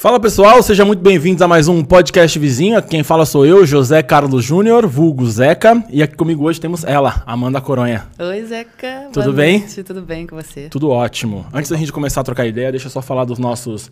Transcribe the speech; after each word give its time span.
Fala 0.00 0.20
pessoal, 0.20 0.62
sejam 0.62 0.86
muito 0.86 1.02
bem-vindos 1.02 1.42
a 1.42 1.48
mais 1.48 1.66
um 1.66 1.82
podcast 1.82 2.38
vizinho. 2.38 2.80
Quem 2.80 3.02
fala 3.02 3.26
sou 3.26 3.44
eu, 3.44 3.66
José 3.66 4.00
Carlos 4.00 4.44
Júnior, 4.44 4.86
vulgo 4.86 5.28
Zeca. 5.28 5.82
E 5.90 6.00
aqui 6.00 6.14
comigo 6.14 6.44
hoje 6.44 6.60
temos 6.60 6.84
ela, 6.84 7.20
Amanda 7.26 7.60
Coronha. 7.60 8.06
Oi, 8.16 8.44
Zeca. 8.44 9.08
Tudo 9.12 9.32
bem? 9.32 9.58
Noite. 9.58 9.82
Tudo 9.82 10.00
bem 10.00 10.24
com 10.24 10.36
você? 10.36 10.68
Tudo 10.68 10.88
ótimo. 10.88 11.44
Antes 11.52 11.68
da 11.68 11.76
gente 11.76 11.92
começar 11.92 12.20
a 12.20 12.24
trocar 12.24 12.46
ideia, 12.46 12.70
deixa 12.70 12.86
eu 12.86 12.92
só 12.92 13.02
falar 13.02 13.24
dos 13.24 13.40
nossos 13.40 13.90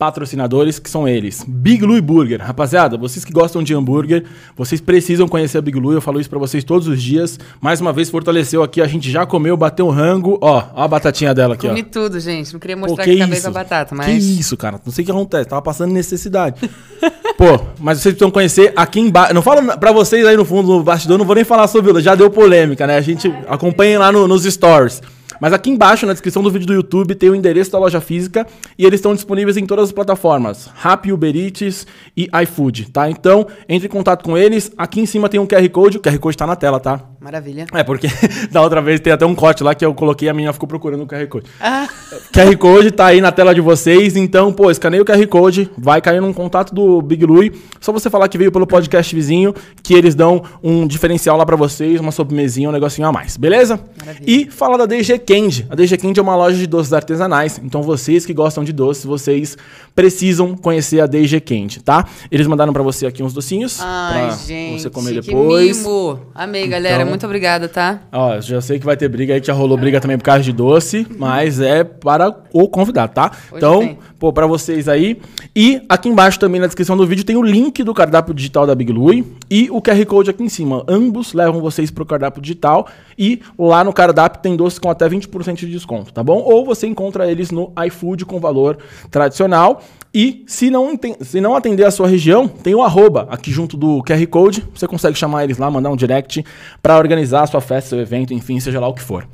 patrocinadores, 0.00 0.78
que 0.78 0.88
são 0.88 1.06
eles. 1.06 1.44
Big 1.46 1.84
Louie 1.84 2.00
Burger. 2.00 2.40
Rapaziada, 2.40 2.96
vocês 2.96 3.22
que 3.22 3.30
gostam 3.34 3.62
de 3.62 3.74
hambúrguer, 3.74 4.24
vocês 4.56 4.80
precisam 4.80 5.28
conhecer 5.28 5.58
a 5.58 5.60
Big 5.60 5.78
Louie. 5.78 5.94
Eu 5.94 6.00
falo 6.00 6.18
isso 6.18 6.30
pra 6.30 6.38
vocês 6.38 6.64
todos 6.64 6.88
os 6.88 7.02
dias. 7.02 7.38
Mais 7.60 7.82
uma 7.82 7.92
vez, 7.92 8.08
fortaleceu 8.08 8.62
aqui. 8.62 8.80
A 8.80 8.86
gente 8.86 9.10
já 9.10 9.26
comeu, 9.26 9.58
bateu 9.58 9.86
um 9.86 9.90
rango. 9.90 10.38
Ó, 10.40 10.62
ó 10.74 10.82
a 10.84 10.88
batatinha 10.88 11.34
dela 11.34 11.52
aqui, 11.52 11.68
Comi 11.68 11.84
ó. 11.86 11.92
tudo, 11.92 12.18
gente. 12.18 12.50
Não 12.54 12.58
queria 12.58 12.76
Pô, 12.78 12.86
mostrar 12.86 13.04
que 13.04 13.14
que 13.14 13.20
acabei 13.20 13.40
com 13.42 13.48
a 13.48 13.50
batata, 13.50 13.94
mas... 13.94 14.06
Que 14.06 14.40
isso, 14.40 14.56
cara? 14.56 14.80
Não 14.82 14.90
sei 14.90 15.02
o 15.02 15.04
que 15.04 15.10
acontece. 15.12 15.48
Tava 15.50 15.60
passando 15.60 15.92
necessidade. 15.92 16.56
Pô, 17.36 17.60
mas 17.78 17.98
vocês 17.98 18.14
precisam 18.14 18.30
conhecer 18.30 18.72
aqui 18.74 19.00
embaixo. 19.00 19.34
Não 19.34 19.42
falo 19.42 19.76
pra 19.78 19.92
vocês 19.92 20.26
aí 20.26 20.36
no 20.36 20.46
fundo, 20.46 20.78
no 20.78 20.82
bastidor, 20.82 21.18
não 21.18 21.26
vou 21.26 21.34
nem 21.34 21.44
falar 21.44 21.68
sobre. 21.68 22.00
Já 22.00 22.14
deu 22.14 22.30
polêmica, 22.30 22.86
né? 22.86 22.96
A 22.96 23.00
gente 23.02 23.30
acompanha 23.46 23.98
lá 23.98 24.10
no- 24.10 24.26
nos 24.26 24.44
stories. 24.44 25.02
Mas 25.40 25.52
aqui 25.52 25.70
embaixo, 25.70 26.06
na 26.06 26.12
descrição 26.12 26.42
do 26.42 26.50
vídeo 26.50 26.66
do 26.66 26.74
YouTube, 26.74 27.14
tem 27.14 27.30
o 27.30 27.34
endereço 27.34 27.72
da 27.72 27.78
loja 27.78 28.00
física 28.00 28.46
e 28.78 28.84
eles 28.84 28.98
estão 28.98 29.14
disponíveis 29.14 29.56
em 29.56 29.66
todas 29.66 29.86
as 29.86 29.92
plataformas: 29.92 30.70
Rappi, 30.74 31.12
Uber 31.12 31.34
Eats 31.34 31.86
e 32.16 32.28
iFood, 32.42 32.90
tá? 32.90 33.10
Então, 33.10 33.46
entre 33.68 33.88
em 33.88 33.90
contato 33.90 34.22
com 34.22 34.36
eles. 34.36 34.70
Aqui 34.76 35.00
em 35.00 35.06
cima 35.06 35.28
tem 35.28 35.40
um 35.40 35.46
QR 35.46 35.68
Code. 35.70 35.96
O 35.96 36.00
QR 36.00 36.18
Code 36.18 36.36
tá 36.36 36.46
na 36.46 36.56
tela, 36.56 36.78
tá? 36.78 37.09
Maravilha. 37.20 37.66
É, 37.74 37.84
porque 37.84 38.08
da 38.50 38.62
outra 38.62 38.80
vez 38.80 38.98
tem 38.98 39.12
até 39.12 39.26
um 39.26 39.34
corte 39.34 39.62
lá 39.62 39.74
que 39.74 39.84
eu 39.84 39.92
coloquei 39.92 40.26
e 40.26 40.30
a 40.30 40.32
menina 40.34 40.52
ficou 40.54 40.66
procurando 40.66 41.02
o 41.02 41.06
QR 41.06 41.26
Code. 41.26 41.46
Ah, 41.60 41.86
QR 42.32 42.56
Code 42.56 42.90
tá 42.92 43.06
aí 43.06 43.20
na 43.20 43.30
tela 43.30 43.54
de 43.54 43.60
vocês, 43.60 44.16
então, 44.16 44.50
pô, 44.52 44.70
escaneia 44.70 45.02
o 45.02 45.04
QR 45.04 45.26
Code, 45.26 45.70
vai 45.76 46.00
cair 46.00 46.20
num 46.22 46.32
contato 46.32 46.74
do 46.74 47.02
Big 47.02 47.26
Louie. 47.26 47.52
Só 47.78 47.92
você 47.92 48.08
falar 48.08 48.26
que 48.28 48.38
veio 48.38 48.50
pelo 48.50 48.66
podcast 48.66 49.14
vizinho, 49.14 49.54
que 49.82 49.92
eles 49.92 50.14
dão 50.14 50.42
um 50.62 50.86
diferencial 50.86 51.36
lá 51.36 51.44
pra 51.44 51.56
vocês, 51.56 52.00
uma 52.00 52.10
sobremesinha, 52.10 52.70
um 52.70 52.72
negocinho 52.72 53.06
a 53.06 53.12
mais, 53.12 53.36
beleza? 53.36 53.78
Maravilha. 53.98 54.24
E 54.26 54.50
fala 54.50 54.78
da 54.78 54.86
DG 54.86 55.18
Candy. 55.18 55.66
A 55.68 55.74
DG 55.74 55.98
Candy 55.98 56.20
é 56.20 56.22
uma 56.22 56.36
loja 56.36 56.56
de 56.56 56.66
doces 56.66 56.94
artesanais, 56.94 57.60
então 57.62 57.82
vocês 57.82 58.24
que 58.24 58.32
gostam 58.32 58.64
de 58.64 58.72
doces, 58.72 59.04
vocês 59.04 59.58
precisam 59.94 60.56
conhecer 60.56 61.00
a 61.00 61.06
DG 61.06 61.38
Candy, 61.40 61.80
tá? 61.82 62.06
Eles 62.30 62.46
mandaram 62.46 62.72
pra 62.72 62.82
você 62.82 63.06
aqui 63.06 63.22
uns 63.22 63.34
docinhos 63.34 63.78
ai, 63.80 64.26
pra 64.28 64.36
gente. 64.36 64.80
você 64.80 64.88
comer 64.88 65.20
que 65.20 65.28
depois. 65.28 65.78
mimo. 65.78 66.20
Amei, 66.34 66.66
galera. 66.66 67.02
Então- 67.02 67.09
Muito 67.10 67.26
obrigada, 67.26 67.68
tá? 67.68 68.00
Ó, 68.12 68.40
já 68.40 68.60
sei 68.60 68.78
que 68.78 68.86
vai 68.86 68.96
ter 68.96 69.08
briga 69.08 69.34
aí, 69.34 69.40
que 69.40 69.46
já 69.46 69.52
rolou 69.52 69.76
briga 69.76 70.00
também 70.00 70.16
por 70.16 70.24
causa 70.24 70.42
de 70.42 70.52
doce, 70.52 71.06
mas 71.18 71.60
é 71.60 71.84
para 71.84 72.34
o 72.52 72.68
convidado, 72.68 73.12
tá? 73.12 73.30
Hoje 73.30 73.56
então, 73.56 73.80
tem. 73.80 73.98
pô, 74.18 74.32
pra 74.32 74.46
vocês 74.46 74.88
aí. 74.88 75.20
E 75.54 75.82
aqui 75.88 76.08
embaixo 76.08 76.38
também 76.38 76.60
na 76.60 76.66
descrição 76.66 76.96
do 76.96 77.06
vídeo 77.06 77.24
tem 77.24 77.36
o 77.36 77.42
link 77.42 77.82
do 77.82 77.92
cardápio 77.92 78.32
digital 78.32 78.66
da 78.66 78.74
Big 78.74 78.92
Louie 78.92 79.26
e 79.50 79.68
o 79.70 79.82
QR 79.82 80.04
Code 80.06 80.30
aqui 80.30 80.42
em 80.42 80.48
cima. 80.48 80.84
Ambos 80.88 81.34
levam 81.34 81.60
vocês 81.60 81.90
pro 81.90 82.06
cardápio 82.06 82.40
digital 82.40 82.86
e 83.18 83.40
lá 83.58 83.84
no 83.84 83.92
cardápio 83.92 84.40
tem 84.40 84.56
doces 84.56 84.78
com 84.78 84.88
até 84.88 85.08
20% 85.08 85.56
de 85.56 85.66
desconto, 85.70 86.12
tá 86.12 86.22
bom? 86.22 86.38
Ou 86.38 86.64
você 86.64 86.86
encontra 86.86 87.30
eles 87.30 87.50
no 87.50 87.72
iFood 87.86 88.24
com 88.24 88.40
valor 88.40 88.78
tradicional. 89.10 89.82
E 90.12 90.44
se 90.46 90.70
não, 90.70 90.98
se 91.20 91.40
não 91.40 91.54
atender 91.54 91.84
a 91.84 91.90
sua 91.90 92.08
região, 92.08 92.48
tem 92.48 92.74
o 92.74 92.82
arroba 92.82 93.28
aqui 93.30 93.52
junto 93.52 93.76
do 93.76 94.02
QR 94.02 94.26
Code. 94.26 94.66
Você 94.74 94.88
consegue 94.88 95.16
chamar 95.16 95.44
eles 95.44 95.56
lá, 95.56 95.70
mandar 95.70 95.90
um 95.90 95.96
direct 95.96 96.44
para 96.82 96.98
organizar 96.98 97.42
a 97.42 97.46
sua 97.46 97.60
festa, 97.60 97.90
seu 97.90 98.00
evento, 98.00 98.34
enfim, 98.34 98.58
seja 98.58 98.80
lá 98.80 98.88
o 98.88 98.94
que 98.94 99.02
for. 99.02 99.26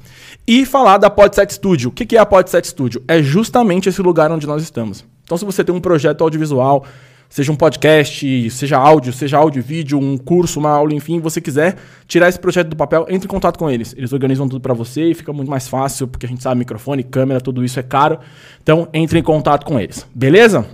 E 0.46 0.66
falar 0.66 0.98
da 0.98 1.08
Podset 1.08 1.54
Studio. 1.54 1.88
O 1.88 1.92
que 1.92 2.14
é 2.14 2.20
a 2.20 2.26
Podset 2.26 2.68
Studio? 2.68 3.02
É 3.08 3.22
justamente 3.22 3.88
esse 3.88 4.02
lugar 4.02 4.30
onde 4.30 4.46
nós 4.46 4.62
estamos. 4.62 5.04
Então, 5.24 5.38
se 5.38 5.44
você 5.44 5.64
tem 5.64 5.74
um 5.74 5.80
projeto 5.80 6.22
audiovisual, 6.22 6.84
seja 7.28 7.52
um 7.52 7.56
podcast, 7.56 8.50
seja 8.50 8.78
áudio, 8.78 9.12
seja 9.12 9.38
áudio 9.38 9.62
vídeo, 9.62 9.98
um 9.98 10.16
curso, 10.16 10.58
uma 10.58 10.70
aula, 10.70 10.94
enfim, 10.94 11.20
você 11.20 11.40
quiser 11.40 11.76
tirar 12.06 12.28
esse 12.28 12.38
projeto 12.38 12.68
do 12.68 12.76
papel, 12.76 13.06
entre 13.08 13.26
em 13.26 13.30
contato 13.30 13.58
com 13.58 13.70
eles. 13.70 13.94
Eles 13.96 14.12
organizam 14.12 14.48
tudo 14.48 14.60
para 14.60 14.74
você 14.74 15.10
e 15.10 15.14
fica 15.14 15.32
muito 15.32 15.50
mais 15.50 15.68
fácil, 15.68 16.06
porque 16.06 16.26
a 16.26 16.28
gente 16.28 16.42
sabe 16.42 16.58
microfone, 16.58 17.02
câmera, 17.02 17.40
tudo 17.40 17.64
isso 17.64 17.78
é 17.78 17.82
caro. 17.82 18.18
Então, 18.62 18.88
entre 18.92 19.18
em 19.18 19.22
contato 19.22 19.64
com 19.66 19.78
eles. 19.78 20.06
Beleza? 20.14 20.66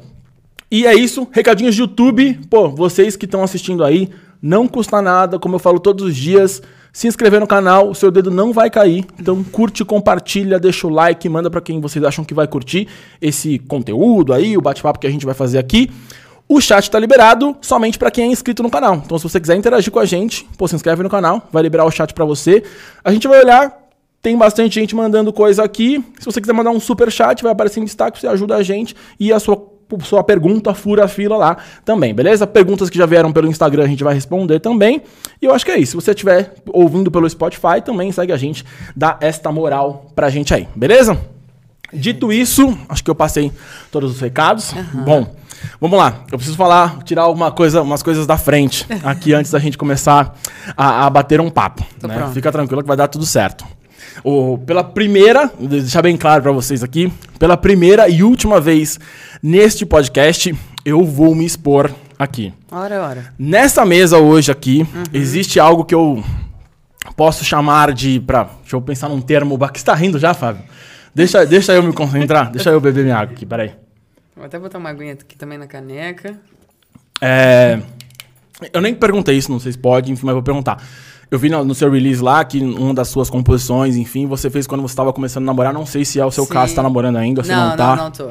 E 0.70 0.86
é 0.86 0.94
isso, 0.94 1.28
recadinhos 1.30 1.74
de 1.74 1.82
YouTube. 1.82 2.40
Pô, 2.48 2.70
vocês 2.70 3.16
que 3.16 3.26
estão 3.26 3.42
assistindo 3.42 3.84
aí, 3.84 4.08
não 4.40 4.66
custa 4.66 5.02
nada, 5.02 5.38
como 5.38 5.56
eu 5.56 5.58
falo 5.58 5.78
todos 5.78 6.04
os 6.04 6.16
dias. 6.16 6.62
Se 6.92 7.06
inscrever 7.06 7.40
no 7.40 7.46
canal, 7.46 7.88
o 7.88 7.94
seu 7.94 8.10
dedo 8.10 8.30
não 8.30 8.52
vai 8.52 8.68
cair. 8.68 9.04
Então 9.18 9.42
curte, 9.44 9.84
compartilha, 9.84 10.58
deixa 10.58 10.86
o 10.86 10.90
like, 10.90 11.26
manda 11.28 11.50
pra 11.50 11.60
quem 11.60 11.80
vocês 11.80 12.04
acham 12.04 12.24
que 12.24 12.34
vai 12.34 12.46
curtir 12.46 12.86
esse 13.20 13.58
conteúdo 13.58 14.32
aí, 14.32 14.56
o 14.58 14.60
bate-papo 14.60 14.98
que 14.98 15.06
a 15.06 15.10
gente 15.10 15.24
vai 15.24 15.34
fazer 15.34 15.58
aqui. 15.58 15.90
O 16.48 16.60
chat 16.60 16.90
tá 16.90 16.98
liberado 16.98 17.56
somente 17.60 17.98
pra 17.98 18.10
quem 18.10 18.24
é 18.24 18.26
inscrito 18.28 18.62
no 18.62 18.70
canal. 18.70 18.96
Então 18.96 19.18
se 19.18 19.24
você 19.28 19.40
quiser 19.40 19.56
interagir 19.56 19.90
com 19.90 19.98
a 19.98 20.04
gente, 20.04 20.46
pô, 20.58 20.68
se 20.68 20.74
inscreve 20.74 21.02
no 21.02 21.08
canal, 21.08 21.48
vai 21.50 21.62
liberar 21.62 21.84
o 21.84 21.90
chat 21.90 22.12
pra 22.12 22.24
você. 22.24 22.62
A 23.02 23.12
gente 23.12 23.26
vai 23.26 23.40
olhar, 23.40 23.76
tem 24.20 24.36
bastante 24.36 24.74
gente 24.74 24.94
mandando 24.94 25.32
coisa 25.32 25.64
aqui. 25.64 26.04
Se 26.18 26.24
você 26.24 26.40
quiser 26.40 26.52
mandar 26.52 26.70
um 26.70 26.80
super 26.80 27.10
chat, 27.10 27.42
vai 27.42 27.52
aparecer 27.52 27.80
em 27.80 27.84
destaque, 27.84 28.20
você 28.20 28.26
ajuda 28.26 28.56
a 28.56 28.62
gente 28.62 28.94
e 29.18 29.32
a 29.32 29.40
sua 29.40 29.72
sua 30.02 30.24
pergunta 30.24 30.72
fura 30.72 31.04
a 31.04 31.08
fila 31.08 31.36
lá 31.36 31.56
também, 31.84 32.14
beleza? 32.14 32.46
Perguntas 32.46 32.88
que 32.88 32.96
já 32.96 33.04
vieram 33.04 33.30
pelo 33.30 33.46
Instagram 33.46 33.84
a 33.84 33.86
gente 33.86 34.02
vai 34.02 34.14
responder 34.14 34.58
também. 34.58 35.02
E 35.40 35.44
eu 35.44 35.54
acho 35.54 35.66
que 35.66 35.70
é 35.70 35.78
isso. 35.78 35.90
Se 35.90 35.96
você 35.96 36.12
estiver 36.12 36.54
ouvindo 36.68 37.10
pelo 37.10 37.28
Spotify, 37.28 37.82
também 37.84 38.10
segue 38.10 38.32
a 38.32 38.36
gente, 38.36 38.64
dá 38.96 39.18
esta 39.20 39.52
moral 39.52 40.06
pra 40.14 40.30
gente 40.30 40.54
aí, 40.54 40.66
beleza? 40.74 41.18
Dito 41.92 42.32
isso, 42.32 42.76
acho 42.88 43.04
que 43.04 43.10
eu 43.10 43.14
passei 43.14 43.52
todos 43.90 44.12
os 44.12 44.20
recados. 44.20 44.72
Bom, 45.04 45.34
vamos 45.80 45.98
lá. 45.98 46.24
Eu 46.30 46.38
preciso 46.38 46.56
falar, 46.56 47.02
tirar 47.02 47.22
alguma 47.22 47.50
coisa, 47.50 47.82
umas 47.82 48.02
coisas 48.02 48.26
da 48.26 48.38
frente 48.38 48.86
aqui 49.04 49.34
antes 49.34 49.50
da 49.50 49.58
gente 49.58 49.76
começar 49.76 50.34
a, 50.76 51.06
a 51.06 51.10
bater 51.10 51.40
um 51.40 51.50
papo. 51.50 51.84
Né? 52.02 52.30
Fica 52.32 52.50
tranquilo 52.50 52.82
que 52.82 52.88
vai 52.88 52.96
dar 52.96 53.08
tudo 53.08 53.26
certo. 53.26 53.64
O, 54.24 54.58
pela 54.58 54.84
primeira, 54.84 55.50
vou 55.58 55.68
deixar 55.68 56.02
bem 56.02 56.16
claro 56.16 56.42
pra 56.42 56.52
vocês 56.52 56.82
aqui, 56.82 57.12
pela 57.38 57.56
primeira 57.56 58.08
e 58.08 58.22
última 58.22 58.60
vez 58.60 58.98
neste 59.42 59.84
podcast, 59.86 60.54
eu 60.84 61.04
vou 61.04 61.34
me 61.34 61.44
expor 61.44 61.90
aqui. 62.18 62.52
Ora, 62.70 63.02
ora. 63.02 63.34
Nessa 63.38 63.84
mesa 63.84 64.18
hoje 64.18 64.50
aqui, 64.52 64.86
existe 65.12 65.58
algo 65.58 65.84
que 65.84 65.94
eu 65.94 66.22
posso 67.16 67.44
chamar 67.44 67.92
de. 67.92 68.20
Pra, 68.20 68.48
deixa 68.60 68.76
eu 68.76 68.80
pensar 68.80 69.08
num 69.08 69.20
termo. 69.20 69.58
que 69.68 69.78
você 69.78 69.84
tá 69.84 69.94
rindo 69.94 70.18
já, 70.18 70.34
Fábio? 70.34 70.62
Deixa, 71.14 71.44
deixa 71.44 71.72
eu 71.74 71.82
me 71.82 71.92
concentrar, 71.92 72.50
deixa 72.50 72.70
eu 72.70 72.80
beber 72.80 73.04
minha 73.04 73.16
água 73.16 73.34
aqui, 73.34 73.44
peraí. 73.44 73.72
Vou 74.34 74.46
até 74.46 74.58
botar 74.58 74.78
uma 74.78 74.88
aguinha 74.90 75.12
aqui 75.12 75.36
também 75.36 75.58
na 75.58 75.66
caneca. 75.66 76.38
É, 77.20 77.78
eu 78.72 78.80
nem 78.80 78.94
perguntei 78.94 79.36
isso, 79.36 79.50
não 79.50 79.60
sei 79.60 79.72
se 79.72 79.78
pode, 79.78 80.10
enfim, 80.10 80.24
mas 80.26 80.32
vou 80.34 80.42
perguntar. 80.42 80.82
Eu 81.30 81.38
vi 81.38 81.48
no, 81.48 81.64
no 81.64 81.74
seu 81.74 81.90
release 81.90 82.22
lá 82.22 82.44
que 82.44 82.60
uma 82.60 82.92
das 82.92 83.08
suas 83.08 83.30
composições, 83.30 83.96
enfim, 83.96 84.26
você 84.26 84.50
fez 84.50 84.66
quando 84.66 84.82
você 84.82 84.92
estava 84.92 85.12
começando 85.12 85.44
a 85.44 85.46
namorar. 85.46 85.72
Não 85.72 85.86
sei 85.86 86.04
se 86.04 86.20
é 86.20 86.26
o 86.26 86.30
seu 86.30 86.44
Sim. 86.44 86.50
caso, 86.50 86.70
se 86.70 86.76
tá 86.76 86.82
namorando 86.82 87.16
ainda, 87.16 87.40
ou 87.40 87.44
se 87.44 87.50
não, 87.50 87.70
não, 87.70 87.76
tá. 87.76 87.96
não, 87.96 88.04
não 88.04 88.10
tô. 88.10 88.30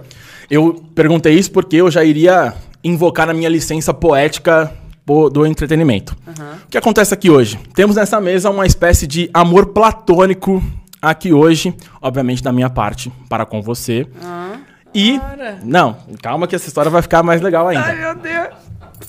Eu 0.49 0.83
perguntei 0.93 1.33
isso 1.33 1.51
porque 1.51 1.77
eu 1.77 1.89
já 1.89 2.03
iria 2.03 2.53
invocar 2.83 3.27
a 3.29 3.33
minha 3.33 3.49
licença 3.49 3.91
poética 3.93 4.71
po- 5.05 5.29
do 5.31 5.45
entretenimento. 5.47 6.15
Aham. 6.27 6.57
O 6.65 6.69
que 6.69 6.77
acontece 6.77 7.11
aqui 7.13 7.29
hoje? 7.29 7.57
Temos 7.73 7.95
nessa 7.95 8.19
mesa 8.21 8.49
uma 8.51 8.65
espécie 8.67 9.07
de 9.07 9.29
amor 9.33 9.67
platônico 9.67 10.61
aqui 11.01 11.33
hoje, 11.33 11.75
obviamente 12.01 12.43
da 12.43 12.51
minha 12.51 12.69
parte, 12.69 13.11
para 13.27 13.45
com 13.45 13.61
você. 13.61 14.07
Ah, 14.21 14.57
E. 14.93 15.19
Ora. 15.19 15.59
Não, 15.63 15.97
calma 16.21 16.47
que 16.47 16.55
essa 16.55 16.67
história 16.67 16.91
vai 16.91 17.01
ficar 17.01 17.23
mais 17.23 17.41
legal 17.41 17.67
ainda. 17.67 17.85
Ai, 17.85 17.95
meu 17.97 18.15
Deus. 18.15 18.49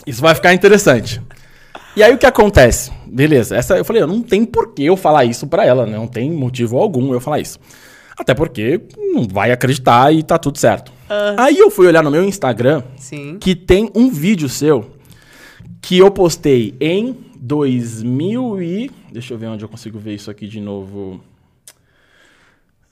Isso 0.06 0.22
vai 0.22 0.34
ficar 0.34 0.54
interessante. 0.54 1.20
E 1.94 2.02
aí 2.02 2.14
o 2.14 2.18
que 2.18 2.26
acontece? 2.26 2.90
Beleza, 3.06 3.54
essa 3.54 3.76
eu 3.76 3.84
falei, 3.84 4.04
não 4.06 4.22
tem 4.22 4.44
por 4.44 4.72
que 4.72 4.84
eu 4.84 4.96
falar 4.96 5.26
isso 5.26 5.46
pra 5.46 5.66
ela, 5.66 5.84
né? 5.84 5.96
não 5.96 6.06
tem 6.06 6.30
motivo 6.30 6.78
algum 6.78 7.12
eu 7.12 7.20
falar 7.20 7.40
isso. 7.40 7.58
Até 8.16 8.32
porque 8.34 8.80
não 9.12 9.26
vai 9.28 9.52
acreditar 9.52 10.12
e 10.12 10.22
tá 10.22 10.38
tudo 10.38 10.56
certo. 10.58 10.90
Aí 11.36 11.58
eu 11.58 11.70
fui 11.70 11.86
olhar 11.86 12.02
no 12.02 12.10
meu 12.10 12.24
Instagram 12.24 12.82
Sim. 12.96 13.36
que 13.38 13.54
tem 13.54 13.90
um 13.94 14.10
vídeo 14.10 14.48
seu 14.48 14.90
que 15.82 15.98
eu 15.98 16.10
postei 16.10 16.74
em 16.80 17.14
2000 17.38 18.62
e... 18.62 18.90
Deixa 19.10 19.34
eu 19.34 19.38
ver 19.38 19.48
onde 19.48 19.62
eu 19.62 19.68
consigo 19.68 19.98
ver 19.98 20.14
isso 20.14 20.30
aqui 20.30 20.46
de 20.46 20.60
novo. 20.60 21.20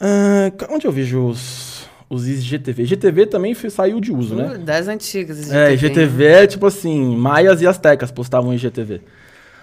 Ah, 0.01 0.51
onde 0.71 0.87
eu 0.87 0.93
vejo 0.93 1.27
os, 1.27 1.89
os 2.09 2.27
IGTV? 2.27 2.85
GTV 2.87 3.27
também 3.27 3.55
saiu 3.55 4.01
de 4.01 4.11
uso, 4.13 4.35
né? 4.35 4.55
Uh, 4.55 4.59
Das 4.59 4.89
antigas. 4.89 5.39
esse 5.39 5.55
É, 5.55 5.77
GTV, 5.77 5.87
IGTV 5.87 6.25
é 6.25 6.47
tipo 6.47 6.67
assim, 6.67 7.17
maias 7.17 7.61
e 7.61 7.67
astecas 7.67 8.11
postavam 8.11 8.55
IGTV. 8.55 9.03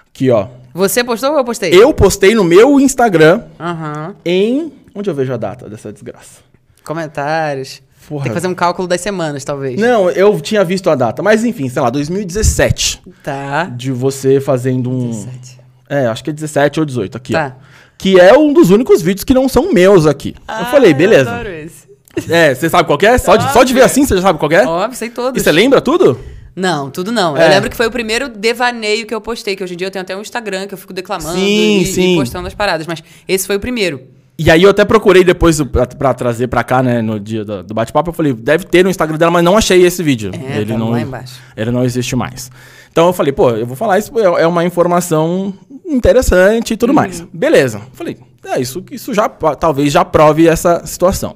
Aqui, 0.09 0.29
ó. 0.31 0.47
Você 0.73 1.03
postou 1.03 1.31
ou 1.31 1.37
eu 1.37 1.43
postei? 1.45 1.71
Eu 1.73 1.93
postei 1.93 2.33
no 2.35 2.43
meu 2.43 2.79
Instagram 2.79 3.43
Aham. 3.59 4.15
em... 4.25 4.71
Onde 4.93 5.09
eu 5.09 5.13
vejo 5.13 5.31
a 5.31 5.37
data 5.37 5.69
dessa 5.69 5.91
desgraça? 5.93 6.41
Comentários. 6.83 7.83
Porra. 8.07 8.23
Tem 8.23 8.31
que 8.31 8.35
fazer 8.35 8.47
um 8.47 8.55
cálculo 8.55 8.87
das 8.87 9.01
semanas, 9.01 9.43
talvez. 9.43 9.79
Não, 9.79 10.09
eu 10.09 10.39
tinha 10.39 10.63
visto 10.63 10.89
a 10.89 10.95
data. 10.95 11.21
Mas 11.21 11.43
enfim, 11.43 11.67
sei 11.69 11.81
lá, 11.81 11.89
2017. 11.89 13.01
Tá. 13.23 13.65
De 13.65 13.91
você 13.91 14.39
fazendo 14.39 14.89
um... 14.89 15.09
17. 15.09 15.59
É, 15.89 16.05
acho 16.07 16.23
que 16.23 16.29
é 16.29 16.33
17 16.33 16.79
ou 16.79 16.85
18 16.85 17.17
aqui, 17.17 17.35
ó. 17.35 17.51
Que 17.97 18.19
é 18.19 18.37
um 18.37 18.53
dos 18.53 18.69
únicos 18.69 19.01
vídeos 19.01 19.23
que 19.23 19.33
não 19.33 19.49
são 19.49 19.73
meus 19.73 20.05
aqui. 20.05 20.35
eu 20.47 20.65
falei, 20.65 20.93
beleza. 20.93 21.31
adoro 21.31 21.49
esse. 21.49 21.87
É, 22.29 22.53
você 22.53 22.69
sabe 22.69 22.87
qual 22.87 22.97
que 22.97 23.05
é? 23.05 23.17
Só 23.17 23.35
de, 23.35 23.51
só 23.53 23.63
de 23.63 23.73
ver 23.73 23.83
assim, 23.83 24.05
você 24.05 24.15
já 24.15 24.21
sabe 24.21 24.39
qual 24.39 24.51
é? 24.51 24.65
Óbvio, 24.65 24.97
sei 24.97 25.09
todos. 25.09 25.39
E 25.39 25.43
você 25.43 25.51
lembra 25.51 25.81
tudo? 25.81 26.19
Não, 26.55 26.89
tudo 26.89 27.11
não. 27.11 27.37
É. 27.37 27.45
Eu 27.45 27.49
lembro 27.49 27.69
que 27.69 27.77
foi 27.77 27.85
o 27.85 27.91
primeiro 27.91 28.27
devaneio 28.29 29.05
que 29.05 29.13
eu 29.13 29.21
postei, 29.21 29.55
que 29.55 29.63
hoje 29.63 29.75
em 29.75 29.77
dia 29.77 29.87
eu 29.87 29.91
tenho 29.91 30.01
até 30.01 30.17
um 30.17 30.21
Instagram 30.21 30.65
que 30.65 30.73
eu 30.73 30.77
fico 30.77 30.91
declamando 30.91 31.37
Sim, 31.37 31.81
e, 31.81 31.85
sim. 31.85 32.13
e 32.13 32.17
postando 32.17 32.47
as 32.47 32.55
paradas, 32.55 32.87
mas 32.87 33.03
esse 33.27 33.45
foi 33.45 33.57
o 33.57 33.59
primeiro. 33.59 34.01
E 34.39 34.49
aí 34.49 34.63
eu 34.63 34.69
até 34.69 34.83
procurei 34.85 35.23
depois 35.23 35.61
pra, 35.63 35.85
pra 35.85 36.13
trazer 36.13 36.47
pra 36.47 36.63
cá, 36.63 36.81
né, 36.81 37.01
no 37.01 37.19
dia 37.19 37.43
do, 37.45 37.63
do 37.63 37.73
bate-papo, 37.73 38.09
eu 38.09 38.13
falei, 38.13 38.33
deve 38.33 38.65
ter 38.65 38.83
no 38.83 38.89
Instagram 38.89 39.17
dela, 39.17 39.31
mas 39.31 39.43
não 39.43 39.57
achei 39.57 39.83
esse 39.83 40.01
vídeo. 40.01 40.31
É, 40.33 40.57
ele 40.57 40.71
tá 40.71 40.77
não, 40.77 40.91
lá 40.91 41.01
embaixo. 41.01 41.39
Ele 41.55 41.71
não 41.71 41.83
existe 41.83 42.15
mais. 42.15 42.51
Então 42.91 43.05
eu 43.05 43.13
falei, 43.13 43.31
pô, 43.31 43.51
eu 43.51 43.65
vou 43.65 43.75
falar 43.75 43.99
isso, 43.99 44.11
é 44.19 44.41
é 44.43 44.47
uma 44.47 44.63
informação 44.63 45.53
interessante 45.87 46.73
e 46.73 46.77
tudo 46.77 46.93
mais. 46.93 47.21
Beleza. 47.33 47.81
Falei, 47.93 48.17
é 48.45 48.59
isso, 48.59 48.83
isso 48.91 49.13
já 49.13 49.27
talvez 49.29 49.91
já 49.91 50.03
prove 50.03 50.47
essa 50.47 50.85
situação. 50.85 51.35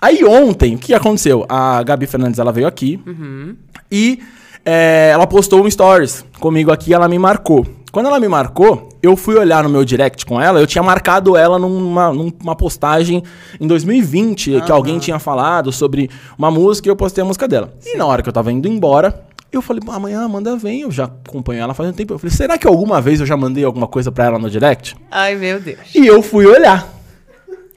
Aí 0.00 0.24
ontem, 0.24 0.74
o 0.74 0.78
que 0.78 0.94
aconteceu? 0.94 1.44
A 1.48 1.82
Gabi 1.82 2.06
Fernandes 2.06 2.38
ela 2.38 2.52
veio 2.52 2.66
aqui 2.66 2.98
e 3.92 4.20
é, 4.64 5.10
ela 5.12 5.26
postou 5.26 5.64
um 5.64 5.70
stories 5.70 6.24
comigo 6.38 6.72
aqui, 6.72 6.94
ela 6.94 7.06
me 7.06 7.18
marcou. 7.18 7.66
Quando 7.92 8.06
ela 8.06 8.20
me 8.20 8.28
marcou, 8.28 8.88
eu 9.02 9.16
fui 9.16 9.34
olhar 9.36 9.64
no 9.64 9.68
meu 9.68 9.84
direct 9.84 10.24
com 10.24 10.40
ela, 10.40 10.60
eu 10.60 10.66
tinha 10.66 10.82
marcado 10.82 11.36
ela 11.36 11.58
numa, 11.58 12.12
numa 12.12 12.54
postagem 12.54 13.22
em 13.60 13.66
2020, 13.66 14.60
que 14.60 14.70
alguém 14.70 14.98
tinha 15.00 15.18
falado 15.18 15.72
sobre 15.72 16.08
uma 16.38 16.50
música 16.52 16.88
e 16.88 16.90
eu 16.90 16.94
postei 16.94 17.22
a 17.22 17.24
música 17.24 17.48
dela. 17.48 17.74
E 17.84 17.96
na 17.96 18.06
hora 18.06 18.22
que 18.22 18.28
eu 18.28 18.32
tava 18.32 18.52
indo 18.52 18.68
embora, 18.68 19.24
eu 19.56 19.62
falei, 19.62 19.80
"Pô, 19.84 19.92
amanhã 19.92 20.20
a 20.20 20.24
Amanda 20.24 20.56
vem, 20.56 20.82
eu 20.82 20.90
já 20.90 21.04
acompanho 21.04 21.60
ela 21.62 21.74
faz 21.74 21.88
um 21.88 21.92
tempo. 21.92 22.14
Eu 22.14 22.18
falei, 22.18 22.34
será 22.34 22.56
que 22.58 22.66
alguma 22.66 23.00
vez 23.00 23.20
eu 23.20 23.26
já 23.26 23.36
mandei 23.36 23.64
alguma 23.64 23.86
coisa 23.88 24.10
pra 24.12 24.24
ela 24.26 24.38
no 24.38 24.48
direct? 24.50 24.96
Ai, 25.10 25.34
meu 25.34 25.58
Deus. 25.60 25.78
E 25.94 26.06
eu 26.06 26.22
fui 26.22 26.46
olhar. 26.46 26.88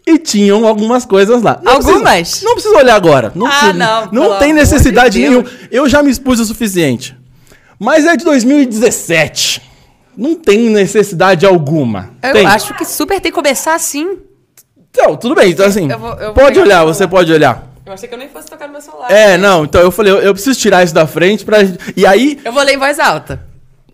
E 0.05 0.17
tinham 0.19 0.67
algumas 0.67 1.05
coisas 1.05 1.41
lá. 1.41 1.59
Não 1.63 1.73
Algumas? 1.75 2.01
precisa- 2.29 2.45
não 2.45 2.53
precisa 2.55 2.77
olhar 2.77 2.95
agora. 2.95 3.31
Não, 3.33 3.47
Ah, 3.47 3.49
precisa- 3.51 3.73
não, 3.73 4.01
Não 4.11 4.21
pelo 4.23 4.35
tem 4.39 4.51
necessidade 4.53 5.13
de 5.13 5.27
nenhuma. 5.29 5.49
Eu 5.71 5.87
já 5.87 6.03
me 6.03 6.11
expus 6.11 6.39
o 6.41 6.45
suficiente. 6.45 7.15
Mas 7.79 8.05
é 8.05 8.15
de 8.17 8.25
2017. 8.25 9.61
Não 10.15 10.35
tem 10.35 10.69
necessidade 10.69 11.45
alguma. 11.45 12.11
Eu 12.21 12.33
tem. 12.33 12.45
acho 12.45 12.73
que 12.75 12.85
super 12.85 13.19
tem 13.21 13.31
que 13.31 13.35
começar 13.35 13.75
assim. 13.75 14.19
Então, 14.91 15.15
tudo 15.15 15.33
bem. 15.35 15.51
Então, 15.51 15.65
assim, 15.65 15.89
Eu 15.89 15.97
vou- 15.97 16.11
eu 16.15 16.33
vou 16.33 16.43
pode 16.43 16.59
olhar, 16.59 16.83
você 16.85 17.07
pode 17.07 17.31
olhar. 17.33 17.72
Eu 17.85 17.93
achei 17.93 18.07
que 18.07 18.15
eu 18.15 18.19
nem 18.19 18.29
fosse 18.29 18.49
tocar 18.49 18.67
no 18.67 18.71
meu 18.73 18.81
celular. 18.81 19.11
É, 19.11 19.37
não, 19.37 19.65
então 19.65 19.81
eu 19.81 19.91
falei, 19.91 20.13
eu, 20.13 20.19
eu 20.19 20.33
preciso 20.33 20.57
tirar 20.59 20.83
isso 20.83 20.93
da 20.93 21.05
frente 21.05 21.43
pra. 21.43 21.57
E 21.95 22.05
aí, 22.05 22.39
Eu 22.43 22.53
vou 22.53 22.63
ler 22.63 22.75
em 22.75 22.77
voz 22.77 22.97
alta. 22.99 23.43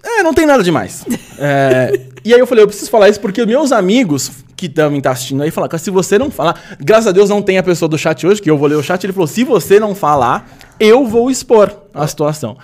É, 0.03 0.24
não 0.24 0.33
tem 0.33 0.45
nada 0.45 0.63
demais. 0.63 1.06
É, 1.41 1.97
e 2.25 2.33
aí 2.33 2.39
eu 2.41 2.45
falei, 2.45 2.65
eu 2.65 2.68
preciso 2.68 2.91
falar 2.91 3.07
isso 3.07 3.21
porque 3.21 3.45
meus 3.45 3.71
amigos 3.71 4.30
que 4.57 4.68
também 4.68 4.97
estão 4.97 5.13
assistindo 5.13 5.41
aí 5.41 5.50
falaram, 5.50 5.71
"Cara, 5.71 5.81
se 5.81 5.89
você 5.89 6.18
não 6.18 6.30
falar, 6.30 6.62
graças 6.77 7.07
a 7.07 7.12
Deus 7.13 7.30
não 7.30 7.41
tem 7.41 7.57
a 7.57 7.63
pessoa 7.63 7.88
do 7.88 7.97
chat 7.97 8.27
hoje, 8.27 8.41
que 8.41 8.51
eu 8.51 8.57
vou 8.57 8.68
ler 8.68 8.75
o 8.75 8.83
chat, 8.83 9.01
ele 9.06 9.13
falou, 9.13 9.25
se 9.25 9.45
você 9.45 9.80
não 9.80 9.95
falar, 9.95 10.45
eu 10.77 11.06
vou 11.07 11.31
expor 11.31 11.74
a 11.94 12.06
situação. 12.06 12.57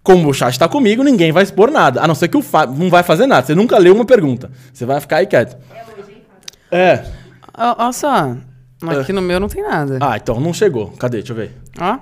Como 0.00 0.28
o 0.28 0.32
chat 0.32 0.56
tá 0.56 0.68
comigo, 0.68 1.02
ninguém 1.02 1.32
vai 1.32 1.42
expor 1.42 1.72
nada, 1.72 2.00
a 2.00 2.06
não 2.06 2.14
ser 2.14 2.28
que 2.28 2.36
o 2.36 2.42
Fábio 2.42 2.76
não 2.78 2.88
vai 2.88 3.02
fazer 3.02 3.26
nada, 3.26 3.44
você 3.44 3.52
nunca 3.52 3.76
leu 3.78 3.92
uma 3.96 4.04
pergunta, 4.04 4.48
você 4.72 4.86
vai 4.86 5.00
ficar 5.00 5.16
aí 5.16 5.26
quieto. 5.26 5.56
É. 6.70 7.04
Ó 7.58 7.90
só. 7.90 8.36
Aqui 8.88 9.12
no 9.12 9.20
meu 9.20 9.38
não 9.38 9.48
tem 9.48 9.62
nada. 9.62 9.98
Ah, 10.00 10.16
então 10.16 10.40
não 10.40 10.54
chegou. 10.54 10.88
Cadê? 10.98 11.18
Deixa 11.18 11.32
eu 11.32 11.36
ver. 11.36 11.52
Ó. 11.78 11.98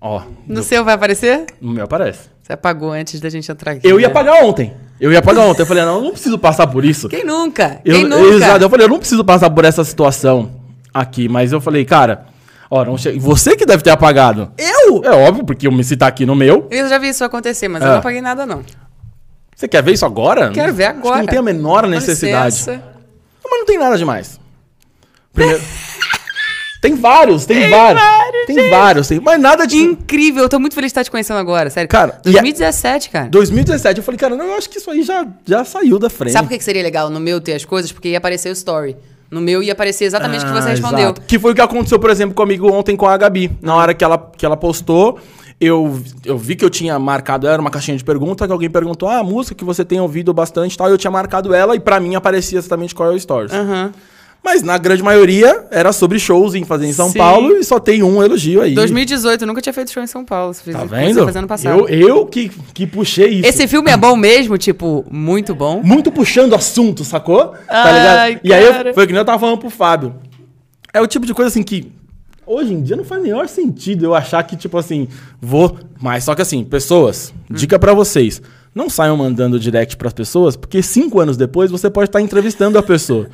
Ó, 0.00 0.22
No 0.46 0.62
seu 0.62 0.84
vai 0.84 0.94
aparecer? 0.94 1.46
no 1.60 1.72
meu 1.72 1.84
aparece. 1.84 2.28
Você 2.42 2.52
apagou 2.52 2.92
antes 2.92 3.20
da 3.20 3.28
gente 3.28 3.50
entrar 3.50 3.72
aqui. 3.72 3.86
Eu 3.86 3.98
ia 3.98 4.06
né? 4.08 4.14
pagar 4.14 4.44
ontem. 4.44 4.72
Eu 5.00 5.12
ia 5.12 5.20
pagar 5.20 5.42
ontem. 5.42 5.62
Eu 5.62 5.66
falei, 5.66 5.84
não, 5.84 5.96
eu 5.96 6.02
não 6.02 6.10
preciso 6.12 6.38
passar 6.38 6.66
por 6.68 6.84
isso. 6.84 7.08
Quem 7.08 7.24
nunca? 7.24 7.80
Eu, 7.84 7.94
Quem 7.96 8.04
nunca? 8.04 8.22
Exato, 8.34 8.64
eu 8.64 8.70
falei, 8.70 8.86
eu 8.86 8.90
não 8.90 8.98
preciso 8.98 9.24
passar 9.24 9.50
por 9.50 9.64
essa 9.64 9.82
situação 9.84 10.50
aqui, 10.94 11.28
mas 11.28 11.52
eu 11.52 11.60
falei, 11.60 11.84
cara, 11.84 12.26
ó, 12.70 12.84
não 12.84 12.96
che... 12.96 13.18
você 13.18 13.56
que 13.56 13.66
deve 13.66 13.82
ter 13.82 13.90
apagado. 13.90 14.52
Eu? 14.56 15.02
É 15.04 15.10
óbvio, 15.10 15.44
porque 15.44 15.66
eu 15.66 15.72
me 15.72 15.82
citar 15.84 16.08
aqui 16.08 16.24
no 16.24 16.34
meu. 16.36 16.66
Eu 16.70 16.88
já 16.88 16.96
vi 16.98 17.08
isso 17.08 17.24
acontecer, 17.24 17.66
mas 17.68 17.82
eu 17.82 17.88
É. 17.88 17.90
não 17.92 17.98
apaguei 17.98 18.20
nada, 18.22 18.46
não. 18.46 18.62
Você 19.54 19.66
quer 19.66 19.82
ver 19.82 19.92
isso 19.92 20.06
agora? 20.06 20.50
Quero 20.50 20.72
ver 20.72 20.84
Acho 20.84 20.94
que 20.94 21.06
agora. 21.08 21.18
não 21.18 21.26
tem 21.26 21.38
a 21.40 21.42
menor 21.42 21.82
Com 21.82 21.88
necessidade. 21.90 22.54
licença. 22.54 22.82
Mas 23.44 23.58
não 23.60 23.66
tem 23.66 23.78
nada 23.78 23.98
demais. 23.98 24.37
Primeiro. 25.38 25.62
tem 26.80 26.94
vários, 26.94 27.44
tem, 27.46 27.68
vários. 27.68 28.02
tem 28.46 28.70
vários, 28.70 29.08
tem, 29.08 29.20
mas 29.20 29.40
nada 29.40 29.66
de. 29.66 29.76
Incrível, 29.78 30.44
eu 30.44 30.48
tô 30.48 30.58
muito 30.60 30.74
feliz 30.74 30.88
de 30.88 30.92
estar 30.92 31.04
te 31.04 31.10
conhecendo 31.10 31.38
agora, 31.38 31.68
sério. 31.70 31.88
Cara, 31.88 32.20
e 32.24 32.30
a- 32.30 32.40
2017, 32.42 33.10
cara. 33.10 33.28
2017, 33.28 33.98
eu 33.98 34.04
falei, 34.04 34.18
cara, 34.18 34.36
não, 34.36 34.46
eu 34.46 34.54
acho 34.54 34.70
que 34.70 34.78
isso 34.78 34.90
aí 34.90 35.02
já, 35.02 35.26
já 35.44 35.64
saiu 35.64 35.98
da 35.98 36.08
frente. 36.08 36.32
Sabe 36.32 36.46
por 36.46 36.52
que 36.52 36.58
que 36.58 36.64
seria 36.64 36.82
legal 36.82 37.10
no 37.10 37.18
meu 37.20 37.40
ter 37.40 37.54
as 37.54 37.64
coisas? 37.64 37.90
Porque 37.92 38.08
ia 38.10 38.18
aparecer 38.18 38.48
o 38.48 38.52
story. 38.52 38.96
No 39.30 39.40
meu 39.42 39.62
ia 39.62 39.72
aparecer 39.72 40.04
exatamente 40.06 40.42
o 40.44 40.48
que 40.48 40.52
você 40.54 40.68
Ah, 40.68 40.70
respondeu. 40.70 40.98
exato. 41.00 41.20
Que 41.22 41.38
foi 41.38 41.52
o 41.52 41.54
que 41.54 41.60
aconteceu, 41.60 41.98
por 41.98 42.08
exemplo, 42.10 42.34
comigo 42.34 42.72
ontem 42.72 42.96
com 42.96 43.06
a 43.06 43.16
Gabi. 43.16 43.50
Na 43.60 43.74
hora 43.74 43.92
que 43.92 44.02
ela, 44.02 44.16
que 44.34 44.46
ela 44.46 44.56
postou, 44.56 45.18
eu, 45.60 46.00
eu 46.24 46.38
vi 46.38 46.56
que 46.56 46.64
eu 46.64 46.70
tinha 46.70 46.98
marcado 46.98 47.46
ela, 47.46 47.58
uma 47.60 47.70
caixinha 47.70 47.94
de 47.96 48.02
pergunta, 48.04 48.46
que 48.46 48.52
alguém 48.52 48.70
perguntou, 48.70 49.06
ah, 49.06 49.18
a 49.18 49.24
música 49.24 49.54
que 49.54 49.64
você 49.64 49.84
tem 49.84 50.00
ouvido 50.00 50.32
bastante 50.32 50.72
e 50.74 50.78
tal, 50.78 50.88
eu 50.88 50.96
tinha 50.96 51.10
marcado 51.10 51.52
ela 51.52 51.74
e 51.76 51.80
pra 51.80 52.00
mim 52.00 52.14
aparecia 52.14 52.56
exatamente 52.58 52.94
qual 52.94 53.10
é 53.12 53.14
o 53.14 53.20
Stories. 53.20 53.52
Aham. 53.52 53.92
Mas 54.42 54.62
na 54.62 54.78
grande 54.78 55.02
maioria 55.02 55.66
era 55.70 55.92
sobre 55.92 56.18
shows 56.18 56.54
em 56.54 56.64
fazer 56.64 56.86
em 56.86 56.92
São 56.92 57.10
Sim. 57.10 57.18
Paulo 57.18 57.56
e 57.56 57.64
só 57.64 57.78
tem 57.78 58.02
um 58.02 58.22
elogio 58.22 58.62
aí. 58.62 58.74
2018, 58.74 59.42
eu 59.42 59.46
nunca 59.46 59.60
tinha 59.60 59.72
feito 59.72 59.90
show 59.90 60.02
em 60.02 60.06
São 60.06 60.24
Paulo. 60.24 60.54
Fez 60.54 60.74
Tá 60.76 60.84
vendo? 60.84 61.24
Fazendo 61.24 61.46
passado. 61.46 61.88
Eu, 61.88 61.88
eu 61.88 62.26
que, 62.26 62.50
que 62.72 62.86
puxei 62.86 63.28
isso. 63.40 63.48
Esse 63.48 63.68
filme 63.68 63.90
é 63.90 63.96
bom 63.96 64.16
mesmo, 64.16 64.56
tipo, 64.56 65.04
muito 65.10 65.54
bom. 65.54 65.82
Muito 65.82 66.10
puxando 66.10 66.54
assunto, 66.54 67.04
sacou? 67.04 67.48
tá 67.48 67.58
Ai, 67.68 67.92
ligado? 68.30 68.40
E 68.44 68.54
aí 68.54 68.64
eu, 68.64 68.72
cara. 68.72 68.94
foi 68.94 69.06
que 69.06 69.12
nem 69.12 69.20
eu 69.20 69.26
tava 69.26 69.38
falando 69.38 69.58
pro 69.58 69.70
Fábio. 69.70 70.14
É 70.94 71.00
o 71.00 71.06
tipo 71.06 71.26
de 71.26 71.34
coisa 71.34 71.48
assim 71.48 71.62
que 71.62 71.92
hoje 72.46 72.72
em 72.72 72.82
dia 72.82 72.96
não 72.96 73.04
faz 73.04 73.22
nenhor 73.22 73.46
sentido 73.48 74.06
eu 74.06 74.14
achar 74.14 74.42
que, 74.42 74.56
tipo 74.56 74.78
assim, 74.78 75.08
vou. 75.40 75.78
Mas 76.00 76.24
só 76.24 76.34
que 76.34 76.40
assim, 76.40 76.64
pessoas, 76.64 77.34
dica 77.50 77.78
pra 77.78 77.92
vocês. 77.92 78.40
Não 78.74 78.88
saiam 78.88 79.16
mandando 79.16 79.58
direct 79.58 79.96
pras 79.96 80.12
pessoas, 80.12 80.54
porque 80.56 80.82
cinco 80.82 81.20
anos 81.20 81.36
depois 81.36 81.70
você 81.70 81.90
pode 81.90 82.08
estar 82.08 82.20
entrevistando 82.20 82.78
a 82.78 82.82
pessoa. 82.82 83.28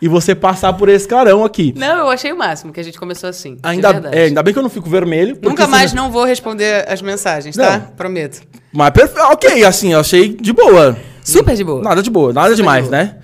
E 0.00 0.08
você 0.08 0.34
passar 0.34 0.72
por 0.74 0.88
esse 0.88 1.06
carão 1.06 1.44
aqui. 1.44 1.74
Não, 1.76 1.98
eu 1.98 2.08
achei 2.10 2.32
o 2.32 2.38
máximo 2.38 2.72
que 2.72 2.80
a 2.80 2.82
gente 2.82 2.98
começou 2.98 3.28
assim. 3.28 3.56
Ainda, 3.62 4.08
é, 4.12 4.24
ainda 4.24 4.42
bem 4.42 4.52
que 4.52 4.58
eu 4.58 4.62
não 4.62 4.70
fico 4.70 4.88
vermelho. 4.88 5.36
Nunca 5.42 5.64
senão- 5.64 5.70
mais 5.78 5.92
não 5.92 6.10
vou 6.10 6.24
responder 6.24 6.86
as 6.88 7.02
mensagens, 7.02 7.56
tá? 7.56 7.78
Não. 7.78 7.86
Prometo. 7.96 8.40
Mas. 8.72 8.90
Ok, 9.32 9.64
assim, 9.64 9.92
eu 9.92 10.00
achei 10.00 10.36
de 10.36 10.52
boa. 10.52 10.96
Super 11.22 11.54
de 11.54 11.64
boa. 11.64 11.82
Nada 11.82 12.02
de 12.02 12.10
boa, 12.10 12.32
nada 12.32 12.48
Super 12.48 12.56
demais, 12.56 12.84
de 12.84 12.90
boa. 12.90 13.02
né? 13.04 13.16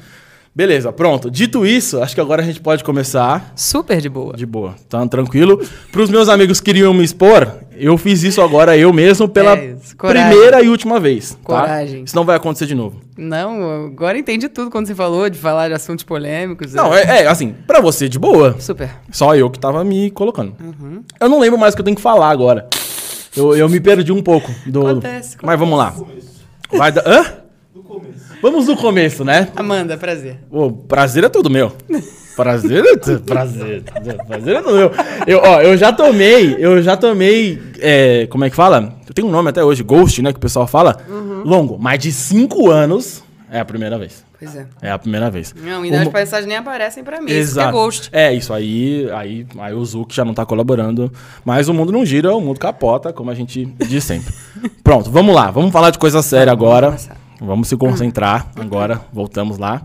Beleza, 0.54 0.90
pronto. 0.90 1.30
Dito 1.30 1.66
isso, 1.66 2.02
acho 2.02 2.14
que 2.14 2.20
agora 2.20 2.40
a 2.40 2.44
gente 2.44 2.60
pode 2.60 2.82
começar 2.82 3.52
Super 3.54 4.00
de 4.00 4.08
boa. 4.08 4.34
de 4.34 4.46
boa. 4.46 4.74
Tá 4.88 5.06
tranquilo. 5.06 5.60
Para 5.92 6.00
os 6.02 6.08
meus 6.08 6.30
amigos 6.30 6.60
que 6.60 6.66
queriam 6.66 6.94
me 6.94 7.04
expor, 7.04 7.52
eu 7.78 7.96
fiz 7.98 8.22
isso 8.22 8.40
agora 8.40 8.76
eu 8.76 8.92
mesmo 8.92 9.28
pela 9.28 9.54
É 9.56 9.76
primeira 9.96 10.62
e 10.62 10.68
última 10.68 10.98
vez. 11.00 11.30
Tá? 11.30 11.38
Coragem. 11.42 12.04
Isso 12.04 12.16
não 12.16 12.24
vai 12.24 12.36
acontecer 12.36 12.66
de 12.66 12.74
novo. 12.74 13.00
Não, 13.16 13.86
agora 13.86 14.18
entendi 14.18 14.48
tudo 14.48 14.70
quando 14.70 14.86
você 14.86 14.94
falou 14.94 15.28
de 15.30 15.38
falar 15.38 15.68
de 15.68 15.74
assuntos 15.74 16.04
polêmicos. 16.04 16.74
Não, 16.74 16.94
é, 16.94 17.22
é, 17.22 17.26
assim, 17.26 17.54
pra 17.66 17.80
você 17.80 18.08
de 18.08 18.18
boa, 18.18 18.56
Super. 18.58 18.90
só 19.10 19.34
eu 19.34 19.48
que 19.50 19.58
tava 19.58 19.82
me 19.84 20.10
colocando. 20.10 20.54
Uhum. 20.60 21.02
Eu 21.20 21.28
não 21.28 21.40
lembro 21.40 21.58
mais 21.58 21.72
o 21.72 21.76
que 21.76 21.80
eu 21.80 21.84
tenho 21.84 21.96
que 21.96 22.02
falar 22.02 22.30
agora. 22.30 22.68
Eu, 23.36 23.54
eu 23.56 23.68
me 23.68 23.80
perdi 23.80 24.12
um 24.12 24.22
pouco 24.22 24.50
do. 24.66 24.86
Acontece, 24.86 25.36
Mas 25.42 25.58
vamos 25.58 25.78
lá. 25.78 25.94
Vai 26.72 26.90
dar. 26.90 27.06
Hã? 27.06 27.45
Vamos 28.42 28.66
do 28.66 28.76
começo, 28.76 29.24
né? 29.24 29.48
Amanda, 29.56 29.96
prazer. 29.96 30.38
O 30.50 30.70
prazer 30.70 31.24
é 31.24 31.28
todo 31.28 31.50
meu. 31.50 31.72
Prazer 32.36 32.84
é 32.84 32.96
prazer. 32.96 33.82
Prazer 34.26 34.56
é 34.56 34.62
todo 34.62 34.76
meu. 34.76 34.92
Eu, 35.26 35.40
ó, 35.42 35.62
eu 35.62 35.76
já 35.76 35.92
tomei, 35.92 36.54
eu 36.58 36.82
já 36.82 36.96
tomei, 36.96 37.60
é, 37.80 38.26
como 38.26 38.44
é 38.44 38.50
que 38.50 38.56
fala? 38.56 38.94
Tem 39.14 39.24
um 39.24 39.30
nome 39.30 39.48
até 39.48 39.64
hoje, 39.64 39.82
Ghost, 39.82 40.20
né, 40.20 40.32
que 40.32 40.38
o 40.38 40.40
pessoal 40.40 40.66
fala. 40.66 40.98
Uhum. 41.08 41.42
Longo, 41.44 41.78
mais 41.78 41.98
de 41.98 42.12
cinco 42.12 42.70
anos 42.70 43.22
é 43.50 43.58
a 43.58 43.64
primeira 43.64 43.98
vez. 43.98 44.24
Pois 44.38 44.54
é. 44.54 44.66
É 44.82 44.90
a 44.90 44.98
primeira 44.98 45.30
vez. 45.30 45.54
Não, 45.58 45.82
ainda 45.82 46.02
as 46.02 46.12
mensagens 46.12 46.46
nem 46.46 46.58
aparecem 46.58 47.02
pra 47.02 47.22
mim. 47.22 47.32
Isso 47.32 47.54
que 47.54 47.60
é 47.60 47.62
Exato. 47.62 47.72
ghost. 47.72 48.08
É, 48.12 48.34
isso 48.34 48.52
aí, 48.52 49.08
aí, 49.12 49.46
aí 49.58 49.72
o 49.72 49.82
Zuc 49.82 50.14
já 50.14 50.26
não 50.26 50.34
tá 50.34 50.44
colaborando. 50.44 51.10
Mas 51.42 51.68
o 51.68 51.74
mundo 51.74 51.90
não 51.90 52.04
gira, 52.04 52.34
o 52.34 52.40
mundo 52.40 52.60
capota, 52.60 53.14
como 53.14 53.30
a 53.30 53.34
gente 53.34 53.64
diz 53.88 54.04
sempre. 54.04 54.34
Pronto, 54.84 55.10
vamos 55.10 55.34
lá. 55.34 55.50
Vamos 55.50 55.72
falar 55.72 55.90
de 55.90 55.98
coisa 55.98 56.20
séria 56.20 56.52
agora. 56.52 56.88
começar. 56.88 57.25
Vamos 57.40 57.68
se 57.68 57.76
concentrar 57.76 58.50
agora. 58.56 59.00
Voltamos 59.12 59.58
lá. 59.58 59.82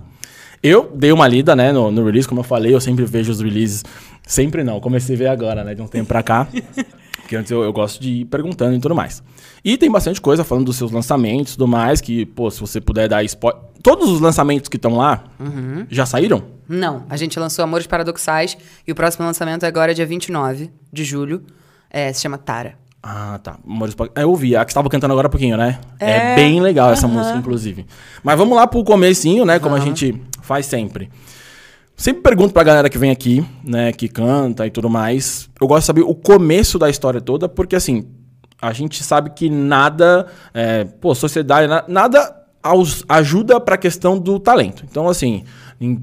Eu 0.63 0.91
dei 0.95 1.11
uma 1.11 1.27
lida, 1.27 1.55
né, 1.55 1.71
no, 1.71 1.89
no 1.91 2.05
release, 2.05 2.27
como 2.27 2.41
eu 2.41 2.43
falei, 2.45 2.73
eu 2.73 2.79
sempre 2.79 3.03
vejo 3.05 3.31
os 3.31 3.41
releases. 3.41 3.83
Sempre 4.25 4.63
não, 4.63 4.79
comecei 4.79 5.15
a 5.15 5.19
ver 5.19 5.27
agora, 5.27 5.63
né, 5.63 5.73
de 5.73 5.81
um 5.81 5.87
tempo 5.87 6.07
pra 6.07 6.21
cá. 6.21 6.47
Porque 7.21 7.35
antes 7.35 7.49
eu, 7.51 7.63
eu 7.63 7.71
gosto 7.73 7.99
de 8.01 8.09
ir 8.21 8.25
perguntando 8.25 8.75
e 8.75 8.79
tudo 8.79 8.93
mais. 8.93 9.23
E 9.63 9.77
tem 9.77 9.89
bastante 9.89 10.19
coisa 10.21 10.43
falando 10.43 10.65
dos 10.65 10.75
seus 10.75 10.91
lançamentos 10.91 11.53
e 11.53 11.57
tudo 11.57 11.67
mais, 11.67 11.99
que, 12.01 12.25
pô, 12.25 12.51
se 12.51 12.59
você 12.59 12.79
puder 12.81 13.07
dar 13.07 13.23
spoiler. 13.23 13.59
Todos 13.81 14.09
os 14.09 14.19
lançamentos 14.19 14.69
que 14.69 14.75
estão 14.75 14.95
lá 14.97 15.23
Uhum. 15.39 15.85
já 15.89 16.05
saíram? 16.05 16.43
Não, 16.67 17.05
a 17.09 17.17
gente 17.17 17.39
lançou 17.39 17.63
Amores 17.63 17.87
Paradoxais 17.87 18.55
e 18.87 18.91
o 18.91 18.95
próximo 18.95 19.25
lançamento 19.25 19.63
é 19.63 19.67
agora 19.67 19.93
dia 19.95 20.05
29 20.05 20.69
de 20.93 21.03
julho. 21.03 21.41
É, 21.89 22.11
se 22.13 22.21
chama 22.21 22.37
Tara. 22.37 22.75
Ah, 23.03 23.39
tá. 23.41 23.57
Pa- 23.97 24.09
É, 24.15 24.23
eu 24.23 24.29
ouvi. 24.29 24.55
A 24.55 24.63
que 24.63 24.71
estava 24.71 24.87
cantando 24.89 25.11
agora 25.13 25.27
há 25.27 25.29
pouquinho, 25.29 25.57
né? 25.57 25.79
É, 25.99 26.33
É. 26.33 26.35
bem 26.35 26.61
legal 26.61 26.91
essa 26.91 27.07
Aham. 27.07 27.15
música, 27.17 27.37
inclusive. 27.37 27.85
Mas 28.23 28.37
vamos 28.37 28.55
lá 28.55 28.67
pro 28.67 28.83
comecinho, 28.83 29.43
né? 29.45 29.57
Como 29.59 29.75
a 29.75 29.79
gente 29.79 30.21
faz 30.41 30.65
sempre. 30.67 31.09
Sempre 31.95 32.21
pergunto 32.23 32.53
pra 32.53 32.63
galera 32.63 32.89
que 32.89 32.97
vem 32.97 33.11
aqui, 33.11 33.45
né, 33.63 33.91
que 33.91 34.07
canta 34.07 34.65
e 34.65 34.71
tudo 34.71 34.89
mais. 34.89 35.49
Eu 35.59 35.67
gosto 35.67 35.81
de 35.81 35.85
saber 35.87 36.01
o 36.01 36.15
começo 36.15 36.79
da 36.79 36.89
história 36.89 37.21
toda, 37.21 37.47
porque 37.47 37.75
assim, 37.75 38.05
a 38.59 38.73
gente 38.73 39.03
sabe 39.03 39.31
que 39.31 39.49
nada, 39.51 40.25
é, 40.53 40.83
pô, 40.83 41.13
sociedade, 41.13 41.67
na- 41.67 41.83
nada 41.87 42.35
aos- 42.63 43.03
ajuda 43.07 43.59
pra 43.59 43.77
questão 43.77 44.17
do 44.17 44.39
talento. 44.39 44.83
Então, 44.89 45.07
assim, 45.07 45.43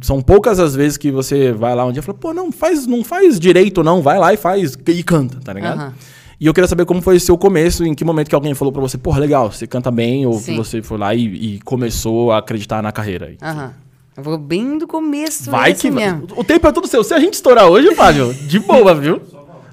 são 0.02 0.20
poucas 0.20 0.60
as 0.60 0.74
vezes 0.76 0.96
que 0.96 1.10
você 1.10 1.52
vai 1.52 1.74
lá 1.74 1.84
um 1.84 1.90
dia 1.92 2.00
e 2.00 2.02
fala, 2.02 2.18
pô, 2.18 2.32
não 2.32 2.52
faz, 2.52 2.86
não 2.86 3.02
faz 3.02 3.38
direito, 3.40 3.82
não, 3.82 4.00
vai 4.00 4.18
lá 4.20 4.32
e 4.32 4.36
faz 4.36 4.76
e 4.86 5.02
canta, 5.02 5.38
tá 5.42 5.52
ligado? 5.52 5.78
Aham. 5.80 5.94
E 6.40 6.46
eu 6.46 6.54
queria 6.54 6.68
saber 6.68 6.84
como 6.84 7.02
foi 7.02 7.16
o 7.16 7.20
seu 7.20 7.36
começo, 7.36 7.84
em 7.84 7.94
que 7.94 8.04
momento 8.04 8.28
que 8.28 8.34
alguém 8.34 8.54
falou 8.54 8.72
pra 8.72 8.80
você, 8.80 8.96
porra, 8.96 9.18
legal, 9.18 9.50
você 9.50 9.66
canta 9.66 9.90
bem, 9.90 10.24
ou 10.24 10.34
Sim. 10.34 10.56
você 10.56 10.80
foi 10.80 10.96
lá 10.96 11.14
e, 11.14 11.24
e 11.24 11.60
começou 11.64 12.30
a 12.30 12.38
acreditar 12.38 12.80
na 12.80 12.92
carreira. 12.92 13.34
Aham. 13.42 13.74
Eu 14.16 14.22
vou 14.22 14.36
bem 14.36 14.78
do 14.78 14.86
começo. 14.86 15.50
Vai 15.50 15.72
esse 15.72 15.82
que 15.82 15.90
mesmo. 15.92 16.26
O 16.36 16.42
tempo 16.42 16.66
é 16.66 16.72
todo 16.72 16.88
seu. 16.88 17.04
Se 17.04 17.14
a 17.14 17.20
gente 17.20 17.34
estourar 17.34 17.66
hoje, 17.68 17.94
Fábio, 17.94 18.34
de 18.34 18.58
boa, 18.58 18.92
viu? 18.94 19.20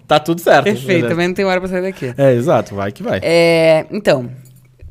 Tá 0.07 0.19
tudo 0.19 0.39
certo. 0.39 0.65
Perfeito, 0.65 1.07
também 1.07 1.27
não 1.27 1.33
tem 1.33 1.45
hora 1.45 1.59
pra 1.59 1.67
sair 1.67 1.81
daqui. 1.81 2.13
É, 2.15 2.33
exato, 2.33 2.75
vai 2.75 2.91
que 2.91 3.01
vai. 3.01 3.19
É, 3.23 3.87
então, 3.89 4.29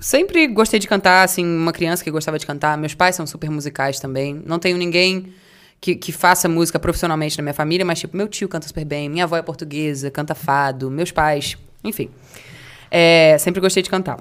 sempre 0.00 0.48
gostei 0.48 0.80
de 0.80 0.88
cantar, 0.88 1.22
assim, 1.22 1.44
uma 1.44 1.72
criança 1.72 2.02
que 2.02 2.10
gostava 2.10 2.36
de 2.36 2.44
cantar. 2.44 2.76
Meus 2.76 2.94
pais 2.94 3.14
são 3.14 3.26
super 3.26 3.48
musicais 3.48 4.00
também. 4.00 4.42
Não 4.44 4.58
tenho 4.58 4.76
ninguém 4.76 5.26
que, 5.80 5.94
que 5.94 6.12
faça 6.12 6.48
música 6.48 6.78
profissionalmente 6.78 7.36
na 7.36 7.42
minha 7.42 7.54
família, 7.54 7.84
mas, 7.84 8.00
tipo, 8.00 8.16
meu 8.16 8.28
tio 8.28 8.48
canta 8.48 8.66
super 8.66 8.84
bem, 8.84 9.08
minha 9.08 9.24
avó 9.24 9.36
é 9.36 9.42
portuguesa, 9.42 10.10
canta 10.10 10.34
fado, 10.34 10.90
meus 10.90 11.10
pais, 11.10 11.56
enfim. 11.82 12.10
É, 12.90 13.36
sempre 13.38 13.60
gostei 13.60 13.82
de 13.82 13.90
cantar. 13.90 14.18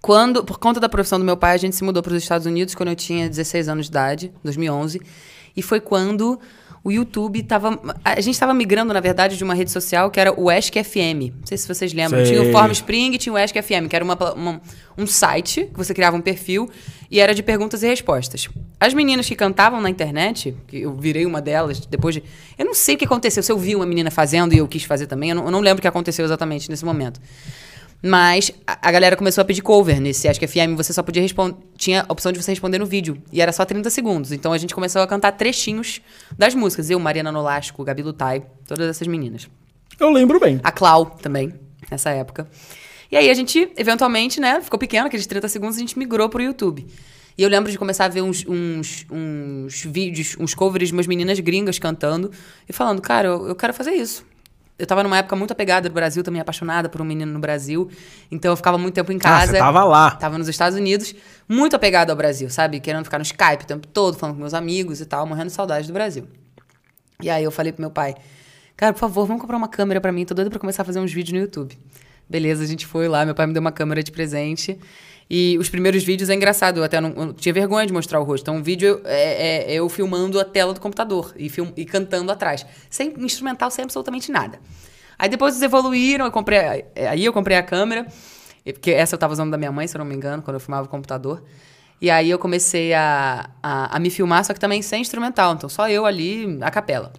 Quando, 0.00 0.44
por 0.44 0.58
conta 0.58 0.78
da 0.78 0.88
profissão 0.88 1.18
do 1.18 1.24
meu 1.24 1.36
pai, 1.36 1.54
a 1.54 1.56
gente 1.56 1.74
se 1.74 1.82
mudou 1.82 2.02
para 2.02 2.12
os 2.12 2.22
Estados 2.22 2.46
Unidos 2.46 2.74
quando 2.74 2.90
eu 2.90 2.96
tinha 2.96 3.28
16 3.28 3.68
anos 3.68 3.86
de 3.86 3.90
idade, 3.90 4.32
2011. 4.42 5.00
E 5.56 5.62
foi 5.62 5.80
quando 5.80 6.38
o 6.84 6.92
YouTube 6.92 7.40
estava. 7.40 7.80
A 8.04 8.20
gente 8.20 8.34
estava 8.34 8.52
migrando, 8.52 8.92
na 8.92 9.00
verdade, 9.00 9.36
de 9.38 9.42
uma 9.42 9.54
rede 9.54 9.70
social 9.70 10.10
que 10.10 10.20
era 10.20 10.38
o 10.38 10.50
Ask 10.50 10.74
FM. 10.74 11.32
Não 11.40 11.46
sei 11.46 11.56
se 11.56 11.66
vocês 11.66 11.92
lembram. 11.94 12.24
Sei. 12.24 12.36
Tinha 12.36 12.48
o 12.48 12.52
Formspring 12.52 13.14
e 13.14 13.18
tinha 13.18 13.32
o 13.32 13.36
Ask 13.36 13.56
FM, 13.56 13.88
que 13.88 13.96
era 13.96 14.04
uma, 14.04 14.14
uma- 14.34 14.60
um 14.96 15.06
site 15.06 15.64
que 15.72 15.76
você 15.76 15.94
criava 15.94 16.14
um 16.16 16.20
perfil 16.20 16.68
e 17.10 17.18
era 17.20 17.34
de 17.34 17.42
perguntas 17.42 17.82
e 17.82 17.86
respostas. 17.88 18.48
As 18.78 18.92
meninas 18.92 19.26
que 19.26 19.34
cantavam 19.34 19.80
na 19.80 19.88
internet, 19.88 20.54
que 20.68 20.80
eu 20.82 20.94
virei 20.94 21.24
uma 21.24 21.40
delas 21.40 21.80
depois 21.86 22.14
de. 22.16 22.22
Eu 22.58 22.66
não 22.66 22.74
sei 22.74 22.96
o 22.96 22.98
que 22.98 23.04
aconteceu, 23.06 23.42
se 23.42 23.50
eu 23.50 23.58
vi 23.58 23.74
uma 23.74 23.86
menina 23.86 24.10
fazendo 24.10 24.52
e 24.52 24.58
eu 24.58 24.68
quis 24.68 24.84
fazer 24.84 25.06
também, 25.06 25.30
eu 25.30 25.36
não, 25.36 25.44
eu 25.46 25.50
não 25.50 25.60
lembro 25.60 25.78
o 25.78 25.82
que 25.82 25.88
aconteceu 25.88 26.24
exatamente 26.24 26.68
nesse 26.70 26.84
momento. 26.84 27.18
Mas 28.06 28.52
a, 28.66 28.88
a 28.88 28.92
galera 28.92 29.16
começou 29.16 29.40
a 29.40 29.44
pedir 29.46 29.62
cover 29.62 29.98
nesse 29.98 30.28
Acho 30.28 30.38
que 30.38 30.46
FM. 30.46 30.76
Você 30.76 30.92
só 30.92 31.02
podia 31.02 31.22
responder. 31.22 31.56
Tinha 31.74 32.04
a 32.06 32.12
opção 32.12 32.30
de 32.30 32.42
você 32.42 32.52
responder 32.52 32.76
no 32.76 32.84
vídeo. 32.84 33.16
E 33.32 33.40
era 33.40 33.50
só 33.50 33.64
30 33.64 33.88
segundos. 33.88 34.30
Então 34.30 34.52
a 34.52 34.58
gente 34.58 34.74
começou 34.74 35.00
a 35.00 35.06
cantar 35.06 35.32
trechinhos 35.32 36.02
das 36.36 36.54
músicas. 36.54 36.90
Eu, 36.90 37.00
Mariana 37.00 37.32
Nolasco, 37.32 37.82
Gabi 37.82 38.02
Lutai, 38.02 38.42
todas 38.68 38.90
essas 38.90 39.08
meninas. 39.08 39.48
Eu 39.98 40.10
lembro 40.10 40.38
bem. 40.38 40.60
A 40.62 40.70
Clau 40.70 41.06
também, 41.06 41.54
nessa 41.90 42.10
época. 42.10 42.46
E 43.10 43.16
aí 43.16 43.30
a 43.30 43.34
gente, 43.34 43.70
eventualmente, 43.74 44.38
né, 44.38 44.60
ficou 44.60 44.78
pequeno, 44.78 45.06
aqueles 45.06 45.26
30 45.26 45.48
segundos, 45.48 45.76
a 45.76 45.80
gente 45.80 45.98
migrou 45.98 46.28
pro 46.28 46.42
YouTube. 46.42 46.86
E 47.38 47.42
eu 47.42 47.48
lembro 47.48 47.72
de 47.72 47.78
começar 47.78 48.04
a 48.04 48.08
ver 48.08 48.20
uns, 48.20 48.44
uns, 48.46 49.06
uns 49.10 49.82
vídeos, 49.82 50.36
uns 50.38 50.52
covers 50.52 50.88
de 50.88 50.92
umas 50.92 51.06
meninas 51.06 51.40
gringas 51.40 51.78
cantando 51.78 52.30
e 52.68 52.72
falando, 52.72 53.00
cara, 53.00 53.28
eu, 53.28 53.48
eu 53.48 53.54
quero 53.54 53.72
fazer 53.72 53.92
isso. 53.92 54.26
Eu 54.76 54.86
tava 54.86 55.02
numa 55.04 55.16
época 55.18 55.36
muito 55.36 55.52
apegada 55.52 55.88
do 55.88 55.92
Brasil, 55.94 56.22
também 56.24 56.40
apaixonada 56.40 56.88
por 56.88 57.00
um 57.00 57.04
menino 57.04 57.32
no 57.32 57.38
Brasil. 57.38 57.88
Então 58.30 58.50
eu 58.52 58.56
ficava 58.56 58.76
muito 58.76 58.94
tempo 58.94 59.12
em 59.12 59.16
Ah, 59.16 59.20
casa. 59.20 59.52
você 59.52 59.58
tava 59.58 59.84
lá. 59.84 60.10
Tava 60.12 60.36
nos 60.36 60.48
Estados 60.48 60.76
Unidos, 60.76 61.14
muito 61.48 61.76
apegada 61.76 62.12
ao 62.12 62.16
Brasil, 62.16 62.50
sabe? 62.50 62.80
Querendo 62.80 63.04
ficar 63.04 63.18
no 63.18 63.22
Skype 63.22 63.62
o 63.62 63.66
tempo 63.66 63.86
todo, 63.86 64.16
falando 64.18 64.34
com 64.34 64.40
meus 64.40 64.54
amigos 64.54 65.00
e 65.00 65.06
tal, 65.06 65.26
morrendo 65.26 65.46
de 65.46 65.52
saudade 65.52 65.86
do 65.86 65.92
Brasil. 65.92 66.26
E 67.22 67.30
aí 67.30 67.44
eu 67.44 67.52
falei 67.52 67.72
pro 67.72 67.80
meu 67.82 67.90
pai, 67.90 68.16
cara, 68.76 68.92
por 68.92 68.98
favor, 68.98 69.26
vamos 69.26 69.40
comprar 69.40 69.56
uma 69.56 69.68
câmera 69.68 70.00
pra 70.00 70.10
mim, 70.10 70.24
tô 70.24 70.34
doida 70.34 70.50
pra 70.50 70.58
começar 70.58 70.82
a 70.82 70.84
fazer 70.84 70.98
uns 70.98 71.12
vídeos 71.12 71.32
no 71.34 71.38
YouTube. 71.38 71.78
Beleza, 72.28 72.64
a 72.64 72.66
gente 72.66 72.84
foi 72.86 73.06
lá, 73.06 73.24
meu 73.24 73.34
pai 73.34 73.46
me 73.46 73.52
deu 73.52 73.60
uma 73.60 73.70
câmera 73.72 74.02
de 74.02 74.10
presente. 74.10 74.78
E 75.28 75.56
os 75.58 75.68
primeiros 75.68 76.04
vídeos 76.04 76.28
é 76.28 76.34
engraçado, 76.34 76.78
eu 76.78 76.84
até 76.84 77.00
não, 77.00 77.10
eu 77.10 77.32
tinha 77.32 77.52
vergonha 77.52 77.86
de 77.86 77.92
mostrar 77.92 78.20
o 78.20 78.24
rosto. 78.24 78.42
Então, 78.42 78.58
o 78.58 78.62
vídeo 78.62 79.00
é, 79.04 79.72
é 79.72 79.74
eu 79.74 79.88
filmando 79.88 80.38
a 80.38 80.44
tela 80.44 80.74
do 80.74 80.80
computador 80.80 81.32
e, 81.36 81.48
film, 81.48 81.70
e 81.76 81.84
cantando 81.84 82.30
atrás. 82.30 82.66
Sem 82.90 83.14
instrumental, 83.18 83.70
sem 83.70 83.84
absolutamente 83.84 84.30
nada. 84.30 84.58
Aí 85.18 85.28
depois 85.28 85.54
eles 85.54 85.62
evoluíram, 85.62 86.24
eu 86.26 86.32
comprei, 86.32 86.84
aí 87.08 87.24
eu 87.24 87.32
comprei 87.32 87.56
a 87.56 87.62
câmera, 87.62 88.06
porque 88.64 88.90
essa 88.90 89.14
eu 89.14 89.18
tava 89.18 89.32
usando 89.32 89.50
da 89.50 89.56
minha 89.56 89.72
mãe, 89.72 89.86
se 89.86 89.96
eu 89.96 90.00
não 90.00 90.06
me 90.06 90.14
engano, 90.14 90.42
quando 90.42 90.56
eu 90.56 90.60
filmava 90.60 90.86
o 90.86 90.90
computador. 90.90 91.42
E 92.00 92.10
aí 92.10 92.28
eu 92.28 92.38
comecei 92.38 92.92
a, 92.92 93.48
a, 93.62 93.96
a 93.96 93.98
me 93.98 94.10
filmar, 94.10 94.44
só 94.44 94.52
que 94.52 94.60
também 94.60 94.82
sem 94.82 95.00
instrumental. 95.00 95.54
Então, 95.54 95.68
só 95.68 95.88
eu 95.88 96.04
ali, 96.04 96.58
a 96.60 96.70
capela. 96.70 97.12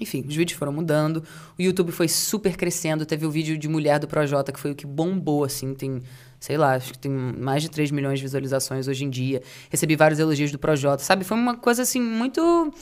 Enfim, 0.00 0.24
os 0.26 0.34
vídeos 0.34 0.58
foram 0.58 0.72
mudando. 0.72 1.22
O 1.58 1.62
YouTube 1.62 1.92
foi 1.92 2.08
super 2.08 2.56
crescendo. 2.56 3.04
Teve 3.04 3.26
o 3.26 3.30
vídeo 3.30 3.58
de 3.58 3.68
mulher 3.68 3.98
do 3.98 4.08
Projota, 4.08 4.50
que 4.52 4.58
foi 4.58 4.70
o 4.70 4.74
que 4.74 4.86
bombou, 4.86 5.44
assim. 5.44 5.74
Tem, 5.74 6.00
sei 6.40 6.56
lá, 6.56 6.74
acho 6.74 6.92
que 6.94 6.98
tem 6.98 7.10
mais 7.12 7.62
de 7.62 7.70
3 7.70 7.90
milhões 7.90 8.18
de 8.18 8.24
visualizações 8.24 8.88
hoje 8.88 9.04
em 9.04 9.10
dia. 9.10 9.42
Recebi 9.70 9.94
vários 9.94 10.18
elogios 10.18 10.50
do 10.50 10.58
Projota, 10.58 11.02
sabe? 11.04 11.22
Foi 11.22 11.36
uma 11.36 11.54
coisa, 11.56 11.82
assim, 11.82 12.00
muito 12.00 12.72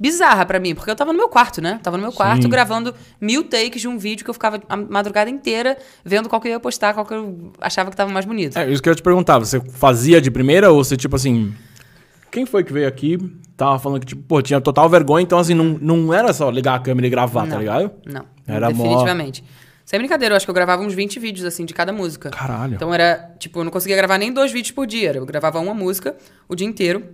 bizarra 0.00 0.44
pra 0.46 0.58
mim. 0.58 0.74
Porque 0.74 0.90
eu 0.90 0.96
tava 0.96 1.12
no 1.12 1.18
meu 1.18 1.28
quarto, 1.28 1.60
né? 1.60 1.78
Tava 1.82 1.96
no 1.96 2.02
meu 2.02 2.12
quarto 2.12 2.42
Sim. 2.42 2.48
gravando 2.48 2.94
mil 3.20 3.44
takes 3.44 3.80
de 3.82 3.86
um 3.88 3.98
vídeo 3.98 4.24
que 4.24 4.30
eu 4.30 4.34
ficava 4.34 4.60
a 4.68 4.76
madrugada 4.76 5.28
inteira 5.30 5.76
vendo 6.04 6.28
qual 6.28 6.40
que 6.40 6.48
eu 6.48 6.52
ia 6.52 6.60
postar, 6.60 6.94
qual 6.94 7.04
que 7.06 7.14
eu 7.14 7.52
achava 7.60 7.90
que 7.90 7.96
tava 7.96 8.10
mais 8.10 8.24
bonito. 8.24 8.58
É, 8.58 8.68
isso 8.72 8.82
que 8.82 8.88
eu 8.88 8.94
te 8.94 9.02
perguntar. 9.02 9.38
Você 9.38 9.60
fazia 9.60 10.20
de 10.20 10.30
primeira 10.30 10.72
ou 10.72 10.82
você, 10.82 10.96
tipo 10.96 11.14
assim. 11.14 11.54
Quem 12.32 12.44
foi 12.46 12.64
que 12.64 12.72
veio 12.72 12.88
aqui? 12.88 13.16
Tava 13.56 13.78
falando 13.78 14.00
que, 14.00 14.06
tipo, 14.06 14.22
pô, 14.22 14.42
tinha 14.42 14.60
total 14.60 14.88
vergonha, 14.88 15.22
então, 15.22 15.38
assim, 15.38 15.54
não, 15.54 15.78
não 15.80 16.12
era 16.12 16.32
só 16.32 16.50
ligar 16.50 16.74
a 16.74 16.78
câmera 16.80 17.06
e 17.06 17.10
gravar, 17.10 17.42
tá 17.42 17.50
Não. 17.50 17.58
ligado? 17.60 17.92
Não, 18.04 18.24
Era 18.48 18.70
mó- 18.70 18.82
definitivamente. 18.82 19.44
Sem 19.84 19.98
brincadeira, 19.98 20.32
eu 20.32 20.36
acho 20.36 20.46
que 20.46 20.50
eu 20.50 20.54
gravava 20.54 20.82
uns 20.82 20.94
20 20.94 21.18
vídeos, 21.20 21.44
assim, 21.44 21.64
de 21.64 21.74
cada 21.74 21.92
música. 21.92 22.30
Caralho. 22.30 22.74
Então 22.74 22.92
era, 22.92 23.34
tipo, 23.38 23.60
eu 23.60 23.64
não 23.64 23.70
conseguia 23.70 23.96
gravar 23.96 24.16
nem 24.16 24.32
dois 24.32 24.50
vídeos 24.50 24.72
por 24.72 24.86
dia. 24.86 25.12
Eu 25.12 25.26
gravava 25.26 25.58
uma 25.60 25.74
música 25.74 26.16
o 26.48 26.54
dia 26.54 26.66
inteiro. 26.66 27.04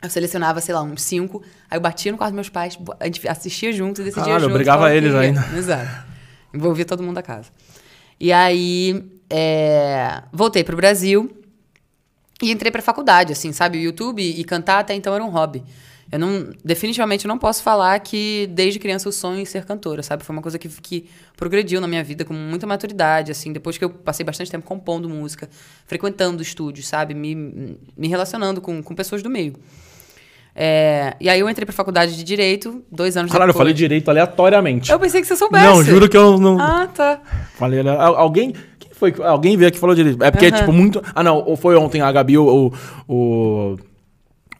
Eu 0.00 0.08
selecionava, 0.08 0.60
sei 0.60 0.74
lá, 0.74 0.82
uns 0.82 1.02
cinco. 1.02 1.42
Aí 1.68 1.76
eu 1.76 1.80
batia 1.80 2.12
no 2.12 2.18
quarto 2.18 2.30
dos 2.30 2.36
meus 2.36 2.48
pais, 2.48 2.78
a 3.00 3.04
gente 3.06 3.26
assistia 3.26 3.72
junto 3.72 4.00
e 4.00 4.04
decidia 4.04 4.24
Caralho, 4.24 4.50
junto. 4.50 4.64
qual 4.64 4.84
que 4.84 4.94
eles 4.94 5.14
ainda. 5.14 5.44
Exato. 5.56 6.06
Envolvia 6.54 6.84
todo 6.84 7.02
mundo 7.02 7.16
da 7.16 7.22
casa. 7.22 7.50
E 8.18 8.32
aí, 8.32 9.04
é, 9.28 10.22
voltei 10.32 10.62
pro 10.62 10.76
Brasil 10.76 11.36
e 12.40 12.52
entrei 12.52 12.70
pra 12.70 12.80
faculdade, 12.80 13.32
assim, 13.32 13.52
sabe? 13.52 13.78
O 13.78 13.80
YouTube 13.80 14.22
e 14.22 14.44
cantar 14.44 14.78
até 14.78 14.94
então 14.94 15.14
era 15.14 15.24
um 15.24 15.30
hobby. 15.30 15.64
Eu 16.10 16.20
não, 16.20 16.50
definitivamente 16.64 17.26
não 17.26 17.36
posso 17.36 17.62
falar 17.64 17.98
que 17.98 18.48
desde 18.52 18.78
criança 18.78 19.08
eu 19.08 19.12
sonho 19.12 19.40
em 19.40 19.44
ser 19.44 19.64
cantora, 19.64 20.02
sabe? 20.04 20.22
Foi 20.24 20.34
uma 20.34 20.40
coisa 20.42 20.56
que, 20.58 20.68
que 20.68 21.06
progrediu 21.36 21.80
na 21.80 21.88
minha 21.88 22.04
vida 22.04 22.24
com 22.24 22.32
muita 22.32 22.64
maturidade, 22.66 23.32
assim, 23.32 23.52
depois 23.52 23.76
que 23.76 23.84
eu 23.84 23.90
passei 23.90 24.24
bastante 24.24 24.48
tempo 24.50 24.64
compondo 24.64 25.08
música, 25.08 25.48
frequentando 25.84 26.40
estúdios, 26.42 26.86
sabe? 26.86 27.12
Me, 27.12 27.76
me 27.96 28.06
relacionando 28.08 28.60
com, 28.60 28.80
com 28.82 28.94
pessoas 28.94 29.20
do 29.22 29.28
meio. 29.28 29.54
É, 30.58 31.14
e 31.20 31.28
aí 31.28 31.38
eu 31.40 31.50
entrei 31.50 31.66
pra 31.66 31.74
faculdade 31.74 32.16
de 32.16 32.24
Direito, 32.24 32.82
dois 32.90 33.14
anos 33.16 33.30
Caralho, 33.30 33.48
eu 33.50 33.52
depois. 33.52 33.60
falei 33.62 33.74
direito 33.74 34.08
aleatoriamente. 34.08 34.90
Eu 34.90 34.98
pensei 34.98 35.20
que 35.20 35.26
você 35.26 35.36
soubesse. 35.36 35.66
Não, 35.66 35.84
juro 35.84 36.08
que 36.08 36.16
eu 36.16 36.38
não. 36.38 36.58
Ah, 36.58 36.86
tá. 36.86 37.20
Falei, 37.56 37.80
ale- 37.80 37.90
al- 37.90 38.16
alguém. 38.16 38.54
Quem 38.78 38.90
foi? 38.94 39.12
Alguém 39.22 39.54
veio 39.56 39.68
aqui 39.68 39.76
e 39.76 39.80
falou 39.80 39.94
direito. 39.94 40.22
É 40.24 40.30
porque, 40.30 40.46
Aham. 40.46 40.56
tipo, 40.56 40.72
muito. 40.72 41.02
Ah, 41.14 41.22
não, 41.22 41.38
ou 41.44 41.56
foi 41.56 41.76
ontem 41.76 42.00
a 42.00 42.10
Gabi, 42.10 42.38
o. 42.38 42.72
o... 43.06 43.76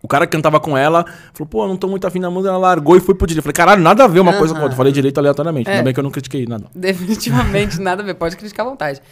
O 0.07 0.09
cara 0.09 0.25
que 0.25 0.31
cantava 0.37 0.61
com 0.61 0.79
ela 0.79 1.05
falou, 1.35 1.49
pô, 1.49 1.65
eu 1.65 1.69
não 1.69 1.77
tô 1.77 1.89
muito 1.89 2.07
afim 2.07 2.21
da 2.21 2.31
música, 2.31 2.51
ela 2.51 2.59
largou 2.59 2.97
e 2.97 3.01
foi 3.01 3.13
pro 3.13 3.27
direito. 3.27 3.41
Eu 3.41 3.43
falei, 3.43 3.55
caralho, 3.55 3.83
nada 3.83 4.05
a 4.05 4.07
ver 4.07 4.21
uma 4.21 4.35
coisa 4.39 4.55
com 4.55 4.61
a 4.61 4.63
outra. 4.63 4.75
Eu 4.75 4.77
Falei 4.77 4.93
direito 4.93 5.19
aleatoriamente. 5.19 5.69
É. 5.69 5.73
Ainda 5.73 5.83
bem 5.83 5.93
que 5.93 5.99
eu 5.99 6.05
não 6.05 6.13
critiquei 6.13 6.47
nada. 6.47 6.67
Definitivamente 6.73 7.81
nada 7.81 8.05
a 8.05 8.07
ver, 8.07 8.15
pode 8.15 8.37
criticar 8.37 8.65
à 8.65 8.71
vontade. 8.71 9.03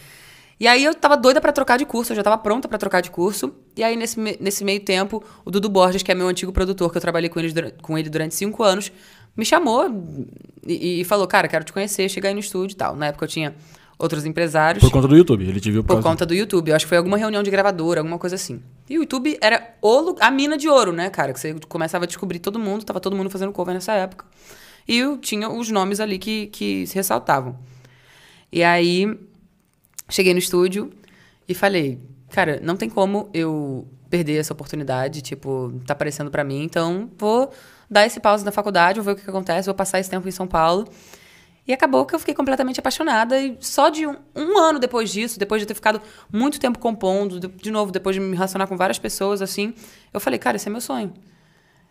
E 0.57 0.67
aí 0.67 0.85
eu 0.85 0.95
tava 0.95 1.17
doida 1.17 1.41
pra 1.41 1.51
trocar 1.51 1.77
de 1.77 1.85
curso, 1.85 2.13
eu 2.13 2.15
já 2.15 2.23
tava 2.23 2.37
pronta 2.37 2.65
pra 2.69 2.77
trocar 2.77 3.01
de 3.01 3.11
curso. 3.11 3.53
E 3.75 3.83
aí 3.83 3.97
nesse, 3.97 4.17
nesse 4.39 4.63
meio 4.63 4.79
tempo, 4.79 5.21
o 5.43 5.51
Dudu 5.51 5.67
Borges, 5.67 6.01
que 6.01 6.13
é 6.13 6.15
meu 6.15 6.29
antigo 6.29 6.53
produtor, 6.53 6.89
que 6.89 6.97
eu 6.97 7.01
trabalhei 7.01 7.27
com 7.27 7.41
ele, 7.41 7.71
com 7.81 7.97
ele 7.97 8.09
durante 8.09 8.35
cinco 8.35 8.63
anos, 8.63 8.89
me 9.35 9.43
chamou 9.43 9.85
e, 10.65 11.01
e 11.01 11.03
falou, 11.03 11.27
cara, 11.27 11.49
quero 11.49 11.65
te 11.65 11.73
conhecer, 11.73 12.07
chega 12.07 12.29
aí 12.29 12.33
no 12.33 12.39
estúdio 12.39 12.73
e 12.73 12.77
tal. 12.77 12.95
Na 12.95 13.07
época 13.07 13.25
eu 13.25 13.29
tinha 13.29 13.53
outros 13.97 14.25
empresários. 14.25 14.83
Por 14.83 14.91
conta 14.91 15.07
do 15.07 15.15
YouTube. 15.15 15.47
Ele 15.47 15.59
te 15.59 15.71
viu 15.71 15.83
por, 15.83 15.87
Por 15.87 15.93
causa- 15.95 16.09
conta 16.09 16.25
do 16.25 16.33
YouTube. 16.33 16.69
Eu 16.69 16.75
acho 16.75 16.85
que 16.85 16.89
foi 16.89 16.97
alguma 16.97 17.17
reunião 17.17 17.41
de 17.43 17.49
gravadora, 17.51 18.01
alguma 18.01 18.17
coisa 18.17 18.35
assim. 18.35 18.61
E 18.89 18.97
o 18.97 19.01
YouTube 19.01 19.37
era 19.41 19.75
o 19.81 20.15
a 20.19 20.29
mina 20.31 20.57
de 20.57 20.67
ouro, 20.67 20.91
né, 20.91 21.09
cara? 21.09 21.33
Que 21.33 21.39
você 21.39 21.55
começava 21.67 22.03
a 22.05 22.07
descobrir 22.07 22.39
todo 22.39 22.59
mundo, 22.59 22.83
tava 22.83 22.99
todo 22.99 23.15
mundo 23.15 23.29
fazendo 23.29 23.51
cover 23.51 23.73
nessa 23.73 23.93
época. 23.93 24.25
E 24.87 24.97
eu 24.97 25.17
tinha 25.17 25.49
os 25.49 25.69
nomes 25.71 25.99
ali 25.99 26.19
que, 26.19 26.47
que 26.47 26.85
se 26.87 26.95
ressaltavam. 26.95 27.57
E 28.51 28.63
aí, 28.63 29.17
cheguei 30.09 30.33
no 30.33 30.39
estúdio 30.39 30.91
e 31.47 31.53
falei, 31.53 31.99
cara, 32.29 32.59
não 32.63 32.75
tem 32.75 32.89
como 32.89 33.29
eu 33.33 33.87
perder 34.09 34.37
essa 34.37 34.53
oportunidade, 34.53 35.21
tipo, 35.21 35.73
tá 35.85 35.93
aparecendo 35.93 36.29
pra 36.29 36.43
mim, 36.43 36.63
então 36.63 37.09
vou 37.17 37.51
dar 37.89 38.05
esse 38.05 38.19
pause 38.19 38.45
na 38.45 38.51
faculdade, 38.51 38.99
vou 38.99 39.05
ver 39.05 39.11
o 39.13 39.15
que, 39.15 39.23
que 39.23 39.29
acontece, 39.29 39.65
vou 39.65 39.75
passar 39.75 39.99
esse 39.99 40.09
tempo 40.09 40.27
em 40.27 40.31
São 40.31 40.47
Paulo. 40.47 40.87
E 41.67 41.73
acabou 41.73 42.05
que 42.05 42.13
eu 42.13 42.19
fiquei 42.19 42.33
completamente 42.33 42.79
apaixonada. 42.79 43.39
E 43.39 43.57
só 43.59 43.89
de 43.89 44.05
um, 44.05 44.15
um 44.35 44.57
ano 44.57 44.77
depois 44.77 45.09
disso, 45.09 45.39
depois 45.39 45.61
de 45.61 45.65
ter 45.65 45.73
ficado 45.73 46.01
muito 46.31 46.59
tempo 46.59 46.77
compondo, 46.77 47.39
de, 47.39 47.47
de 47.47 47.71
novo, 47.71 47.91
depois 47.91 48.15
de 48.15 48.19
me 48.19 48.35
relacionar 48.35 48.67
com 48.67 48.77
várias 48.77 48.99
pessoas, 48.99 49.41
assim, 49.41 49.73
eu 50.13 50.19
falei, 50.19 50.37
cara, 50.37 50.57
esse 50.57 50.67
é 50.67 50.71
meu 50.71 50.81
sonho. 50.81 51.13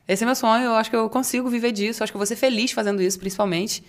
Esse 0.07 0.23
é 0.23 0.27
meu 0.27 0.37
sonho, 0.37 0.65
eu 0.65 0.75
acho 0.75 0.91
que 0.91 0.97
eu 0.97 1.09
consigo 1.09 1.49
viver 1.49 1.73
disso, 1.73 2.03
eu 2.03 2.05
acho 2.05 2.13
que 2.13 2.17
eu 2.17 2.21
vou 2.21 2.27
ser 2.27 2.37
feliz 2.37 2.73
fazendo 2.73 3.03
isso, 3.03 3.19
principalmente. 3.19 3.83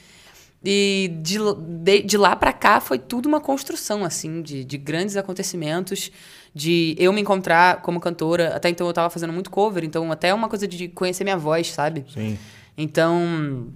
E 0.63 1.11
de, 1.21 1.37
de, 1.83 2.01
de 2.01 2.17
lá 2.17 2.35
para 2.35 2.51
cá 2.51 2.79
foi 2.79 2.97
tudo 2.97 3.27
uma 3.27 3.39
construção, 3.39 4.03
assim, 4.03 4.41
de, 4.41 4.63
de 4.63 4.77
grandes 4.77 5.15
acontecimentos, 5.15 6.09
de 6.53 6.95
eu 6.97 7.13
me 7.13 7.21
encontrar 7.21 7.81
como 7.81 7.99
cantora. 7.99 8.55
Até 8.55 8.69
então 8.69 8.87
eu 8.87 8.93
tava 8.93 9.09
fazendo 9.11 9.31
muito 9.31 9.51
cover, 9.51 9.83
então 9.83 10.11
até 10.11 10.33
uma 10.33 10.49
coisa 10.49 10.67
de 10.67 10.87
conhecer 10.87 11.23
minha 11.23 11.37
voz, 11.37 11.71
sabe? 11.71 12.05
Sim. 12.11 12.39
Então, 12.77 13.67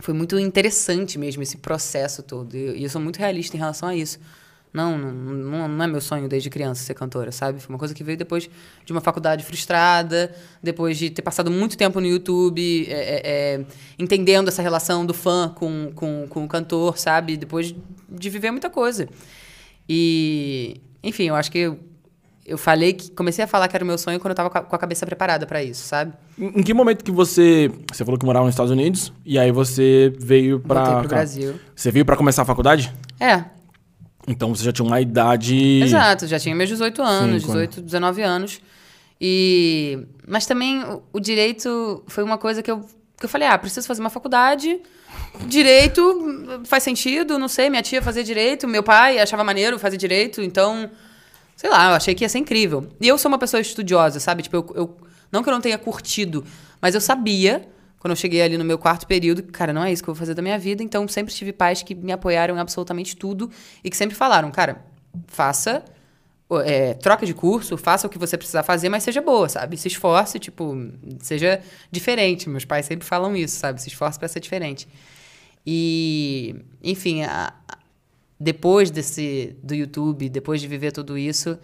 foi 0.00 0.14
muito 0.14 0.38
interessante 0.38 1.18
mesmo 1.18 1.42
esse 1.42 1.56
processo 1.58 2.22
todo. 2.22 2.56
E 2.56 2.82
eu 2.82 2.90
sou 2.90 3.00
muito 3.00 3.18
realista 3.18 3.56
em 3.56 3.58
relação 3.58 3.88
a 3.88 3.96
isso. 3.96 4.18
Não, 4.72 4.96
não, 4.96 5.68
não 5.68 5.84
é 5.84 5.86
meu 5.88 6.00
sonho 6.00 6.28
desde 6.28 6.48
criança 6.48 6.84
ser 6.84 6.94
cantora, 6.94 7.32
sabe? 7.32 7.60
Foi 7.60 7.74
uma 7.74 7.78
coisa 7.78 7.92
que 7.92 8.04
veio 8.04 8.16
depois 8.16 8.48
de 8.84 8.92
uma 8.92 9.00
faculdade 9.00 9.44
frustrada, 9.44 10.32
depois 10.62 10.96
de 10.96 11.10
ter 11.10 11.22
passado 11.22 11.50
muito 11.50 11.76
tempo 11.76 12.00
no 12.00 12.06
YouTube, 12.06 12.86
é, 12.88 12.92
é, 12.92 13.20
é, 13.24 13.64
entendendo 13.98 14.46
essa 14.46 14.62
relação 14.62 15.04
do 15.04 15.12
fã 15.12 15.48
com, 15.48 15.90
com, 15.94 16.26
com 16.28 16.44
o 16.44 16.48
cantor, 16.48 16.96
sabe? 16.98 17.36
Depois 17.36 17.74
de 18.08 18.30
viver 18.30 18.52
muita 18.52 18.70
coisa. 18.70 19.08
E, 19.88 20.80
enfim, 21.02 21.24
eu 21.24 21.34
acho 21.34 21.50
que 21.50 21.76
eu, 22.50 22.58
falei 22.58 22.92
que 22.92 23.10
comecei 23.12 23.44
a 23.44 23.48
falar 23.48 23.68
que 23.68 23.76
era 23.76 23.84
o 23.84 23.86
meu 23.86 23.96
sonho 23.98 24.18
quando 24.20 24.30
eu 24.30 24.34
tava 24.34 24.50
com 24.50 24.76
a 24.76 24.78
cabeça 24.78 25.04
preparada 25.06 25.46
para 25.46 25.62
isso, 25.62 25.84
sabe? 25.86 26.12
Em, 26.38 26.60
em 26.60 26.62
que 26.62 26.74
momento 26.74 27.04
que 27.04 27.10
você. 27.10 27.70
Você 27.92 28.04
falou 28.04 28.18
que 28.18 28.26
morava 28.26 28.44
nos 28.46 28.54
Estados 28.54 28.70
Unidos, 28.72 29.12
e 29.24 29.38
aí 29.38 29.50
você 29.52 30.12
veio. 30.18 30.62
Voltei 30.64 30.94
pro 31.00 31.08
Brasil. 31.08 31.54
Você 31.74 31.90
veio 31.90 32.04
para 32.04 32.16
começar 32.16 32.42
a 32.42 32.44
faculdade? 32.44 32.92
É, 33.18 33.44
Então 34.28 34.54
você 34.54 34.64
já 34.64 34.72
tinha 34.72 34.86
uma 34.86 35.00
idade. 35.00 35.80
Exato, 35.82 36.26
já 36.26 36.38
tinha 36.38 36.54
meus 36.54 36.68
18 36.68 37.02
anos, 37.02 37.44
quando- 37.44 37.58
18, 37.66 37.80
19 37.82 38.22
anos. 38.22 38.60
E 39.20 39.98
mas 40.26 40.46
também 40.46 40.82
o, 40.84 41.02
o 41.12 41.20
direito 41.20 42.02
foi 42.06 42.24
uma 42.24 42.38
coisa 42.38 42.62
que 42.62 42.70
eu 42.70 42.80
que 43.18 43.26
eu 43.26 43.28
falei, 43.28 43.46
ah, 43.46 43.58
preciso 43.58 43.86
fazer 43.86 44.00
uma 44.00 44.08
faculdade. 44.08 44.80
Direito 45.46 46.60
faz 46.64 46.82
sentido, 46.82 47.38
não 47.38 47.48
sei, 47.48 47.68
minha 47.68 47.82
tia 47.82 48.00
fazia 48.00 48.24
direito, 48.24 48.66
meu 48.66 48.82
pai 48.82 49.18
achava 49.18 49.44
maneiro 49.44 49.78
fazer 49.78 49.96
direito, 49.96 50.40
então 50.40 50.90
sei 51.60 51.68
lá, 51.68 51.90
eu 51.90 51.94
achei 51.96 52.14
que 52.14 52.24
ia 52.24 52.28
ser 52.28 52.38
incrível. 52.38 52.88
E 52.98 53.06
eu 53.06 53.18
sou 53.18 53.28
uma 53.28 53.38
pessoa 53.38 53.60
estudiosa, 53.60 54.18
sabe? 54.18 54.42
Tipo, 54.42 54.56
eu, 54.56 54.72
eu- 54.74 54.96
não 55.30 55.42
que 55.42 55.50
eu 55.50 55.52
não 55.52 55.60
tenha 55.60 55.76
curtido, 55.76 56.42
mas 56.80 56.94
eu 56.94 57.02
sabia 57.02 57.68
quando 57.98 58.12
eu 58.12 58.16
cheguei 58.16 58.40
ali 58.40 58.56
no 58.56 58.64
meu 58.64 58.78
quarto 58.78 59.06
período, 59.06 59.42
que, 59.42 59.52
cara, 59.52 59.70
não 59.70 59.84
é 59.84 59.92
isso 59.92 60.02
que 60.02 60.08
eu 60.08 60.14
vou 60.14 60.18
fazer 60.18 60.32
da 60.32 60.40
minha 60.40 60.58
vida, 60.58 60.82
então 60.82 61.06
sempre 61.06 61.34
tive 61.34 61.52
pais 61.52 61.82
que 61.82 61.94
me 61.94 62.12
apoiaram 62.12 62.56
em 62.56 62.58
absolutamente 62.58 63.14
tudo 63.14 63.50
e 63.84 63.90
que 63.90 63.96
sempre 63.96 64.16
falaram, 64.16 64.50
cara, 64.50 64.82
faça 65.26 65.84
é, 66.64 66.94
troca 66.94 67.26
de 67.26 67.34
curso, 67.34 67.76
faça 67.76 68.06
o 68.06 68.10
que 68.10 68.16
você 68.18 68.38
precisar 68.38 68.62
fazer, 68.62 68.88
mas 68.88 69.02
seja 69.02 69.20
boa, 69.20 69.50
sabe? 69.50 69.76
Se 69.76 69.86
esforce, 69.86 70.38
tipo, 70.38 70.74
seja 71.20 71.60
diferente. 71.92 72.48
Meus 72.48 72.64
pais 72.64 72.86
sempre 72.86 73.06
falam 73.06 73.36
isso, 73.36 73.56
sabe? 73.58 73.82
Se 73.82 73.88
esforce 73.88 74.18
para 74.18 74.28
ser 74.28 74.40
diferente. 74.40 74.88
E, 75.66 76.56
enfim, 76.82 77.22
a- 77.22 77.52
depois 78.40 78.90
desse 78.90 79.54
do 79.62 79.74
YouTube, 79.74 80.30
depois 80.30 80.60
de 80.60 80.66
viver 80.66 80.92
tudo 80.92 81.18
isso, 81.18 81.58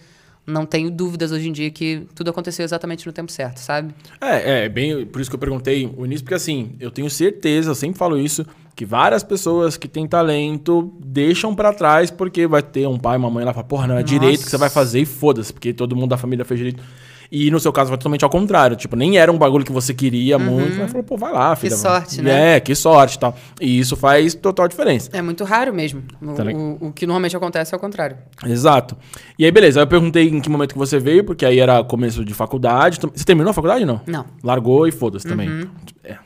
não 0.46 0.66
tenho 0.66 0.90
dúvidas 0.90 1.32
hoje 1.32 1.48
em 1.48 1.52
dia 1.52 1.70
que 1.70 2.06
tudo 2.14 2.30
aconteceu 2.30 2.64
exatamente 2.64 3.06
no 3.06 3.12
tempo 3.12 3.32
certo, 3.32 3.58
sabe? 3.58 3.94
É, 4.20 4.64
é, 4.64 4.68
bem, 4.68 5.06
por 5.06 5.20
isso 5.20 5.30
que 5.30 5.34
eu 5.34 5.40
perguntei 5.40 5.90
o 5.96 6.04
início, 6.04 6.22
porque 6.22 6.34
assim, 6.34 6.76
eu 6.78 6.90
tenho 6.90 7.10
certeza, 7.10 7.70
eu 7.70 7.74
sempre 7.74 7.98
falo 7.98 8.18
isso, 8.18 8.46
que 8.76 8.84
várias 8.84 9.24
pessoas 9.24 9.76
que 9.76 9.88
têm 9.88 10.06
talento 10.06 10.92
deixam 11.00 11.54
pra 11.54 11.72
trás 11.72 12.10
porque 12.10 12.46
vai 12.46 12.62
ter 12.62 12.86
um 12.86 12.98
pai, 12.98 13.16
uma 13.16 13.30
mãe 13.30 13.44
lá 13.44 13.52
fala, 13.52 13.66
porra, 13.66 13.86
não 13.86 13.94
é 13.96 14.02
Nossa. 14.02 14.12
direito 14.12 14.44
que 14.44 14.50
você 14.50 14.58
vai 14.58 14.70
fazer 14.70 15.00
e 15.00 15.06
foda-se, 15.06 15.52
porque 15.52 15.72
todo 15.72 15.96
mundo 15.96 16.10
da 16.10 16.18
família 16.18 16.44
fez 16.44 16.58
direito. 16.58 16.82
E 17.30 17.50
no 17.50 17.58
seu 17.58 17.72
caso 17.72 17.88
foi 17.88 17.98
totalmente 17.98 18.22
ao 18.24 18.30
contrário, 18.30 18.76
tipo, 18.76 18.94
nem 18.96 19.18
era 19.18 19.30
um 19.32 19.36
bagulho 19.38 19.64
que 19.64 19.72
você 19.72 19.92
queria 19.92 20.38
muito, 20.38 20.78
mas 20.78 20.90
falou, 20.90 21.02
pô, 21.04 21.16
vai 21.16 21.32
lá, 21.32 21.54
filha. 21.56 21.76
sorte, 21.76 22.22
né? 22.22 22.56
É, 22.56 22.60
que 22.60 22.74
sorte 22.74 23.16
e 23.16 23.18
tal. 23.18 23.36
E 23.60 23.78
isso 23.78 23.96
faz 23.96 24.34
total 24.34 24.68
diferença. 24.68 25.10
É 25.12 25.20
muito 25.20 25.42
raro 25.44 25.74
mesmo. 25.74 26.02
O, 26.22 26.32
Tá 26.34 26.44
o- 26.44 26.78
o 26.88 26.92
que 26.92 27.06
normalmente 27.06 27.36
acontece 27.36 27.74
é 27.74 27.76
o 27.76 27.80
contrário. 27.80 28.16
Exato. 28.44 28.96
E 29.38 29.44
aí, 29.44 29.50
beleza, 29.50 29.80
aí 29.80 29.82
eu 29.82 29.88
perguntei 29.88 30.28
em 30.28 30.40
que 30.40 30.48
momento 30.48 30.72
que 30.72 30.78
você 30.78 30.98
veio, 30.98 31.24
porque 31.24 31.44
aí 31.44 31.58
era 31.58 31.82
começo 31.82 32.24
de 32.24 32.32
faculdade. 32.34 32.98
Você 33.14 33.24
terminou 33.24 33.50
a 33.50 33.54
faculdade 33.54 33.80
ou 33.82 33.86
não? 33.86 34.00
Não. 34.06 34.24
Largou 34.42 34.86
e 34.86 34.92
foda-se 34.92 35.26
também. 35.26 35.68
É. 36.04 36.16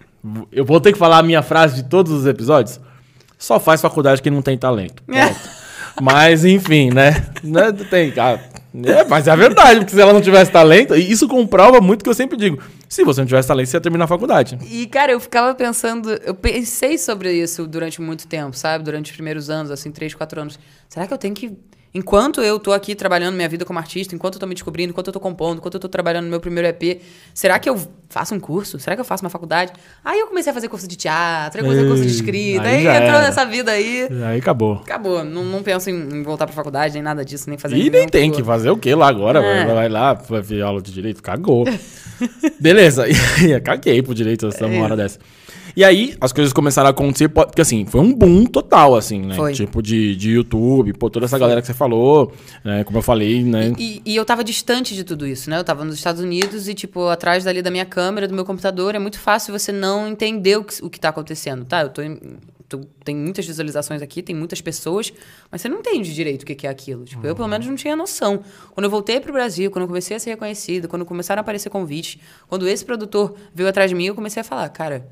Eu 0.52 0.64
vou 0.66 0.80
ter 0.80 0.92
que 0.92 0.98
falar 0.98 1.18
a 1.18 1.22
minha 1.22 1.42
frase 1.42 1.76
de 1.76 1.84
todos 1.88 2.12
os 2.12 2.26
episódios? 2.26 2.78
Só 3.38 3.58
faz 3.58 3.80
faculdade 3.80 4.20
quem 4.20 4.30
não 4.30 4.42
tem 4.42 4.58
talento. 4.58 5.02
Ponto. 5.04 5.60
Mas, 6.02 6.44
enfim, 6.44 6.90
né? 6.90 7.26
né? 7.42 7.72
Tem, 7.90 8.12
ah, 8.18 8.38
é, 8.84 9.04
mas 9.04 9.26
é 9.26 9.30
a 9.32 9.36
verdade, 9.36 9.80
porque 9.80 9.92
se 9.92 10.00
ela 10.00 10.12
não 10.12 10.20
tivesse 10.20 10.50
talento, 10.50 10.94
isso 10.94 11.26
comprova 11.26 11.80
muito 11.80 12.02
o 12.02 12.04
que 12.04 12.10
eu 12.10 12.14
sempre 12.14 12.36
digo. 12.36 12.62
Se 12.88 13.02
você 13.04 13.20
não 13.20 13.26
tivesse 13.26 13.48
talento, 13.48 13.68
você 13.68 13.76
ia 13.76 13.80
terminar 13.80 14.04
a 14.04 14.08
faculdade. 14.08 14.58
E, 14.70 14.86
cara, 14.86 15.12
eu 15.12 15.18
ficava 15.18 15.54
pensando, 15.54 16.10
eu 16.10 16.34
pensei 16.34 16.96
sobre 16.96 17.32
isso 17.32 17.66
durante 17.66 18.00
muito 18.00 18.26
tempo, 18.28 18.56
sabe? 18.56 18.84
Durante 18.84 19.10
os 19.10 19.16
primeiros 19.16 19.50
anos, 19.50 19.70
assim, 19.70 19.90
três, 19.90 20.14
quatro 20.14 20.40
anos. 20.40 20.58
Será 20.88 21.06
que 21.06 21.12
eu 21.12 21.18
tenho 21.18 21.34
que. 21.34 21.52
Enquanto 21.92 22.40
eu 22.40 22.58
tô 22.60 22.72
aqui 22.72 22.94
trabalhando 22.94 23.34
minha 23.34 23.48
vida 23.48 23.64
como 23.64 23.78
artista, 23.78 24.14
enquanto 24.14 24.34
eu 24.34 24.40
tô 24.40 24.46
me 24.46 24.54
descobrindo, 24.54 24.90
enquanto 24.90 25.08
eu 25.08 25.12
tô 25.12 25.18
compondo, 25.18 25.58
enquanto 25.58 25.74
eu 25.74 25.80
tô 25.80 25.88
trabalhando 25.88 26.24
no 26.26 26.30
meu 26.30 26.40
primeiro 26.40 26.68
EP, 26.68 27.00
será 27.34 27.58
que 27.58 27.68
eu 27.68 27.76
faço 28.08 28.32
um 28.32 28.38
curso? 28.38 28.78
Será 28.78 28.94
que 28.94 29.00
eu 29.00 29.04
faço 29.04 29.24
uma 29.24 29.30
faculdade? 29.30 29.72
Aí 30.04 30.20
eu 30.20 30.28
comecei 30.28 30.52
a 30.52 30.54
fazer 30.54 30.68
curso 30.68 30.86
de 30.86 30.94
teatro, 30.94 31.60
aí 31.60 31.66
comecei 31.66 31.88
curso 31.88 32.04
de 32.04 32.12
escrita, 32.12 32.62
aí 32.62 32.86
aí, 32.86 32.96
entrou 32.96 33.16
era. 33.16 33.22
nessa 33.22 33.44
vida 33.44 33.72
aí. 33.72 34.08
Aí 34.24 34.38
acabou. 34.38 34.74
Acabou. 34.74 35.24
Não, 35.24 35.44
não 35.44 35.64
penso 35.64 35.90
em, 35.90 35.94
em 35.94 36.22
voltar 36.22 36.46
pra 36.46 36.54
faculdade, 36.54 36.94
nem 36.94 37.02
nada 37.02 37.24
disso, 37.24 37.48
nem 37.48 37.58
fazer 37.58 37.76
E 37.76 37.90
nem 37.90 38.08
tem 38.08 38.28
curso. 38.30 38.40
que 38.42 38.46
fazer 38.46 38.70
o 38.70 38.76
que 38.76 38.94
lá 38.94 39.08
agora? 39.08 39.40
É. 39.44 39.64
Vai, 39.64 39.88
lá, 39.88 40.14
vai 40.14 40.40
ver 40.40 40.62
aula 40.62 40.80
de 40.80 40.92
direito? 40.92 41.20
Cagou. 41.20 41.64
Beleza. 42.60 43.04
Caguei 43.64 44.02
pro 44.02 44.14
direito 44.14 44.46
essa 44.46 44.66
É. 44.70 44.80
hora 44.80 44.96
dessa. 44.96 45.18
E 45.80 45.84
aí, 45.84 46.14
as 46.20 46.30
coisas 46.30 46.52
começaram 46.52 46.88
a 46.88 46.90
acontecer, 46.90 47.30
po- 47.30 47.46
porque 47.46 47.62
assim, 47.62 47.86
foi 47.86 48.02
um 48.02 48.12
boom 48.12 48.44
total, 48.44 48.94
assim, 48.96 49.22
né? 49.22 49.34
Foi. 49.34 49.54
Tipo 49.54 49.80
de, 49.82 50.14
de 50.14 50.32
YouTube, 50.32 50.92
pô, 50.92 51.08
toda 51.08 51.24
essa 51.24 51.38
galera 51.38 51.62
que 51.62 51.66
você 51.66 51.72
falou, 51.72 52.34
né? 52.62 52.84
Como 52.84 52.98
eu 52.98 53.02
falei, 53.02 53.42
né? 53.42 53.72
E, 53.78 54.02
e 54.04 54.14
eu 54.14 54.22
tava 54.26 54.44
distante 54.44 54.94
de 54.94 55.04
tudo 55.04 55.26
isso, 55.26 55.48
né? 55.48 55.58
Eu 55.58 55.64
tava 55.64 55.82
nos 55.82 55.94
Estados 55.94 56.20
Unidos 56.20 56.68
e, 56.68 56.74
tipo, 56.74 57.06
atrás 57.08 57.44
dali 57.44 57.62
da 57.62 57.70
minha 57.70 57.86
câmera, 57.86 58.28
do 58.28 58.34
meu 58.34 58.44
computador, 58.44 58.94
é 58.94 58.98
muito 58.98 59.18
fácil 59.18 59.58
você 59.58 59.72
não 59.72 60.06
entender 60.06 60.58
o 60.58 60.64
que, 60.64 60.84
o 60.84 60.90
que 60.90 61.00
tá 61.00 61.08
acontecendo, 61.08 61.64
tá? 61.64 61.80
Eu 61.80 61.88
tô, 61.88 62.02
em- 62.02 62.20
Tem 63.02 63.16
muitas 63.16 63.46
visualizações 63.46 64.02
aqui, 64.02 64.20
tem 64.22 64.36
muitas 64.36 64.60
pessoas, 64.60 65.10
mas 65.50 65.62
você 65.62 65.68
não 65.70 65.78
entende 65.78 66.14
direito 66.14 66.42
o 66.42 66.44
que 66.46 66.66
é 66.66 66.70
aquilo. 66.70 67.04
Tipo, 67.06 67.26
eu, 67.26 67.34
pelo 67.34 67.48
menos, 67.48 67.66
não 67.66 67.74
tinha 67.74 67.96
noção. 67.96 68.40
Quando 68.74 68.84
eu 68.84 68.90
voltei 68.90 69.18
pro 69.18 69.32
Brasil, 69.32 69.70
quando 69.70 69.84
eu 69.84 69.88
comecei 69.88 70.14
a 70.14 70.20
ser 70.20 70.28
reconhecida, 70.28 70.86
quando 70.86 71.06
começaram 71.06 71.40
a 71.40 71.42
aparecer 71.42 71.70
convites, 71.70 72.18
quando 72.48 72.68
esse 72.68 72.84
produtor 72.84 73.34
veio 73.54 73.66
atrás 73.68 73.90
de 73.90 73.94
mim, 73.96 74.04
eu 74.04 74.14
comecei 74.14 74.42
a 74.42 74.44
falar, 74.44 74.68
cara, 74.68 75.08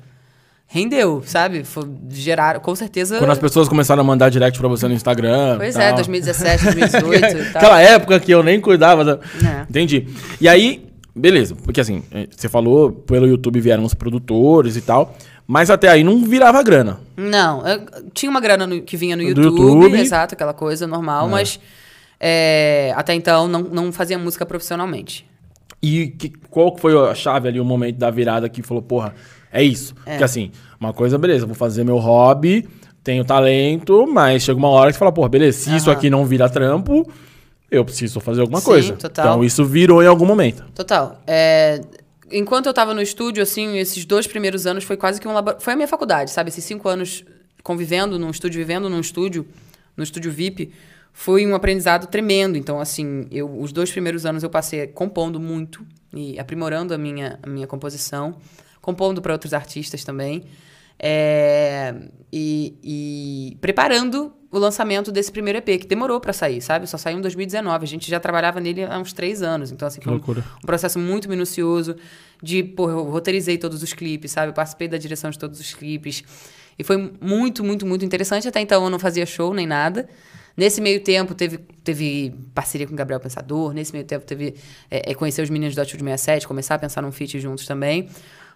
rendeu, 0.71 1.23
sabe? 1.25 1.63
Foi, 1.63 1.83
geraram, 2.09 2.59
com 2.59 2.75
certeza... 2.75 3.17
Quando 3.17 3.31
as 3.31 3.39
pessoas 3.39 3.67
começaram 3.67 4.01
a 4.01 4.03
mandar 4.03 4.29
direct 4.29 4.57
pra 4.59 4.67
você 4.67 4.87
no 4.87 4.93
Instagram. 4.93 5.57
Pois 5.57 5.75
é, 5.75 5.91
2017, 5.91 6.63
2018 6.63 7.25
e 7.25 7.45
tal. 7.45 7.55
Aquela 7.55 7.81
época 7.81 8.19
que 8.19 8.31
eu 8.31 8.43
nem 8.43 8.61
cuidava 8.61 9.03
da... 9.03 9.13
É. 9.43 9.65
Entendi. 9.67 10.07
E 10.39 10.47
aí, 10.47 10.87
beleza. 11.15 11.55
Porque 11.55 11.81
assim, 11.81 12.03
eh, 12.11 12.27
você 12.29 12.47
falou, 12.47 12.91
pelo 12.91 13.25
YouTube 13.25 13.59
vieram 13.59 13.83
os 13.83 13.95
produtores 13.95 14.75
e 14.77 14.81
tal. 14.81 15.17
Mas 15.47 15.71
até 15.71 15.89
aí 15.89 16.03
não 16.03 16.23
virava 16.23 16.61
grana. 16.61 16.99
Não, 17.17 17.63
tinha 18.13 18.29
uma 18.29 18.39
grana 18.39 18.67
no- 18.67 18.83
que 18.83 18.95
vinha 18.95 19.15
no 19.15 19.23
YouTube, 19.23 19.59
YouTube. 19.59 19.99
exato, 19.99 20.35
aquela 20.35 20.53
coisa 20.53 20.85
normal, 20.85 21.27
mas 21.27 21.59
é, 22.19 22.93
até 22.95 23.15
então 23.15 23.47
não, 23.47 23.61
não 23.63 23.91
fazia 23.91 24.19
música 24.19 24.45
profissionalmente. 24.45 25.25
E 25.81 26.09
que, 26.09 26.29
qual 26.51 26.77
foi 26.77 26.95
a 27.09 27.15
chave 27.15 27.47
ali, 27.47 27.59
o 27.59 27.65
momento 27.65 27.97
da 27.97 28.11
virada 28.11 28.47
que 28.47 28.61
falou, 28.61 28.83
porra, 28.83 29.15
é 29.51 29.63
isso. 29.63 29.95
Porque 29.95 30.23
assim, 30.23 30.51
uma 30.79 30.93
coisa, 30.93 31.17
beleza, 31.17 31.45
vou 31.45 31.55
fazer 31.55 31.83
meu 31.83 31.97
hobby, 31.97 32.67
tenho 33.03 33.23
talento, 33.25 34.07
mas 34.07 34.43
chega 34.43 34.57
uma 34.57 34.69
hora 34.69 34.89
que 34.89 34.93
você 34.93 34.99
fala, 34.99 35.11
porra, 35.11 35.29
beleza, 35.29 35.57
se 35.59 35.75
isso 35.75 35.89
aqui 35.89 36.09
não 36.09 36.25
vira 36.25 36.49
trampo, 36.49 37.09
eu 37.71 37.85
preciso 37.85 38.19
fazer 38.19 38.41
alguma 38.41 38.59
Sim, 38.59 38.65
coisa. 38.65 38.93
total. 38.93 39.25
Então 39.25 39.43
isso 39.43 39.65
virou 39.65 40.01
em 40.03 40.07
algum 40.07 40.25
momento. 40.25 40.63
Total. 40.73 41.21
É, 41.25 41.81
enquanto 42.31 42.65
eu 42.65 42.73
tava 42.73 42.93
no 42.93 43.01
estúdio, 43.01 43.43
assim, 43.43 43.77
esses 43.77 44.05
dois 44.05 44.27
primeiros 44.27 44.65
anos 44.65 44.83
foi 44.83 44.97
quase 44.97 45.19
que 45.19 45.27
um 45.27 45.33
laboratório. 45.33 45.63
Foi 45.63 45.73
a 45.73 45.75
minha 45.75 45.87
faculdade, 45.87 46.31
sabe? 46.31 46.49
Esses 46.49 46.63
cinco 46.63 46.87
anos 46.87 47.23
convivendo 47.63 48.17
num 48.17 48.29
estúdio, 48.29 48.59
vivendo 48.59 48.89
num 48.89 48.99
estúdio, 48.99 49.45
no 49.95 50.03
estúdio 50.03 50.31
VIP, 50.31 50.71
foi 51.13 51.45
um 51.45 51.53
aprendizado 51.53 52.07
tremendo. 52.07 52.57
Então, 52.57 52.79
assim, 52.79 53.27
eu, 53.31 53.59
os 53.59 53.71
dois 53.71 53.91
primeiros 53.91 54.25
anos 54.25 54.43
eu 54.43 54.49
passei 54.49 54.87
compondo 54.87 55.39
muito 55.39 55.85
e 56.13 56.39
aprimorando 56.39 56.93
a 56.93 56.97
minha, 56.97 57.37
a 57.43 57.47
minha 57.47 57.67
composição, 57.67 58.35
compondo 58.81 59.21
para 59.21 59.33
outros 59.33 59.53
artistas 59.53 60.03
também. 60.03 60.43
É, 61.01 61.95
e, 62.31 62.75
e 62.83 63.57
preparando 63.61 64.33
o 64.51 64.57
lançamento 64.57 65.11
desse 65.11 65.31
primeiro 65.31 65.59
EP, 65.59 65.79
que 65.79 65.87
demorou 65.87 66.19
pra 66.19 66.33
sair, 66.33 66.59
sabe? 66.61 66.87
Só 66.87 66.97
saiu 66.97 67.19
em 67.19 67.21
2019. 67.21 67.83
A 67.83 67.87
gente 67.87 68.09
já 68.09 68.19
trabalhava 68.19 68.59
nele 68.59 68.83
há 68.83 68.97
uns 68.97 69.13
três 69.13 69.43
anos. 69.43 69.71
Então, 69.71 69.87
assim, 69.87 70.01
foi 70.01 70.13
um, 70.13 70.15
um 70.17 70.65
processo 70.65 70.97
muito 70.97 71.29
minucioso 71.29 71.95
de, 72.41 72.63
pô, 72.63 72.89
eu 72.89 73.03
roteirizei 73.03 73.57
todos 73.57 73.83
os 73.83 73.93
clipes, 73.93 74.31
sabe? 74.31 74.49
Eu 74.49 74.53
participei 74.53 74.87
da 74.87 74.97
direção 74.97 75.29
de 75.29 75.37
todos 75.37 75.59
os 75.59 75.73
clipes. 75.73 76.23
E 76.77 76.83
foi 76.83 77.13
muito, 77.21 77.63
muito, 77.63 77.85
muito 77.85 78.03
interessante. 78.03 78.47
Até 78.47 78.59
então 78.59 78.83
eu 78.83 78.89
não 78.89 78.99
fazia 78.99 79.25
show 79.25 79.53
nem 79.53 79.67
nada. 79.67 80.09
Nesse 80.57 80.81
meio 80.81 80.99
tempo 81.01 81.35
teve, 81.35 81.59
teve 81.83 82.33
parceria 82.53 82.87
com 82.87 82.93
o 82.93 82.95
Gabriel 82.95 83.19
Pensador. 83.19 83.71
Nesse 83.71 83.93
meio 83.93 84.03
tempo 84.03 84.25
teve 84.25 84.55
é, 84.89 85.13
conhecer 85.13 85.41
os 85.41 85.49
meninos 85.49 85.75
do 85.75 85.81
Atitude 85.81 86.03
67, 86.03 86.47
começar 86.47 86.75
a 86.75 86.79
pensar 86.79 87.01
num 87.01 87.11
feat 87.11 87.39
juntos 87.39 87.65
também. 87.65 88.09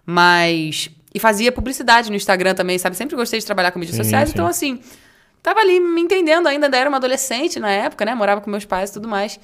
Mas. 0.06 0.90
E 1.14 1.20
fazia 1.20 1.52
publicidade 1.52 2.10
no 2.10 2.16
Instagram 2.16 2.56
também, 2.56 2.78
sabe? 2.80 2.96
Sempre 2.98 3.16
gostei 3.16 3.40
de 3.40 3.46
trabalhar 3.46 3.72
com 3.72 3.78
mídias 3.80 3.96
Sim, 3.96 4.04
sociais. 4.04 4.30
sim. 4.30 4.34
Então, 4.34 4.48
assim, 4.48 4.80
tava 5.44 5.60
ali 5.60 5.80
me 5.80 6.02
entendendo 6.02 6.48
ainda, 6.48 6.66
ainda 6.66 6.78
era 6.78 6.90
uma 6.90 6.98
adolescente 6.98 7.60
na 7.60 7.70
época, 7.70 8.04
né? 8.04 8.16
Morava 8.16 8.42
com 8.42 8.50
meus 8.50 8.66
pais 8.66 8.90
e 8.90 8.94
tudo 8.94 9.08
mais. 9.08 9.40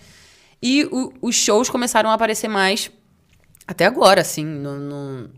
E 0.62 0.86
o- 0.92 1.14
os 1.22 1.36
shows 1.36 1.70
começaram 1.70 2.10
a 2.10 2.14
aparecer 2.16 2.48
mais 2.48 2.90
até 3.68 3.86
agora, 3.86 4.22
assim, 4.22 4.44
no, 4.44 4.80
no, 4.80 5.30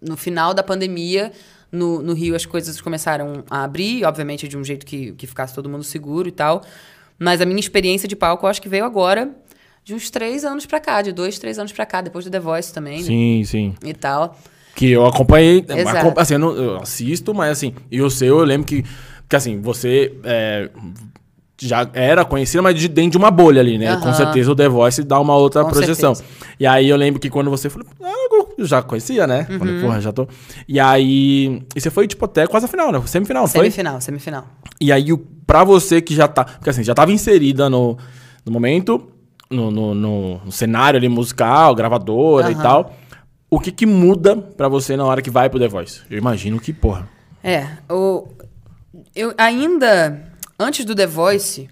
no 0.00 0.16
final 0.16 0.54
da 0.54 0.62
pandemia, 0.62 1.30
no, 1.70 2.00
no 2.00 2.14
Rio 2.14 2.34
as 2.34 2.46
coisas 2.46 2.80
começaram 2.80 3.44
a 3.50 3.62
abrir, 3.62 4.04
obviamente 4.06 4.48
de 4.48 4.56
um 4.56 4.64
jeito 4.64 4.86
que, 4.86 5.12
que 5.12 5.26
ficasse 5.26 5.54
todo 5.54 5.68
mundo 5.68 5.84
seguro 5.84 6.26
e 6.28 6.32
tal. 6.32 6.64
Mas 7.18 7.42
a 7.42 7.44
minha 7.44 7.60
experiência 7.60 8.08
de 8.08 8.16
palco, 8.16 8.46
eu 8.46 8.50
acho 8.50 8.62
que 8.62 8.70
veio 8.70 8.86
agora 8.86 9.30
de 9.88 9.94
uns 9.94 10.10
três 10.10 10.44
anos 10.44 10.66
pra 10.66 10.78
cá, 10.78 11.00
de 11.00 11.12
dois, 11.12 11.38
três 11.38 11.58
anos 11.58 11.72
pra 11.72 11.86
cá, 11.86 12.02
depois 12.02 12.22
do 12.22 12.30
The 12.30 12.38
Voice 12.38 12.74
também, 12.74 12.98
né? 12.98 13.04
Sim, 13.04 13.42
sim. 13.46 13.74
E 13.82 13.94
tal. 13.94 14.38
Que 14.74 14.90
eu 14.90 15.06
acompanhei. 15.06 15.64
Exato. 15.66 16.12
Assim, 16.20 16.34
eu, 16.34 16.38
não- 16.38 16.54
eu 16.54 16.76
assisto, 16.76 17.32
mas 17.32 17.52
assim, 17.52 17.72
e 17.90 18.02
o 18.02 18.10
seu, 18.10 18.38
eu 18.38 18.44
lembro 18.44 18.66
que. 18.66 18.84
Que 19.26 19.34
assim, 19.34 19.62
você 19.62 20.12
é, 20.24 20.68
já 21.58 21.88
era 21.94 22.22
conhecida, 22.22 22.60
mas 22.62 22.74
de 22.78 22.86
dentro 22.86 23.12
de 23.12 23.16
uma 23.16 23.30
bolha 23.30 23.62
ali, 23.62 23.78
né? 23.78 23.96
Com 23.96 24.08
Aham. 24.08 24.12
certeza 24.12 24.52
o 24.52 24.54
The 24.54 24.68
Voice 24.68 25.02
dá 25.02 25.18
uma 25.18 25.34
outra 25.36 25.64
Com 25.64 25.70
projeção. 25.70 26.14
certeza. 26.14 26.38
E 26.60 26.66
aí 26.66 26.86
eu 26.86 26.96
lembro 26.96 27.18
que 27.18 27.30
quando 27.30 27.48
você 27.50 27.70
falou, 27.70 27.88
ah, 28.04 28.44
eu 28.58 28.66
já 28.66 28.82
conhecia, 28.82 29.26
né? 29.26 29.46
Uhum. 29.48 29.58
Falei, 29.58 29.80
porra, 29.80 30.00
já 30.02 30.12
tô. 30.12 30.28
E 30.68 30.78
aí. 30.78 31.62
E 31.74 31.80
você 31.80 31.90
foi, 31.90 32.06
tipo, 32.06 32.26
até 32.26 32.46
quase 32.46 32.66
a 32.66 32.68
final, 32.68 32.92
né? 32.92 33.02
Semifinal, 33.06 33.46
foi? 33.48 33.62
Semifinal, 33.62 34.00
semifinal. 34.02 34.46
E 34.78 34.92
aí, 34.92 35.16
pra 35.46 35.64
você 35.64 36.02
que 36.02 36.14
já 36.14 36.28
tá. 36.28 36.44
Porque 36.44 36.68
assim, 36.68 36.84
já 36.84 36.94
tava 36.94 37.10
inserida 37.10 37.70
no, 37.70 37.96
no 38.44 38.52
momento, 38.52 39.08
no, 39.50 39.70
no, 39.70 39.94
no- 39.94 40.52
cenário 40.52 40.98
ali 40.98 41.08
musical, 41.08 41.74
gravadora 41.74 42.50
e 42.50 42.54
Aham. 42.54 42.62
tal. 42.62 42.96
O 43.50 43.58
que 43.58 43.72
que 43.72 43.86
muda 43.86 44.36
pra 44.36 44.68
você 44.68 44.96
na 44.96 45.04
hora 45.04 45.22
que 45.22 45.30
vai 45.30 45.48
pro 45.48 45.58
The 45.58 45.68
Voice? 45.68 46.02
Eu 46.10 46.18
imagino 46.18 46.60
que, 46.60 46.72
porra. 46.72 47.08
É, 47.42 47.66
o, 47.90 48.28
eu 49.16 49.32
ainda, 49.38 50.22
antes 50.58 50.84
do 50.84 50.94
The 50.94 51.06
Voice, 51.06 51.68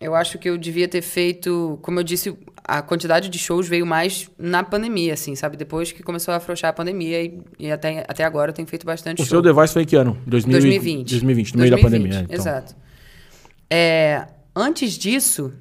eu 0.00 0.14
acho 0.14 0.38
que 0.38 0.48
eu 0.50 0.58
devia 0.58 0.88
ter 0.88 1.02
feito, 1.02 1.78
como 1.82 2.00
eu 2.00 2.02
disse, 2.04 2.36
a 2.66 2.82
quantidade 2.82 3.28
de 3.28 3.38
shows 3.38 3.68
veio 3.68 3.86
mais 3.86 4.28
na 4.36 4.64
pandemia, 4.64 5.14
assim, 5.14 5.36
sabe? 5.36 5.56
Depois 5.56 5.92
que 5.92 6.02
começou 6.02 6.34
a 6.34 6.38
afrouxar 6.38 6.70
a 6.70 6.72
pandemia 6.72 7.22
e, 7.22 7.40
e 7.60 7.70
até, 7.70 8.04
até 8.08 8.24
agora 8.24 8.50
eu 8.50 8.54
tenho 8.54 8.66
feito 8.66 8.84
bastante 8.84 9.22
O 9.22 9.24
show. 9.24 9.30
seu 9.36 9.42
The 9.42 9.52
Voice 9.52 9.72
foi 9.72 9.82
em 9.82 9.86
que 9.86 9.94
ano? 9.94 10.18
2000 10.26 10.58
e- 10.58 10.60
2020. 10.62 11.10
2020, 11.10 11.52
no 11.54 11.58
meio 11.60 11.70
da 11.70 11.76
2020, 11.76 12.10
pandemia. 12.10 12.24
então. 12.24 12.34
Exato. 12.42 12.74
É, 13.70 14.26
antes 14.56 14.94
disso, 14.98 15.52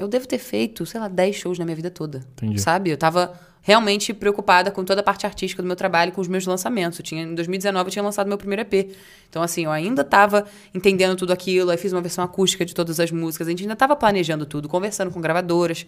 eu 0.00 0.08
devo 0.08 0.26
ter 0.26 0.38
feito, 0.38 0.84
sei 0.86 1.00
lá, 1.00 1.08
10 1.08 1.36
shows 1.36 1.58
na 1.58 1.64
minha 1.64 1.76
vida 1.76 1.90
toda. 1.90 2.18
Entendi. 2.32 2.60
Sabe? 2.60 2.90
Eu 2.90 2.96
tava 2.96 3.32
realmente 3.62 4.14
preocupada 4.14 4.70
com 4.70 4.82
toda 4.84 5.00
a 5.00 5.04
parte 5.04 5.26
artística 5.26 5.62
do 5.62 5.66
meu 5.66 5.76
trabalho, 5.76 6.12
com 6.12 6.20
os 6.20 6.28
meus 6.28 6.46
lançamentos. 6.46 6.98
Eu 6.98 7.04
tinha, 7.04 7.22
em 7.22 7.34
2019 7.34 7.88
eu 7.88 7.92
tinha 7.92 8.02
lançado 8.02 8.26
meu 8.26 8.38
primeiro 8.38 8.62
EP. 8.62 8.94
Então, 9.28 9.42
assim, 9.42 9.64
eu 9.64 9.70
ainda 9.70 10.02
tava 10.02 10.46
entendendo 10.74 11.14
tudo 11.16 11.32
aquilo, 11.32 11.70
aí 11.70 11.76
fiz 11.76 11.92
uma 11.92 12.00
versão 12.00 12.24
acústica 12.24 12.64
de 12.64 12.74
todas 12.74 12.98
as 12.98 13.10
músicas, 13.12 13.46
a 13.46 13.50
gente 13.50 13.62
ainda 13.62 13.76
tava 13.76 13.94
planejando 13.94 14.46
tudo, 14.46 14.68
conversando 14.68 15.10
com 15.10 15.20
gravadoras. 15.20 15.84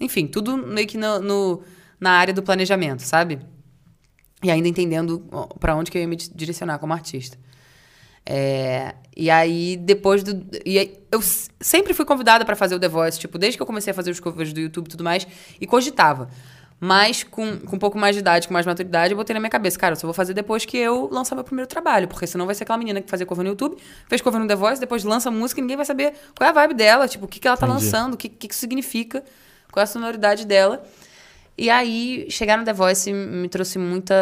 Enfim, 0.00 0.26
tudo 0.26 0.56
meio 0.56 0.86
que 0.86 0.96
no, 0.96 1.18
no- 1.20 1.62
na 1.98 2.10
área 2.12 2.32
do 2.32 2.42
planejamento, 2.42 3.00
sabe? 3.02 3.40
E 4.42 4.50
ainda 4.50 4.68
entendendo 4.68 5.26
ó, 5.32 5.46
pra 5.46 5.74
onde 5.74 5.90
que 5.90 5.98
eu 5.98 6.02
ia 6.02 6.08
me 6.08 6.14
di- 6.14 6.30
direcionar 6.34 6.78
como 6.78 6.92
artista. 6.92 7.36
É, 8.28 8.94
e 9.16 9.30
aí, 9.30 9.76
depois 9.76 10.22
do. 10.22 10.44
E 10.64 10.78
aí, 10.78 10.98
eu 11.12 11.20
sempre 11.60 11.94
fui 11.94 12.04
convidada 12.04 12.44
pra 12.44 12.56
fazer 12.56 12.74
o 12.74 12.80
The 12.80 12.88
Voice, 12.88 13.18
tipo, 13.18 13.38
desde 13.38 13.56
que 13.56 13.62
eu 13.62 13.66
comecei 13.66 13.92
a 13.92 13.94
fazer 13.94 14.10
os 14.10 14.18
covers 14.18 14.52
do 14.52 14.60
YouTube 14.60 14.88
e 14.88 14.90
tudo 14.90 15.04
mais, 15.04 15.26
e 15.60 15.66
cogitava. 15.66 16.28
Mas 16.78 17.24
com, 17.24 17.58
com 17.58 17.76
um 17.76 17.78
pouco 17.78 17.96
mais 17.96 18.14
de 18.14 18.20
idade, 18.20 18.46
com 18.46 18.52
mais 18.52 18.66
maturidade, 18.66 19.12
eu 19.12 19.16
botei 19.16 19.32
na 19.32 19.40
minha 19.40 19.48
cabeça, 19.48 19.78
cara, 19.78 19.94
eu 19.94 19.96
só 19.96 20.06
vou 20.06 20.12
fazer 20.12 20.34
depois 20.34 20.66
que 20.66 20.76
eu 20.76 21.08
lançar 21.10 21.34
meu 21.34 21.44
primeiro 21.44 21.66
trabalho, 21.66 22.06
porque 22.06 22.26
senão 22.26 22.44
vai 22.44 22.54
ser 22.54 22.64
aquela 22.64 22.76
menina 22.76 23.00
que 23.00 23.08
fazia 23.08 23.24
cover 23.24 23.44
no 23.44 23.50
YouTube, 23.52 23.78
fez 24.06 24.20
cover 24.20 24.38
no 24.38 24.46
The 24.46 24.56
Voice, 24.56 24.78
depois 24.78 25.02
lança 25.02 25.30
música 25.30 25.58
e 25.58 25.62
ninguém 25.62 25.76
vai 25.76 25.86
saber 25.86 26.12
qual 26.36 26.46
é 26.46 26.50
a 26.50 26.52
vibe 26.52 26.74
dela, 26.74 27.08
tipo, 27.08 27.24
o 27.24 27.28
que, 27.28 27.40
que 27.40 27.48
ela 27.48 27.56
tá 27.56 27.66
Entendi. 27.66 27.82
lançando, 27.82 28.14
o 28.14 28.16
que, 28.18 28.28
que 28.28 28.48
isso 28.52 28.60
significa, 28.60 29.24
qual 29.72 29.80
é 29.80 29.84
a 29.84 29.86
sonoridade 29.86 30.44
dela. 30.46 30.84
E 31.58 31.70
aí, 31.70 32.26
chegar 32.28 32.58
no 32.58 32.64
The 32.64 32.72
Voice 32.74 33.10
me 33.10 33.48
trouxe 33.48 33.78
muita. 33.78 34.14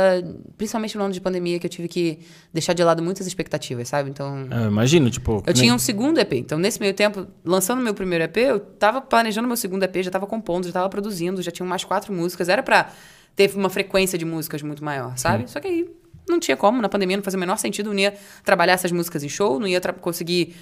Principalmente 0.57 0.97
no 0.97 1.03
ano 1.03 1.13
de 1.13 1.21
pandemia, 1.21 1.59
que 1.59 1.67
eu 1.67 1.71
tive 1.71 1.89
que 1.89 2.21
deixar 2.53 2.75
de 2.75 2.85
lado 2.85 3.03
muitas 3.03 3.27
expectativas, 3.27 3.89
sabe? 3.89 4.09
Então. 4.09 4.47
É, 4.51 4.67
imagino, 4.67 5.11
tipo. 5.11 5.43
Eu 5.45 5.53
tinha 5.53 5.75
um 5.75 5.79
segundo 5.79 6.21
EP. 6.21 6.33
Então, 6.35 6.59
nesse 6.59 6.79
meio 6.79 6.95
tempo, 6.95 7.27
lançando 7.45 7.83
meu 7.83 7.93
primeiro 7.93 8.23
EP, 8.25 8.37
eu 8.37 8.61
tava 8.61 9.01
planejando 9.01 9.49
meu 9.49 9.57
segundo 9.57 9.83
EP, 9.83 9.97
já 10.03 10.13
tava 10.13 10.29
compondo, 10.29 10.67
já 10.67 10.73
tava 10.73 10.89
produzindo, 10.89 11.43
já 11.43 11.51
tinha 11.51 11.67
mais 11.67 11.83
quatro 11.83 12.13
músicas. 12.13 12.49
Era 12.49 12.63
pra 12.63 12.93
ter 13.35 13.53
uma 13.57 13.69
frequência 13.69 14.17
de 14.17 14.25
músicas 14.25 14.63
muito 14.63 14.85
maior, 14.85 15.19
sabe? 15.19 15.51
Só 15.51 15.59
que 15.59 15.67
aí 15.67 15.91
não 16.29 16.39
tinha 16.39 16.57
como, 16.57 16.81
na 16.81 16.89
pandemia 16.89 17.17
não 17.17 17.25
fazia 17.25 17.37
o 17.37 17.41
menor 17.41 17.57
sentido, 17.57 17.91
não 17.93 17.99
ia 17.99 18.15
trabalhar 18.45 18.75
essas 18.75 18.93
músicas 18.93 19.25
em 19.25 19.29
show, 19.29 19.59
não 19.59 19.67
ia 19.67 19.81
conseguir, 20.01 20.55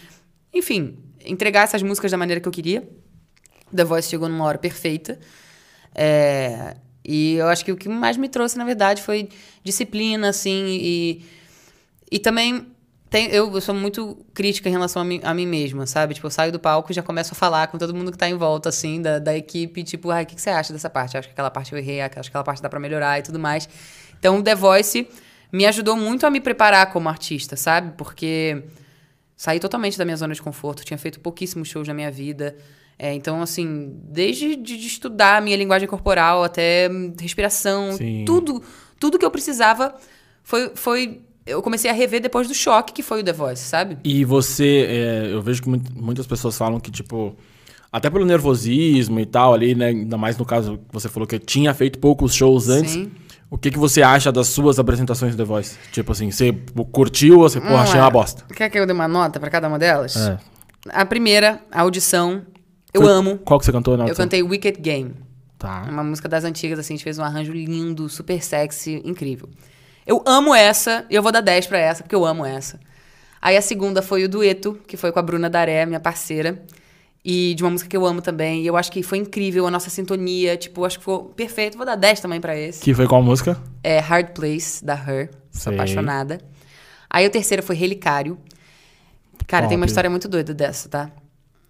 enfim, 0.54 0.96
entregar 1.24 1.64
essas 1.64 1.82
músicas 1.82 2.10
da 2.10 2.16
maneira 2.16 2.40
que 2.40 2.48
eu 2.48 2.52
queria. 2.52 2.88
The 3.74 3.84
Voice 3.84 4.08
chegou 4.08 4.28
numa 4.28 4.44
hora 4.44 4.58
perfeita. 4.58 5.18
É, 5.94 6.76
e 7.04 7.34
eu 7.34 7.48
acho 7.48 7.64
que 7.64 7.72
o 7.72 7.76
que 7.76 7.88
mais 7.88 8.16
me 8.16 8.28
trouxe, 8.28 8.56
na 8.56 8.64
verdade, 8.64 9.02
foi 9.02 9.28
disciplina, 9.64 10.28
assim, 10.28 10.66
e, 10.80 11.24
e 12.10 12.18
também 12.18 12.66
tem, 13.12 13.26
eu, 13.28 13.52
eu 13.52 13.60
sou 13.60 13.74
muito 13.74 14.24
crítica 14.32 14.70
em 14.70 14.72
relação 14.72 15.02
a 15.02 15.04
mim, 15.04 15.20
a 15.22 15.34
mim 15.34 15.46
mesma, 15.46 15.86
sabe? 15.86 16.14
Tipo, 16.14 16.28
eu 16.28 16.30
saio 16.30 16.50
do 16.50 16.58
palco 16.58 16.90
e 16.90 16.94
já 16.94 17.02
começo 17.02 17.32
a 17.32 17.34
falar 17.34 17.66
com 17.66 17.76
todo 17.76 17.94
mundo 17.94 18.10
que 18.10 18.16
tá 18.16 18.26
em 18.26 18.36
volta, 18.36 18.70
assim, 18.70 19.02
da, 19.02 19.18
da 19.18 19.36
equipe, 19.36 19.84
tipo, 19.84 20.10
ai, 20.10 20.22
o 20.22 20.26
que, 20.26 20.34
que 20.34 20.40
você 20.40 20.48
acha 20.48 20.72
dessa 20.72 20.88
parte? 20.88 21.18
Acho 21.18 21.28
que 21.28 21.32
aquela 21.32 21.50
parte 21.50 21.72
eu 21.72 21.78
errei, 21.78 22.00
acho 22.00 22.10
que 22.10 22.18
aquela 22.20 22.42
parte 22.42 22.62
dá 22.62 22.70
pra 22.70 22.80
melhorar 22.80 23.18
e 23.18 23.22
tudo 23.22 23.38
mais. 23.38 23.68
Então, 24.18 24.38
o 24.38 24.42
The 24.42 24.54
Voice 24.54 25.06
me 25.52 25.66
ajudou 25.66 25.94
muito 25.94 26.26
a 26.26 26.30
me 26.30 26.40
preparar 26.40 26.90
como 26.90 27.06
artista, 27.08 27.54
sabe? 27.54 27.92
Porque 27.98 28.64
saí 29.36 29.60
totalmente 29.60 29.98
da 29.98 30.06
minha 30.06 30.16
zona 30.16 30.32
de 30.32 30.40
conforto, 30.40 30.82
tinha 30.82 30.96
feito 30.96 31.20
pouquíssimos 31.20 31.68
shows 31.68 31.86
na 31.86 31.92
minha 31.92 32.10
vida. 32.10 32.56
É, 32.98 33.12
então, 33.14 33.42
assim, 33.42 33.96
desde 34.04 34.54
de, 34.56 34.76
de 34.76 34.86
estudar 34.86 35.38
a 35.38 35.40
minha 35.40 35.56
linguagem 35.56 35.88
corporal 35.88 36.44
até 36.44 36.88
respiração, 37.20 37.92
Sim. 37.92 38.24
tudo, 38.24 38.62
tudo 39.00 39.18
que 39.18 39.24
eu 39.24 39.30
precisava 39.30 39.94
foi, 40.44 40.72
foi. 40.74 41.20
Eu 41.44 41.60
comecei 41.60 41.90
a 41.90 41.94
rever 41.94 42.20
depois 42.20 42.46
do 42.46 42.54
choque 42.54 42.92
que 42.92 43.02
foi 43.02 43.20
o 43.20 43.24
The 43.24 43.32
Voice, 43.32 43.64
sabe? 43.64 43.98
E 44.04 44.24
você, 44.24 44.86
é, 44.88 45.32
eu 45.32 45.42
vejo 45.42 45.62
que 45.62 45.68
muitas 45.68 46.26
pessoas 46.26 46.56
falam 46.56 46.78
que, 46.78 46.90
tipo, 46.90 47.36
até 47.90 48.08
pelo 48.08 48.24
nervosismo 48.24 49.18
e 49.18 49.26
tal 49.26 49.52
ali, 49.52 49.74
né? 49.74 49.88
Ainda 49.88 50.16
mais 50.16 50.38
no 50.38 50.44
caso 50.44 50.78
que 50.78 50.92
você 50.92 51.08
falou 51.08 51.26
que 51.26 51.38
tinha 51.38 51.74
feito 51.74 51.98
poucos 51.98 52.34
shows 52.34 52.68
antes. 52.68 52.92
Sim. 52.92 53.10
O 53.50 53.58
que, 53.58 53.70
que 53.70 53.78
você 53.78 54.00
acha 54.00 54.32
das 54.32 54.48
suas 54.48 54.78
apresentações 54.78 55.36
do 55.36 55.38
The 55.38 55.44
Voice? 55.44 55.76
Tipo 55.92 56.12
assim, 56.12 56.30
você 56.30 56.56
curtiu 56.90 57.40
ou 57.40 57.48
você, 57.50 57.60
porra, 57.60 57.82
achei 57.82 58.00
uma 58.00 58.08
bosta? 58.08 58.44
Quer 58.54 58.70
que 58.70 58.78
eu 58.78 58.86
dê 58.86 58.94
uma 58.94 59.06
nota 59.06 59.38
pra 59.38 59.50
cada 59.50 59.68
uma 59.68 59.78
delas? 59.78 60.16
É. 60.16 60.38
A 60.88 61.04
primeira, 61.04 61.60
a 61.70 61.82
audição. 61.82 62.46
Eu 62.92 63.02
Foi- 63.02 63.10
amo. 63.10 63.38
Qual 63.38 63.58
que 63.58 63.64
você 63.66 63.72
cantou 63.72 63.96
na 63.96 64.06
Eu 64.06 64.14
cantei 64.14 64.42
Wicked 64.42 64.80
Game. 64.80 65.14
Tá. 65.58 65.86
Uma 65.88 66.02
música 66.02 66.28
das 66.28 66.44
antigas, 66.44 66.78
assim, 66.78 66.94
a 66.94 66.96
gente 66.96 67.04
fez 67.04 67.18
um 67.18 67.22
arranjo 67.22 67.52
lindo, 67.52 68.08
super 68.08 68.42
sexy, 68.42 69.00
incrível. 69.04 69.48
Eu 70.06 70.22
amo 70.26 70.54
essa, 70.54 71.06
e 71.08 71.14
eu 71.14 71.22
vou 71.22 71.30
dar 71.30 71.40
10 71.40 71.66
pra 71.66 71.78
essa, 71.78 72.02
porque 72.02 72.14
eu 72.14 72.24
amo 72.26 72.44
essa. 72.44 72.80
Aí 73.40 73.56
a 73.56 73.62
segunda 73.62 74.02
foi 74.02 74.24
o 74.24 74.28
dueto, 74.28 74.78
que 74.86 74.96
foi 74.96 75.12
com 75.12 75.18
a 75.18 75.22
Bruna 75.22 75.48
Daré, 75.48 75.86
minha 75.86 76.00
parceira. 76.00 76.62
E 77.24 77.54
de 77.54 77.62
uma 77.62 77.70
música 77.70 77.88
que 77.88 77.96
eu 77.96 78.04
amo 78.04 78.20
também. 78.20 78.62
E 78.62 78.66
eu 78.66 78.76
acho 78.76 78.90
que 78.90 79.00
foi 79.02 79.18
incrível 79.18 79.64
a 79.66 79.70
nossa 79.70 79.88
sintonia. 79.88 80.56
Tipo, 80.56 80.84
acho 80.84 80.98
que 80.98 81.02
ficou 81.04 81.26
perfeito. 81.26 81.76
Vou 81.76 81.86
dar 81.86 81.94
10 81.94 82.18
também 82.18 82.40
pra 82.40 82.56
esse. 82.56 82.80
Que 82.82 82.92
foi 82.92 83.06
qual 83.06 83.22
música? 83.22 83.56
É 83.82 84.00
Hard 84.00 84.30
Place, 84.30 84.84
da 84.84 84.94
Her. 84.94 85.30
Sou 85.52 85.70
Sei. 85.70 85.74
apaixonada. 85.74 86.40
Aí 87.08 87.24
o 87.24 87.30
terceiro 87.30 87.62
foi 87.62 87.76
Relicário. 87.76 88.36
Cara, 89.46 89.68
tem 89.68 89.76
uma 89.76 89.86
história 89.86 90.10
muito 90.10 90.28
doida 90.28 90.52
dessa, 90.52 90.88
tá? 90.88 91.10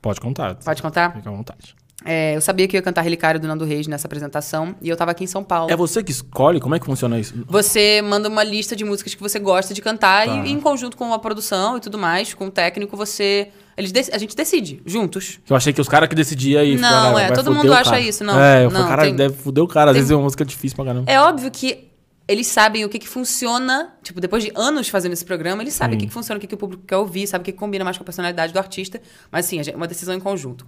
Pode 0.03 0.21
contar. 0.21 0.57
Pode 0.57 0.83
contar? 0.83 1.15
Fica 1.15 1.31
à 1.31 1.33
vontade. 1.33 1.75
É, 2.05 2.35
eu 2.35 2.41
sabia 2.41 2.67
que 2.67 2.77
eu 2.77 2.79
ia 2.79 2.83
cantar 2.83 3.03
Relicário 3.03 3.39
do 3.39 3.47
Nando 3.47 3.65
Reis 3.65 3.87
nessa 3.87 4.09
apresentação. 4.09 4.75
E 4.83 4.89
eu 4.89 4.97
tava 4.97 5.13
aqui 5.13 5.23
em 5.23 5.27
São 5.29 5.45
Paulo. 5.45 5.71
É 5.71 5.77
você 5.77 6.03
que 6.03 6.11
escolhe? 6.11 6.59
Como 6.59 6.75
é 6.75 6.81
que 6.81 6.85
funciona 6.85 7.17
isso? 7.21 7.33
Você 7.47 8.03
manda 8.03 8.29
uma 8.29 8.43
lista 8.43 8.75
de 8.75 8.85
músicas 8.85 9.15
que 9.15 9.23
você 9.23 9.39
gosta 9.39 9.73
de 9.73 9.81
cantar 9.81 10.27
Tá. 10.27 10.35
e 10.45 10.51
em 10.51 10.59
conjunto 10.61 10.97
com 10.97 11.15
a 11.15 11.19
produção 11.21 11.77
e 11.77 11.81
tudo 11.81 11.97
mais, 11.97 12.35
com 12.35 12.47
o 12.47 12.51
técnico, 12.51 12.97
você. 12.97 13.49
Eles 13.77 13.93
a 14.13 14.19
gente 14.19 14.35
decide, 14.37 14.83
juntos. 14.85 15.39
Eu 15.49 15.55
achei 15.57 15.73
que 15.73 15.81
os 15.81 15.89
caras 15.89 16.09
que 16.09 16.15
decidiam 16.17 16.61
aí. 16.61 16.77
Não, 16.77 17.15
cara, 17.15 17.21
é, 17.23 17.31
todo 17.31 17.55
mundo 17.55 17.69
o 17.69 17.73
acha 17.73 17.85
cara. 17.85 18.01
isso, 18.01 18.25
não, 18.25 18.39
É, 18.39 18.59
eu 18.59 18.65
não, 18.65 18.71
falei, 18.73 18.87
caralho, 18.89 19.09
tem- 19.11 19.17
deve 19.17 19.35
fuder 19.35 19.63
o 19.65 19.69
cara. 19.69 19.93
Às 19.93 19.95
tem- 19.95 20.01
vezes 20.01 20.11
é 20.11 20.15
uma 20.17 20.25
música 20.25 20.45
difícil 20.45 20.75
pra 20.77 20.85
caramba. 20.87 21.11
É 21.11 21.21
óbvio 21.21 21.51
que 21.53 21.92
eles 22.27 22.47
sabem 22.47 22.85
o 22.85 22.89
que, 22.89 22.99
que 22.99 23.09
funciona. 23.09 23.95
Tipo, 24.03 24.21
depois 24.21 24.45
de 24.45 24.53
anos 24.55 24.89
fazendo 24.89 25.13
esse 25.13 25.25
programa, 25.25 25.63
eles 25.63 25.75
sabem 25.75 25.97
o 25.97 26.01
que, 26.01 26.07
que 26.07 26.13
funciona, 26.13 26.39
o 26.39 26.41
que, 26.41 26.47
que 26.47 26.55
o 26.55 26.59
público 26.59 26.85
quer 26.87 26.97
ouvir, 26.97 27.27
sabe 27.27 27.43
o 27.43 27.45
que, 27.45 27.53
que 27.53 27.59
combina 27.59 27.85
mais 27.85 27.97
com 27.97 28.03
a 28.03 28.05
personalidade 28.05 28.53
do 28.53 28.59
artista. 28.59 29.01
Mas 29.31 29.47
sim, 29.47 29.61
é 29.61 29.77
uma 29.77 29.87
decisão 29.87 30.15
em 30.15 30.21
conjunto. 30.21 30.67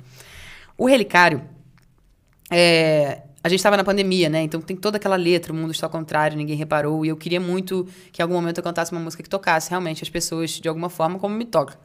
O 0.77 0.87
Relicário. 0.87 1.43
é, 2.51 3.23
a 3.43 3.49
gente 3.51 3.59
estava 3.59 3.77
na 3.77 3.85
pandemia, 3.85 4.31
né? 4.31 4.43
Então 4.43 4.59
tem 4.59 4.75
toda 4.75 4.97
aquela 4.97 5.17
letra, 5.17 5.53
o 5.53 5.55
mundo 5.55 5.71
está 5.71 5.87
ao 5.87 5.91
contrário, 5.91 6.35
ninguém 6.35 6.57
reparou. 6.57 7.05
E 7.05 7.09
eu 7.09 7.17
queria 7.17 7.39
muito 7.39 7.87
que 8.11 8.21
em 8.21 8.25
algum 8.25 8.35
momento 8.35 8.57
eu 8.57 8.65
cantasse 8.65 8.91
uma 8.91 9.01
música 9.03 9.23
que 9.23 9.29
tocasse 9.29 9.69
realmente 9.69 10.03
as 10.03 10.09
pessoas 10.09 10.53
de 10.53 10.67
alguma 10.67 10.89
forma, 10.89 11.19
como 11.19 11.35
me 11.35 11.45
toca. 11.45 11.79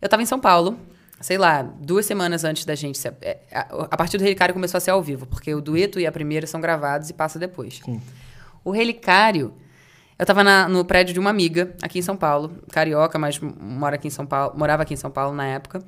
Eu 0.00 0.06
estava 0.06 0.22
em 0.22 0.26
São 0.26 0.40
Paulo, 0.40 0.78
sei 1.20 1.36
lá, 1.36 1.60
duas 1.62 2.06
semanas 2.06 2.42
antes 2.42 2.64
da 2.64 2.74
gente. 2.74 2.98
é, 3.20 3.38
A 3.52 3.86
a 3.90 3.96
partir 3.98 4.16
do 4.16 4.24
Relicário 4.24 4.54
começou 4.54 4.78
a 4.78 4.80
ser 4.80 4.92
ao 4.92 5.02
vivo, 5.02 5.26
porque 5.26 5.54
o 5.54 5.60
dueto 5.60 6.00
e 6.00 6.06
a 6.06 6.10
primeira 6.10 6.46
são 6.46 6.58
gravados 6.58 7.10
e 7.10 7.12
passa 7.12 7.38
depois. 7.38 7.80
O 8.64 8.70
Relicário 8.70 9.54
Eu 10.18 10.26
tava 10.26 10.44
na- 10.44 10.68
no 10.68 10.84
prédio 10.84 11.12
de 11.12 11.18
uma 11.18 11.30
amiga, 11.30 11.74
aqui 11.82 11.98
em 11.98 12.02
São 12.02 12.16
Paulo, 12.16 12.52
carioca, 12.70 13.18
mas 13.18 13.40
mora 13.40 13.96
aqui 13.96 14.06
em 14.06 14.10
São 14.10 14.24
Paulo, 14.24 14.56
morava 14.56 14.82
aqui 14.84 14.94
em 14.94 14.96
São 14.96 15.10
Paulo 15.10 15.34
na 15.34 15.44
época. 15.46 15.82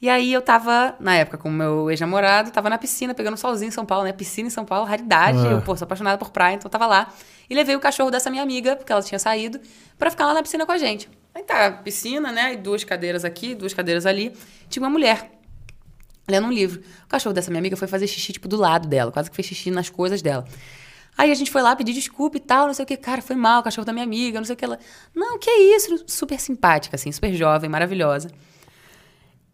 E 0.00 0.08
aí 0.08 0.32
eu 0.32 0.40
tava, 0.40 0.94
na 0.98 1.16
época, 1.16 1.36
com 1.36 1.50
o 1.50 1.52
meu 1.52 1.90
ex-namorado, 1.90 2.50
tava 2.50 2.70
na 2.70 2.78
piscina, 2.78 3.12
pegando 3.12 3.36
solzinho 3.36 3.68
em 3.68 3.72
São 3.72 3.84
Paulo, 3.84 4.04
né? 4.04 4.12
Piscina 4.12 4.46
em 4.46 4.50
São 4.50 4.64
Paulo, 4.64 4.86
raridade. 4.86 5.38
Ah. 5.38 5.50
Eu, 5.50 5.60
pô, 5.60 5.76
sou 5.76 5.84
apaixonada 5.84 6.16
por 6.16 6.30
praia, 6.30 6.54
então 6.54 6.66
eu 6.66 6.70
tava 6.70 6.86
lá. 6.86 7.12
E 7.50 7.54
levei 7.54 7.76
o 7.76 7.80
cachorro 7.80 8.10
dessa 8.10 8.30
minha 8.30 8.42
amiga, 8.42 8.74
porque 8.74 8.90
ela 8.90 9.02
tinha 9.02 9.18
saído, 9.18 9.60
pra 9.98 10.08
ficar 10.10 10.24
lá 10.24 10.32
na 10.32 10.42
piscina 10.42 10.64
com 10.64 10.72
a 10.72 10.78
gente. 10.78 11.10
Aí 11.34 11.42
tá, 11.42 11.70
piscina, 11.72 12.32
né? 12.32 12.54
E 12.54 12.56
duas 12.56 12.84
cadeiras 12.84 13.22
aqui, 13.22 13.54
duas 13.54 13.74
cadeiras 13.74 14.06
ali. 14.06 14.32
Tinha 14.70 14.82
uma 14.82 14.88
mulher 14.90 15.30
lendo 16.26 16.46
um 16.46 16.52
livro. 16.52 16.80
O 17.04 17.08
cachorro 17.08 17.34
dessa 17.34 17.50
minha 17.50 17.60
amiga 17.60 17.76
foi 17.76 17.88
fazer 17.88 18.06
xixi, 18.06 18.32
tipo, 18.32 18.48
do 18.48 18.56
lado 18.56 18.88
dela. 18.88 19.12
Quase 19.12 19.28
que 19.28 19.36
fez 19.36 19.46
xixi 19.48 19.70
nas 19.70 19.90
coisas 19.90 20.22
dela. 20.22 20.46
Aí 21.18 21.32
a 21.32 21.34
gente 21.34 21.50
foi 21.50 21.60
lá 21.62 21.74
pedir 21.74 21.92
desculpa 21.92 22.36
e 22.36 22.40
tal, 22.40 22.68
não 22.68 22.74
sei 22.74 22.84
o 22.84 22.86
que. 22.86 22.96
Cara, 22.96 23.20
foi 23.20 23.34
mal, 23.34 23.60
o 23.60 23.64
cachorro 23.64 23.84
da 23.84 23.92
minha 23.92 24.04
amiga, 24.04 24.38
não 24.38 24.44
sei 24.44 24.54
o 24.54 24.56
que. 24.56 24.64
Ela, 24.64 24.78
não, 25.12 25.36
que 25.36 25.50
é 25.50 25.76
isso? 25.76 26.04
Super 26.06 26.38
simpática, 26.38 26.94
assim, 26.94 27.10
super 27.10 27.34
jovem, 27.34 27.68
maravilhosa. 27.68 28.30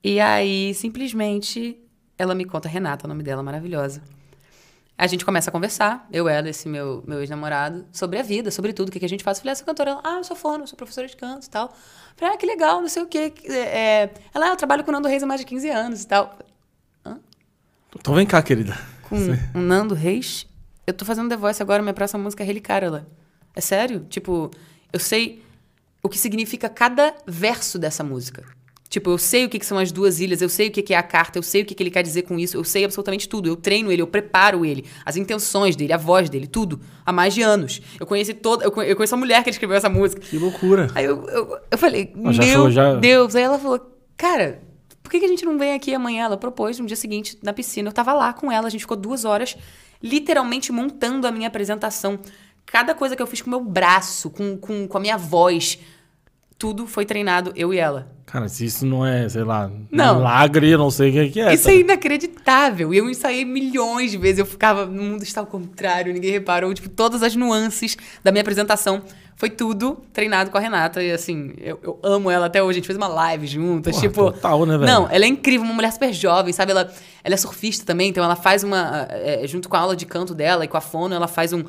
E 0.02 0.20
aí, 0.20 0.74
simplesmente, 0.74 1.78
ela 2.18 2.34
me 2.34 2.44
conta, 2.44 2.68
Renata, 2.68 3.06
o 3.06 3.08
nome 3.08 3.22
dela, 3.22 3.42
maravilhosa. 3.42 4.02
A 4.96 5.06
gente 5.06 5.24
começa 5.24 5.48
a 5.48 5.52
conversar, 5.52 6.06
eu, 6.12 6.28
ela, 6.28 6.50
esse 6.50 6.68
meu, 6.68 7.02
meu 7.06 7.20
ex-namorado, 7.20 7.86
sobre 7.90 8.18
a 8.18 8.22
vida, 8.22 8.50
sobre 8.50 8.74
tudo, 8.74 8.90
o 8.90 8.92
que, 8.92 9.00
que 9.00 9.06
a 9.06 9.08
gente 9.08 9.24
faz. 9.24 9.38
Eu 9.38 9.42
falei, 9.42 9.52
ah, 9.52 9.56
sou 9.56 9.64
cantora. 9.64 9.90
Ela, 9.92 10.00
ah, 10.04 10.16
eu 10.18 10.24
sou 10.24 10.36
fono, 10.36 10.68
sou 10.68 10.76
professora 10.76 11.08
de 11.08 11.16
canto 11.16 11.46
e 11.46 11.50
tal. 11.50 11.68
Eu 11.68 11.72
falei, 12.14 12.34
ah, 12.34 12.36
que 12.36 12.44
legal, 12.44 12.82
não 12.82 12.88
sei 12.90 13.02
o 13.02 13.06
quê. 13.06 13.32
É, 13.48 14.10
ela, 14.34 14.48
ah, 14.48 14.48
eu 14.50 14.56
trabalho 14.56 14.84
com 14.84 14.90
o 14.90 14.92
Nando 14.92 15.08
Reis 15.08 15.22
há 15.22 15.26
mais 15.26 15.40
de 15.40 15.46
15 15.46 15.70
anos 15.70 16.02
e 16.02 16.06
tal. 16.06 16.38
Então 17.98 18.14
vem 18.14 18.26
cá, 18.26 18.42
querida. 18.42 18.76
Com 19.08 19.16
o 19.54 19.58
Nando 19.58 19.94
Reis? 19.94 20.46
Eu 20.86 20.92
tô 20.92 21.04
fazendo 21.04 21.28
The 21.28 21.36
Voice 21.36 21.62
agora, 21.62 21.82
minha 21.82 21.94
próxima 21.94 22.22
música 22.22 22.42
é 22.42 22.46
Relicarela. 22.46 23.06
É 23.54 23.60
sério? 23.60 24.06
Tipo, 24.08 24.50
eu 24.92 25.00
sei 25.00 25.42
o 26.02 26.08
que 26.08 26.18
significa 26.18 26.68
cada 26.68 27.14
verso 27.26 27.78
dessa 27.78 28.04
música. 28.04 28.44
Tipo, 28.88 29.10
eu 29.10 29.18
sei 29.18 29.44
o 29.46 29.48
que, 29.48 29.58
que 29.58 29.66
são 29.66 29.78
as 29.78 29.90
duas 29.90 30.20
ilhas, 30.20 30.40
eu 30.40 30.48
sei 30.48 30.68
o 30.68 30.70
que, 30.70 30.80
que 30.82 30.94
é 30.94 30.96
a 30.96 31.02
carta, 31.02 31.36
eu 31.38 31.42
sei 31.42 31.62
o 31.62 31.64
que, 31.64 31.74
que 31.74 31.82
ele 31.82 31.90
quer 31.90 32.02
dizer 32.02 32.22
com 32.22 32.38
isso, 32.38 32.56
eu 32.56 32.62
sei 32.62 32.84
absolutamente 32.84 33.28
tudo. 33.28 33.48
Eu 33.48 33.56
treino 33.56 33.90
ele, 33.90 34.02
eu 34.02 34.06
preparo 34.06 34.64
ele, 34.64 34.84
as 35.04 35.16
intenções 35.16 35.74
dele, 35.74 35.92
a 35.92 35.96
voz 35.96 36.28
dele, 36.30 36.46
tudo. 36.46 36.78
Há 37.04 37.12
mais 37.12 37.34
de 37.34 37.42
anos. 37.42 37.80
Eu 37.98 38.06
conheci 38.06 38.34
toda. 38.34 38.64
Eu 38.64 38.70
conhe- 38.70 38.90
eu 38.92 38.94
conheço 38.94 39.14
a 39.14 39.18
mulher 39.18 39.42
que 39.42 39.50
escreveu 39.50 39.76
essa 39.76 39.88
música. 39.88 40.20
Que 40.20 40.38
loucura. 40.38 40.88
Aí 40.94 41.06
eu, 41.06 41.24
eu, 41.28 41.58
eu 41.72 41.78
falei, 41.78 42.12
já 42.30 42.44
meu 42.44 42.62
foi, 42.62 42.70
já- 42.72 42.94
Deus. 42.96 43.34
Aí 43.34 43.42
ela 43.42 43.58
falou, 43.58 43.80
cara, 44.16 44.62
por 45.02 45.10
que, 45.10 45.18
que 45.18 45.24
a 45.24 45.28
gente 45.28 45.44
não 45.44 45.58
vem 45.58 45.72
aqui 45.74 45.92
amanhã? 45.92 46.26
Ela 46.26 46.36
propôs 46.36 46.78
no 46.78 46.86
dia 46.86 46.96
seguinte, 46.96 47.36
na 47.42 47.52
piscina. 47.52 47.88
Eu 47.88 47.92
tava 47.92 48.12
lá 48.12 48.32
com 48.32 48.52
ela, 48.52 48.68
a 48.68 48.70
gente 48.70 48.82
ficou 48.82 48.96
duas 48.96 49.24
horas, 49.24 49.56
literalmente 50.02 50.72
montando 50.72 51.26
a 51.26 51.32
minha 51.32 51.48
apresentação. 51.48 52.18
Cada 52.66 52.94
coisa 52.94 53.14
que 53.14 53.22
eu 53.22 53.26
fiz 53.26 53.40
com 53.42 53.48
o 53.48 53.50
meu 53.50 53.60
braço, 53.60 54.30
com, 54.30 54.56
com, 54.56 54.88
com 54.88 54.98
a 54.98 55.00
minha 55.00 55.16
voz, 55.16 55.78
tudo 56.58 56.86
foi 56.86 57.04
treinado, 57.04 57.52
eu 57.56 57.74
e 57.74 57.78
ela. 57.78 58.12
Cara, 58.26 58.48
se 58.48 58.64
isso 58.64 58.84
não 58.84 59.06
é, 59.06 59.28
sei 59.28 59.44
lá, 59.44 59.70
Não. 59.90 60.16
milagre, 60.16 60.68
eu 60.68 60.78
não 60.78 60.90
sei 60.90 61.10
o 61.10 61.12
que 61.12 61.28
que 61.30 61.40
é. 61.40 61.54
Isso 61.54 61.64
tá? 61.64 61.70
é 61.70 61.76
inacreditável. 61.76 62.92
E 62.92 62.96
eu 62.96 63.08
ensaiei 63.08 63.44
milhões 63.44 64.10
de 64.10 64.18
vezes. 64.18 64.40
Eu 64.40 64.46
ficava, 64.46 64.86
no 64.86 65.02
mundo 65.02 65.22
está 65.22 65.40
ao 65.40 65.46
contrário, 65.46 66.12
ninguém 66.12 66.32
reparou. 66.32 66.72
Tipo, 66.74 66.88
todas 66.88 67.22
as 67.22 67.36
nuances 67.36 67.96
da 68.24 68.32
minha 68.32 68.40
apresentação. 68.42 69.02
Foi 69.36 69.50
tudo 69.50 70.02
treinado 70.12 70.50
com 70.50 70.56
a 70.56 70.60
Renata. 70.60 71.02
E 71.02 71.12
assim, 71.12 71.54
eu, 71.58 71.78
eu 71.82 71.98
amo 72.02 72.30
ela 72.30 72.46
até 72.46 72.62
hoje. 72.62 72.78
A 72.78 72.80
gente 72.80 72.86
fez 72.86 72.96
uma 72.96 73.08
live 73.08 73.46
juntas. 73.46 73.94
Porra, 73.94 74.08
tipo. 74.08 74.32
total, 74.32 74.64
né, 74.66 74.78
velho? 74.78 74.90
Não, 74.90 75.08
ela 75.10 75.24
é 75.24 75.28
incrível, 75.28 75.64
uma 75.66 75.74
mulher 75.74 75.92
super 75.92 76.12
jovem, 76.12 76.52
sabe? 76.52 76.70
Ela, 76.72 76.92
ela 77.22 77.34
é 77.34 77.38
surfista 77.38 77.84
também, 77.84 78.08
então 78.10 78.24
ela 78.24 78.36
faz 78.36 78.64
uma. 78.64 79.06
é, 79.10 79.46
junto 79.46 79.68
com 79.68 79.76
a 79.76 79.80
aula 79.80 79.94
de 79.94 80.06
canto 80.06 80.34
dela 80.34 80.64
e 80.64 80.68
com 80.68 80.76
a 80.76 80.80
fono, 80.80 81.14
ela 81.14 81.28
faz 81.28 81.52
um. 81.52 81.64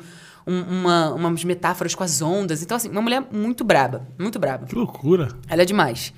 Um- 0.46 0.62
uma, 0.80 1.12
umas 1.14 1.44
metáforas 1.44 1.94
com 1.94 2.04
as 2.04 2.22
ondas. 2.22 2.62
Então, 2.62 2.76
assim, 2.76 2.88
uma 2.88 3.02
mulher 3.02 3.22
muito 3.32 3.64
braba. 3.64 4.06
Muito 4.18 4.38
braba. 4.38 4.66
Que 4.66 4.74
loucura. 4.74 5.28
Ela 5.48 5.62
é 5.62 5.64
demais. 5.64 6.12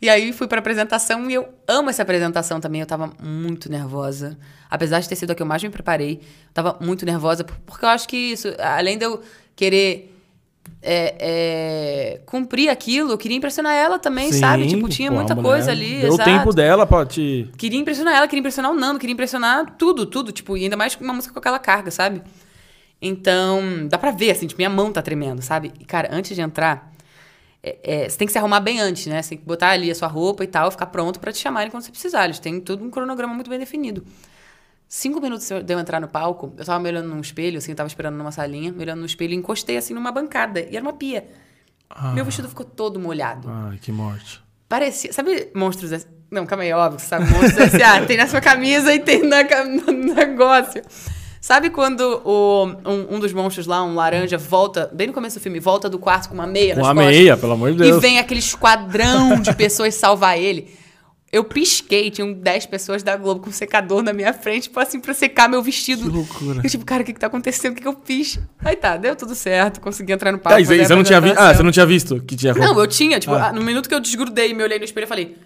E 0.00 0.08
aí 0.10 0.32
fui 0.32 0.46
pra 0.46 0.58
apresentação 0.58 1.28
e 1.30 1.34
eu 1.34 1.48
amo 1.66 1.88
essa 1.88 2.02
apresentação 2.02 2.60
também. 2.60 2.80
Eu 2.82 2.86
tava 2.86 3.10
muito 3.22 3.70
nervosa. 3.70 4.36
Apesar 4.70 5.00
de 5.00 5.08
ter 5.08 5.16
sido 5.16 5.30
a 5.30 5.34
que 5.34 5.42
eu 5.42 5.46
mais 5.46 5.62
me 5.62 5.70
preparei, 5.70 6.20
eu 6.22 6.52
tava 6.52 6.76
muito 6.80 7.06
nervosa, 7.06 7.44
por- 7.44 7.56
porque 7.64 7.84
eu 7.84 7.88
acho 7.88 8.06
que 8.06 8.16
isso, 8.16 8.48
além 8.58 8.98
de 8.98 9.04
eu 9.06 9.20
querer 9.54 10.12
é, 10.82 11.14
é, 11.18 12.20
cumprir 12.26 12.68
aquilo, 12.68 13.10
eu 13.12 13.18
queria 13.18 13.36
impressionar 13.36 13.72
ela 13.74 13.98
também, 13.98 14.30
sabe? 14.32 14.66
Tipo, 14.66 14.88
tinha 14.88 15.10
pô, 15.10 15.16
muita 15.16 15.34
coisa 15.34 15.70
ali. 15.70 16.00
Deu 16.00 16.12
o 16.12 16.18
tempo 16.18 16.52
dela 16.52 16.86
pra 16.86 17.04
te. 17.06 17.50
Queria 17.56 17.78
impressionar 17.78 18.14
ela, 18.14 18.28
queria 18.28 18.40
impressionar 18.40 18.70
o 18.70 18.74
Nando, 18.74 18.98
queria 18.98 19.12
impressionar 19.12 19.76
tudo, 19.78 20.04
tudo. 20.06 20.30
Tipo, 20.32 20.56
e 20.56 20.64
ainda 20.64 20.76
mais 20.76 20.94
com 20.94 21.02
uma 21.04 21.14
música 21.14 21.32
com 21.32 21.38
aquela 21.38 21.58
carga, 21.58 21.90
sabe? 21.90 22.20
Então, 23.00 23.86
dá 23.88 23.98
pra 23.98 24.10
ver, 24.10 24.30
assim, 24.30 24.46
tipo, 24.46 24.58
minha 24.58 24.70
mão 24.70 24.92
tá 24.92 25.02
tremendo, 25.02 25.42
sabe? 25.42 25.72
E, 25.78 25.84
cara, 25.84 26.08
antes 26.10 26.34
de 26.34 26.40
entrar, 26.40 26.92
é, 27.62 27.78
é, 27.82 28.08
você 28.08 28.16
tem 28.16 28.26
que 28.26 28.32
se 28.32 28.38
arrumar 28.38 28.60
bem 28.60 28.80
antes, 28.80 29.06
né? 29.06 29.20
Você 29.20 29.30
tem 29.30 29.38
que 29.38 29.44
botar 29.44 29.70
ali 29.70 29.90
a 29.90 29.94
sua 29.94 30.08
roupa 30.08 30.44
e 30.44 30.46
tal, 30.46 30.70
ficar 30.70 30.86
pronto 30.86 31.20
pra 31.20 31.32
te 31.32 31.38
chamarem 31.38 31.70
quando 31.70 31.82
você 31.82 31.90
precisar. 31.90 32.24
Eles 32.24 32.38
têm 32.38 32.60
todo 32.60 32.84
um 32.84 32.90
cronograma 32.90 33.34
muito 33.34 33.50
bem 33.50 33.58
definido. 33.58 34.04
Cinco 34.88 35.20
minutos 35.20 35.48
de 35.48 35.74
eu 35.74 35.80
entrar 35.80 36.00
no 36.00 36.06
palco, 36.06 36.54
eu 36.56 36.64
tava 36.64 36.78
me 36.78 36.88
olhando 36.88 37.08
num 37.08 37.20
espelho, 37.20 37.58
assim, 37.58 37.72
eu 37.72 37.76
tava 37.76 37.88
esperando 37.88 38.16
numa 38.16 38.30
salinha, 38.30 38.70
me 38.70 38.82
olhando 38.82 39.00
no 39.00 39.06
espelho 39.06 39.32
e 39.32 39.36
encostei, 39.36 39.76
assim, 39.76 39.92
numa 39.92 40.12
bancada. 40.12 40.60
E 40.60 40.76
era 40.76 40.82
uma 40.82 40.92
pia. 40.92 41.26
Meu 42.14 42.24
vestido 42.24 42.48
ficou 42.48 42.64
todo 42.64 42.98
molhado. 42.98 43.48
Ai, 43.50 43.78
que 43.78 43.90
morte. 43.90 44.40
Parecia. 44.68 45.12
Sabe 45.12 45.50
monstros 45.54 46.06
Não, 46.30 46.46
calma 46.46 46.64
aí, 46.64 46.72
óbvio 46.72 46.96
que 46.96 47.02
você 47.02 47.08
sabe 47.08 47.30
monstros 47.30 47.74
S.A. 47.74 48.04
tem 48.06 48.16
na 48.16 48.26
sua 48.26 48.40
camisa 48.40 48.92
e 48.92 49.00
tem 49.00 49.22
na, 49.22 49.42
no 49.64 49.92
negócio. 50.14 50.82
Sabe 51.46 51.70
quando 51.70 52.00
o, 52.24 52.66
um, 52.84 53.14
um 53.14 53.20
dos 53.20 53.32
monstros 53.32 53.68
lá, 53.68 53.80
um 53.84 53.94
laranja, 53.94 54.36
volta, 54.36 54.90
bem 54.92 55.06
no 55.06 55.12
começo 55.12 55.38
do 55.38 55.42
filme, 55.42 55.60
volta 55.60 55.88
do 55.88 55.96
quarto 55.96 56.26
com 56.28 56.34
uma 56.34 56.44
meia 56.44 56.74
Com 56.74 56.80
nas 56.80 56.88
a 56.90 56.92
costas? 56.92 57.14
meia, 57.14 57.36
pelo 57.36 57.52
amor 57.52 57.70
de 57.72 57.84
E 57.84 57.86
Deus. 57.86 58.02
vem 58.02 58.18
aquele 58.18 58.40
esquadrão 58.40 59.38
de 59.40 59.54
pessoas 59.54 59.94
salvar 59.94 60.36
ele. 60.36 60.74
Eu 61.32 61.44
pisquei, 61.44 62.10
tinham 62.10 62.32
10 62.32 62.66
pessoas 62.66 63.04
da 63.04 63.16
Globo 63.16 63.42
com 63.42 63.52
secador 63.52 64.02
na 64.02 64.12
minha 64.12 64.32
frente, 64.32 64.64
tipo 64.64 64.80
assim, 64.80 64.98
pra 64.98 65.14
secar 65.14 65.48
meu 65.48 65.62
vestido. 65.62 66.02
Que 66.02 66.08
loucura. 66.16 66.60
Eu, 66.64 66.68
tipo, 66.68 66.84
cara, 66.84 67.04
o 67.04 67.06
que 67.06 67.12
que 67.12 67.20
tá 67.20 67.28
acontecendo? 67.28 67.74
O 67.74 67.74
que 67.76 67.82
que 67.82 67.86
eu 67.88 67.96
fiz? 68.04 68.40
Aí 68.64 68.74
tá, 68.74 68.96
deu 68.96 69.14
tudo 69.14 69.36
certo, 69.36 69.80
consegui 69.80 70.12
entrar 70.14 70.32
no 70.32 70.38
palco. 70.40 70.56
Tá, 70.56 70.60
e 70.60 70.64
você, 70.64 70.96
não 70.96 71.04
tinha 71.04 71.20
visto. 71.20 71.38
Ah, 71.38 71.54
você 71.54 71.62
não 71.62 71.70
tinha 71.70 71.86
visto 71.86 72.20
que 72.22 72.34
tinha 72.34 72.52
roupa? 72.54 72.66
Não, 72.66 72.80
eu 72.80 72.88
tinha, 72.88 73.20
tipo, 73.20 73.32
Ah. 73.34 73.52
no 73.52 73.62
minuto 73.62 73.88
que 73.88 73.94
eu 73.94 74.00
desgrudei 74.00 74.50
e 74.50 74.54
me 74.54 74.64
olhei 74.64 74.80
no 74.80 74.84
espelho, 74.84 75.04
eu 75.04 75.08
falei, 75.08 75.36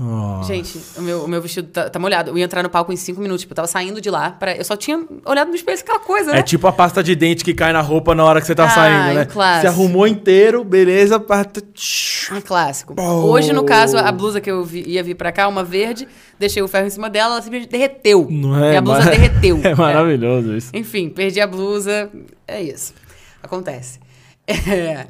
Ah, 0.00 0.42
gente, 0.46 0.80
o 0.96 1.02
meu, 1.02 1.24
o 1.24 1.28
meu 1.28 1.42
vestido 1.42 1.68
tá, 1.68 1.90
tá 1.90 1.98
molhado. 1.98 2.30
Eu 2.30 2.38
ia 2.38 2.44
entrar 2.44 2.62
no 2.62 2.70
palco 2.70 2.92
em 2.92 2.96
cinco 2.96 3.20
minutos, 3.20 3.40
tipo, 3.42 3.52
eu 3.52 3.56
tava 3.56 3.66
saindo 3.66 4.00
de 4.00 4.08
lá, 4.08 4.30
pra, 4.30 4.54
eu 4.56 4.64
só 4.64 4.76
tinha 4.76 5.04
olhado 5.26 5.48
no 5.48 5.56
espelho, 5.56 5.76
aquela 5.80 5.98
coisa, 5.98 6.32
né? 6.32 6.38
É 6.38 6.42
tipo 6.42 6.66
a 6.68 6.72
pasta 6.72 7.02
de 7.02 7.16
dente 7.16 7.42
que 7.42 7.52
cai 7.52 7.72
na 7.72 7.80
roupa 7.80 8.14
na 8.14 8.24
hora 8.24 8.40
que 8.40 8.46
você 8.46 8.54
tá 8.54 8.66
Ah, 8.66 8.70
saindo, 8.70 9.14
né? 9.18 9.24
clássico. 9.24 9.60
Você 9.62 9.66
arrumou 9.66 10.06
inteiro, 10.06 10.62
beleza. 10.62 11.18
pá, 11.18 11.42
tá- 11.44 11.60
Um 12.32 12.40
clássico. 12.40 12.94
Pô. 12.94 13.02
Hoje, 13.02 13.52
no 13.52 13.64
caso, 13.64 13.96
a 13.98 14.12
blusa 14.12 14.40
que 14.40 14.48
eu 14.50 14.64
vi- 14.64 14.84
ia 14.86 15.02
vir 15.02 15.16
pra 15.16 15.32
cá, 15.32 15.48
uma 15.48 15.64
verde, 15.64 16.06
deixei 16.38 16.62
o 16.62 16.68
ferro 16.68 16.86
em 16.86 16.90
cima 16.90 17.10
dela, 17.10 17.34
ela 17.34 17.42
simplesmente 17.42 17.70
derreteu. 17.70 18.28
Não 18.30 18.62
é? 18.64 18.74
E 18.74 18.76
a 18.76 18.80
blusa 18.80 19.00
Mar- 19.00 19.10
derreteu. 19.10 19.60
É 19.64 19.74
maravilhoso 19.74 20.56
isso. 20.56 20.70
Enfim, 20.74 21.08
perdi 21.08 21.40
a 21.40 21.46
blusa. 21.46 22.08
É 22.46 22.62
isso. 22.62 22.94
Acontece. 23.42 23.98
É. 24.46 25.06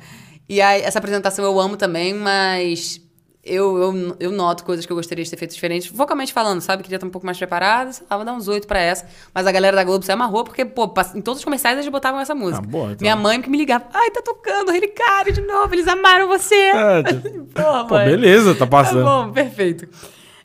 E 0.48 0.62
aí, 0.62 0.80
essa 0.80 0.98
apresentação 0.98 1.44
eu 1.44 1.60
amo 1.60 1.76
também, 1.76 2.14
mas 2.14 3.00
eu, 3.48 3.76
eu, 3.78 4.16
eu 4.20 4.30
noto 4.32 4.64
coisas 4.64 4.84
que 4.86 4.92
eu 4.92 4.96
gostaria 4.96 5.24
de 5.24 5.30
ter 5.30 5.36
feito 5.36 5.52
diferentes. 5.54 5.88
Vocalmente 5.90 6.32
falando, 6.32 6.60
sabe? 6.60 6.82
Queria 6.82 6.96
estar 6.96 7.06
um 7.06 7.10
pouco 7.10 7.26
mais 7.26 7.36
preparada. 7.38 7.90
Ah, 8.08 8.16
vou 8.16 8.24
dar 8.24 8.32
uns 8.34 8.46
oito 8.48 8.66
pra 8.68 8.78
essa. 8.80 9.06
Mas 9.34 9.46
a 9.46 9.52
galera 9.52 9.76
da 9.76 9.84
Globo 9.84 10.04
se 10.04 10.12
amarrou, 10.12 10.44
porque, 10.44 10.64
pô, 10.64 10.92
em 11.14 11.20
todos 11.20 11.38
os 11.40 11.44
comerciais 11.44 11.76
eles 11.78 11.90
botavam 11.90 12.20
essa 12.20 12.34
música. 12.34 12.62
Ah, 12.64 12.70
boa, 12.70 12.84
então. 12.92 12.98
Minha 13.00 13.16
mãe 13.16 13.40
que 13.42 13.48
me 13.50 13.56
ligava. 13.58 13.84
Ai, 13.92 14.10
tá 14.10 14.20
tocando 14.22 14.70
Relicário 14.70 15.32
de 15.32 15.40
novo, 15.40 15.74
eles 15.74 15.88
amaram 15.88 16.28
você. 16.28 16.54
É, 16.54 17.02
Porra, 17.54 17.84
Pô, 17.86 17.94
mãe. 17.94 18.06
beleza, 18.06 18.54
tá 18.54 18.66
passando. 18.66 19.04
Tá 19.04 19.24
bom, 19.24 19.32
perfeito. 19.32 19.88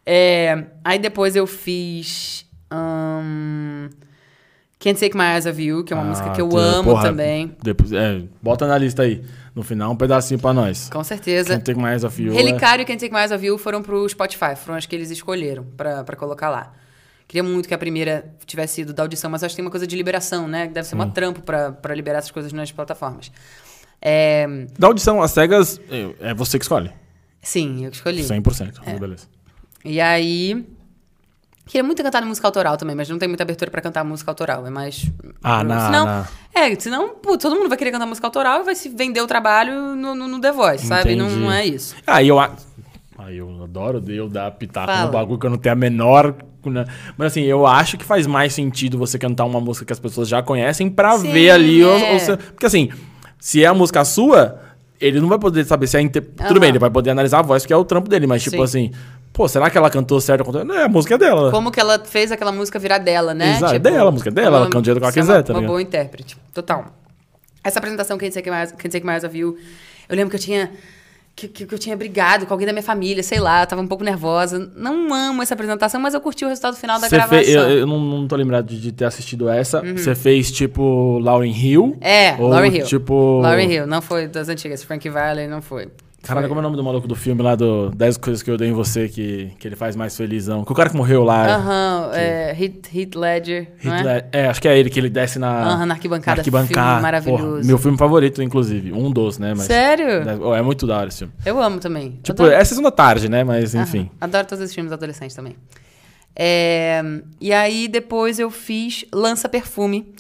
É, 0.06 0.66
aí 0.84 1.00
depois 1.00 1.36
eu 1.36 1.46
fiz. 1.48 2.46
hum, 2.72 3.90
Can't 4.80 5.00
Take 5.00 5.16
My 5.16 5.34
Eyes 5.36 5.46
Off 5.46 5.62
You, 5.62 5.84
que 5.86 5.94
é 5.94 5.96
uma 5.96 6.04
Ah, 6.04 6.08
música 6.10 6.30
que 6.32 6.42
eu 6.42 6.58
amo 6.58 6.92
porra, 6.92 7.04
também. 7.04 7.56
Depois, 7.64 7.92
é, 7.94 8.22
bota 8.42 8.68
na 8.68 8.78
lista 8.78 9.04
aí. 9.04 9.24
No 9.56 9.62
final, 9.64 9.92
um 9.92 9.96
pedacinho 9.96 10.40
pra 10.40 10.52
nós. 10.54 10.90
Com 10.90 11.04
certeza. 11.04 11.50
Can't 11.54 11.64
Take 11.64 11.80
My 11.80 11.90
Eyes 11.92 12.04
Off 12.04 12.22
You. 12.22 12.34
é- 12.34 12.36
Relicário 12.36 12.82
e 12.82 12.86
Can't 12.86 13.00
Take 13.00 13.14
My 13.14 13.20
Eyes 13.22 13.32
Off 13.32 13.46
You 13.46 13.58
foram 13.58 13.82
pro 13.84 14.08
Spotify, 14.10 14.56
foram 14.56 14.78
as 14.78 14.86
que 14.86 14.96
eles 14.96 15.12
escolheram 15.12 15.64
pra, 15.78 16.04
pra 16.04 16.16
colocar 16.16 16.50
lá. 16.50 16.74
Queria 17.28 17.44
muito 17.44 17.68
que 17.68 17.74
a 17.74 17.78
primeira 17.78 18.34
tivesse 18.46 18.76
sido 18.76 18.94
da 18.94 19.04
audição, 19.04 19.30
mas 19.30 19.44
acho 19.44 19.54
que 19.54 19.58
tem 19.58 19.66
uma 19.66 19.72
coisa 19.72 19.86
de 19.88 19.96
liberação, 19.96 20.48
né? 20.48 20.68
Deve 20.68 20.88
ser 20.88 20.96
uma 20.96 21.08
trampo 21.10 21.42
pra, 21.42 21.72
pra 21.72 21.94
liberar 21.96 22.18
essas 22.20 22.32
coisas 22.32 22.52
nas 22.52 22.72
plataformas. 22.72 23.32
É, 24.02 24.46
Da 24.78 24.88
audição, 24.88 25.22
as 25.22 25.32
cegas, 25.32 25.80
é 25.90 26.30
é 26.32 26.34
você 26.34 26.58
que 26.60 26.66
escolhe. 26.66 26.92
sim, 27.42 27.86
eu 27.86 27.92
que 27.92 27.98
escolhi. 27.98 28.24
100%. 28.24 28.82
É. 28.86 29.00
Beleza. 29.00 29.28
E 29.86 30.02
aí. 30.02 30.66
Queria 31.66 31.84
muito 31.84 31.98
ter 31.98 32.04
cantado 32.04 32.26
música 32.28 32.46
autoral 32.48 32.76
também, 32.76 32.94
mas 32.96 33.08
não 33.10 33.18
tem 33.18 33.28
muita 33.28 33.44
abertura 33.44 33.72
pra 33.72 33.82
cantar 33.82 34.04
música 34.04 34.30
autoral. 34.30 34.68
É 34.68 34.70
mais. 34.70 35.10
Ah, 35.42 35.60
senão, 35.60 36.06
na- 36.06 36.28
É, 36.54 36.76
senão, 36.78 37.10
pô, 37.10 37.38
todo 37.38 37.56
mundo 37.56 37.70
vai 37.70 37.78
querer 37.78 37.92
cantar 37.92 38.06
música 38.06 38.28
autoral 38.28 38.62
e 38.62 38.64
vai 38.66 38.76
se 38.76 38.90
vender 38.90 39.22
o 39.22 39.28
trabalho 39.28 39.96
no, 39.96 40.14
no, 40.14 40.28
no 40.28 40.42
The 40.42 40.52
Voice, 40.52 40.86
sabe? 40.86 41.16
Não, 41.16 41.30
não 41.30 41.52
é 41.52 41.66
isso. 41.66 41.96
Aí 42.06 42.28
eu. 42.28 42.40
a- 42.40 42.52
Aí 43.18 43.38
eu 43.38 43.64
adoro 43.64 44.04
eu 44.10 44.28
dar 44.28 44.52
pitaco 44.52 44.88
Fala. 44.92 45.06
no 45.06 45.12
bagulho 45.14 45.40
que 45.40 45.46
eu 45.46 45.50
não 45.50 45.58
tenho 45.58 45.72
a 45.74 45.76
menor. 45.76 46.36
Mas 47.18 47.28
assim, 47.28 47.42
eu 47.44 47.66
acho 47.66 47.98
que 47.98 48.04
faz 48.04 48.26
mais 48.28 48.54
sentido 48.54 48.98
você 48.98 49.18
cantar 49.18 49.46
uma 49.46 49.62
música 49.62 49.86
que 49.86 49.94
as 49.94 50.00
pessoas 50.00 50.28
já 50.28 50.42
conhecem 50.44 50.90
pra 50.90 51.18
Sim, 51.18 51.32
ver 51.32 51.52
ali. 51.52 51.82
é. 51.82 51.86
ou 51.86 52.38
porque 52.52 52.66
assim, 52.66 52.90
Se 53.40 53.64
é 53.64 53.68
a 53.68 53.74
música 53.74 54.04
sua, 54.06 54.60
ele 55.00 55.20
não 55.22 55.28
vai 55.30 55.38
poder 55.40 55.64
saber 55.66 55.88
se 55.88 55.98
é. 55.98 56.02
Inter... 56.02 56.22
Tudo 56.24 56.52
Aham. 56.52 56.60
bem, 56.60 56.70
ele 56.70 56.80
vai 56.80 56.90
poder 56.90 57.12
analisar 57.12 57.40
a 57.40 57.42
voz, 57.42 57.64
porque 57.64 57.74
é 57.74 57.78
o 57.78 57.84
trampo 57.86 58.10
dele, 58.10 58.26
mas 58.28 58.42
tipo 58.44 58.56
Sim. 58.58 58.64
assim. 58.64 58.92
Pô, 59.34 59.48
será 59.48 59.70
que 59.70 59.78
ela 59.78 59.90
cantou 59.90 60.22
certo? 60.22 60.64
Não, 60.64 60.76
é 60.76 60.84
a 60.84 60.88
música 60.88 61.18
dela. 61.18 61.50
Como 61.50 61.72
que 61.72 61.80
ela 61.80 61.98
fez 62.06 62.32
aquela 62.32 62.52
música 62.52 62.78
virar 62.78 63.00
dela, 63.00 63.34
né? 63.34 63.58
Exato, 63.58 63.74
é 63.74 63.80
dela, 63.80 64.10
a 64.10 64.12
música 64.12 64.30
é 64.30 64.34
dela, 64.34 64.58
ela 64.58 64.66
canta 64.68 64.82
do 64.82 64.86
jeito 64.86 64.98
que 65.00 65.04
ela 65.04 65.12
ser 65.12 65.20
quiser, 65.22 65.34
uma, 65.38 65.44
tá 65.44 65.54
Uma 65.54 65.60
ligado? 65.60 65.70
boa 65.72 65.82
intérprete, 65.82 66.38
total. 66.54 66.86
Essa 67.64 67.80
apresentação 67.80 68.18
que 68.18 68.26
a 68.26 68.32
Sei 68.32 68.44
que 68.44 68.52
mais, 68.52 68.72
que 68.72 68.88
que 68.88 69.06
mais 69.06 69.24
viu, 69.26 69.58
eu 70.08 70.16
lembro 70.16 70.30
que 70.30 70.36
eu 70.36 70.40
tinha 70.40 70.70
que, 71.36 71.48
que, 71.48 71.66
que 71.66 71.74
eu 71.74 71.80
tinha 71.80 71.98
brigado 71.98 72.46
com 72.46 72.54
alguém 72.54 72.68
da 72.68 72.74
minha 72.74 72.84
família, 72.84 73.24
sei 73.24 73.40
lá, 73.40 73.64
eu 73.64 73.68
tava 73.68 73.82
um 73.82 73.88
pouco 73.88 74.04
nervosa. 74.04 74.72
Não 74.76 75.12
amo 75.14 75.42
essa 75.42 75.56
apresentação, 75.56 76.00
mas 76.00 76.14
eu 76.14 76.22
curti 76.22 76.46
o 76.46 76.48
resultado 76.48 76.76
final 76.78 77.00
da 77.00 77.10
Você 77.10 77.16
gravação. 77.16 77.44
fez, 77.44 77.56
eu, 77.56 77.70
eu 77.70 77.88
não, 77.88 78.00
não 78.00 78.28
tô 78.28 78.36
lembrado 78.36 78.68
de, 78.68 78.92
ter 78.92 79.06
assistido 79.06 79.50
essa. 79.50 79.82
Você 79.82 80.14
fez 80.14 80.52
tipo 80.52 81.18
Lauren 81.20 81.52
Hill? 81.52 81.84
Uhum. 81.84 81.98
É, 82.02 82.36
ou, 82.38 82.50
Lauryn 82.50 82.76
Hill. 82.76 82.86
Tipo. 82.86 83.40
Lauren 83.42 83.68
Hill, 83.68 83.88
não 83.88 84.02
foi 84.02 84.28
das 84.28 84.48
antigas. 84.48 84.84
Frank 84.84 85.10
Valley 85.10 85.48
não 85.48 85.62
foi. 85.62 85.88
Caralho, 86.24 86.48
como 86.48 86.60
é 86.60 86.62
o 86.62 86.64
nome 86.64 86.78
do 86.78 86.84
maluco 86.84 87.06
do 87.06 87.16
filme 87.16 87.42
lá 87.42 87.54
do 87.54 87.90
10 87.90 88.16
coisas 88.16 88.42
que 88.42 88.50
eu 88.50 88.56
dei 88.58 88.70
em 88.70 88.74
você 88.74 89.10
que, 89.10 89.52
que 89.60 89.68
ele 89.68 89.76
faz 89.76 89.94
mais 89.94 90.16
felizão? 90.16 90.64
Que 90.64 90.72
o 90.72 90.76
cara 90.76 90.90
que 90.90 90.96
morreu 90.96 91.22
lá. 91.22 91.46
Aham, 91.58 92.12
é, 92.14 92.56
Heath, 92.58 92.96
Heath 92.96 93.16
Ledger, 93.16 93.68
é? 93.84 93.88
Hitler- 93.90 94.26
é? 94.32 94.48
acho 94.48 94.62
que 94.62 94.68
é 94.70 94.80
ele 94.80 94.90
que 94.90 94.98
ele 94.98 95.10
desce 95.10 95.38
na. 95.38 95.50
Aham, 95.74 95.86
na 95.86 95.94
arquibancada, 95.96 96.40
arquibancada. 96.40 96.88
filme 96.88 97.02
maravilhoso. 97.02 97.46
Porra, 97.56 97.64
meu 97.66 97.78
filme 97.78 97.98
favorito, 97.98 98.42
inclusive. 98.42 98.94
Um 98.94 99.12
dos, 99.12 99.38
né? 99.38 99.50
Mas, 99.54 99.66
Sério? 99.66 100.08
É, 100.54 100.60
é 100.60 100.62
muito 100.62 100.88
da 100.88 100.98
hora 100.98 101.10
esse 101.10 101.18
filme. 101.20 101.34
Eu 101.46 101.62
amo 101.62 101.80
também. 101.82 102.18
Tipo, 102.24 102.44
Adoro- 102.44 102.56
é 102.56 102.64
sessão 102.64 102.84
da 102.84 102.92
tarde, 102.92 103.28
né? 103.28 103.44
Mas 103.44 103.76
enfim. 103.76 104.04
Aham, 104.04 104.10
Adoro 104.22 104.48
todos 104.48 104.64
os 104.64 104.74
filmes 104.74 104.94
adolescentes 104.94 105.36
também. 105.36 105.58
É, 106.36 107.02
e 107.40 107.52
aí 107.54 107.88
depois 107.90 108.40
eu 108.40 108.50
fiz 108.50 109.06
Lança 109.14 109.50
Perfume. 109.50 110.14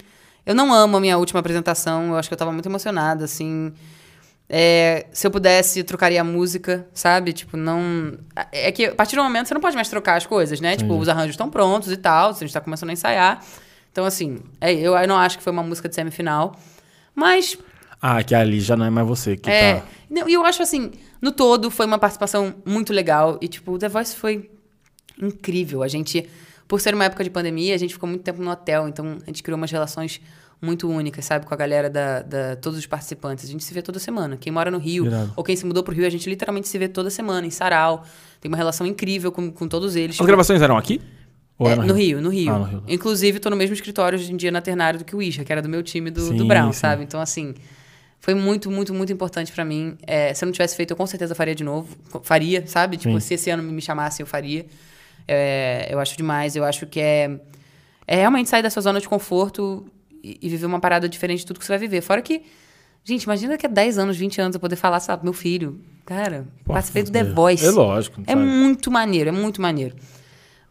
Eu 0.45 0.53
não 0.53 0.73
amo 0.73 0.97
a 0.97 0.99
minha 0.99 1.17
última 1.17 1.39
apresentação, 1.39 2.07
eu 2.09 2.17
acho 2.17 2.27
que 2.29 2.33
eu 2.33 2.37
tava 2.37 2.51
muito 2.51 2.67
emocionada, 2.67 3.23
assim. 3.23 3.71
É, 4.55 5.07
se 5.11 5.25
eu 5.25 5.31
pudesse, 5.31 5.79
eu 5.79 5.83
trocaria 5.83 6.21
a 6.21 6.23
música, 6.23 6.87
sabe? 6.93 7.33
Tipo, 7.33 7.57
não. 7.57 8.15
É 8.51 8.71
que 8.71 8.85
a 8.85 8.93
partir 8.93 9.15
do 9.15 9.23
momento 9.23 9.47
você 9.47 9.53
não 9.55 9.61
pode 9.61 9.75
mais 9.75 9.89
trocar 9.89 10.15
as 10.15 10.27
coisas, 10.27 10.61
né? 10.61 10.77
Tipo, 10.77 10.95
os 10.95 11.09
arranjos 11.09 11.31
estão 11.31 11.49
prontos 11.49 11.91
e 11.91 11.97
tal, 11.97 12.29
a 12.29 12.33
gente 12.33 12.53
tá 12.53 12.61
começando 12.61 12.91
a 12.91 12.93
ensaiar. 12.93 13.43
Então, 13.91 14.05
assim, 14.05 14.37
é, 14.61 14.71
eu, 14.71 14.95
eu 14.95 15.07
não 15.07 15.17
acho 15.17 15.39
que 15.39 15.43
foi 15.43 15.51
uma 15.51 15.63
música 15.63 15.89
de 15.89 15.95
semifinal. 15.95 16.55
Mas 17.15 17.57
Ah, 17.99 18.21
que 18.21 18.35
ali 18.35 18.59
já 18.59 18.77
não 18.77 18.85
é 18.85 18.91
mais 18.91 19.07
você 19.07 19.35
que 19.35 19.49
é. 19.49 19.77
tá. 19.77 19.87
Não, 20.07 20.29
e 20.29 20.33
eu 20.33 20.45
acho 20.45 20.61
assim, 20.61 20.91
no 21.19 21.31
todo 21.31 21.71
foi 21.71 21.87
uma 21.87 21.97
participação 21.97 22.53
muito 22.63 22.93
legal. 22.93 23.39
E, 23.41 23.47
tipo, 23.47 23.71
o 23.71 23.79
The 23.79 23.89
Voice 23.89 24.15
foi 24.15 24.51
incrível. 25.19 25.81
A 25.81 25.87
gente, 25.87 26.29
por 26.67 26.79
ser 26.79 26.93
uma 26.93 27.05
época 27.05 27.23
de 27.23 27.31
pandemia, 27.31 27.73
a 27.73 27.77
gente 27.79 27.95
ficou 27.95 28.07
muito 28.07 28.21
tempo 28.21 28.39
no 28.39 28.51
hotel, 28.51 28.87
então 28.87 29.17
a 29.23 29.25
gente 29.25 29.41
criou 29.41 29.57
umas 29.57 29.71
relações 29.71 30.21
muito 30.63 30.89
únicas, 30.89 31.25
sabe, 31.25 31.45
com 31.45 31.53
a 31.53 31.57
galera 31.57 31.89
da, 31.89 32.21
da 32.21 32.55
todos 32.55 32.79
os 32.79 32.85
participantes. 32.85 33.45
A 33.45 33.47
gente 33.47 33.63
se 33.63 33.73
vê 33.73 33.81
toda 33.81 33.99
semana. 33.99 34.37
Quem 34.37 34.51
mora 34.51 34.71
no 34.71 34.77
Rio, 34.77 35.05
Irado. 35.05 35.33
ou 35.35 35.43
quem 35.43 35.55
se 35.55 35.65
mudou 35.65 35.83
pro 35.83 35.93
Rio, 35.93 36.05
a 36.05 36.09
gente 36.09 36.29
literalmente 36.29 36.67
se 36.67 36.77
vê 36.77 36.87
toda 36.87 37.09
semana, 37.09 37.45
em 37.45 37.49
Sarau. 37.49 38.03
Tem 38.39 38.49
uma 38.49 38.57
relação 38.57 38.87
incrível 38.87 39.31
com, 39.31 39.51
com 39.51 39.67
todos 39.67 39.95
eles. 39.95 40.19
As 40.19 40.25
gravações 40.25 40.61
eram 40.61 40.77
aqui? 40.77 41.01
Ou 41.57 41.69
É, 41.69 41.75
no 41.75 41.93
Rio, 41.93 42.21
no 42.21 42.29
Rio. 42.29 42.51
Ah, 42.51 42.59
no 42.59 42.65
Rio. 42.65 42.83
Inclusive, 42.87 43.39
tô 43.39 43.49
no 43.49 43.55
mesmo 43.55 43.73
escritório 43.73 44.17
hoje 44.17 44.31
em 44.31 44.37
dia 44.37 44.51
na 44.51 44.61
Ternário 44.61 44.99
do 44.99 45.05
que 45.05 45.15
o 45.15 45.21
Isha, 45.21 45.43
que 45.43 45.51
era 45.51 45.61
do 45.61 45.69
meu 45.69 45.83
time 45.83 46.09
do, 46.09 46.31
do 46.31 46.39
Sim, 46.39 46.47
Brown, 46.47 46.71
sim. 46.73 46.79
sabe? 46.79 47.03
Então, 47.03 47.21
assim, 47.21 47.53
foi 48.19 48.33
muito, 48.33 48.71
muito, 48.71 48.93
muito 48.93 49.11
importante 49.13 49.51
pra 49.51 49.63
mim. 49.65 49.97
É, 50.07 50.33
se 50.33 50.43
eu 50.43 50.47
não 50.47 50.53
tivesse 50.53 50.75
feito, 50.75 50.91
eu 50.91 50.97
com 50.97 51.05
certeza 51.05 51.35
faria 51.35 51.53
de 51.53 51.63
novo. 51.63 51.95
Faria, 52.23 52.65
sabe? 52.65 52.97
Tipo, 52.97 53.13
Sim. 53.15 53.19
se 53.19 53.33
esse 53.35 53.49
ano 53.49 53.61
me 53.61 53.81
chamasse, 53.81 54.21
eu 54.21 54.25
faria. 54.25 54.65
É, 55.27 55.87
eu 55.91 55.99
acho 55.99 56.15
demais. 56.17 56.55
Eu 56.55 56.63
acho 56.63 56.85
que 56.85 56.99
é, 56.99 57.39
é 58.07 58.15
realmente 58.15 58.49
sair 58.49 58.63
da 58.63 58.69
sua 58.69 58.81
zona 58.81 58.99
de 58.99 59.07
conforto 59.07 59.85
e, 60.23 60.37
e 60.41 60.49
viver 60.49 60.65
uma 60.65 60.79
parada 60.79 61.07
diferente 61.09 61.39
de 61.39 61.45
tudo 61.45 61.59
que 61.59 61.65
você 61.65 61.71
vai 61.73 61.79
viver. 61.79 62.01
Fora 62.01 62.21
que, 62.21 62.41
gente, 63.03 63.23
imagina 63.23 63.51
daqui 63.53 63.65
a 63.65 63.69
10 63.69 63.97
anos, 63.97 64.15
20 64.17 64.39
anos 64.41 64.55
eu 64.55 64.59
poder 64.61 64.75
falar, 64.75 64.99
sabe, 64.99 65.23
meu 65.23 65.33
filho, 65.33 65.79
cara, 66.05 66.45
Pô, 66.63 66.73
participei 66.73 67.03
do 67.03 67.11
The 67.11 67.19
é- 67.19 67.23
Voice. 67.23 67.65
É 67.65 67.71
lógico. 67.71 68.21
É 68.25 68.31
sabe? 68.31 68.41
muito 68.43 68.89
maneiro, 68.89 69.29
é 69.29 69.33
muito 69.33 69.61
maneiro. 69.61 69.95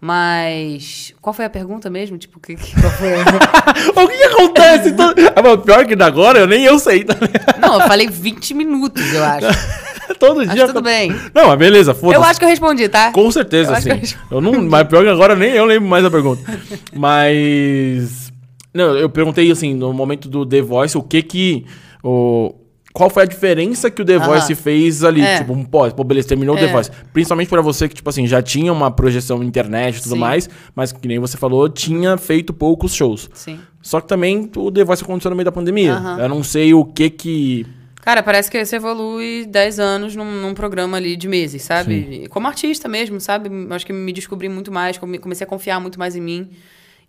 Mas. 0.05 1.15
Qual 1.21 1.33
foi 1.33 1.45
a 1.45 1.51
pergunta 1.51 1.88
mesmo? 1.88 2.19
Tipo, 2.19 2.41
que, 2.41 2.57
que- 2.57 2.73
qual 2.81 2.93
foi 2.93 3.15
a- 3.15 3.23
o 4.03 4.09
que, 4.09 4.17
que 4.17 4.25
acontece? 4.25 4.93
Todo- 4.95 5.15
Ah, 5.29 5.59
pior 5.59 5.87
que 5.87 5.95
agora, 6.03 6.41
eu 6.41 6.47
nem 6.49 6.65
eu 6.65 6.77
sei. 6.79 7.05
Tá? 7.05 7.15
Não, 7.61 7.75
eu 7.81 7.87
falei 7.87 8.09
20 8.09 8.53
minutos, 8.55 9.12
eu 9.15 9.23
acho. 9.25 9.47
Todo 10.19 10.37
Mas 10.38 10.51
dia. 10.53 10.67
tudo 10.67 10.83
bem. 10.83 11.11
Não, 11.35 11.49
mas 11.49 11.59
beleza, 11.59 11.95
foda-se. 11.95 12.17
Eu 12.21 12.25
acho 12.25 12.38
que 12.38 12.45
eu 12.45 12.49
respondi, 12.49 12.88
tá? 12.88 13.11
Com 13.12 13.29
certeza, 13.31 13.71
Eu 13.71 13.75
acho 13.77 13.83
sim. 13.91 13.99
que 13.99 14.17
Eu 14.35 14.41
não, 14.41 14.53
mas 14.62 14.87
pior 14.87 15.03
que 15.03 15.09
agora 15.09 15.35
nem 15.35 15.51
eu 15.53 15.65
lembro 15.65 15.88
mais 15.88 16.03
da 16.05 16.11
pergunta. 16.11 16.43
Mas. 16.95 18.32
Não, 18.75 18.97
eu 18.97 19.09
perguntei 19.09 19.51
assim, 19.51 19.75
no 19.75 19.93
momento 19.93 20.29
do 20.29 20.47
The 20.47 20.63
Voice, 20.63 20.97
o 20.97 21.03
que 21.03 21.23
que. 21.23 21.67
O, 22.03 22.55
qual 22.93 23.09
foi 23.09 23.23
a 23.23 23.27
diferença 23.27 23.91
que 23.91 24.03
o 24.03 24.05
The 24.05 24.17
Aham. 24.17 24.27
Voice 24.27 24.55
fez 24.55 25.03
ali? 25.03 25.23
É. 25.23 25.39
Tipo, 25.39 25.53
um 25.55 25.65
pós, 25.65 25.93
pô, 25.93 26.05
beleza, 26.05 26.29
terminou 26.29 26.55
o 26.55 26.59
The 26.59 26.67
É. 26.67 26.73
Voice. 26.73 26.91
Principalmente 27.13 27.49
pra 27.49 27.61
você 27.63 27.89
que, 27.89 27.95
tipo 27.95 28.09
assim, 28.09 28.27
já 28.27 28.43
tinha 28.43 28.73
uma 28.73 28.91
projeção 28.91 29.39
na 29.39 29.45
internet 29.45 29.97
e 29.97 30.03
tudo 30.03 30.15
Sim. 30.15 30.19
mais, 30.21 30.49
mas 30.75 30.93
que 30.93 31.09
nem 31.09 31.19
você 31.19 31.37
falou, 31.39 31.69
tinha 31.69 32.17
feito 32.19 32.53
poucos 32.53 32.95
shows. 32.95 33.31
Sim. 33.35 33.59
Só 33.81 34.01
que 34.01 34.09
também 34.09 34.51
o 34.57 34.71
The 34.71 34.85
Voice 34.85 35.03
aconteceu 35.03 35.31
no 35.31 35.37
meio 35.37 35.45
da 35.47 35.53
pandemia. 35.53 35.95
Aham. 35.95 36.19
Eu 36.21 36.29
não 36.29 36.43
sei 36.43 36.75
o 36.75 36.85
que 36.85 37.09
que. 37.11 37.67
Cara, 38.03 38.23
parece 38.23 38.51
que 38.51 38.63
você 38.65 38.77
evolui 38.77 39.47
10 39.47 39.79
anos 39.79 40.17
num, 40.17 40.43
num 40.43 40.55
programa 40.55 40.97
ali 40.97 41.15
de 41.17 41.29
meses, 41.29 41.63
sabe? 41.63 42.27
Como 42.31 42.47
artista 42.49 42.89
mesmo, 42.89 43.21
sabe? 43.21 43.49
Acho 43.71 43.87
que 43.87 43.93
me 43.93 44.13
descobri 44.13 44.49
muito 44.49 44.73
mais, 44.73 44.99
come- 44.99 45.19
comecei 45.19 45.45
a 45.45 45.49
confiar 45.49 45.81
muito 45.81 45.99
mais 46.01 46.17
em 46.17 46.21
mim. 46.21 46.51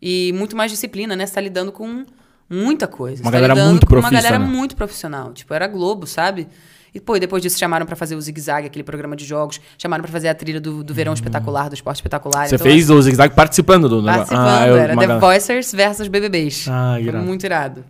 E 0.06 0.34
muito 0.34 0.54
mais 0.54 0.70
disciplina, 0.70 1.16
né? 1.16 1.26
Você 1.26 1.34
tá 1.36 1.40
lidando 1.40 1.72
com 1.72 2.04
muita 2.50 2.88
coisa. 2.88 3.22
Uma 3.24 3.32
tá 3.32 3.38
galera 3.38 3.54
lidando 3.54 3.70
muito 3.70 3.88
com 3.88 3.96
Uma 3.96 4.10
galera 4.12 4.38
né? 4.38 4.46
muito 4.46 4.76
profissional. 4.76 5.32
Tipo, 5.32 5.54
era 5.54 5.66
Globo, 5.66 6.06
sabe? 6.06 6.48
E, 6.94 7.00
pô, 7.00 7.16
e 7.16 7.20
depois 7.22 7.42
disso 7.42 7.58
chamaram 7.58 7.86
pra 7.86 7.96
fazer 7.96 8.16
o 8.16 8.22
Zig 8.22 8.40
Zag, 8.42 8.68
aquele 8.68 8.84
programa 8.84 9.16
de 9.16 9.24
jogos. 9.24 9.62
Chamaram 9.78 10.04
pra 10.04 10.12
fazer 10.12 10.28
a 10.28 10.36
trilha 10.36 10.60
do, 10.60 10.84
do 10.84 10.94
Verão 10.94 11.14
Espetacular, 11.14 11.70
do 11.70 11.74
Esporte 11.76 11.98
Espetacular. 11.98 12.46
Hum. 12.46 12.50
Você 12.50 12.56
Então, 12.56 12.68
fez 12.68 12.90
o 12.90 13.02
Zig 13.02 13.16
Zag 13.16 13.34
participando 13.34 13.88
do 13.88 14.02
negócio? 14.02 14.36
Participando, 14.36 14.68
eu- 14.68 14.76
era 14.78 14.94
The 14.94 15.02
galera- 15.08 15.20
Voicers 15.20 15.72
versus 15.72 16.08
BBBs. 16.10 16.68
Ah, 16.70 16.92
Foi 16.96 17.04
irado. 17.04 17.26
muito 17.26 17.46
irado. 17.46 17.86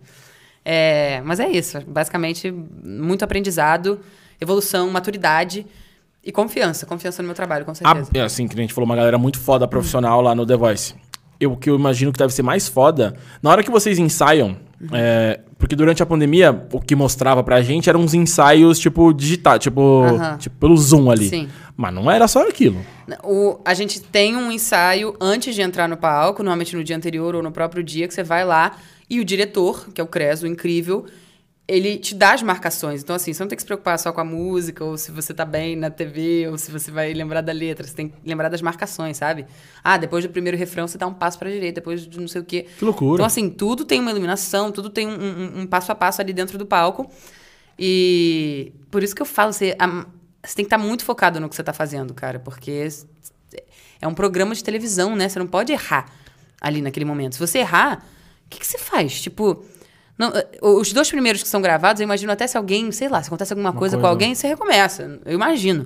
É, 0.63 1.19
mas 1.25 1.39
é 1.41 1.49
isso, 1.49 1.81
basicamente 1.87 2.49
muito 2.51 3.23
aprendizado, 3.25 3.99
evolução, 4.39 4.89
maturidade 4.89 5.65
e 6.23 6.31
confiança, 6.31 6.85
confiança 6.85 7.21
no 7.21 7.27
meu 7.27 7.35
trabalho, 7.35 7.65
com 7.65 7.73
certeza. 7.75 8.09
Ah, 8.13 8.17
é, 8.17 8.21
assim, 8.21 8.47
que 8.47 8.53
a 8.57 8.61
gente 8.61 8.73
falou, 8.73 8.85
uma 8.85 8.95
galera 8.95 9.17
muito 9.17 9.39
foda 9.39 9.67
profissional 9.67 10.21
lá 10.21 10.33
no 10.33 10.45
The 10.45 10.55
Voice. 10.55 10.93
Eu, 11.43 11.53
o 11.53 11.57
que 11.57 11.69
eu 11.69 11.75
imagino 11.75 12.11
que 12.11 12.19
deve 12.19 12.33
ser 12.33 12.43
mais 12.43 12.67
foda, 12.67 13.13
na 13.41 13.49
hora 13.49 13.63
que 13.63 13.71
vocês 13.71 13.97
ensaiam, 13.99 14.57
Uhum. 14.81 14.89
é, 14.91 15.39
porque 15.57 15.77
durante 15.77 16.03
a 16.03 16.05
pandemia, 16.05 16.67
o 16.73 16.81
que 16.81 16.93
mostrava 16.93 17.41
pra 17.41 17.61
gente 17.61 17.89
eram 17.89 18.01
uns 18.01 18.13
ensaios, 18.13 18.77
tipo, 18.77 19.13
digital, 19.13 19.57
tipo, 19.57 20.03
Aham. 20.03 20.37
tipo 20.37 20.57
pelo 20.57 20.75
Zoom 20.75 21.09
ali. 21.09 21.29
Sim. 21.29 21.47
Mas 21.77 21.93
não 21.93 22.11
era 22.11 22.27
só 22.27 22.45
aquilo. 22.45 22.77
O, 23.23 23.57
a 23.63 23.73
gente 23.73 24.01
tem 24.01 24.35
um 24.35 24.51
ensaio 24.51 25.15
antes 25.21 25.55
de 25.55 25.61
entrar 25.61 25.87
no 25.87 25.95
palco, 25.95 26.43
normalmente 26.43 26.75
no 26.75 26.83
dia 26.83 26.97
anterior 26.97 27.33
ou 27.33 27.41
no 27.41 27.49
próprio 27.51 27.81
dia, 27.81 28.09
que 28.09 28.13
você 28.13 28.23
vai 28.23 28.43
lá 28.43 28.73
e 29.09 29.21
o 29.21 29.25
diretor, 29.25 29.87
que 29.93 30.01
é 30.01 30.03
o 30.03 30.07
Creso, 30.07 30.45
incrível, 30.45 31.05
ele 31.67 31.97
te 31.97 32.13
dá 32.13 32.33
as 32.33 32.43
marcações. 32.43 33.01
Então, 33.01 33.15
assim, 33.15 33.31
você 33.33 33.41
não 33.41 33.47
tem 33.47 33.55
que 33.55 33.61
se 33.61 33.65
preocupar 33.65 33.97
só 33.97 34.11
com 34.11 34.19
a 34.19 34.23
música, 34.25 34.83
ou 34.83 34.97
se 34.97 35.11
você 35.11 35.33
tá 35.33 35.45
bem 35.45 35.75
na 35.77 35.89
TV, 35.89 36.47
ou 36.49 36.57
se 36.57 36.69
você 36.71 36.91
vai 36.91 37.13
lembrar 37.13 37.39
da 37.41 37.53
letra. 37.53 37.87
Você 37.87 37.93
tem 37.93 38.09
que 38.09 38.15
lembrar 38.25 38.49
das 38.49 38.61
marcações, 38.61 39.15
sabe? 39.17 39.45
Ah, 39.83 39.97
depois 39.97 40.25
do 40.25 40.29
primeiro 40.29 40.57
refrão 40.57 40.87
você 40.87 40.97
dá 40.97 41.07
um 41.07 41.13
passo 41.13 41.39
pra 41.39 41.49
direita, 41.49 41.75
depois 41.79 42.05
de 42.05 42.19
não 42.19 42.27
sei 42.27 42.41
o 42.41 42.43
quê. 42.43 42.65
Que 42.77 42.83
loucura. 42.83 43.13
Então, 43.15 43.25
assim, 43.25 43.49
tudo 43.49 43.85
tem 43.85 43.99
uma 44.01 44.11
iluminação, 44.11 44.71
tudo 44.71 44.89
tem 44.89 45.07
um, 45.07 45.11
um- 45.13 45.59
um 45.61 45.65
passo 45.67 45.91
a 45.91 45.95
passo 45.95 46.21
ali 46.21 46.33
dentro 46.33 46.57
do 46.57 46.65
palco. 46.65 47.09
E 47.79 48.71
por 48.91 49.01
isso 49.03 49.15
que 49.15 49.21
eu 49.21 49.25
falo, 49.25 49.51
você, 49.53 49.75
a- 49.79 50.05
você 50.43 50.55
tem 50.55 50.65
que 50.65 50.67
estar 50.73 50.77
muito 50.77 51.03
focado 51.05 51.39
no 51.39 51.49
que 51.49 51.55
você 51.55 51.61
está 51.61 51.73
fazendo, 51.73 52.13
cara, 52.13 52.39
porque 52.39 52.87
é 54.01 54.07
um 54.07 54.13
programa 54.13 54.53
de 54.53 54.63
televisão, 54.63 55.15
né? 55.15 55.29
Você 55.29 55.39
não 55.39 55.47
pode 55.47 55.71
errar 55.71 56.05
ali 56.61 56.81
naquele 56.81 57.05
momento. 57.05 57.33
Se 57.35 57.39
você 57.39 57.59
errar, 57.59 58.05
o 58.45 58.49
que, 58.49 58.59
que 58.59 58.67
você 58.67 58.77
faz? 58.77 59.21
Tipo, 59.21 59.63
não, 60.17 60.29
eh, 60.29 60.47
os 60.61 60.91
dois 60.93 61.09
primeiros 61.09 61.41
que 61.41 61.49
são 61.49 61.61
gravados, 61.61 61.99
eu 61.99 62.03
imagino 62.05 62.31
até 62.31 62.45
se 62.45 62.57
alguém, 62.57 62.91
sei 62.91 63.09
lá, 63.09 63.21
se 63.21 63.27
acontece 63.27 63.53
alguma 63.53 63.73
coisa, 63.73 63.97
com 63.97 64.01
coisa. 64.01 64.13
alguém, 64.13 64.35
você 64.35 64.47
recomeça. 64.47 65.19
Eu 65.25 65.33
imagino. 65.33 65.85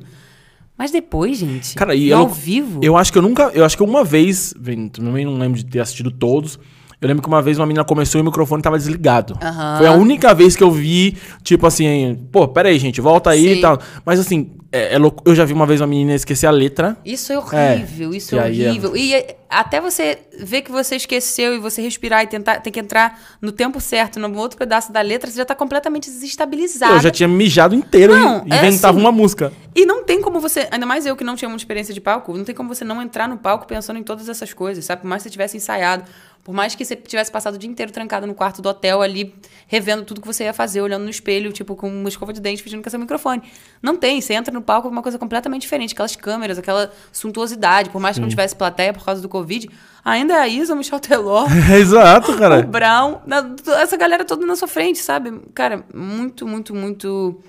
Mas 0.77 0.91
depois, 0.91 1.37
gente, 1.37 1.73
Cara, 1.73 1.95
e 1.95 2.09
eu, 2.09 2.19
ao 2.19 2.27
vivo. 2.29 2.79
Eu 2.83 2.95
acho 2.95 3.11
que 3.11 3.17
eu 3.17 3.21
nunca. 3.21 3.49
Eu 3.53 3.65
acho 3.65 3.75
que 3.75 3.83
uma 3.83 4.03
vez. 4.03 4.53
Também 4.91 5.25
não 5.25 5.37
lembro 5.37 5.57
de 5.57 5.65
ter 5.65 5.79
assistido 5.79 6.11
todos. 6.11 6.59
Eu 6.99 7.07
lembro 7.07 7.21
que 7.21 7.27
uma 7.27 7.41
vez 7.41 7.59
uma 7.59 7.65
menina 7.65 7.83
começou 7.83 8.19
e 8.19 8.21
o 8.21 8.25
microfone 8.25 8.61
tava 8.61 8.77
desligado. 8.77 9.37
Aham. 9.41 9.77
Foi 9.77 9.87
a 9.87 9.93
única 9.93 10.33
vez 10.33 10.55
que 10.55 10.63
eu 10.63 10.71
vi, 10.71 11.15
tipo 11.43 11.65
assim, 11.67 12.27
pô, 12.31 12.47
pera 12.47 12.69
aí, 12.69 12.79
gente, 12.79 12.99
volta 12.99 13.29
aí 13.29 13.43
Sim. 13.43 13.57
e 13.57 13.61
tal. 13.61 13.79
Mas 14.03 14.19
assim, 14.19 14.51
é, 14.71 14.95
é 14.95 14.97
louco. 14.97 15.23
Eu 15.25 15.35
já 15.35 15.45
vi 15.45 15.53
uma 15.53 15.65
vez 15.65 15.79
uma 15.81 15.87
menina 15.87 16.13
esquecer 16.13 16.47
a 16.47 16.51
letra. 16.51 16.97
Isso 17.05 17.31
é 17.31 17.37
horrível, 17.37 18.13
isso 18.13 18.29
que 18.29 18.35
é 18.35 18.39
é- 18.39 18.69
horrível. 18.69 18.95
E 18.97 19.13
é- 19.13 19.37
até 19.49 19.79
você 19.79 20.19
ver 20.39 20.61
que 20.61 20.71
você 20.71 20.97
esqueceu 20.97 21.55
e 21.55 21.59
você 21.59 21.81
respirar 21.81 22.23
e 22.23 22.27
tentar, 22.27 22.59
tem 22.59 22.71
que 22.71 22.79
entrar 22.79 23.19
no 23.41 23.51
tempo 23.51 23.79
certo, 23.79 24.19
no 24.19 24.37
outro 24.37 24.57
pedaço 24.57 24.91
da 24.91 24.99
letra, 25.01 25.29
você 25.31 25.37
já 25.37 25.45
tá 25.45 25.55
completamente 25.55 26.09
desestabilizado. 26.09 26.95
Eu 26.95 26.99
já 27.01 27.11
tinha 27.11 27.29
mijado 27.29 27.73
inteiro 27.73 28.13
Não, 28.13 28.45
e 28.45 28.51
é 28.53 28.57
inventava 28.57 28.97
assim. 28.97 29.05
uma 29.05 29.11
música. 29.11 29.53
E 29.73 29.85
não 29.85 30.03
tem 30.03 30.21
como 30.21 30.39
você, 30.39 30.67
ainda 30.69 30.85
mais 30.85 31.05
eu 31.05 31.15
que 31.15 31.23
não 31.23 31.35
tinha 31.35 31.47
muita 31.47 31.61
experiência 31.63 31.93
de 31.93 32.01
palco, 32.01 32.35
não 32.35 32.43
tem 32.43 32.53
como 32.53 32.73
você 32.73 32.83
não 32.83 33.01
entrar 33.01 33.27
no 33.29 33.37
palco 33.37 33.65
pensando 33.67 33.97
em 33.97 34.03
todas 34.03 34.27
essas 34.27 34.51
coisas, 34.53 34.83
sabe? 34.83 35.01
Por 35.01 35.07
mais 35.07 35.21
que 35.23 35.29
você 35.29 35.31
tivesse 35.31 35.55
ensaiado, 35.55 36.03
por 36.43 36.53
mais 36.53 36.75
que 36.75 36.83
você 36.85 36.95
tivesse 36.95 37.29
passado 37.29 37.55
o 37.55 37.57
dia 37.57 37.69
inteiro 37.69 37.91
trancado 37.91 38.25
no 38.25 38.33
quarto 38.33 38.61
do 38.61 38.69
hotel 38.69 39.01
ali, 39.01 39.35
revendo 39.67 40.03
tudo 40.05 40.21
que 40.21 40.27
você 40.27 40.45
ia 40.45 40.53
fazer, 40.53 40.79
olhando 40.81 41.03
no 41.03 41.09
espelho, 41.09 41.51
tipo, 41.51 41.75
com 41.75 41.89
uma 41.89 42.07
escova 42.07 42.31
de 42.31 42.39
dente, 42.39 42.63
fingindo 42.63 42.81
que 42.81 42.87
é 42.87 42.91
seu 42.91 42.99
microfone. 42.99 43.43
Não 43.81 43.97
tem, 43.97 44.21
você 44.21 44.33
entra 44.33 44.53
no 44.57 44.63
palco 44.63 44.87
com 44.87 44.93
uma 44.93 45.01
coisa 45.03 45.17
completamente 45.17 45.61
diferente, 45.61 45.93
aquelas 45.93 46.15
câmeras, 46.15 46.57
aquela 46.57 46.91
suntuosidade, 47.11 47.89
por 47.89 48.01
mais 48.01 48.15
que 48.15 48.21
não 48.21 48.27
tivesse 48.29 48.55
plateia 48.55 48.91
por 48.93 49.05
causa 49.05 49.21
do 49.21 49.29
Covid, 49.29 49.69
ainda 50.03 50.33
é 50.33 50.39
a 50.39 50.47
Isa, 50.47 50.73
o 50.73 50.77
Michel 50.77 50.99
Teló, 50.99 51.45
Exato, 51.79 52.31
o 52.31 52.37
cara. 52.37 52.61
Brown, 52.63 53.19
na- 53.25 53.49
essa 53.81 53.95
galera 53.97 54.25
toda 54.25 54.45
na 54.45 54.55
sua 54.55 54.67
frente, 54.67 54.99
sabe? 54.99 55.39
Cara, 55.53 55.83
muito, 55.93 56.47
muito, 56.47 56.73
muito... 56.75 57.39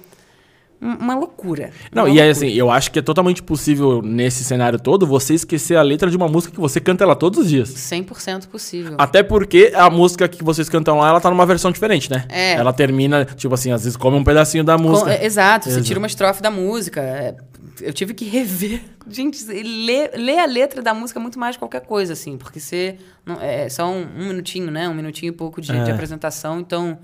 um- 0.81 0.95
Uma 0.95 1.15
loucura. 1.17 1.71
Não, 1.93 2.05
Uma 2.05 2.09
e 2.09 2.21
aí 2.21 2.27
loucura. 2.29 2.31
assim, 2.49 2.57
eu 2.57 2.71
acho 2.71 2.91
que 2.91 2.99
é 2.99 3.03
totalmente 3.03 3.43
possível 3.43 4.01
nesse 4.03 4.45
cenário 4.45 4.79
todo 4.79 5.07
você 5.07 5.35
esquecer 5.35 5.77
a 5.77 5.83
letra 5.83 6.11
de 6.11 6.17
uma 6.17 6.29
música 6.29 6.53
que 6.55 6.61
você 6.61 6.81
canta 6.81 7.05
ela 7.05 7.17
todos 7.17 7.41
os 7.41 7.49
dias. 7.49 7.69
100% 7.71 8.47
possível. 8.49 8.95
Até 8.99 9.23
porque 9.23 9.73
a 9.75 9.89
música 9.91 10.29
que 10.29 10.43
vocês 10.45 10.69
cantam 10.69 10.99
lá, 10.99 11.09
ela 11.09 11.21
tá 11.21 11.31
numa 11.31 11.47
versão 11.47 11.71
diferente, 11.73 12.11
né? 12.11 12.25
É. 12.29 12.53
Ela 12.55 12.73
termina, 12.73 13.25
tipo 13.25 13.53
assim, 13.55 13.71
às 13.73 13.83
vezes 13.85 13.97
come 13.97 14.17
um 14.17 14.25
pedacinho 14.25 14.63
da 14.65 14.77
Com- 14.77 14.83
música. 14.85 15.13
é, 15.13 15.25
exato, 15.25 15.65
você 15.65 15.71
Exato. 15.73 15.85
tira 15.87 15.99
uma 15.99 16.07
estrofe 16.07 16.41
da 16.43 16.51
música. 16.51 17.01
é, 17.01 17.35
Eu 17.81 17.93
tive 17.93 18.13
que 18.13 18.25
rever. 18.25 18.81
Gente, 19.09 19.45
ler, 19.47 20.11
ler 20.17 20.39
a 20.41 20.47
letra 20.47 20.83
da 20.83 20.93
música 20.93 21.21
é 21.21 21.23
muito 21.23 21.39
mais 21.39 21.55
que 21.55 21.61
qualquer 21.61 21.81
coisa, 21.83 22.13
assim, 22.13 22.37
porque 22.37 22.59
você. 22.59 22.97
Não, 23.25 23.41
é 23.41 23.69
só 23.69 23.89
um, 23.89 24.05
um 24.19 24.27
minutinho, 24.29 24.69
né? 24.71 24.89
Um 24.89 24.95
minutinho 24.95 25.31
e 25.31 25.33
pouco 25.33 25.61
de, 25.61 25.71
É. 25.71 25.85
de 25.85 25.91
apresentação, 25.93 26.59
então. 26.59 26.99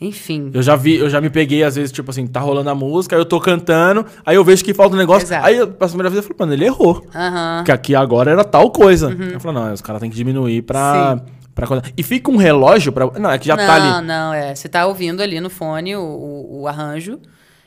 Enfim. 0.00 0.50
Eu 0.52 0.62
já 0.62 0.76
vi, 0.76 0.96
eu 0.96 1.08
já 1.08 1.20
me 1.20 1.30
peguei, 1.30 1.62
às 1.64 1.76
vezes, 1.76 1.90
tipo 1.90 2.10
assim, 2.10 2.26
tá 2.26 2.38
rolando 2.40 2.68
a 2.68 2.74
música, 2.74 3.16
aí 3.16 3.20
eu 3.20 3.24
tô 3.24 3.40
cantando, 3.40 4.04
aí 4.26 4.36
eu 4.36 4.44
vejo 4.44 4.62
que 4.62 4.74
falta 4.74 4.94
um 4.94 4.98
negócio. 4.98 5.24
Exato. 5.26 5.46
Aí, 5.46 5.56
eu, 5.56 5.68
pela 5.68 5.88
primeira 5.88 6.10
vez, 6.10 6.18
eu 6.18 6.22
falei, 6.22 6.36
mano, 6.38 6.52
ele 6.52 6.64
errou. 6.66 7.06
Aham. 7.14 7.64
Que 7.64 7.72
aqui 7.72 7.94
agora 7.94 8.30
era 8.30 8.44
tal 8.44 8.70
coisa. 8.70 9.10
Eu 9.10 9.40
falei, 9.40 9.60
não, 9.62 9.72
os 9.72 9.80
caras 9.80 10.00
têm 10.00 10.10
que 10.10 10.16
diminuir 10.16 10.62
pra. 10.62 11.14
Uhum. 11.14 11.26
Sim. 11.26 11.32
pra. 11.54 11.82
E 11.96 12.02
fica 12.02 12.30
um 12.30 12.36
relógio 12.36 12.92
pra. 12.92 13.06
Não, 13.18 13.30
é 13.30 13.38
que 13.38 13.46
já 13.46 13.56
não, 13.56 13.66
tá 13.66 13.74
ali. 13.74 14.06
não, 14.06 14.34
é. 14.34 14.54
Você 14.54 14.68
tá 14.68 14.86
ouvindo 14.86 15.22
ali 15.22 15.40
no 15.40 15.48
fone 15.48 15.96
o, 15.96 16.00
o, 16.02 16.60
o 16.62 16.68
arranjo 16.68 17.18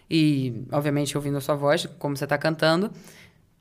e, 0.09 0.53
obviamente, 0.71 1.17
ouvindo 1.17 1.37
a 1.37 1.41
sua 1.41 1.55
voz, 1.55 1.87
como 1.97 2.15
você 2.15 2.27
tá 2.27 2.37
cantando. 2.37 2.91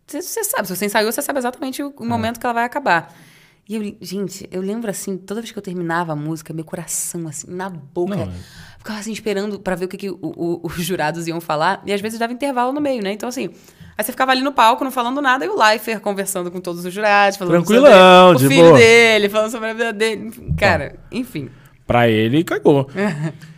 Você, 0.07 0.21
você 0.23 0.45
sabe, 0.45 0.67
se 0.69 0.77
você 0.77 0.87
ensaiou, 0.87 1.11
você 1.13 1.21
sabe 1.23 1.39
exatamente 1.39 1.83
o, 1.83 1.93
o 1.99 2.05
É. 2.05 2.07
momento 2.07 2.39
que 2.39 2.45
ela 2.47 2.53
vai 2.55 2.65
acabar. 2.65 3.15
E 3.69 3.77
eu, 3.77 3.97
gente, 4.01 4.49
eu 4.51 4.63
lembro 4.63 4.91
assim, 4.91 5.17
toda 5.19 5.41
vez 5.43 5.53
que 5.53 5.59
eu 5.59 5.63
terminava 5.63 6.13
a 6.13 6.17
música, 6.17 6.55
meu 6.55 6.65
coração, 6.65 7.29
assim, 7.29 7.47
na 7.51 7.69
boca. 7.69 8.17
Não, 8.17 8.23
é. 8.23 8.29
Ficava 8.79 8.99
assim, 9.01 9.13
esperando 9.13 9.61
pra 9.61 9.75
ver 9.75 9.85
o 9.85 9.89
que, 9.89 9.97
que 9.99 10.09
o- 10.11 10.19
o- 10.23 10.61
os 10.65 10.75
jurados 10.83 11.27
iam 11.27 11.41
falar. 11.41 11.83
E 11.85 11.93
às 11.93 12.01
vezes 12.01 12.19
dava 12.19 12.33
intervalo 12.33 12.73
no 12.73 12.81
meio, 12.81 13.03
né? 13.03 13.13
Então, 13.13 13.29
assim, 13.29 13.51
aí 13.97 14.03
você 14.05 14.11
ficava 14.13 14.31
ali 14.33 14.41
no 14.41 14.53
palco, 14.53 14.83
não 14.85 14.91
falando 14.91 15.21
nada, 15.21 15.45
e 15.45 15.49
o 15.49 15.59
Leifert 15.59 16.01
conversando 16.01 16.51
com 16.51 16.61
todos 16.61 16.83
os 16.85 16.95
jurados, 16.95 17.37
falando 17.37 17.53
Tranquilão, 17.57 18.29
sobre 18.33 18.39
de 18.39 18.47
o 18.47 18.49
filho 18.49 18.69
boa. 18.69 18.79
dele, 18.79 19.29
falando 19.29 19.51
sobre 19.51 19.69
a 19.69 19.73
vida 19.75 19.93
dele. 19.93 20.31
Cara, 20.57 20.99
enfim. 21.13 21.51
Pra 21.87 22.09
ele, 22.09 22.43
cagou. 22.45 22.89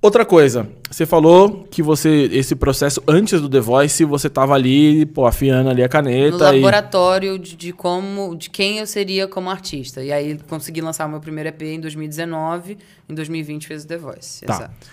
Outra 0.00 0.24
coisa, 0.24 0.68
você 0.88 1.04
falou 1.04 1.66
que 1.68 1.82
você, 1.82 2.30
esse 2.32 2.54
processo 2.54 3.02
antes 3.06 3.40
do 3.40 3.48
The 3.48 3.58
Voice, 3.58 4.04
você 4.04 4.30
tava 4.30 4.54
ali, 4.54 5.04
pô, 5.06 5.26
afiando 5.26 5.70
ali 5.70 5.82
a 5.82 5.86
no 5.86 5.90
caneta 5.90 6.36
e... 6.54 6.60
laboratório 6.60 7.36
de, 7.36 7.56
de 7.56 7.72
como 7.72 8.36
de 8.36 8.48
quem 8.48 8.78
eu 8.78 8.86
seria 8.86 9.26
como 9.26 9.50
artista. 9.50 10.00
E 10.00 10.12
aí 10.12 10.38
consegui 10.48 10.80
lançar 10.80 11.04
o 11.06 11.10
meu 11.10 11.18
primeiro 11.18 11.48
EP 11.48 11.62
em 11.62 11.80
2019, 11.80 12.78
em 13.08 13.14
2020 13.14 13.66
fez 13.66 13.82
o 13.82 13.88
The 13.88 13.96
Voice. 13.96 14.46
Tá. 14.46 14.54
Exato. 14.54 14.86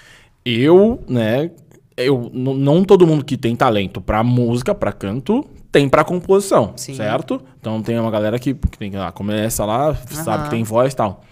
Eu, 0.43 1.03
né, 1.07 1.51
eu, 1.95 2.31
não 2.33 2.83
todo 2.83 3.05
mundo 3.05 3.23
que 3.23 3.37
tem 3.37 3.55
talento 3.55 4.01
pra 4.01 4.23
música, 4.23 4.73
pra 4.73 4.91
canto, 4.91 5.45
tem 5.71 5.87
pra 5.87 6.03
composição, 6.03 6.73
Sim. 6.75 6.95
certo? 6.95 7.39
Então 7.59 7.79
tem 7.81 7.99
uma 7.99 8.09
galera 8.09 8.39
que, 8.39 8.55
que 8.55 8.77
tem 8.77 8.91
começa 9.13 9.65
lá, 9.65 9.93
sabe 10.09 10.45
que 10.45 10.49
tem 10.49 10.63
voz 10.63 10.93
e 10.93 10.95
tal. 10.95 11.23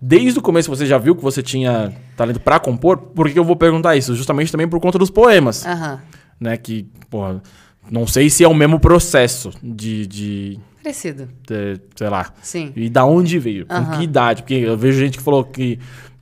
Desde 0.00 0.38
o 0.38 0.42
começo 0.42 0.68
você 0.70 0.86
já 0.86 0.96
viu 0.98 1.14
que 1.16 1.22
você 1.22 1.42
tinha 1.42 1.92
talento 2.16 2.40
pra 2.40 2.58
compor? 2.60 2.96
Por 2.96 3.28
que 3.30 3.38
eu 3.38 3.44
vou 3.44 3.56
perguntar 3.56 3.96
isso? 3.96 4.14
Justamente 4.14 4.50
também 4.52 4.68
por 4.68 4.78
conta 4.80 4.98
dos 4.98 5.10
poemas, 5.10 5.66
Aham. 5.66 6.00
né, 6.40 6.56
que, 6.56 6.86
porra, 7.10 7.42
não 7.90 8.06
sei 8.06 8.30
se 8.30 8.44
é 8.44 8.48
o 8.48 8.54
mesmo 8.54 8.78
processo 8.78 9.50
de, 9.62 10.06
de, 10.06 10.60
Parecido. 10.82 11.28
de, 11.46 11.80
sei 11.96 12.08
lá, 12.08 12.32
Sim. 12.42 12.72
e 12.76 12.88
da 12.88 13.04
onde 13.04 13.38
veio? 13.38 13.66
Com 13.66 13.74
Aham. 13.74 13.98
que 13.98 14.04
idade? 14.04 14.42
Porque 14.42 14.54
eu 14.54 14.76
vejo 14.76 14.98
gente 15.00 15.18
que 15.18 15.24
falou 15.24 15.42
que 15.44 15.78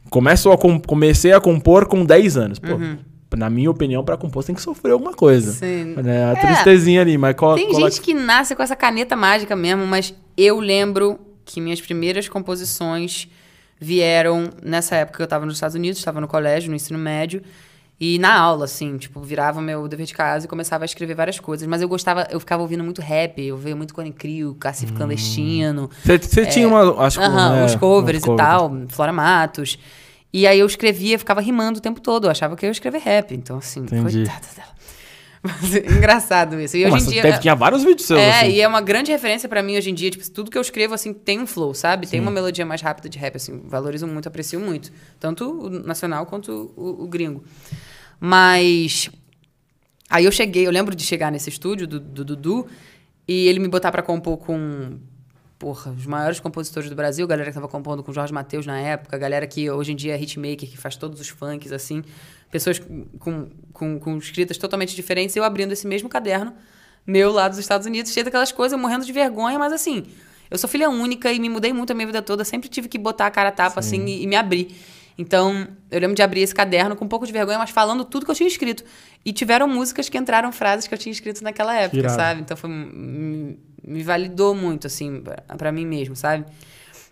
começo 0.08 0.50
a 0.50 0.56
com- 0.56 0.80
comecei 0.80 1.32
a 1.32 1.40
compor 1.40 1.86
com 1.86 2.04
10 2.04 2.36
anos. 2.38 2.58
Pô, 2.58 3.36
na 3.36 3.50
minha 3.50 3.70
opinião, 3.70 4.02
pra 4.02 4.16
compor 4.16 4.42
você 4.42 4.46
tem 4.46 4.54
que 4.56 4.62
sofrer 4.62 4.92
alguma 4.92 5.12
coisa. 5.12 5.50
Uhum. 5.50 5.56
Sim. 5.56 6.02
Né? 6.02 6.24
A 6.24 6.30
É. 6.30 6.34
tristezinha 6.36 7.02
ali, 7.02 7.18
mas 7.18 7.34
qual, 7.36 7.56
Tem 7.56 7.74
gente 7.74 8.00
que 8.00 8.14
nasce 8.14 8.56
com 8.56 8.62
essa 8.62 8.74
caneta 8.76 9.14
mágica 9.16 9.54
mesmo, 9.54 9.86
mas 9.86 10.14
eu 10.36 10.58
lembro 10.60 11.18
que 11.44 11.60
minhas 11.60 11.80
primeiras 11.80 12.26
composições 12.28 13.28
vieram 13.80 14.50
nessa 14.62 14.96
época 14.96 15.18
que 15.18 15.22
eu 15.22 15.26
tava 15.26 15.44
nos 15.46 15.54
Estados 15.54 15.74
Unidos, 15.74 15.98
estava 15.98 16.20
no 16.20 16.28
colégio, 16.28 16.70
no 16.70 16.76
ensino 16.76 16.98
médio. 16.98 17.42
E 17.98 18.18
na 18.18 18.38
aula, 18.38 18.66
assim, 18.66 18.98
tipo, 18.98 19.22
virava 19.22 19.62
meu 19.62 19.88
dever 19.88 20.04
de 20.04 20.12
casa 20.12 20.44
e 20.44 20.48
começava 20.48 20.84
a 20.84 20.86
escrever 20.86 21.14
várias 21.14 21.40
coisas. 21.40 21.66
Mas 21.66 21.80
eu 21.80 21.88
gostava, 21.88 22.26
eu 22.30 22.38
ficava 22.38 22.60
ouvindo 22.60 22.84
muito 22.84 23.00
rap, 23.00 23.40
eu 23.40 23.56
via 23.56 23.74
muito 23.74 23.94
Cone 23.94 24.12
Crew, 24.12 24.54
Cacife 24.56 24.92
Clandestino. 24.92 25.88
Você, 26.04 26.18
você 26.18 26.46
tinha 26.46 26.68
uma. 26.68 27.02
Acho, 27.02 27.18
que, 27.18 27.24
É. 27.24 27.28
Aham, 27.28 27.56
né, 27.56 27.64
os 27.64 27.74
covers 27.74 28.22
uns 28.22 28.34
e 28.34 28.36
tal, 28.36 28.70
Flora 28.88 29.12
Matos. 29.14 29.78
E 30.30 30.46
aí 30.46 30.58
eu 30.58 30.66
escrevia, 30.66 31.18
ficava 31.18 31.40
rimando 31.40 31.78
o 31.78 31.82
tempo 31.82 31.98
todo. 31.98 32.26
Eu 32.26 32.30
achava 32.30 32.54
que 32.54 32.66
eu 32.66 32.68
ia 32.68 32.72
escrever 32.72 32.98
rap. 32.98 33.34
Então, 33.34 33.56
assim, 33.56 33.80
Entendi. 33.80 34.02
coitada 34.02 34.46
dela. 34.54 34.75
Mas, 35.42 35.74
engraçado 35.74 36.60
isso. 36.60 36.76
E 36.76 36.86
Pô, 36.86 36.94
hoje 36.94 37.06
em 37.06 37.08
dia. 37.10 37.22
teve, 37.22 37.38
tinha 37.38 37.54
vários 37.54 37.84
vídeos 37.84 38.06
seus. 38.06 38.20
É, 38.20 38.40
assim. 38.40 38.50
e 38.50 38.60
é 38.60 38.68
uma 38.68 38.80
grande 38.80 39.10
referência 39.10 39.48
pra 39.48 39.62
mim 39.62 39.76
hoje 39.76 39.90
em 39.90 39.94
dia. 39.94 40.10
Tipo, 40.10 40.28
tudo 40.30 40.50
que 40.50 40.58
eu 40.58 40.62
escrevo, 40.62 40.94
assim, 40.94 41.12
tem 41.12 41.40
um 41.40 41.46
flow, 41.46 41.74
sabe? 41.74 42.06
Tem 42.06 42.20
uma 42.20 42.30
melodia 42.30 42.64
mais 42.64 42.80
rápida 42.82 43.08
de 43.08 43.18
rap, 43.18 43.36
assim. 43.36 43.62
Valorizo 43.64 44.06
muito, 44.06 44.28
aprecio 44.28 44.60
muito. 44.60 44.92
Tanto 45.20 45.66
o 45.66 45.70
nacional 45.70 46.26
quanto 46.26 46.72
o, 46.76 47.04
o 47.04 47.06
gringo. 47.06 47.44
Mas. 48.20 49.10
Aí 50.08 50.24
eu 50.24 50.32
cheguei, 50.32 50.66
eu 50.66 50.70
lembro 50.70 50.94
de 50.94 51.04
chegar 51.04 51.32
nesse 51.32 51.50
estúdio 51.50 51.86
do, 51.86 51.98
do 51.98 52.24
Dudu 52.24 52.66
e 53.26 53.48
ele 53.48 53.58
me 53.58 53.68
botar 53.68 53.90
pra 53.90 54.02
compor 54.02 54.38
com. 54.38 54.98
Porra, 55.58 55.90
os 55.90 56.04
maiores 56.04 56.38
compositores 56.38 56.90
do 56.90 56.94
Brasil, 56.94 57.26
galera 57.26 57.48
que 57.48 57.54
tava 57.54 57.66
compondo 57.66 58.02
com 58.02 58.12
Jorge 58.12 58.30
Mateus 58.30 58.66
na 58.66 58.78
época, 58.78 59.16
galera 59.16 59.46
que 59.46 59.70
hoje 59.70 59.92
em 59.92 59.96
dia 59.96 60.14
é 60.14 60.20
hitmaker, 60.20 60.68
que 60.68 60.76
faz 60.76 60.96
todos 60.96 61.18
os 61.18 61.28
funks, 61.30 61.72
assim. 61.72 62.04
Pessoas 62.56 62.78
com, 63.18 63.50
com, 63.70 63.98
com 63.98 64.16
escritas 64.16 64.56
totalmente 64.56 64.96
diferentes. 64.96 65.36
Eu 65.36 65.44
abrindo 65.44 65.72
esse 65.72 65.86
mesmo 65.86 66.08
caderno, 66.08 66.54
meu 67.06 67.30
lá 67.30 67.48
dos 67.48 67.58
Estados 67.58 67.86
Unidos, 67.86 68.10
cheio 68.12 68.24
daquelas 68.24 68.50
coisas, 68.50 68.80
morrendo 68.80 69.04
de 69.04 69.12
vergonha, 69.12 69.58
mas 69.58 69.74
assim, 69.74 70.06
eu 70.50 70.56
sou 70.56 70.66
filha 70.66 70.88
única 70.88 71.30
e 71.30 71.38
me 71.38 71.50
mudei 71.50 71.70
muito 71.74 71.90
a 71.90 71.94
minha 71.94 72.06
vida 72.06 72.22
toda, 72.22 72.44
sempre 72.44 72.70
tive 72.70 72.88
que 72.88 72.96
botar 72.96 73.26
a 73.26 73.30
cara 73.30 73.50
a 73.50 73.52
tapa, 73.52 73.80
assim, 73.80 74.02
e, 74.06 74.22
e 74.22 74.26
me 74.26 74.36
abrir. 74.36 74.74
Então, 75.18 75.68
eu 75.90 76.00
lembro 76.00 76.16
de 76.16 76.22
abrir 76.22 76.40
esse 76.40 76.54
caderno 76.54 76.96
com 76.96 77.04
um 77.04 77.08
pouco 77.08 77.26
de 77.26 77.32
vergonha, 77.32 77.58
mas 77.58 77.68
falando 77.68 78.06
tudo 78.06 78.24
que 78.24 78.30
eu 78.30 78.34
tinha 78.34 78.48
escrito. 78.48 78.82
E 79.22 79.34
tiveram 79.34 79.68
músicas 79.68 80.08
que 80.08 80.16
entraram 80.16 80.50
frases 80.50 80.86
que 80.86 80.94
eu 80.94 80.98
tinha 80.98 81.12
escrito 81.12 81.44
naquela 81.44 81.74
época, 81.74 81.98
irado. 81.98 82.14
sabe? 82.14 82.40
Então, 82.40 82.56
foi, 82.56 82.70
me, 82.70 83.58
me 83.86 84.02
validou 84.02 84.54
muito, 84.54 84.86
assim, 84.86 85.22
pra 85.58 85.70
mim 85.70 85.84
mesmo, 85.84 86.16
sabe? 86.16 86.46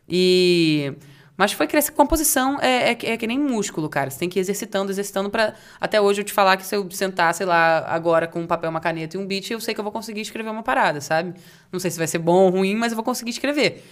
E... 0.08 0.94
Mas 1.36 1.52
foi 1.52 1.66
crescer. 1.66 1.90
Composição 1.92 2.58
é, 2.60 2.90
é, 2.90 2.94
que- 2.94 3.06
é 3.06 3.16
que 3.16 3.26
nem 3.26 3.38
músculo, 3.38 3.88
cara. 3.88 4.08
Você 4.08 4.18
tem 4.18 4.28
que 4.28 4.38
ir 4.38 4.40
exercitando, 4.40 4.92
exercitando 4.92 5.28
pra... 5.28 5.54
Até 5.80 6.00
hoje 6.00 6.20
eu 6.20 6.24
te 6.24 6.32
falar 6.32 6.56
que 6.56 6.64
se 6.64 6.76
eu 6.76 6.88
sentar, 6.92 7.34
sei 7.34 7.44
lá, 7.44 7.84
agora 7.88 8.28
com 8.28 8.40
um 8.40 8.46
papel, 8.46 8.70
uma 8.70 8.80
caneta 8.80 9.16
e 9.16 9.20
um 9.20 9.26
beat, 9.26 9.50
eu 9.50 9.60
sei 9.60 9.74
que 9.74 9.80
eu 9.80 9.82
vou 9.84 9.92
conseguir 9.92 10.20
escrever 10.20 10.50
uma 10.50 10.62
parada, 10.62 11.00
sabe? 11.00 11.34
Não 11.72 11.80
sei 11.80 11.90
se 11.90 11.98
vai 11.98 12.06
ser 12.06 12.18
bom 12.18 12.44
ou 12.44 12.50
ruim, 12.50 12.76
mas 12.76 12.92
eu 12.92 12.96
vou 12.96 13.04
conseguir 13.04 13.30
escrever. 13.30 13.84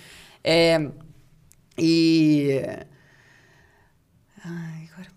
É... 0.45 0.87
E... 1.77 2.61
Ai, 4.45 4.89
agora... 4.93 5.09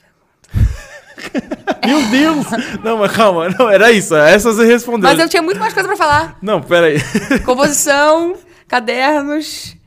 Meu 1.86 2.02
Deus! 2.10 2.46
não, 2.84 2.98
mas 2.98 3.12
calma, 3.12 3.50
não, 3.50 3.70
era 3.70 3.92
isso. 3.92 4.16
Essa 4.16 4.52
você 4.52 4.66
respondeu. 4.66 5.08
Mas 5.10 5.20
eu 5.20 5.30
tinha 5.30 5.44
muito 5.44 5.60
mais 5.60 5.74
coisa 5.74 5.88
pra 5.88 5.96
falar. 5.98 6.40
Não, 6.42 6.60
pera 6.60 6.88
aí. 6.88 6.98
Composição, 7.46 8.36
cadernos... 8.68 9.78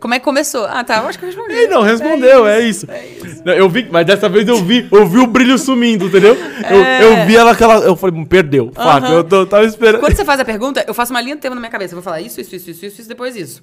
Como 0.00 0.14
é 0.14 0.18
que 0.18 0.24
começou? 0.24 0.64
Ah, 0.64 0.82
tá. 0.82 0.98
Eu 0.98 1.06
acho 1.08 1.18
que 1.18 1.24
eu 1.24 1.28
respondi. 1.28 1.52
Ei, 1.54 1.68
não, 1.68 1.82
respondeu, 1.82 2.46
é 2.46 2.60
isso. 2.60 2.86
É 2.90 3.06
isso. 3.06 3.42
Não, 3.44 3.52
Eu 3.52 3.68
vi, 3.68 3.86
mas 3.90 4.06
dessa 4.06 4.28
vez 4.28 4.48
eu 4.48 4.56
vi, 4.56 4.88
eu 4.90 5.06
vi 5.06 5.18
o 5.18 5.26
brilho 5.26 5.58
sumindo, 5.58 6.06
entendeu? 6.06 6.34
Eu, 6.34 6.82
É. 6.82 7.02
eu 7.04 7.26
vi 7.26 7.36
ela 7.36 7.50
aquela. 7.52 7.74
Eu 7.84 7.94
falei, 7.94 8.24
perdeu. 8.24 8.72
Faca, 8.74 9.06
Aham. 9.06 9.26
eu 9.30 9.46
tava 9.46 9.64
esperando. 9.64 10.00
Quando 10.00 10.16
você 10.16 10.24
faz 10.24 10.40
a 10.40 10.44
pergunta, 10.44 10.82
eu 10.88 10.94
faço 10.94 11.12
uma 11.12 11.20
linha 11.20 11.36
do 11.36 11.40
tempo 11.40 11.54
na 11.54 11.60
minha 11.60 11.70
cabeça. 11.70 11.92
Eu 11.92 11.96
vou 11.96 12.02
falar 12.02 12.20
isso, 12.22 12.40
isso, 12.40 12.56
isso, 12.56 12.70
isso, 12.70 12.86
isso, 12.86 13.00
isso 13.00 13.08
depois 13.08 13.36
isso. 13.36 13.62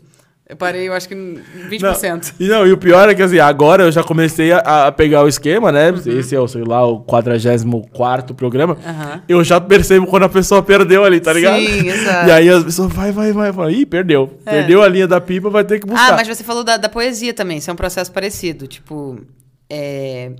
Eu 0.50 0.56
parei, 0.56 0.88
eu 0.88 0.94
acho 0.94 1.08
que 1.08 1.14
em 1.14 1.40
20%. 1.70 2.34
Não, 2.40 2.48
e, 2.48 2.50
não, 2.50 2.68
e 2.68 2.72
o 2.72 2.78
pior 2.78 3.08
é 3.08 3.14
que 3.14 3.22
assim, 3.22 3.38
agora 3.38 3.84
eu 3.84 3.92
já 3.92 4.04
comecei 4.04 4.52
a, 4.52 4.88
a 4.88 4.92
pegar 4.92 5.24
o 5.24 5.28
esquema, 5.28 5.72
né? 5.72 5.92
Uhum. 5.92 6.20
Esse 6.20 6.36
é 6.36 6.40
o, 6.40 6.48
sei 6.48 6.64
lá, 6.64 6.84
o 6.88 7.02
44 7.02 8.34
programa. 8.34 8.76
Aham. 8.84 9.22
Eu 9.30 9.44
já 9.44 9.62
percebo 9.62 10.08
quando 10.08 10.24
a 10.24 10.30
pessoa 10.30 10.64
perdeu 10.64 11.06
ali, 11.06 11.20
tá 11.20 11.32
ligado? 11.34 11.60
Sim, 11.60 11.88
exato. 11.88 12.28
E 12.28 12.32
aí 12.32 12.50
as 12.50 12.64
pessoas 12.64 12.92
vai, 12.92 13.12
vai, 13.12 13.32
vai. 13.32 13.54
Fala, 13.54 13.72
Ih, 13.72 13.86
perdeu. 13.86 14.40
É. 14.44 14.50
Perdeu 14.50 14.82
a 14.82 14.88
linha 14.88 15.08
da 15.08 15.22
pipa, 15.22 15.52
vai 15.52 15.64
ter 15.64 15.80
que 15.80 15.86
buscar. 15.86 16.14
Ah, 16.14 16.16
mas 16.16 16.28
você 16.28 16.44
falou 16.44 16.64
da, 16.64 16.78
da 16.78 16.90
poesia 16.90 17.32
também, 17.32 17.60
isso 17.60 17.70
é 17.70 17.74
um 17.74 17.78
processo 17.78 18.12
parecido. 18.12 18.66
Tipo, 18.66 19.20
é, 19.70 20.32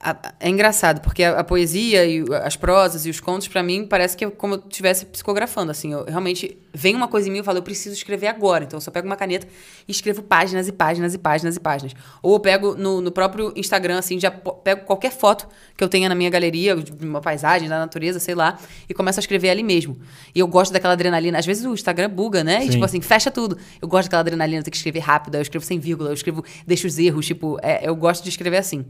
a- 0.00 0.34
é 0.40 0.48
engraçado, 0.48 1.00
porque 1.00 1.22
a, 1.24 1.40
a 1.40 1.44
poesia 1.44 2.04
e 2.06 2.24
as 2.44 2.56
prosas 2.56 3.04
e 3.06 3.10
os 3.10 3.20
contos, 3.20 3.48
pra 3.48 3.62
mim, 3.62 3.84
parece 3.86 4.16
que 4.16 4.24
é 4.24 4.30
como 4.30 4.54
eu 4.54 4.62
estivesse 4.68 5.06
psicografando, 5.06 5.70
assim. 5.70 5.92
Eu 5.92 6.04
realmente, 6.04 6.56
vem 6.72 6.94
uma 6.94 7.08
coisa 7.08 7.28
em 7.28 7.30
mim 7.32 7.38
e 7.38 7.40
eu 7.40 7.44
falo, 7.44 7.58
eu 7.58 7.62
preciso 7.62 7.94
escrever 7.96 8.28
agora. 8.28 8.64
Então, 8.64 8.76
eu 8.76 8.80
só 8.80 8.90
pego 8.90 9.06
uma 9.06 9.16
caneta 9.16 9.46
e 9.86 9.90
escrevo 9.92 10.22
páginas 10.22 10.68
e 10.68 10.72
páginas 10.72 11.14
e 11.14 11.18
páginas 11.18 11.56
e 11.56 11.60
páginas. 11.60 11.92
Ou 12.22 12.34
eu 12.34 12.40
pego 12.40 12.74
no, 12.76 13.00
no 13.00 13.10
próprio 13.10 13.52
Instagram, 13.56 13.98
assim, 13.98 14.20
já 14.20 14.30
pego 14.30 14.84
qualquer 14.84 15.10
foto 15.10 15.48
que 15.76 15.82
eu 15.82 15.88
tenha 15.88 16.08
na 16.08 16.14
minha 16.14 16.30
galeria, 16.30 16.76
de 16.76 17.04
uma 17.06 17.20
paisagem, 17.20 17.68
da 17.68 17.78
natureza, 17.78 18.18
sei 18.20 18.34
lá, 18.34 18.58
e 18.88 18.94
começo 18.94 19.18
a 19.18 19.22
escrever 19.22 19.50
ali 19.50 19.62
mesmo. 19.62 19.98
E 20.34 20.38
eu 20.38 20.46
gosto 20.46 20.72
daquela 20.72 20.92
adrenalina. 20.92 21.38
Às 21.38 21.46
vezes 21.46 21.64
o 21.64 21.72
Instagram 21.74 22.10
buga, 22.10 22.44
né? 22.44 22.60
E 22.60 22.66
Sim. 22.66 22.70
tipo 22.72 22.84
assim, 22.84 23.00
fecha 23.00 23.30
tudo. 23.30 23.58
Eu 23.82 23.88
gosto 23.88 24.04
daquela 24.06 24.20
adrenalina, 24.20 24.62
ter 24.62 24.70
que 24.70 24.76
escrever 24.76 25.00
rápido, 25.00 25.34
eu 25.34 25.42
escrevo 25.42 25.64
sem 25.64 25.78
vírgula, 25.78 26.10
eu 26.10 26.14
escrevo, 26.14 26.44
deixo 26.66 26.86
os 26.86 26.98
erros, 26.98 27.26
tipo, 27.26 27.58
é, 27.62 27.80
eu 27.88 27.96
gosto 27.96 28.22
de 28.22 28.28
escrever 28.30 28.58
assim. 28.58 28.84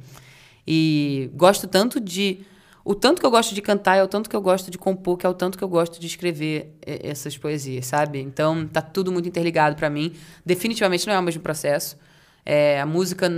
E 0.67 1.31
gosto 1.35 1.67
tanto 1.67 1.99
de. 2.01 2.41
O 2.85 2.95
tanto 2.95 3.21
que 3.21 3.27
eu 3.27 3.31
gosto 3.31 3.55
de 3.55 3.61
cantar 3.61 3.97
é 3.97 4.03
o 4.03 4.09
tanto 4.09 4.31
que 4.31 4.37
eu 4.37 4.41
gosto 4.41 4.71
de 4.71 4.79
compor, 4.79 5.19
que 5.19 5.27
é 5.27 5.29
o 5.29 5.35
tanto 5.35 5.59
que 5.59 5.65
eu 5.65 5.69
gosto 5.69 6.01
de 6.01 6.07
escrever 6.07 6.75
eh, 6.87 7.01
essas 7.11 7.37
poesias, 7.37 7.85
sabe? 7.87 8.19
Então 8.21 8.67
tá 8.67 8.81
tudo 8.81 9.13
muito 9.13 9.29
interligado 9.29 9.77
pra 9.77 9.91
mim. 9.91 10.15
Definitivamente 10.45 11.07
não 11.07 11.13
é 11.15 11.19
o 11.19 11.23
mesmo 11.23 11.43
processo. 11.43 11.99
É, 12.47 12.81
a 12.81 12.87
música. 12.87 13.29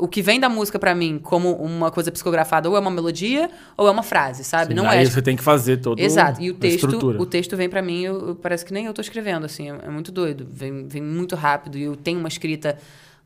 O 0.00 0.06
que 0.06 0.22
vem 0.22 0.38
da 0.38 0.48
música 0.48 0.78
pra 0.78 0.94
mim 0.94 1.18
como 1.18 1.54
uma 1.56 1.90
coisa 1.90 2.12
psicografada 2.12 2.68
ou 2.70 2.76
é 2.76 2.78
uma 2.78 2.90
melodia 2.90 3.50
ou 3.76 3.88
é 3.88 3.90
uma 3.90 4.04
frase, 4.04 4.44
sabe? 4.44 4.68
Sim, 4.68 4.74
não 4.74 4.88
aí 4.88 5.02
é 5.02 5.04
você 5.06 5.20
tem 5.20 5.34
que 5.34 5.42
fazer 5.42 5.78
todo 5.78 5.98
Exato. 5.98 6.40
E 6.40 6.50
o 6.50 6.54
texto, 6.54 6.84
estrutura. 6.86 7.20
o 7.20 7.26
texto 7.26 7.56
vem 7.56 7.68
pra 7.68 7.82
mim, 7.82 8.02
eu, 8.04 8.28
eu- 8.28 8.34
parece 8.36 8.64
que 8.64 8.72
nem 8.72 8.86
eu 8.86 8.94
tô 8.94 9.00
escrevendo, 9.00 9.44
assim, 9.46 9.68
é, 9.70 9.78
é 9.86 9.88
muito 9.90 10.12
doido. 10.12 10.46
Vem, 10.48 10.86
vem 10.86 11.02
muito 11.02 11.34
rápido. 11.34 11.76
E 11.76 11.82
eu 11.82 11.96
tenho 11.96 12.20
uma 12.20 12.28
escrita 12.28 12.78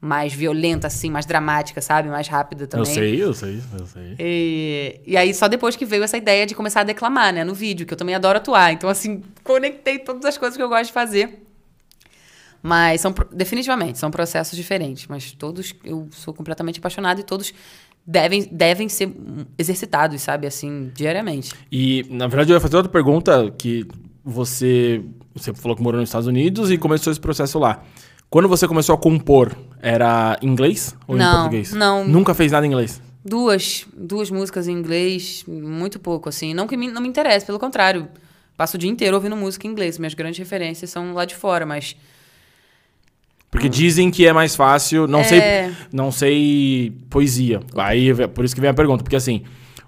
mais 0.04 0.34
violenta, 0.34 0.88
assim, 0.88 1.08
mais 1.08 1.24
dramática, 1.24 1.80
sabe? 1.80 2.08
Mais 2.08 2.26
rápida 2.26 2.66
também. 2.66 2.88
Eu 2.88 2.92
sei, 2.92 3.22
eu 3.22 3.32
sei, 3.32 3.62
eu 3.78 3.86
sei. 3.86 4.16
E, 4.18 5.00
e 5.06 5.16
aí, 5.16 5.32
só 5.32 5.46
depois 5.46 5.76
que 5.76 5.86
veio 5.86 6.02
essa 6.02 6.16
ideia 6.16 6.44
de 6.44 6.56
começar 6.56 6.80
a 6.80 6.84
declamar, 6.84 7.32
né? 7.32 7.44
No 7.44 7.54
vídeo, 7.54 7.86
que 7.86 7.94
eu 7.94 7.96
também 7.96 8.12
adoro 8.12 8.36
atuar. 8.36 8.72
Então, 8.72 8.90
assim, 8.90 9.22
conectei 9.44 10.00
todas 10.00 10.24
as 10.24 10.36
coisas 10.36 10.56
que 10.56 10.62
eu 10.62 10.68
gosto 10.68 10.86
de 10.86 10.92
fazer. 10.92 11.46
Mas 12.60 13.00
são, 13.00 13.14
definitivamente, 13.30 13.96
são 13.96 14.10
processos 14.10 14.56
diferentes. 14.56 15.06
Mas 15.06 15.30
todos, 15.30 15.72
eu 15.84 16.08
sou 16.10 16.34
completamente 16.34 16.80
apaixonada 16.80 17.20
e 17.20 17.24
todos 17.24 17.54
devem, 18.04 18.48
devem 18.50 18.88
ser 18.88 19.14
exercitados, 19.56 20.20
sabe? 20.20 20.48
Assim, 20.48 20.90
diariamente. 20.96 21.52
E, 21.70 22.04
na 22.10 22.26
verdade, 22.26 22.50
eu 22.50 22.54
ia 22.54 22.60
fazer 22.60 22.74
outra 22.74 22.90
pergunta 22.90 23.54
que 23.56 23.86
você, 24.24 25.00
você 25.32 25.54
falou 25.54 25.76
que 25.76 25.82
morou 25.82 26.00
nos 26.00 26.08
Estados 26.08 26.26
Unidos 26.26 26.72
e 26.72 26.76
começou 26.76 27.12
esse 27.12 27.20
processo 27.20 27.56
lá. 27.60 27.84
Quando 28.32 28.48
você 28.48 28.66
começou 28.66 28.94
a 28.94 28.98
compor, 28.98 29.54
era 29.82 30.38
em 30.40 30.48
inglês 30.48 30.96
ou 31.06 31.16
em 31.16 31.18
Não, 31.18 31.34
português? 31.34 31.72
não. 31.74 32.02
Nunca 32.08 32.32
fez 32.32 32.50
nada 32.50 32.64
em 32.66 32.70
inglês? 32.70 32.98
Duas, 33.22 33.86
duas 33.94 34.30
músicas 34.30 34.66
em 34.66 34.72
inglês, 34.72 35.44
muito 35.46 36.00
pouco, 36.00 36.30
assim. 36.30 36.54
Não 36.54 36.66
que 36.66 36.74
me, 36.74 36.90
não 36.90 37.02
me 37.02 37.08
interesse, 37.08 37.44
pelo 37.44 37.58
contrário. 37.58 38.08
Passo 38.56 38.76
o 38.76 38.78
dia 38.78 38.88
inteiro 38.90 39.14
ouvindo 39.16 39.36
música 39.36 39.66
em 39.66 39.70
inglês. 39.70 39.98
Minhas 39.98 40.14
grandes 40.14 40.38
referências 40.38 40.88
são 40.88 41.12
lá 41.12 41.26
de 41.26 41.34
fora, 41.34 41.66
mas 41.66 41.94
Porque 43.50 43.68
dizem 43.68 44.10
que 44.10 44.26
é 44.26 44.32
mais 44.32 44.56
fácil, 44.56 45.06
não 45.06 45.20
É. 45.20 45.24
sei, 45.24 45.42
não 45.92 46.10
sei 46.10 46.92
poesia. 47.10 47.60
Aí 47.76 48.08
é 48.08 48.26
por 48.26 48.46
isso 48.46 48.54
que 48.54 48.62
vem 48.62 48.70
a 48.70 48.74
pergunta, 48.74 49.04
porque 49.04 49.16
assim, 49.16 49.42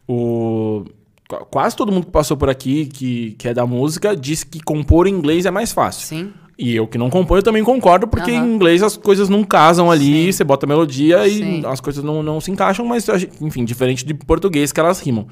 o 0.07 0.85
qu- 1.27 1.47
quase 1.47 1.75
todo 1.75 1.91
mundo 1.91 2.05
que 2.05 2.13
passou 2.13 2.37
por 2.37 2.51
aqui 2.51 2.85
que, 2.85 3.33
que 3.39 3.49
é 3.49 3.55
da 3.55 3.65
música 3.67 4.15
diz 4.15 4.45
que 4.45 4.61
compor 4.61 5.07
em 5.07 5.15
inglês 5.15 5.47
é 5.47 5.51
mais 5.51 5.73
fácil. 5.73 6.07
sim. 6.07 6.33
E 6.57 6.75
eu 6.75 6.87
que 6.87 6.97
não 6.97 7.11
componho, 7.11 7.41
eu 7.41 7.43
também 7.43 7.65
concordo, 7.65 8.07
porque 8.07 8.31
em 8.31 8.55
inglês 8.55 8.83
as 8.83 8.97
coisas 8.97 9.29
não 9.29 9.43
casam 9.43 9.91
ali, 9.91 10.33
você 10.33 10.45
bota 10.45 10.67
melodia 10.67 11.29
Sim. 11.29 11.61
e 11.61 11.67
as 11.67 11.81
coisas 11.81 12.05
não, 12.05 12.23
não 12.23 12.41
se 12.41 12.51
encaixam, 12.51 12.87
mas, 12.87 13.07
enfim, 13.41 13.65
diferente 13.65 14.05
de 14.05 14.15
português 14.15 14.73
que 14.73 14.79
elas 14.79 15.01
rimam. 15.01 15.27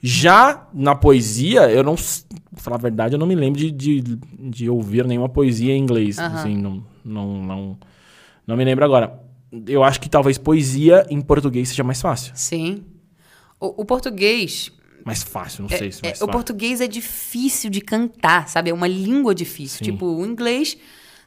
Já 0.00 0.68
na 0.72 0.94
poesia, 0.94 1.70
eu 1.70 1.82
não. 1.82 1.94
Pra 1.94 2.62
falar 2.62 2.76
a 2.76 2.80
verdade, 2.80 3.14
eu 3.14 3.18
não 3.18 3.26
me 3.26 3.34
lembro 3.34 3.58
de, 3.58 3.70
de, 3.70 4.00
de 4.38 4.70
ouvir 4.70 5.04
nenhuma 5.06 5.28
poesia 5.28 5.74
em 5.74 5.80
inglês. 5.80 6.18
Aham. 6.18 6.36
Assim, 6.36 6.56
não, 6.56 6.84
não, 7.04 7.42
não, 7.42 7.78
não 8.46 8.56
me 8.56 8.64
lembro 8.64 8.84
agora. 8.84 9.20
Eu 9.66 9.82
acho 9.82 10.00
que 10.00 10.08
talvez 10.08 10.38
poesia 10.38 11.06
em 11.10 11.20
português 11.20 11.70
seja 11.70 11.82
mais 11.82 12.00
fácil. 12.00 12.32
Sim. 12.36 12.84
O, 13.58 13.82
o 13.82 13.84
português. 13.84 14.70
Mais 15.04 15.22
fácil, 15.22 15.62
não 15.64 15.70
é- 15.74 15.78
sei 15.78 15.92
se 15.92 16.00
é- 16.04 16.08
o 16.08 16.10
fácil. 16.12 16.28
português 16.28 16.80
é 16.80 16.86
difícil 16.86 17.70
de 17.70 17.80
cantar, 17.80 18.48
sabe? 18.48 18.70
É 18.70 18.74
uma 18.74 18.88
língua 18.88 19.34
difícil. 19.34 19.78
Sim. 19.78 19.92
Tipo, 19.92 20.06
o 20.06 20.24
inglês. 20.26 20.76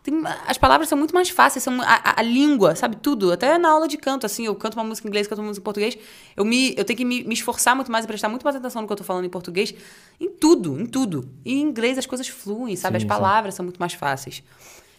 tem- 0.03 0.19
as 0.47 0.57
palavras 0.57 0.89
são 0.89 0.97
muito 0.97 1.13
mais 1.13 1.29
fáceis, 1.29 1.63
são 1.63 1.79
a, 1.79 2.15
a- 2.19 2.21
língua, 2.23 2.75
sabe? 2.75 2.95
Tudo. 2.95 3.31
Até 3.31 3.55
na 3.59 3.69
aula 3.69 3.87
de 3.87 3.97
canto, 3.97 4.25
assim, 4.25 4.47
eu 4.47 4.55
canto 4.55 4.73
uma 4.73 4.83
música 4.83 5.07
em 5.07 5.09
inglês, 5.09 5.27
canto 5.27 5.37
uma 5.39 5.49
música 5.49 5.61
em 5.61 5.63
português. 5.63 5.95
Eu, 6.35 6.43
me, 6.43 6.73
eu 6.75 6.83
tenho 6.83 6.97
que 6.97 7.05
me, 7.05 7.23
me 7.23 7.35
esforçar 7.35 7.75
muito 7.75 7.91
mais 7.91 8.03
e 8.05 8.07
prestar 8.07 8.27
muito 8.27 8.41
mais 8.43 8.55
atenção 8.55 8.81
no 8.81 8.87
que 8.87 8.93
eu 8.93 8.97
tô 8.97 9.03
falando 9.03 9.25
em 9.25 9.29
português. 9.29 9.75
Em 10.19 10.27
tudo, 10.27 10.79
em 10.81 10.87
tudo. 10.87 11.29
E 11.45 11.53
em 11.53 11.61
inglês 11.61 11.99
as 11.99 12.07
coisas 12.07 12.27
fluem, 12.27 12.75
sabe? 12.75 12.93
Sim, 12.93 12.97
as 12.97 13.01
sim. 13.03 13.07
palavras 13.07 13.53
são 13.53 13.63
muito 13.63 13.77
mais 13.77 13.93
fáceis. 13.93 14.41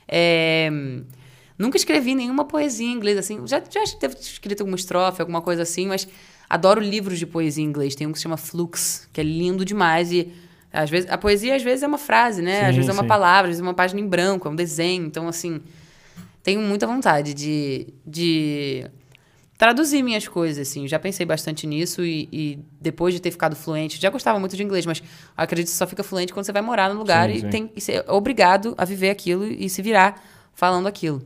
É, 0.07 0.71
Nunca 1.59 1.77
escrevi 1.77 2.15
nenhuma 2.15 2.45
poesia 2.45 2.87
em 2.87 2.93
inglês, 2.93 3.19
assim. 3.19 3.45
Já, 3.47 3.61
já 3.71 3.83
ter 3.99 4.11
escrito 4.19 4.61
alguma 4.63 4.77
estrofe, 4.77 5.21
alguma 5.21 5.41
coisa 5.43 5.63
assim, 5.63 5.87
mas 5.87 6.09
adoro 6.53 6.81
livros 6.83 7.19
de 7.19 7.27
poesia 7.27 7.65
em 7.65 7.67
inglês. 7.67 7.95
Tem 7.95 8.07
um 8.07 8.13
que 8.13 8.19
se 8.19 8.23
chama 8.25 8.37
Flux, 8.37 9.09
que 9.13 9.21
é 9.21 9.25
lindo 9.25 9.65
demais. 9.65 10.13
E 10.13 10.31
às 10.71 10.91
vezes, 10.91 11.11
a 11.11 11.17
poesia, 11.17 11.57
às 11.57 11.63
vezes, 11.63 11.83
é 11.83 11.87
uma 11.87 11.97
frase, 11.99 12.43
né? 12.43 12.59
Sim, 12.59 12.67
às 12.67 12.77
vezes 12.77 12.89
é 12.91 12.93
uma 12.93 13.03
sim. 13.03 13.07
palavra, 13.09 13.45
às 13.45 13.49
vezes 13.49 13.61
é 13.61 13.63
uma 13.63 13.75
página 13.75 13.99
em 14.01 14.07
branco, 14.07 14.47
é 14.47 14.51
um 14.51 14.55
desenho. 14.55 15.07
Então, 15.07 15.27
assim, 15.29 15.63
tenho 16.43 16.61
muita 16.61 16.87
vontade 16.87 17.33
de, 17.33 17.87
de 18.07 18.87
traduzir 19.57 20.03
minhas 20.03 20.29
coisas, 20.29 20.69
assim. 20.69 20.87
Já 20.87 20.99
pensei 20.99 21.25
bastante 21.25 21.67
nisso 21.67 22.05
e, 22.05 22.29
e 22.33 22.59
depois 22.81 23.15
de 23.15 23.21
ter 23.21 23.31
ficado 23.31 23.57
fluente, 23.57 24.01
já 24.01 24.11
gostava 24.11 24.39
muito 24.39 24.55
de 24.57 24.63
inglês, 24.63 24.85
mas 24.85 25.03
acredito 25.37 25.71
que 25.71 25.77
só 25.77 25.87
fica 25.87 26.03
fluente 26.03 26.33
quando 26.35 26.45
você 26.45 26.53
vai 26.53 26.63
morar 26.63 26.93
no 26.93 26.99
lugar 26.99 27.31
Sim, 27.31 27.39
e 27.39 27.43
tem 27.45 27.71
e 27.75 27.81
ser 27.81 28.05
obrigado 28.09 28.75
a 28.77 28.85
viver 28.85 29.11
aquilo 29.11 29.47
e 29.47 29.71
se 29.71 29.81
virar 29.81 30.23
falando 30.55 30.87
aquilo. 30.87 31.23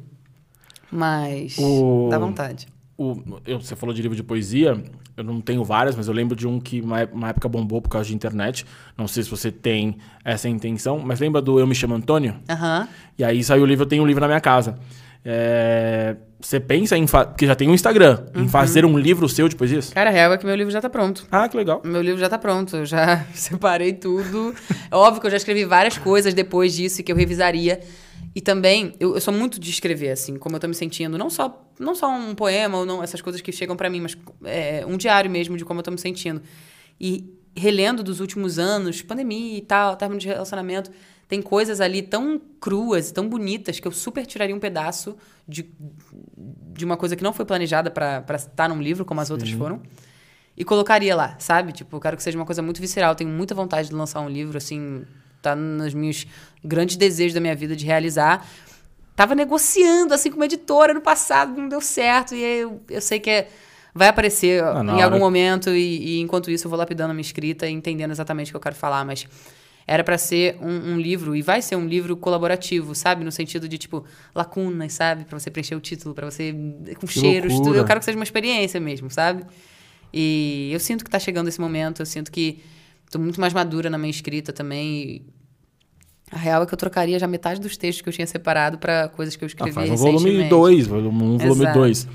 Mas 0.91 1.57
O- 1.59 2.09
dá 2.11 2.19
vontade. 2.19 2.69
O- 2.99 3.41
eu- 3.47 3.61
você 3.61 3.77
falou 3.77 3.95
de 3.95 4.01
livro 4.01 4.17
de 4.17 4.23
poesia, 4.23 4.83
eu 5.17 5.23
não 5.25 5.41
tenho 5.41 5.63
várias, 5.63 5.95
mas 5.95 6.09
eu 6.09 6.15
lembro 6.15 6.35
de 6.35 6.47
um 6.49 6.59
que 6.59 6.81
uma, 6.81 7.05
uma 7.13 7.29
época 7.29 7.47
bombou 7.49 7.83
por 7.83 7.91
causa 7.91 8.09
de 8.09 8.15
internet. 8.15 8.65
Não 8.97 9.07
sei 9.07 9.23
se 9.23 9.29
você 9.31 9.53
tem 9.53 9.99
essa 10.25 10.49
intenção, 10.49 10.99
mas 10.99 11.21
lembra 11.21 11.43
do 11.43 11.61
Eu 11.61 11.67
Me 11.67 11.75
Chamo 11.75 11.95
Antônio? 11.95 12.37
Aham. 12.49 12.89
E 13.19 13.23
aí 13.25 13.45
saiu 13.45 13.65
o 13.65 13.67
livro, 13.67 13.85
eu 13.85 13.89
tenho 13.89 14.03
um 14.03 14.07
livro 14.07 14.23
na 14.23 14.29
minha 14.29 14.41
casa. 14.41 14.79
É, 15.29 16.17
você 16.41 16.61
pensa 16.61 16.97
em. 16.97 17.05
Porque 17.05 17.47
já 17.47 17.55
tem 17.55 17.69
um 17.69 17.75
Instagram, 17.75 18.25
Uhum. 18.35 18.45
em 18.45 18.49
fazer 18.49 18.85
um 18.85 18.97
livro 18.97 19.29
seu 19.29 19.49
de 19.49 19.57
poesias? 19.57 19.91
Cara, 19.93 20.09
a 20.09 20.13
real 20.13 20.33
é 20.33 20.39
que 20.39 20.47
meu 20.47 20.55
livro 20.55 20.73
já 20.73 20.81
tá 20.81 20.89
pronto. 20.89 21.27
Ah, 21.31 21.49
que 21.49 21.57
legal. 21.57 21.83
Meu 21.85 22.01
livro 22.01 22.19
já 22.21 22.29
tá 22.29 22.39
pronto, 22.39 22.77
eu 22.77 22.87
já 22.87 23.27
separei 23.35 23.93
tudo. 23.93 24.55
É 24.91 24.95
óbvio 24.97 25.21
que 25.21 25.27
eu 25.27 25.31
já 25.31 25.37
escrevi 25.37 25.65
várias 25.65 25.99
coisas 25.99 26.33
depois 26.33 26.73
disso 26.75 27.01
e 27.01 27.05
que 27.05 27.11
eu 27.13 27.17
revisaria. 27.17 27.81
E 28.37 28.41
também, 28.43 28.95
eu, 29.01 29.15
eu 29.15 29.21
sou 29.23 29.33
muito 29.33 29.59
de 29.59 29.71
escrever, 29.71 30.11
assim, 30.11 30.37
como 30.37 30.57
eu 30.57 30.61
tô 30.61 30.69
me 30.69 30.75
sentindo. 30.75 31.17
Não 31.17 31.31
só, 31.31 31.67
não 31.81 31.95
só 31.95 32.07
um 32.11 32.35
poema 32.35 32.77
ou 32.77 32.85
não, 32.85 33.03
essas 33.03 33.23
coisas 33.23 33.41
que 33.41 33.51
chegam 33.51 33.75
pra 33.75 33.89
mim, 33.89 34.03
mas 34.03 34.15
é, 34.45 34.85
um 34.85 34.99
diário 34.99 35.31
mesmo 35.31 35.57
de 35.57 35.65
como 35.65 35.81
eu 35.81 35.83
tô 35.83 35.91
me 35.91 35.97
sentindo. 35.97 36.43
E 37.01 37.35
relendo 37.57 38.03
dos 38.03 38.21
últimos 38.21 38.59
anos, 38.59 39.01
pandemia 39.01 39.57
e 39.57 39.63
tal, 39.63 39.97
término 39.97 40.21
de 40.21 40.27
relacionamento, 40.27 40.91
tem 41.27 41.41
coisas 41.41 41.81
ali 41.81 42.03
tão 42.03 42.39
cruas, 42.61 43.11
tão 43.11 43.27
bonitas, 43.27 43.81
que 43.81 43.89
eu 43.89 43.93
super 43.93 44.27
tiraria 44.27 44.55
um 44.55 44.61
pedaço 44.61 45.17
de, 45.49 45.71
de 46.75 46.85
uma 46.85 46.99
coisa 46.99 47.17
que 47.17 47.23
não 47.23 47.33
foi 47.33 47.47
planejada 47.47 47.91
pra 47.91 48.23
estar 48.37 48.69
num 48.69 48.83
livro, 48.83 49.07
como 49.07 49.19
as 49.19 49.31
outras 49.31 49.51
foram. 49.53 49.81
E 50.55 50.63
colocaria 50.63 51.17
lá, 51.17 51.37
sabe? 51.39 51.73
Tipo, 51.73 51.97
eu 51.97 52.01
quero 52.01 52.19
que 52.19 52.23
seja 52.23 52.37
uma 52.37 52.45
coisa 52.45 52.61
muito 52.61 52.83
visceral. 52.83 53.15
Tenho 53.15 53.31
muita 53.31 53.55
vontade 53.55 53.89
de 53.89 53.95
lançar 53.95 54.21
um 54.21 54.29
livro, 54.29 54.59
assim, 54.59 55.07
tá 55.51 55.57
nos 55.57 55.95
meus 55.95 56.27
grandes 56.65 56.97
desejos 56.97 57.35
da 57.35 57.41
minha 57.41 57.55
vida 57.55 57.75
de 57.77 57.85
realizar. 57.87 58.47
Tava 59.15 59.35
negociando, 59.35 60.13
assim, 60.13 60.31
com 60.31 60.37
uma 60.37 60.45
editora 60.47 60.93
no 60.93 61.01
passado, 61.01 61.57
não 61.61 61.69
deu 61.69 61.81
certo. 61.81 62.35
E 62.35 62.45
aí 62.45 62.59
eu, 62.61 62.81
eu 62.91 63.01
sei 63.01 63.19
que 63.19 63.31
é- 63.31 63.49
vai 63.95 64.09
aparecer 64.09 64.63
Ah, 64.63 64.83
em 64.85 64.91
hora- 64.91 65.05
algum 65.05 65.19
momento. 65.19 65.71
E, 65.71 66.17
e 66.17 66.21
enquanto 66.21 66.51
isso 66.51 66.67
eu 66.67 66.71
vou 66.71 66.79
lapidando 66.79 67.13
a 67.13 67.15
minha 67.15 67.23
escrita 67.23 67.67
e 67.67 67.73
entendendo 67.73 68.11
exatamente 68.11 68.49
o 68.51 68.53
que 68.53 68.57
eu 68.57 68.61
quero 68.61 68.75
falar. 68.75 69.05
Mas 69.07 69.27
era 69.87 70.03
pra 70.05 70.19
ser 70.19 70.57
um, 70.61 70.95
um 70.95 71.01
livro, 71.01 71.35
e 71.37 71.41
vai 71.43 71.63
ser 71.63 71.77
um 71.77 71.87
livro 71.87 72.17
colaborativo, 72.17 72.93
sabe? 72.95 73.25
No 73.25 73.31
sentido 73.33 73.69
de, 73.69 73.79
tipo, 73.79 74.05
lacunas, 74.35 74.93
sabe? 74.93 75.25
Pra 75.25 75.39
você 75.39 75.49
preencher 75.51 75.77
o 75.77 75.81
título, 75.81 76.13
pra 76.15 76.29
você... 76.29 76.53
Com 77.01 77.07
cheiros, 77.07 77.53
tudo. 77.53 77.57
loucura. 77.67 77.79
Eu 77.79 77.85
quero 77.85 78.01
que 78.01 78.05
seja 78.05 78.19
uma 78.19 78.25
experiência 78.25 78.81
mesmo, 78.81 79.09
sabe? 79.11 79.45
E 80.13 80.71
eu 80.73 80.81
sinto 80.81 81.05
que 81.05 81.11
tá 81.11 81.19
chegando 81.19 81.49
esse 81.49 81.61
momento, 81.61 82.03
eu 82.03 82.07
sinto 82.07 82.31
que 82.33 82.63
tô 83.11 83.19
muito 83.19 83.41
mais 83.41 83.53
madura 83.55 83.89
na 83.89 83.97
minha 83.97 84.11
escrita 84.11 84.53
também. 84.53 85.23
A 86.31 86.37
real 86.39 86.63
é 86.63 86.67
que 86.67 86.75
eu 86.75 86.79
trocaria 86.79 87.19
já 87.19 87.27
metade 87.27 87.61
dos 87.61 87.77
textos 87.77 88.03
que 88.03 88.09
eu 88.09 88.13
tinha 88.13 88.27
separado 88.27 88.79
pra 88.79 89.09
coisas 89.09 89.37
que 89.37 89.45
eu 89.45 89.47
Ah, 89.47 89.49
escrevi 89.49 89.73
faz 89.73 89.91
um 89.91 89.95
volume 89.97 90.19
recentemente. 90.19 90.51
2, 90.51 90.87
um 90.89 91.39
volume 91.39 91.63
Exato. 91.63 91.79
2. 91.79 92.09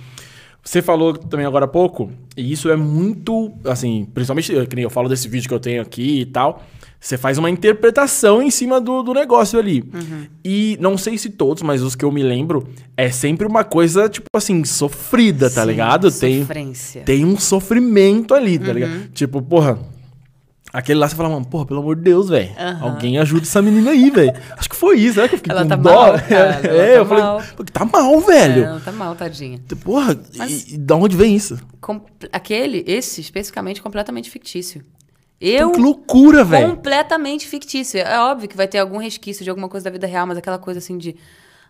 Você 0.64 0.82
falou 0.82 1.14
também 1.18 1.46
agora 1.46 1.66
há 1.66 1.68
pouco, 1.68 2.12
e 2.38 2.52
isso 2.52 2.70
é 2.70 2.76
muito, 2.76 3.52
assim, 3.66 4.06
principalmente, 4.14 4.54
que 4.68 4.76
nem 4.76 4.84
eu 4.84 4.92
falo 4.92 5.10
desse 5.10 5.28
vídeo 5.28 5.48
que 5.48 5.54
eu 5.56 5.60
tenho 5.60 5.82
aqui 5.82 6.20
e 6.22 6.26
tal, 6.26 6.62
você 7.00 7.18
faz 7.18 7.40
uma 7.40 7.50
interpretação 7.50 8.44
em 8.44 8.52
cima 8.52 8.80
do, 8.80 9.02
do 9.02 9.12
negócio 9.12 9.58
ali. 9.58 9.82
Uhum. 9.92 10.28
E 10.46 10.78
não 10.80 11.00
sei 11.00 11.18
se 11.18 11.32
todos, 11.32 11.64
mas 11.64 11.82
os 11.82 11.96
que 11.96 12.06
eu 12.06 12.12
me 12.12 12.22
lembro, 12.22 12.68
é 12.96 13.10
sempre 13.10 13.48
uma 13.48 13.64
coisa, 13.64 14.08
tipo 14.08 14.28
assim, 14.36 14.64
sofrida, 14.64 15.50
tá 15.50 15.62
Sim, 15.64 15.68
ligado? 15.70 16.12
Tem, 16.12 16.42
Sofrência. 16.42 17.02
tem 17.04 17.26
um 17.26 17.40
sofrimento 17.40 18.36
ali, 18.36 18.58
Uhum. 18.60 18.64
tá 18.66 18.74
ligado? 18.74 19.08
Tipo, 19.14 19.42
porra. 19.42 19.80
Aquele 20.74 21.00
lá 21.00 21.08
você 21.10 21.16
fala, 21.16 21.30
mano, 21.30 21.46
porra, 21.46 21.66
pelo 21.66 21.82
amor 21.82 21.98
de 21.98 22.04
Deus, 22.04 22.30
velho. 22.30 22.50
Aham. 22.58 22.80
Alguém 22.82 23.18
ajuda 23.18 23.42
essa 23.44 23.62
menina 23.62 23.92
aí, 23.92 24.10
velho. 24.10 24.34
Acho 24.58 24.70
que 24.70 24.76
foi 24.76 24.98
isso, 25.00 25.20
né? 25.20 25.28
Que 25.28 25.36
eu 25.36 25.38
fiquei 25.40 25.52
Ela 25.52 25.64
com 25.64 25.68
tá 25.70 25.76
dó. 25.76 25.92
mal, 25.94 26.14
cara, 26.14 26.34
ela 26.64 26.82
é, 26.82 26.94
tá 26.94 27.00
eu 27.00 27.06
falei, 27.06 27.24
mal. 27.24 27.42
"Pô, 27.58 27.64
tá 27.66 27.86
mal, 27.86 28.20
velho. 28.22 28.64
É, 28.64 28.68
Não, 28.68 28.80
tá 28.80 28.92
mal, 28.94 29.16
tadinha. 29.16 29.60
Porra, 29.84 30.18
Mas- 30.38 30.68
e, 30.70 30.76
e 30.76 30.78
da 30.78 30.96
onde 30.96 31.18
vem 31.18 31.36
isso? 31.36 31.60
Com- 31.82 32.00
Aquele, 32.32 32.84
esse, 32.88 33.20
especificamente, 33.20 33.82
completamente 33.82 34.30
fictício. 34.30 34.82
Eu. 35.42 35.72
que 35.72 35.82
loucura, 35.82 36.44
velho. 36.44 36.70
Completamente 36.76 37.48
fictício. 37.48 38.00
É 38.00 38.20
óbvio 38.20 38.48
que 38.48 38.56
vai 38.56 38.68
ter 38.68 38.78
algum 38.78 38.98
resquício 38.98 39.44
de 39.44 39.50
alguma 39.50 39.68
coisa 39.68 39.84
da 39.86 39.90
vida 39.90 40.06
real, 40.08 40.26
mas 40.28 40.38
aquela 40.38 40.58
coisa 40.60 40.78
assim 40.78 40.98
de. 40.98 41.16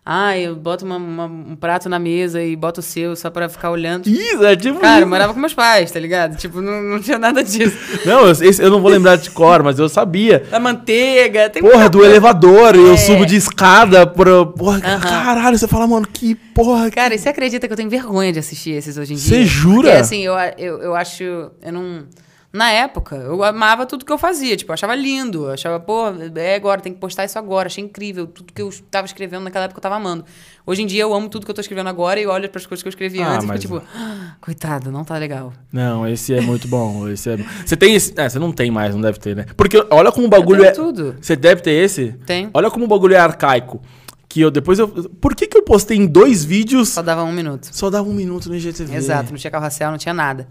Ah, 0.04 0.36
eu 0.36 0.56
boto 0.56 0.84
uma- 0.84 0.98
uma- 0.98 1.26
um 1.26 1.56
prato 1.56 1.88
na 1.88 2.00
mesa 2.00 2.42
e 2.42 2.56
boto 2.56 2.80
o 2.80 2.84
seu 2.84 3.16
só 3.16 3.30
pra 3.30 3.48
ficar 3.48 3.70
olhando. 3.70 4.08
Isso, 4.10 4.44
é 4.44 4.56
tipo. 4.56 4.80
Cara, 4.80 5.02
eu 5.02 5.08
morava 5.08 5.32
com 5.32 5.40
meus 5.40 5.54
pais, 5.54 5.92
tá 5.92 6.00
ligado? 6.00 6.36
Tipo, 6.38 6.60
não, 6.60 6.82
não 6.82 7.00
tinha 7.00 7.20
nada 7.20 7.44
disso. 7.44 7.78
Não, 8.04 8.22
eu, 8.26 8.32
esse 8.32 8.60
eu 8.64 8.72
não 8.72 8.82
vou 8.82 8.90
lembrar 8.90 9.16
de 9.18 9.30
cor, 9.30 9.62
mas 9.62 9.78
eu 9.78 9.88
sabia. 9.88 10.40
Da 10.50 10.60
manteiga, 10.60 11.52
tem 11.52 11.62
Porra, 11.62 11.88
do 11.88 12.00
coisa. 12.00 12.12
elevador, 12.12 12.76
eu 12.76 12.94
É. 12.94 12.98
subo 12.98 13.28
de 13.28 13.36
escada 13.36 14.08
pra. 14.08 14.44
Porra, 14.44 14.82
Aham. 14.84 15.00
caralho, 15.02 15.58
você 15.60 15.68
fala, 15.68 15.86
mano, 15.86 16.08
que 16.12 16.34
porra. 16.34 16.90
Cara, 16.90 17.14
e 17.14 17.20
você 17.20 17.30
acredita 17.30 17.68
que 17.68 17.72
eu 17.74 17.78
tenho 17.78 17.90
vergonha 17.90 18.34
de 18.34 18.40
assistir 18.40 18.72
esses 18.72 18.98
hoje 18.98 19.14
em 19.14 19.18
dia? 19.18 19.38
Você 19.38 19.46
jura? 19.46 19.82
Porque, 19.90 19.98
assim, 20.02 20.22
eu, 20.26 20.34
eu, 20.58 20.82
eu 20.82 20.96
acho... 20.96 21.24
Eu 21.24 21.72
não... 21.72 22.06
Na 22.54 22.70
época, 22.70 23.16
eu 23.16 23.42
amava 23.46 23.86
tudo 23.86 24.04
que 24.04 24.12
eu 24.12 24.18
fazia. 24.18 24.58
Tipo, 24.58 24.72
eu 24.72 24.74
achava 24.74 24.94
lindo. 24.94 25.46
Eu 25.46 25.52
achava, 25.54 25.80
pô, 25.80 26.04
é 26.36 26.56
agora, 26.56 26.82
tem 26.82 26.92
que 26.92 27.00
postar 27.00 27.24
isso 27.24 27.40
agora. 27.40 27.68
Achei 27.68 27.82
incrível. 27.82 28.28
Tudo 28.28 28.52
que 28.52 28.62
eu 28.62 28.70
tava 28.90 29.06
escrevendo 29.06 29.44
naquela 29.44 29.66
época 29.66 29.78
eu 29.78 29.82
tava 29.82 29.96
amando. 29.96 30.26
Hoje 30.66 30.82
em 30.82 30.86
dia 30.86 31.02
eu 31.04 31.14
amo 31.14 31.30
tudo 31.30 31.46
que 31.46 31.52
eu 31.52 31.56
tô 31.56 31.62
escrevendo 31.62 31.88
agora 31.88 32.20
e 32.20 32.28
olho 32.28 32.50
pras 32.50 32.66
coisas 32.66 32.84
que 32.84 32.88
eu 32.88 32.92
escrevi 32.92 33.22
Ah, 33.22 33.30
antes 33.36 33.46
e 33.46 33.48
mas- 33.48 33.62
fico 33.62 33.80
tipo, 33.80 33.88
"Ah, 33.96 34.36
coitado, 34.42 34.92
não 34.92 35.06
tá 35.06 35.18
legal. 35.18 35.54
Não, 35.72 36.06
esse 36.06 36.34
é 36.34 36.42
muito 36.42 36.68
bom. 36.68 37.08
Esse 37.08 37.30
é... 37.30 37.38
Você 37.66 37.78
tem 37.78 37.96
esse. 37.96 38.14
É, 38.20 38.28
você 38.28 38.38
não 38.38 38.52
tem 38.52 38.70
mais, 38.70 38.94
não 38.94 39.02
deve 39.02 39.18
ter, 39.18 39.34
né? 39.34 39.46
Porque 39.56 39.82
olha 39.90 40.12
como 40.12 40.28
o 40.28 40.30
bagulho 40.30 40.66
é. 40.66 40.72
tudo. 40.72 41.16
Você 41.22 41.38
deve 41.38 41.62
ter 41.62 41.72
esse? 41.72 42.14
Tem. 42.26 42.50
Olha 42.54 42.70
como 42.70 42.84
o 42.84 42.88
bagulho 42.88 43.16
é 43.16 43.20
arcaico. 43.20 43.82
Que 44.28 44.42
eu 44.42 44.52
depois 44.52 44.78
eu. 44.78 44.88
Por 44.90 45.36
que, 45.36 45.48
que 45.48 45.58
eu 45.58 45.64
postei 45.64 45.98
em 45.98 46.06
dois 46.06 46.44
vídeos? 46.44 46.90
Só 46.90 47.02
dava 47.02 47.24
um 47.24 47.32
minuto. 47.32 47.70
Só 47.72 47.90
dava 47.90 48.08
um 48.10 48.14
minuto 48.14 48.50
no 48.50 48.56
IGTV. 48.56 48.94
Exato, 48.96 49.32
não 49.32 49.38
tinha 49.38 49.52
carrossel, 49.52 49.92
não 49.92 49.98
tinha 49.98 50.14
nada. 50.14 50.48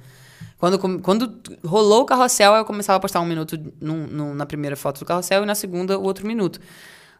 Quando, 0.60 0.78
quando 1.00 1.32
rolou 1.64 2.02
o 2.02 2.04
carrossel, 2.04 2.52
eu 2.54 2.64
começava 2.66 2.98
a 2.98 3.00
postar 3.00 3.20
um 3.20 3.24
minuto 3.26 3.58
num- 3.80 4.06
num- 4.06 4.34
na 4.34 4.44
primeira 4.44 4.76
foto 4.76 5.00
do 5.00 5.06
carrossel 5.06 5.42
e 5.42 5.46
na 5.46 5.54
segunda 5.54 5.98
o 5.98 6.02
outro 6.04 6.26
minuto. 6.26 6.60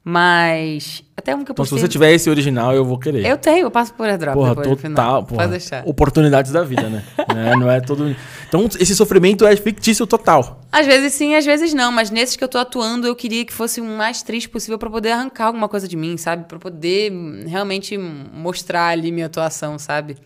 Mas. 0.02 1.02
Até 1.16 1.34
um 1.34 1.44
que 1.44 1.50
eu 1.50 1.52
Então, 1.52 1.64
se 1.64 1.70
postei. 1.72 1.86
você 1.86 1.88
tiver 1.92 2.12
esse 2.12 2.30
original, 2.30 2.74
eu 2.74 2.84
vou 2.84 2.98
querer. 2.98 3.24
Eu 3.26 3.36
tenho, 3.36 3.64
eu 3.66 3.70
passo 3.70 3.92
por 3.92 4.08
airdrop 4.08 4.32
Porra, 4.34 4.54
depois 4.54 4.80
total. 4.80 5.24
Porra, 5.24 5.40
Pode 5.42 5.50
deixar. 5.52 5.86
Oportunidades 5.86 6.52
da 6.52 6.64
vida, 6.64 6.88
né? 6.88 7.04
né? 7.34 7.54
Não 7.56 7.70
é 7.70 7.80
todo. 7.82 8.16
Então, 8.48 8.66
esse 8.78 8.96
sofrimento 8.96 9.44
é 9.46 9.54
fictício 9.56 10.06
total. 10.06 10.62
Às 10.72 10.86
vezes 10.86 11.12
sim, 11.12 11.34
às 11.34 11.44
vezes 11.44 11.74
não, 11.74 11.92
mas 11.92 12.10
nesses 12.10 12.34
que 12.36 12.42
eu 12.42 12.48
tô 12.48 12.56
atuando, 12.56 13.06
eu 13.06 13.14
queria 13.14 13.44
que 13.44 13.52
fosse 13.52 13.80
o 13.80 13.84
mais 13.84 14.22
triste 14.22 14.48
possível 14.48 14.78
pra 14.78 14.88
poder 14.88 15.10
arrancar 15.12 15.46
alguma 15.46 15.68
coisa 15.68 15.86
de 15.86 15.96
mim, 15.96 16.16
sabe? 16.16 16.44
Pra 16.44 16.58
poder 16.58 17.12
realmente 17.46 17.98
mostrar 17.98 18.86
ali 18.88 19.12
minha 19.12 19.26
atuação, 19.26 19.78
sabe? 19.78 20.16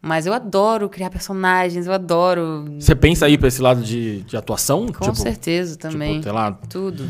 Mas 0.00 0.26
eu 0.26 0.32
adoro 0.32 0.88
criar 0.88 1.10
personagens, 1.10 1.86
eu 1.86 1.92
adoro. 1.92 2.64
Você 2.78 2.94
pensa 2.94 3.26
aí 3.26 3.36
pra 3.36 3.48
esse 3.48 3.60
lado 3.60 3.82
de, 3.82 4.22
de 4.22 4.36
atuação? 4.36 4.86
Com 4.92 5.14
certeza 5.14 5.76
também. 5.76 6.12
Tipo, 6.14 6.24
sei 6.24 6.32
lá, 6.32 6.52
Tudo. 6.52 7.08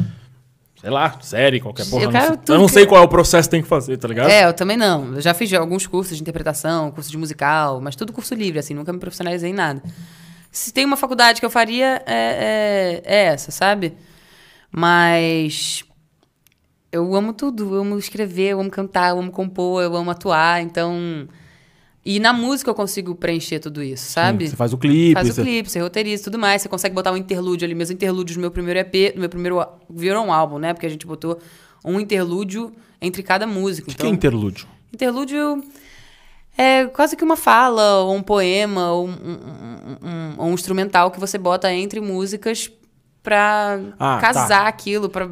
sei 0.80 0.90
lá, 0.90 1.18
série, 1.20 1.60
qualquer 1.60 1.84
porra. 1.90 2.04
Eu 2.04 2.10
não 2.12 2.20
sei. 2.20 2.30
eu 2.48 2.58
não 2.58 2.66
que- 2.66 2.72
sei 2.72 2.86
qual 2.86 3.02
é 3.02 3.04
o 3.04 3.08
processo 3.08 3.48
que 3.48 3.50
tem 3.50 3.62
que 3.62 3.68
fazer, 3.68 3.98
tá 3.98 4.08
ligado? 4.08 4.30
É, 4.30 4.46
eu 4.46 4.54
também 4.54 4.76
não. 4.78 5.14
Eu 5.14 5.20
já 5.20 5.34
fiz 5.34 5.52
alguns 5.52 5.86
cursos 5.86 6.16
de 6.16 6.22
interpretação, 6.22 6.90
curso 6.90 7.10
de 7.10 7.18
musical, 7.18 7.80
mas 7.82 7.96
tudo 7.96 8.12
curso 8.14 8.34
livre, 8.34 8.58
assim, 8.60 8.72
nunca 8.72 8.92
me 8.92 8.98
profissionalizei 8.98 9.50
em 9.50 9.54
nada. 9.54 9.82
Se 10.50 10.72
tem 10.72 10.86
uma 10.86 10.96
faculdade 10.96 11.38
que 11.40 11.44
eu 11.44 11.50
faria, 11.50 12.02
é, 12.06 13.02
é, 13.04 13.14
é 13.14 13.24
essa, 13.26 13.50
sabe? 13.50 13.94
Mas 14.70 15.84
eu 16.90 17.14
amo 17.14 17.32
tudo. 17.32 17.74
Eu 17.74 17.80
amo 17.82 17.98
escrever, 17.98 18.50
eu 18.52 18.60
amo 18.60 18.70
cantar, 18.70 19.10
eu 19.10 19.18
amo 19.18 19.30
compor, 19.30 19.82
eu 19.82 19.94
amo 19.94 20.10
atuar, 20.10 20.62
então. 20.62 21.28
E 22.08 22.20
na 22.20 22.32
música 22.32 22.70
eu 22.70 22.74
consigo 22.74 23.16
preencher 23.16 23.58
tudo 23.58 23.82
isso, 23.82 24.12
sabe? 24.12 24.48
Você 24.48 24.54
faz 24.54 24.72
o 24.72 24.78
clipe. 24.78 25.12
Faz 25.14 25.28
o 25.28 25.32
você- 25.32 25.42
clipe, 25.42 25.68
você 25.68 25.80
roteiriza 25.80 26.22
e 26.22 26.24
tudo 26.24 26.38
mais. 26.38 26.62
Você 26.62 26.68
consegue 26.68 26.94
botar 26.94 27.10
um 27.10 27.16
interlúdio 27.16 27.66
ali. 27.66 27.74
Meus 27.74 27.90
interlúdios 27.90 28.36
do 28.36 28.40
meu 28.40 28.50
primeiro 28.52 28.78
EP, 28.78 29.12
do 29.14 29.18
meu 29.20 29.28
primeiro. 29.28 29.60
Virou 29.90 30.24
um 30.24 30.32
álbum, 30.32 30.58
né? 30.58 30.72
Porque 30.72 30.86
a 30.86 30.88
gente 30.88 31.04
botou 31.04 31.36
um 31.84 31.98
interlúdio 31.98 32.72
entre 33.02 33.24
cada 33.24 33.44
música. 33.44 33.86
O 33.90 33.90
que 33.90 33.96
Então, 33.96 34.10
é 34.10 34.12
interlúdio? 34.12 34.68
interlúdio 34.94 35.64
é 36.56 36.86
quase 36.86 37.16
que 37.16 37.24
uma 37.24 37.36
fala, 37.36 37.96
ou 38.04 38.14
um 38.14 38.22
poema, 38.22 38.92
ou 38.92 39.08
um, 39.08 39.10
um- 39.10 40.08
um- 40.08 40.44
um 40.50 40.54
instrumental 40.54 41.10
que 41.10 41.18
você 41.18 41.36
bota 41.36 41.72
entre 41.72 42.00
músicas 42.00 42.70
pra 43.20 43.80
Ah, 43.98 44.18
casar 44.20 44.66
aquilo. 44.68 45.08
Pra... 45.08 45.28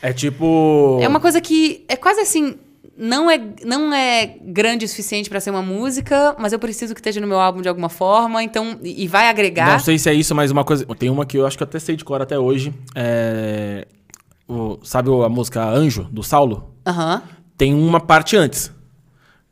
É 0.00 0.12
tipo. 0.12 0.98
É 1.02 1.08
uma 1.08 1.18
coisa 1.18 1.40
que 1.40 1.84
é 1.88 1.96
quase 1.96 2.20
assim. 2.20 2.56
Não 2.96 3.28
é, 3.30 3.40
não 3.64 3.92
é 3.92 4.36
grande 4.40 4.84
o 4.84 4.88
suficiente 4.88 5.28
pra 5.28 5.40
ser 5.40 5.50
uma 5.50 5.62
música, 5.62 6.36
mas 6.38 6.52
eu 6.52 6.58
preciso 6.58 6.94
que 6.94 7.00
esteja 7.00 7.20
no 7.20 7.26
meu 7.26 7.40
álbum 7.40 7.60
de 7.60 7.68
alguma 7.68 7.88
forma, 7.88 8.42
então. 8.42 8.78
E 8.82 9.06
vai 9.08 9.28
agregar. 9.28 9.72
Não 9.72 9.78
sei 9.80 9.98
se 9.98 10.08
é 10.08 10.14
isso, 10.14 10.34
mas 10.34 10.50
uma 10.50 10.64
coisa. 10.64 10.86
Tem 10.96 11.10
uma 11.10 11.26
que 11.26 11.36
eu 11.36 11.46
acho 11.46 11.56
que 11.56 11.62
eu 11.62 11.66
até 11.66 11.78
sei 11.80 11.96
de 11.96 12.04
cor 12.04 12.22
até 12.22 12.38
hoje. 12.38 12.72
É. 12.94 13.86
o- 14.46 14.78
sabe 14.84 15.08
a 15.24 15.28
música 15.28 15.64
Anjo, 15.64 16.06
do 16.12 16.22
Saulo? 16.22 16.74
Aham. 16.86 17.22
Tem 17.56 17.72
uma 17.74 17.98
parte 18.00 18.36
antes. 18.36 18.70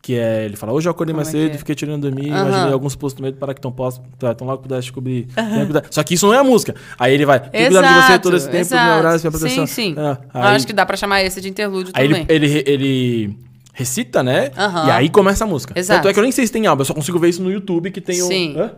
Que 0.03 0.17
é, 0.19 0.45
ele 0.47 0.57
fala, 0.57 0.73
hoje 0.73 0.89
eu 0.89 0.91
acordei 0.91 1.15
mais 1.15 1.29
é 1.29 1.31
cedo, 1.31 1.55
é? 1.55 1.59
fiquei 1.59 1.77
tirando 1.77 2.03
dormir, 2.03 2.27
imaginei 2.27 2.73
alguns 2.73 2.97
postos 2.97 3.21
do 3.21 3.23
medo 3.23 3.37
para 3.39 3.55
que 3.55 3.61
tão 3.61 3.71
posso, 3.71 4.03
tá, 4.19 4.35
tão 4.35 4.45
logo 4.49 4.61
pudesse 4.63 4.83
descobrir. 4.83 5.29
cuidado. 5.33 5.87
Só 5.93 6.03
que 6.03 6.15
isso 6.15 6.27
não 6.27 6.35
é 6.35 6.39
a 6.39 6.45
música. 6.45 6.75
Aí 6.99 7.15
ele 7.15 7.25
vai, 7.25 7.39
"Tenho 7.39 7.71
cuidado 7.71 8.01
de 8.01 8.07
você 8.07 8.19
todo 8.19 8.37
esse 8.37 8.47
tempo, 8.47 8.59
exato. 8.59 8.85
meu 8.85 8.95
abraço, 8.95 9.25
minha 9.25 9.31
proteção. 9.31 9.65
Sim, 9.65 9.95
sim. 9.95 9.95
Ah, 9.97 10.19
aí 10.51 10.57
acho 10.57 10.67
que 10.67 10.73
dá 10.73 10.85
pra 10.85 10.97
chamar 10.97 11.23
esse 11.23 11.41
de 11.41 11.49
interlúdio 11.49 11.93
aí 11.95 12.09
também. 12.09 12.27
ele, 12.29 12.47
ele, 12.47 12.65
ele 12.67 13.39
recita, 13.73 14.25
né? 14.25 14.51
E 14.87 14.91
aí 14.91 15.09
começa 15.09 15.45
a 15.45 15.47
música. 15.47 15.73
Exato. 15.79 16.01
Tanto 16.01 16.11
é 16.11 16.13
que 16.13 16.19
eu 16.19 16.23
nem 16.25 16.33
sei 16.33 16.47
se 16.49 16.53
tem 16.53 16.67
álbum, 16.67 16.81
eu 16.83 16.87
só 16.87 16.95
consigo 16.95 17.21
ver 17.21 17.29
isso 17.29 17.41
no 17.41 17.53
YouTube 17.53 17.93
que 17.93 18.01
tem 18.01 18.21
o... 18.23 18.27
Sim. 18.27 18.57
Hã? 18.59 18.73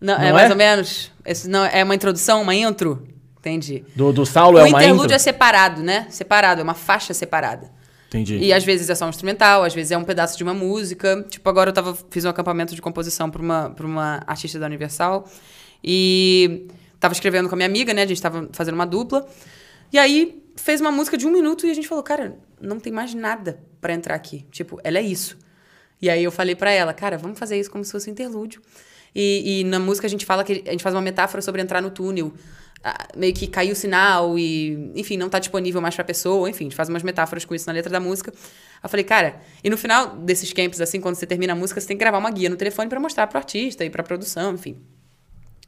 Não, 0.00 0.18
Não 0.18 0.24
é 0.24 0.32
mais 0.32 0.48
é? 0.48 0.52
ou 0.52 0.56
menos. 0.58 1.12
Esse 1.24 1.48
não, 1.48 1.64
é 1.64 1.84
uma 1.84 1.94
introdução, 1.94 2.42
uma 2.42 2.54
intro? 2.54 3.06
Entendi. 3.38 3.84
Do, 3.94 4.12
do 4.12 4.26
Saulo 4.26 4.56
o 4.58 4.60
é 4.60 4.64
uma 4.64 4.80
interlúdio 4.80 5.04
intro? 5.04 5.14
é 5.14 5.18
separado, 5.18 5.82
né? 5.84 6.06
Separado, 6.10 6.60
é 6.60 6.64
uma 6.64 6.74
faixa 6.74 7.14
separada. 7.14 7.70
Entendi. 8.08 8.38
E 8.38 8.52
às 8.52 8.64
vezes 8.64 8.88
é 8.88 8.94
só 8.94 9.06
um 9.06 9.10
instrumental, 9.10 9.62
às 9.62 9.74
vezes 9.74 9.92
é 9.92 9.98
um 9.98 10.04
pedaço 10.04 10.36
de 10.36 10.42
uma 10.42 10.54
música. 10.54 11.24
Tipo, 11.28 11.48
agora 11.48 11.70
eu 11.70 11.74
tava, 11.74 11.96
fiz 12.10 12.24
um 12.24 12.28
acampamento 12.28 12.74
de 12.74 12.80
composição 12.80 13.30
pra 13.30 13.42
uma, 13.42 13.70
pra 13.70 13.86
uma 13.86 14.22
artista 14.26 14.58
da 14.58 14.66
Universal. 14.66 15.28
E 15.84 16.66
tava 16.98 17.12
escrevendo 17.12 17.48
com 17.48 17.54
a 17.54 17.56
minha 17.56 17.68
amiga, 17.68 17.92
né? 17.92 18.02
A 18.02 18.06
gente 18.06 18.20
tava 18.20 18.48
fazendo 18.52 18.74
uma 18.74 18.86
dupla. 18.86 19.26
E 19.92 19.98
aí 19.98 20.42
fez 20.56 20.80
uma 20.80 20.90
música 20.90 21.16
de 21.16 21.26
um 21.26 21.30
minuto 21.30 21.66
e 21.66 21.70
a 21.70 21.74
gente 21.74 21.86
falou, 21.86 22.02
cara, 22.02 22.36
não 22.60 22.80
tem 22.80 22.92
mais 22.92 23.14
nada 23.14 23.60
pra 23.80 23.92
entrar 23.92 24.14
aqui. 24.14 24.46
Tipo, 24.50 24.80
ela 24.82 24.98
é 24.98 25.02
isso. 25.02 25.38
E 26.00 26.08
aí 26.08 26.24
eu 26.24 26.32
falei 26.32 26.54
pra 26.54 26.70
ela, 26.70 26.94
cara, 26.94 27.18
vamos 27.18 27.38
fazer 27.38 27.58
isso 27.58 27.70
como 27.70 27.84
se 27.84 27.92
fosse 27.92 28.08
um 28.08 28.12
interlúdio. 28.12 28.62
E, 29.14 29.60
e 29.60 29.64
na 29.64 29.78
música 29.78 30.06
a 30.06 30.10
gente 30.10 30.24
fala 30.24 30.44
que 30.44 30.62
a 30.66 30.70
gente 30.70 30.82
faz 30.82 30.94
uma 30.94 31.02
metáfora 31.02 31.42
sobre 31.42 31.60
entrar 31.60 31.82
no 31.82 31.90
túnel. 31.90 32.32
Ah, 32.82 33.08
meio 33.16 33.34
que 33.34 33.46
caiu 33.46 33.72
o 33.72 33.76
sinal 33.76 34.38
e, 34.38 34.92
enfim, 34.94 35.16
não 35.16 35.28
tá 35.28 35.38
disponível 35.38 35.80
mais 35.80 35.94
pra 35.94 36.04
pessoa. 36.04 36.48
Enfim, 36.48 36.70
faz 36.70 36.88
umas 36.88 37.02
metáforas 37.02 37.44
com 37.44 37.54
isso 37.54 37.66
na 37.66 37.72
letra 37.72 37.90
da 37.90 38.00
música. 38.00 38.32
Eu 38.82 38.88
falei, 38.88 39.04
cara, 39.04 39.40
e 39.62 39.68
no 39.68 39.76
final 39.76 40.16
desses 40.16 40.52
camps, 40.52 40.80
assim, 40.80 41.00
quando 41.00 41.16
você 41.16 41.26
termina 41.26 41.52
a 41.52 41.56
música, 41.56 41.80
você 41.80 41.88
tem 41.88 41.96
que 41.96 42.00
gravar 42.00 42.18
uma 42.18 42.30
guia 42.30 42.48
no 42.48 42.56
telefone 42.56 42.88
pra 42.88 43.00
mostrar 43.00 43.26
pro 43.26 43.38
artista 43.38 43.84
e 43.84 43.90
pra 43.90 44.02
produção, 44.02 44.54
enfim. 44.54 44.78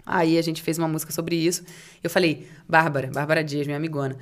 Aí 0.07 0.39
a 0.39 0.43
gente 0.43 0.63
fez 0.63 0.79
uma 0.79 0.89
música 0.89 1.13
sobre 1.13 1.37
isso. 1.37 1.65
Eu 2.03 2.11
falei, 2.11 2.49
Bárbara, 2.69 3.11
Bárbara 3.13 3.45
Dias, 3.45 3.67
minha 3.67 3.77
amigona, 3.77 4.17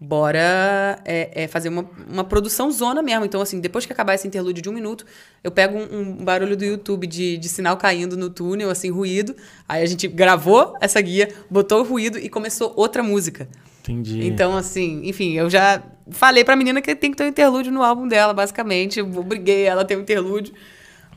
bora 0.00 0.98
é, 1.04 1.42
é, 1.42 1.46
fazer 1.46 1.68
uma, 1.68 1.88
uma 2.08 2.24
produção 2.24 2.70
zona 2.70 3.02
mesmo. 3.02 3.26
Então, 3.26 3.42
assim, 3.42 3.60
depois 3.60 3.84
que 3.84 3.92
acabar 3.92 4.14
esse 4.14 4.26
interlúdio 4.26 4.62
de 4.62 4.68
um 4.70 4.72
minuto, 4.72 5.04
eu 5.44 5.50
pego 5.50 5.76
um, 5.76 6.00
um 6.00 6.24
barulho 6.24 6.56
do 6.56 6.64
YouTube 6.64 7.06
de, 7.06 7.36
de 7.36 7.48
sinal 7.50 7.76
caindo 7.76 8.16
no 8.16 8.30
túnel, 8.30 8.70
assim, 8.70 8.90
ruído. 8.90 9.36
Aí 9.68 9.82
a 9.82 9.86
gente 9.86 10.08
gravou 10.08 10.74
essa 10.80 10.98
guia, 11.02 11.28
botou 11.50 11.80
o 11.80 11.84
ruído 11.84 12.18
e 12.18 12.30
começou 12.30 12.72
outra 12.76 13.02
música. 13.02 13.46
Entendi. 13.82 14.26
Então, 14.26 14.56
assim, 14.56 15.02
enfim, 15.04 15.34
eu 15.34 15.50
já 15.50 15.82
falei 16.10 16.44
pra 16.44 16.56
menina 16.56 16.80
que 16.80 16.94
tem 16.96 17.10
que 17.10 17.16
ter 17.18 17.24
um 17.24 17.28
interlúdio 17.28 17.70
no 17.70 17.82
álbum 17.82 18.08
dela, 18.08 18.32
basicamente. 18.32 19.00
Eu 19.00 19.18
obriguei 19.18 19.64
ela 19.64 19.82
a 19.82 19.84
ter 19.84 19.98
um 19.98 20.00
interlúdio. 20.00 20.54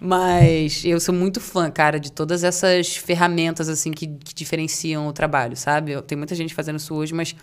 Mas 0.05 0.83
eu 0.83 0.99
sou 0.99 1.15
muito 1.15 1.39
fã, 1.39 1.71
cara, 1.71 1.97
de 1.97 2.11
todas 2.11 2.43
essas 2.43 2.97
ferramentas, 2.97 3.69
assim, 3.69 3.91
que, 3.91 4.05
que 4.05 4.35
diferenciam 4.35 5.07
o 5.07 5.13
trabalho, 5.13 5.55
sabe? 5.55 6.01
Tem 6.01 6.17
muita 6.17 6.35
gente 6.35 6.53
fazendo 6.53 6.75
isso 6.75 6.93
hoje, 6.93 7.13
mas 7.13 7.33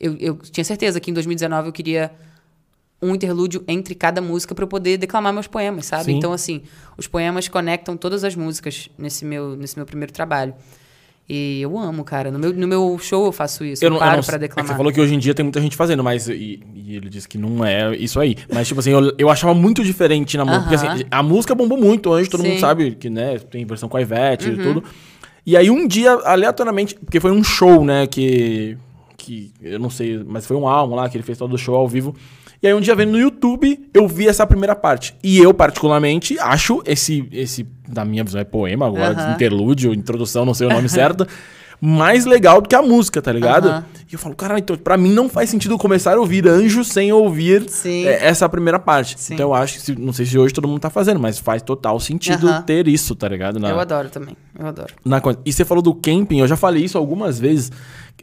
eu, 0.00 0.16
eu 0.18 0.36
tinha 0.50 0.64
certeza 0.64 0.98
que 0.98 1.10
em 1.10 1.14
2019 1.14 1.68
eu 1.68 1.72
queria 1.72 2.10
um 3.02 3.14
interlúdio 3.14 3.62
entre 3.66 3.94
cada 3.94 4.20
música 4.20 4.54
para 4.54 4.64
eu 4.64 4.68
poder 4.68 4.96
declamar 4.98 5.32
meus 5.32 5.46
poemas, 5.46 5.86
sabe? 5.86 6.04
Sim. 6.04 6.16
Então, 6.16 6.32
assim, 6.32 6.62
os 6.98 7.06
poemas 7.06 7.48
conectam 7.48 7.96
todas 7.96 8.24
as 8.24 8.34
músicas 8.36 8.90
nesse 8.98 9.24
meu, 9.24 9.56
nesse 9.56 9.76
meu 9.76 9.86
primeiro 9.86 10.12
trabalho. 10.12 10.52
E 11.32 11.60
eu 11.62 11.78
amo, 11.78 12.02
cara. 12.02 12.30
No 12.30 12.38
meu, 12.40 12.52
no 12.52 12.66
meu 12.66 12.98
show 12.98 13.24
eu 13.26 13.32
faço 13.32 13.64
isso. 13.64 13.84
Eu, 13.84 13.90
não- 13.90 13.98
paro 14.00 14.16
não- 14.16 14.24
pra 14.24 14.34
é 14.34 14.38
declamar. 14.40 14.68
você 14.72 14.76
falou 14.76 14.92
que 14.92 15.00
hoje 15.00 15.14
em 15.14 15.18
dia 15.18 15.32
tem 15.32 15.44
muita 15.44 15.60
gente 15.60 15.76
fazendo, 15.76 16.02
mas. 16.02 16.28
E, 16.28 16.60
e 16.74 16.96
ele 16.96 17.08
disse 17.08 17.28
que 17.28 17.38
não 17.38 17.64
é 17.64 17.96
isso 17.96 18.18
aí. 18.18 18.36
Mas, 18.52 18.66
tipo 18.66 18.80
assim, 18.80 18.90
eu, 18.90 19.14
eu 19.16 19.30
achava 19.30 19.54
muito 19.54 19.84
diferente 19.84 20.36
na 20.36 20.44
música. 20.44 20.62
Porque 20.64 20.74
Aham. 20.84 20.94
assim, 20.94 21.04
a 21.08 21.22
música 21.22 21.54
bombou 21.54 21.78
muito 21.78 22.12
antes, 22.12 22.28
todo 22.28 22.40
mundo 22.40 22.48
Sim. 22.48 22.54
Uhum. 22.56 22.60
sabe 22.60 22.90
que, 22.96 23.08
né, 23.08 23.38
tem 23.38 23.64
versão 23.64 23.88
com 23.88 23.96
a 23.96 24.02
Ivete 24.02 24.50
e 24.50 24.56
tudo. 24.56 24.82
E 25.46 25.56
aí 25.56 25.70
um 25.70 25.86
dia, 25.86 26.14
aleatoriamente, 26.24 26.96
porque 26.96 27.20
foi 27.20 27.30
um 27.30 27.44
show, 27.44 27.84
né, 27.84 28.06
que. 28.08 28.76
Que 29.24 29.52
eu 29.62 29.78
não 29.78 29.90
sei, 29.90 30.22
mas 30.26 30.46
foi 30.46 30.56
um 30.56 30.66
álbum 30.68 30.94
lá 30.94 31.08
que 31.08 31.16
ele 31.16 31.24
fez 31.24 31.38
todo 31.38 31.52
o 31.54 31.58
show 31.58 31.74
ao 31.76 31.88
vivo. 31.88 32.14
E 32.62 32.66
aí 32.66 32.74
um 32.74 32.80
dia 32.80 32.94
vendo 32.94 33.12
no 33.12 33.18
YouTube, 33.18 33.88
eu 33.94 34.06
vi 34.06 34.28
essa 34.28 34.46
primeira 34.46 34.74
parte. 34.76 35.14
E 35.22 35.38
eu, 35.38 35.54
particularmente, 35.54 36.38
acho 36.38 36.82
esse, 36.84 37.26
esse 37.32 37.66
da 37.88 38.04
minha 38.04 38.22
visão, 38.22 38.40
é 38.40 38.44
poema 38.44 38.86
agora, 38.86 39.12
Aham. 39.18 39.32
interlúdio, 39.34 39.94
introdução, 39.94 40.44
não 40.44 40.52
sei 40.54 40.66
o 40.66 40.70
nome 40.70 40.86
certo, 40.90 41.26
mais 41.80 42.26
legal 42.26 42.60
do 42.60 42.68
que 42.68 42.74
a 42.74 42.82
música, 42.82 43.22
tá 43.22 43.32
ligado? 43.32 43.68
Aham. 43.70 43.84
E 44.10 44.12
eu 44.12 44.18
falo, 44.18 44.34
cara, 44.34 44.58
então, 44.58 44.76
pra 44.76 44.98
mim 44.98 45.12
não 45.12 45.28
faz 45.30 45.48
sentido 45.48 45.78
começar 45.78 46.16
a 46.16 46.20
ouvir 46.20 46.46
Anjo 46.46 46.84
sem 46.84 47.10
ouvir 47.12 47.70
Sim. 47.70 48.04
é, 48.06 48.26
essa 48.26 48.46
primeira 48.48 48.78
parte. 48.78 49.18
Sim. 49.18 49.34
Então 49.34 49.48
eu 49.50 49.54
acho 49.54 49.80
que, 49.82 49.98
não 49.98 50.12
sei 50.12 50.26
se 50.26 50.36
hoje 50.36 50.52
todo 50.52 50.68
mundo 50.68 50.80
tá 50.80 50.90
fazendo, 50.90 51.18
mas 51.20 51.38
faz 51.38 51.62
total 51.62 51.98
sentido 51.98 52.48
Aham. 52.48 52.62
ter 52.62 52.86
isso, 52.88 53.14
tá 53.14 53.26
ligado? 53.28 53.58
Na- 53.58 53.70
Eu 53.70 53.80
adoro 53.80 54.10
também. 54.10 54.36
Eu 54.58 54.66
adoro. 54.66 54.92
na. 55.04 55.22
E 55.46 55.52
você 55.52 55.64
falou 55.64 55.80
do 55.80 55.94
camping, 55.94 56.40
eu 56.40 56.48
já 56.48 56.56
falei 56.56 56.84
isso 56.84 56.98
algumas 56.98 57.38
vezes. 57.40 57.70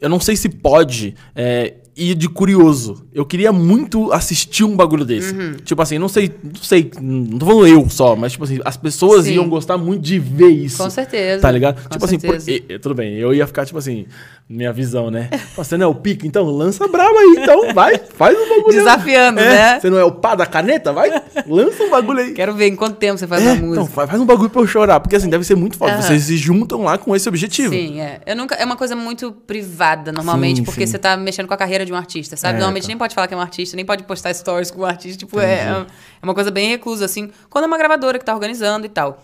Eu 0.00 0.08
não 0.08 0.20
sei 0.20 0.36
se 0.36 0.48
pode 0.48 1.14
é, 1.34 1.74
ir 1.96 2.14
de 2.14 2.28
curioso. 2.28 3.04
Eu 3.12 3.26
queria 3.26 3.50
muito 3.52 4.12
assistir 4.12 4.62
um 4.64 4.76
bagulho 4.76 5.04
desse. 5.04 5.34
Uhum. 5.34 5.54
Tipo 5.64 5.82
assim, 5.82 5.98
não 5.98 6.08
sei, 6.08 6.30
não 6.42 6.62
sei, 6.62 6.90
não 7.00 7.38
tô 7.38 7.46
falando 7.46 7.66
eu 7.66 7.88
só, 7.90 8.14
mas 8.14 8.32
tipo 8.32 8.44
assim, 8.44 8.60
as 8.64 8.76
pessoas 8.76 9.24
Sim. 9.24 9.34
iam 9.34 9.48
gostar 9.48 9.76
muito 9.76 10.02
de 10.02 10.18
ver 10.18 10.50
isso. 10.50 10.82
Com 10.82 10.88
certeza. 10.90 11.42
Tá 11.42 11.50
ligado? 11.50 11.82
Com 11.82 11.88
tipo 11.90 12.04
assim, 12.04 12.18
por- 12.20 12.40
certeza. 12.40 12.72
e- 12.74 12.78
tudo 12.78 12.94
bem, 12.94 13.14
eu 13.14 13.34
ia 13.34 13.46
ficar 13.46 13.66
tipo 13.66 13.78
assim, 13.78 14.06
minha 14.48 14.72
visão, 14.72 15.10
né? 15.10 15.28
Você 15.56 15.76
não 15.76 15.86
é 15.86 15.88
o 15.88 15.94
pica, 15.94 16.24
então 16.26 16.44
lança 16.44 16.86
braba 16.86 17.18
aí, 17.18 17.36
então 17.42 17.74
vai, 17.74 17.98
faz 17.98 18.38
um 18.38 18.48
bagulho. 18.48 18.78
Desafiando, 18.78 19.40
É, 19.40 19.48
né? 19.74 19.80
Você 19.80 19.90
não 19.90 19.98
é 19.98 20.04
o 20.04 20.12
pá 20.12 20.36
da 20.36 20.46
caneta? 20.46 20.92
Vai, 20.92 21.10
lança 21.48 21.82
um 21.82 21.90
bagulho 21.90 22.20
aí. 22.20 22.32
Quero 22.32 22.54
ver 22.54 22.68
em 22.68 22.76
quanto 22.76 22.96
tempo 22.96 23.18
você 23.18 23.26
faz 23.26 23.42
É, 23.42 23.46
uma 23.46 23.54
então, 23.56 23.68
música. 23.68 23.86
faz, 23.88 24.08
faz 24.10 24.22
um 24.22 24.26
bagulho 24.26 24.48
pra 24.50 24.60
eu 24.62 24.66
chorar, 24.68 25.00
porque 25.00 25.16
assim, 25.16 25.28
deve 25.28 25.42
ser 25.44 25.56
muito 25.56 25.76
foda. 25.76 25.94
Aham. 25.94 26.02
Vocês 26.02 26.22
se 26.22 26.36
juntam 26.36 26.84
lá 26.84 26.96
com 26.96 27.14
esse 27.16 27.28
objetivo. 27.28 27.74
Sim, 27.74 28.00
é. 28.00 28.20
Eu 28.24 28.36
nunca, 28.36 28.54
é 28.54 28.64
uma 28.64 28.76
coisa 28.76 28.94
muito 28.94 29.32
privada, 29.32 29.87
normalmente, 29.96 30.58
Sim, 30.58 30.64
porque 30.64 30.86
sim. 30.86 30.92
você 30.92 30.98
tá 30.98 31.16
mexendo 31.16 31.46
com 31.46 31.54
a 31.54 31.56
carreira 31.56 31.84
de 31.84 31.92
um 31.92 31.96
artista, 31.96 32.36
sabe? 32.36 32.54
É, 32.54 32.58
Normalmente 32.58 32.82
tá. 32.84 32.88
nem 32.88 32.96
pode 32.96 33.14
falar 33.14 33.26
que 33.28 33.34
é 33.34 33.36
um 33.36 33.40
artista, 33.40 33.76
nem 33.76 33.84
pode 33.84 34.04
postar 34.04 34.32
stories 34.34 34.70
com 34.70 34.80
o 34.80 34.84
artista. 34.84 35.18
Tipo, 35.18 35.40
é, 35.40 35.86
é 36.20 36.24
uma 36.24 36.34
coisa 36.34 36.50
bem 36.50 36.68
reclusa, 36.70 37.04
assim. 37.04 37.30
Quando 37.50 37.64
é 37.64 37.66
uma 37.66 37.78
gravadora 37.78 38.18
que 38.18 38.24
tá 38.24 38.34
organizando 38.34 38.86
e 38.86 38.88
tal. 38.88 39.22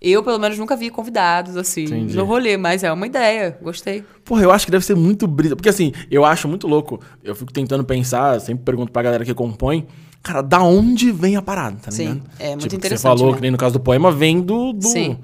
Eu, 0.00 0.22
pelo 0.22 0.38
menos, 0.38 0.58
nunca 0.58 0.76
vi 0.76 0.90
convidados, 0.90 1.56
assim, 1.56 1.84
Entendi. 1.84 2.14
no 2.14 2.24
rolê, 2.24 2.58
mas 2.58 2.84
é 2.84 2.92
uma 2.92 3.06
ideia. 3.06 3.56
Gostei. 3.62 4.04
Porra, 4.22 4.42
eu 4.42 4.50
acho 4.50 4.66
que 4.66 4.70
deve 4.70 4.84
ser 4.84 4.94
muito 4.94 5.26
brisa. 5.26 5.56
Porque 5.56 5.68
assim, 5.68 5.92
eu 6.10 6.24
acho 6.26 6.46
muito 6.46 6.66
louco. 6.66 7.00
Eu 7.22 7.34
fico 7.34 7.50
tentando 7.50 7.82
pensar, 7.84 8.38
sempre 8.40 8.64
pergunto 8.64 8.92
pra 8.92 9.02
galera 9.02 9.24
que 9.24 9.32
compõe. 9.32 9.86
Cara, 10.22 10.42
da 10.42 10.62
onde 10.62 11.10
vem 11.10 11.36
a 11.36 11.42
parada, 11.42 11.76
tá 11.82 11.90
Sim, 11.90 12.02
ligado? 12.14 12.22
é 12.38 12.48
muito 12.50 12.62
tipo, 12.62 12.74
interessante, 12.76 13.12
Você 13.12 13.18
falou 13.18 13.30
né? 13.32 13.36
que 13.36 13.42
nem 13.42 13.50
no 13.50 13.58
caso 13.58 13.74
do 13.74 13.80
poema, 13.80 14.10
vem 14.10 14.40
do. 14.40 14.72
do 14.72 14.86
Sim. 14.86 15.18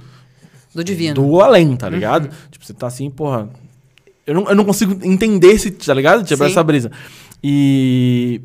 Do 0.75 0.85
divino. 0.85 1.15
do 1.15 1.41
além, 1.41 1.75
tá 1.77 1.89
ligado? 1.89 2.31
Tipo, 2.51 2.65
você 2.65 2.73
tá 2.73 2.87
assim, 2.87 3.11
porra. 3.11 3.49
Eu 4.31 4.35
não, 4.35 4.49
eu 4.49 4.55
não 4.55 4.65
consigo 4.65 4.99
entender 5.07 5.49
esse, 5.49 5.71
tá 5.71 5.93
ligado? 5.95 6.25
Tipo, 6.25 6.45
Sim. 6.45 6.51
essa 6.51 6.63
brisa. 6.63 6.91
E 7.43 8.41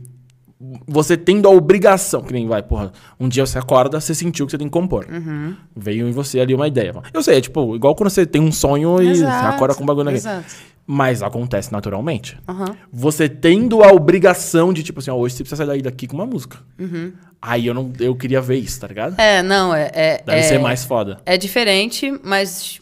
você 0.88 1.16
tendo 1.18 1.48
a 1.48 1.52
obrigação, 1.52 2.22
que 2.24 2.34
nem 2.34 2.48
vai, 2.48 2.64
porra, 2.64 2.92
um 3.20 3.28
dia 3.28 3.46
você 3.46 3.58
acorda, 3.60 4.00
você 4.00 4.16
sentiu 4.16 4.46
que 4.46 4.52
você 4.52 4.58
tem 4.58 4.68
que 4.68 4.72
compor. 4.74 5.06
Uhum. 5.12 5.56
Veio 5.76 6.08
em 6.08 6.12
você 6.12 6.40
ali 6.40 6.54
uma 6.56 6.68
ideia. 6.68 6.94
Eu 7.14 7.22
sei, 7.22 7.38
é 7.38 7.42
tipo, 7.42 7.76
igual 7.76 7.94
quando 7.96 8.10
você 8.10 8.26
tem 8.26 8.42
um 8.42 8.52
sonho 8.52 9.02
e 9.02 9.16
você 9.16 9.22
Exato, 9.24 9.56
acorda 9.56 9.76
com 9.76 9.84
um 9.84 9.86
bagulho 9.86 10.08
aqui. 10.10 10.18
exato. 10.18 10.46
Mas 10.88 11.24
acontece 11.24 11.72
naturalmente. 11.72 12.38
Aham. 12.48 12.76
Você 12.94 13.28
tendo 13.28 13.84
a 13.84 13.92
obrigação 13.92 14.72
de, 14.72 14.84
tipo 14.84 15.00
assim, 15.00 15.10
ó, 15.12 15.16
hoje 15.16 15.36
você 15.36 15.44
precisa 15.44 15.66
sair 15.66 15.82
daqui 15.82 16.08
com 16.08 16.16
uma 16.16 16.26
música. 16.28 16.58
Uhum. 16.80 17.12
Aí 17.42 17.68
eu 17.68 17.74
não 17.74 17.92
eu 18.00 18.16
queria 18.16 18.40
ver 18.40 18.58
isso, 18.58 18.80
tá 18.80 18.88
ligado? 18.88 19.20
É, 19.20 19.44
não, 19.44 19.74
é. 19.74 19.92
é 19.94 20.24
Deve 20.26 20.40
é- 20.40 20.44
ser 20.44 20.60
mais 20.60 20.84
foda. 20.84 21.20
É 21.26 21.38
diferente, 21.38 22.12
mas, 22.24 22.80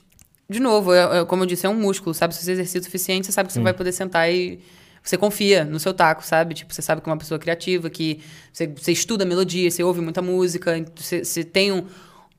de 0.53 0.59
novo, 0.59 0.93
é- 0.93 1.19
é- 1.21 1.25
como 1.25 1.43
eu 1.43 1.47
disse, 1.47 1.65
é 1.65 1.69
um 1.69 1.73
músculo, 1.73 2.13
sabe? 2.13 2.33
Se 2.35 2.43
você 2.43 2.51
exercita 2.53 2.81
o 2.81 2.83
suficiente, 2.85 3.25
você 3.25 3.31
sabe 3.31 3.47
que 3.47 3.53
você 3.53 3.59
vai 3.59 3.73
poder 3.73 3.91
sentar 3.91 4.31
e. 4.31 4.59
Você 5.05 5.17
confia 5.17 5.65
no 5.65 5.79
seu 5.81 5.93
taco, 5.93 6.25
sabe? 6.25 6.53
Tipo, 6.53 6.73
você 6.73 6.81
sabe 6.81 7.01
que 7.01 7.09
é 7.09 7.11
uma 7.11 7.17
pessoa 7.17 7.37
criativa, 7.37 7.89
que 7.89 8.21
você, 8.53 8.67
você 8.67 8.93
estuda 8.93 9.25
melodia, 9.25 9.69
você 9.69 9.83
ouve 9.83 9.99
muita 9.99 10.21
música, 10.21 10.85
você, 10.95 11.25
você 11.25 11.43
tem 11.43 11.73
um, 11.73 11.83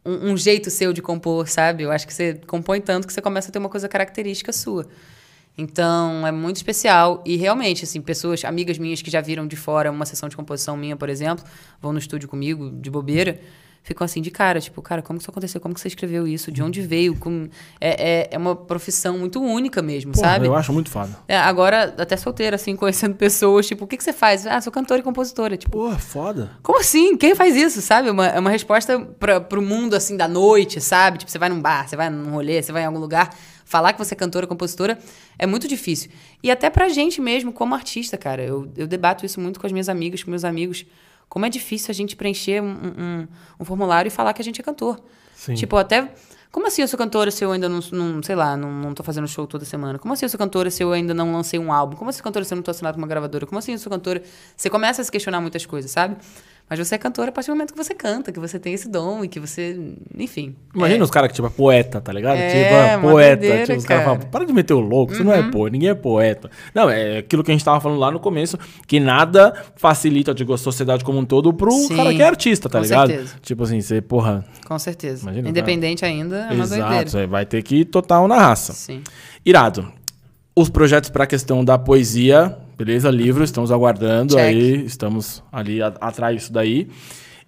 um, 0.03 0.31
um 0.33 0.37
jeito 0.37 0.71
seu 0.71 0.91
de 0.91 1.03
compor, 1.03 1.47
sabe? 1.47 1.83
Eu 1.83 1.91
acho 1.91 2.07
que 2.07 2.15
você 2.15 2.41
compõe 2.47 2.81
tanto 2.81 3.07
que 3.07 3.13
você 3.13 3.21
começa 3.21 3.51
a 3.51 3.53
ter 3.53 3.59
uma 3.59 3.69
coisa 3.69 3.87
característica 3.87 4.51
sua. 4.51 4.87
Então, 5.59 6.27
é 6.27 6.33
muito 6.33 6.57
especial. 6.57 7.23
E 7.27 7.37
realmente, 7.37 7.85
assim, 7.85 8.01
pessoas, 8.01 8.43
amigas 8.47 8.79
minhas 8.79 9.03
que 9.03 9.11
já 9.11 9.21
viram 9.21 9.47
de 9.47 9.57
fora 9.57 9.91
uma 9.91 10.07
sessão 10.07 10.29
de 10.29 10.35
composição 10.35 10.75
minha, 10.75 10.97
por 10.97 11.11
exemplo, 11.11 11.45
vão 11.83 11.93
no 11.93 11.99
estúdio 11.99 12.29
comigo, 12.31 12.71
de 12.81 12.91
bobeira, 12.91 13.39
ficam 13.85 14.03
assim 14.03 14.23
de 14.23 14.31
cara, 14.31 14.61
tipo, 14.61 14.81
cara, 14.81 15.03
como 15.03 15.19
que 15.19 15.23
isso 15.23 15.31
aconteceu? 15.31 15.61
Como 15.61 15.75
que 15.75 15.81
você 15.81 15.89
escreveu 15.89 16.27
isso? 16.27 16.51
De 16.51 16.63
onde 16.63 16.81
veio? 16.81 17.15
Com... 17.17 17.49
É, 17.79 18.23
é, 18.23 18.29
é 18.33 18.39
uma 18.39 18.57
profissão 18.57 19.19
muito 19.19 19.41
única 19.41 19.83
mesmo, 19.83 20.17
sabe? 20.17 20.47
Eu 20.47 20.57
acho 20.57 20.73
muito 20.73 20.91
foda. 20.91 21.15
É, 21.29 21.37
agora, 21.37 21.95
até 21.99 22.17
solteira, 22.17 22.57
assim, 22.57 22.75
conhecendo 22.75 23.15
pessoas, 23.15 23.67
tipo, 23.67 23.85
o 23.85 23.87
que, 23.87 23.99
que 23.99 24.03
você 24.03 24.13
faz? 24.13 24.47
Ah, 24.47 24.59
sou 24.63 24.73
cantora 24.73 25.01
e 25.01 25.05
compositora. 25.05 25.57
Tipo, 25.59 25.73
Porra, 25.73 25.99
foda. 25.99 26.51
como 26.63 26.81
assim? 26.81 27.15
Quem 27.19 27.35
faz 27.35 27.55
isso, 27.55 27.83
sabe? 27.83 28.09
É 28.09 28.13
uma, 28.13 28.27
é 28.27 28.41
uma 28.41 28.51
resposta 28.51 28.99
pra, 28.99 29.39
pro 29.39 29.61
mundo, 29.61 29.95
assim, 29.95 30.17
da 30.17 30.27
noite, 30.27 30.81
sabe? 30.81 31.19
Tipo, 31.19 31.31
você 31.31 31.39
vai 31.39 31.51
num 31.51 31.61
bar, 31.61 31.87
você 31.87 31.95
vai 31.95 32.09
num 32.09 32.31
rolê, 32.31 32.63
você 32.63 32.73
vai 32.73 32.83
em 32.83 32.87
algum 32.87 32.99
lugar, 32.99 33.37
falar 33.67 33.93
que 33.93 33.99
você 33.99 34.15
é 34.15 34.17
cantora, 34.17 34.47
compositora, 34.47 34.99
é 35.39 35.47
muito 35.47 35.69
difícil. 35.69 36.11
E 36.43 36.51
até 36.51 36.71
pra 36.71 36.89
gente 36.89 37.21
mesmo, 37.21 37.53
como 37.53 37.75
artista, 37.75 38.17
cara. 38.17 38.43
Eu, 38.43 38.67
eu 38.79 38.87
debato 38.87 39.27
isso 39.27 39.39
muito 39.43 39.61
com 39.61 39.67
as 39.67 39.73
minhas 39.73 39.91
amigas, 39.91 40.23
com 40.23 40.31
meus 40.31 40.45
amigos. 40.45 40.87
Como 41.29 41.47
é 41.47 41.49
difícil 41.49 41.91
a 41.91 41.95
gente 41.95 42.15
preencher 42.17 42.63
um, 42.63 42.69
um, 42.69 43.29
um 43.61 43.65
formulário 43.65 44.09
e 44.09 44.11
falar 44.11 44.33
que 44.33 44.43
a 44.43 44.45
gente 44.45 44.61
é 44.61 44.65
cantor. 44.65 45.01
Sim. 45.35 45.55
Tipo, 45.55 45.77
até... 45.77 46.11
Como 46.51 46.69
assim 46.69 46.83
eu 46.83 46.87
sou 46.87 46.97
cantora 46.97 47.33
se 47.33 47.45
eu 47.45 47.51
ainda 47.51 47.69
não, 47.69 47.81
não 47.91 48.23
sei 48.23 48.37
lá, 48.37 48.57
não, 48.57 48.71
não 48.71 48.95
tô 48.95 49.03
fazendo 49.03 49.27
show 49.27 49.45
toda 49.45 49.65
semana? 49.65 49.99
Como 49.99 50.15
assim 50.15 50.25
eu 50.25 50.29
sou 50.29 50.39
cantora 50.39 50.71
se 50.71 50.85
eu 50.85 50.93
ainda 50.93 51.13
não 51.13 51.33
lancei 51.33 51.59
um 51.59 51.73
álbum? 51.73 51.97
Como 51.97 52.11
assim 52.11 52.19
eu 52.19 52.23
sou 52.23 52.25
cantora 52.25 52.45
se 52.45 52.55
eu 52.55 52.57
não 52.57 52.63
tô 52.63 52.71
assinado 52.71 52.95
com 52.95 53.01
uma 53.01 53.09
gravadora? 53.09 53.45
Como 53.45 53.59
assim 53.59 53.73
eu 53.73 53.79
sou 53.81 53.91
cantora? 53.91 54.23
Você 54.57 54.71
começa 54.71 55.03
a 55.03 55.05
se 55.05 55.11
questionar 55.11 55.41
muitas 55.41 55.67
coisas, 55.67 55.91
sabe? 55.91 56.17
Mas 56.69 56.79
você 56.79 56.95
é 56.95 56.99
cantora 56.99 57.29
a 57.29 57.33
partir 57.33 57.51
do 57.51 57.55
momento 57.55 57.73
que 57.73 57.77
você 57.77 57.95
canta, 57.95 58.33
que 58.33 58.41
você 58.41 58.59
tem 58.59 58.73
esse 58.73 58.89
dom 58.89 59.23
e 59.23 59.29
que 59.29 59.39
você. 59.39 59.79
Enfim. 60.17 60.57
Imagina 60.75 61.05
os 61.05 61.11
caras 61.11 61.29
que, 61.29 61.35
tipo, 61.35 61.47
é 61.47 61.51
poeta, 61.51 62.01
tá 62.01 62.11
ligado? 62.11 62.39
É, 62.39 62.49
tipo, 62.49 62.75
é 62.75 62.97
uma 62.97 63.11
poeta. 63.11 63.37
doideira, 63.37 63.67
tipo, 63.67 63.79
os 63.79 63.85
caras 63.85 64.05
cara. 64.05 64.17
falam, 64.17 64.31
para 64.31 64.47
de 64.47 64.53
meter 64.55 64.73
o 64.73 64.81
louco, 64.81 65.15
você 65.15 65.23
não 65.23 65.33
é 65.33 65.43
poeta, 65.51 65.73
ninguém 65.73 65.91
é 65.91 65.95
poeta. 65.95 66.51
Não, 66.75 66.89
é 66.89 67.19
aquilo 67.19 67.45
que 67.45 67.51
a 67.51 67.55
gente 67.55 67.63
tava 67.65 67.81
falando 67.81 67.99
lá 67.99 68.11
no 68.11 68.19
começo, 68.19 68.59
que 68.87 68.99
nada 68.99 69.53
facilita, 69.77 70.35
digo, 70.35 70.55
a 70.55 70.59
sociedade 70.59 71.05
como 71.05 71.19
um 71.19 71.25
todo 71.25 71.53
pro 71.53 71.71
Sim, 71.71 71.97
cara 71.97 72.15
que 72.15 72.23
é 72.23 72.27
artista, 72.27 72.69
tá 72.69 72.79
com 72.79 72.85
ligado? 72.85 73.09
certeza. 73.09 73.35
Tipo 73.43 73.63
assim, 73.65 73.81
você, 73.83 74.01
porra, 74.01 74.43
Com 74.67 74.79
certeza. 74.79 75.23
Imagina, 75.23 75.51
Independente 75.51 76.03
ainda, 76.05 76.49
é 76.51 76.55
uma 76.55 76.65
exato, 76.65 76.95
doideira. 77.05 77.27
vai 77.27 77.45
ter 77.45 77.63
que 77.63 77.77
ir 77.81 77.85
total 77.85 78.27
na 78.27 78.39
raça. 78.39 78.73
Sim. 78.73 79.03
Irado. 79.45 79.93
Os 80.57 80.71
projetos 80.71 81.11
para 81.11 81.25
a 81.25 81.27
questão 81.27 81.65
da 81.65 81.77
poesia, 81.77 82.57
beleza? 82.77 83.11
Livro, 83.11 83.45
estamos 83.45 83.71
aguardando 83.73 84.35
Check. 84.35 84.45
aí, 84.45 84.85
estamos 84.85 85.43
ali 85.53 85.83
a- 85.83 85.95
atrás 86.01 86.37
disso 86.37 86.53
daí. 86.53 86.89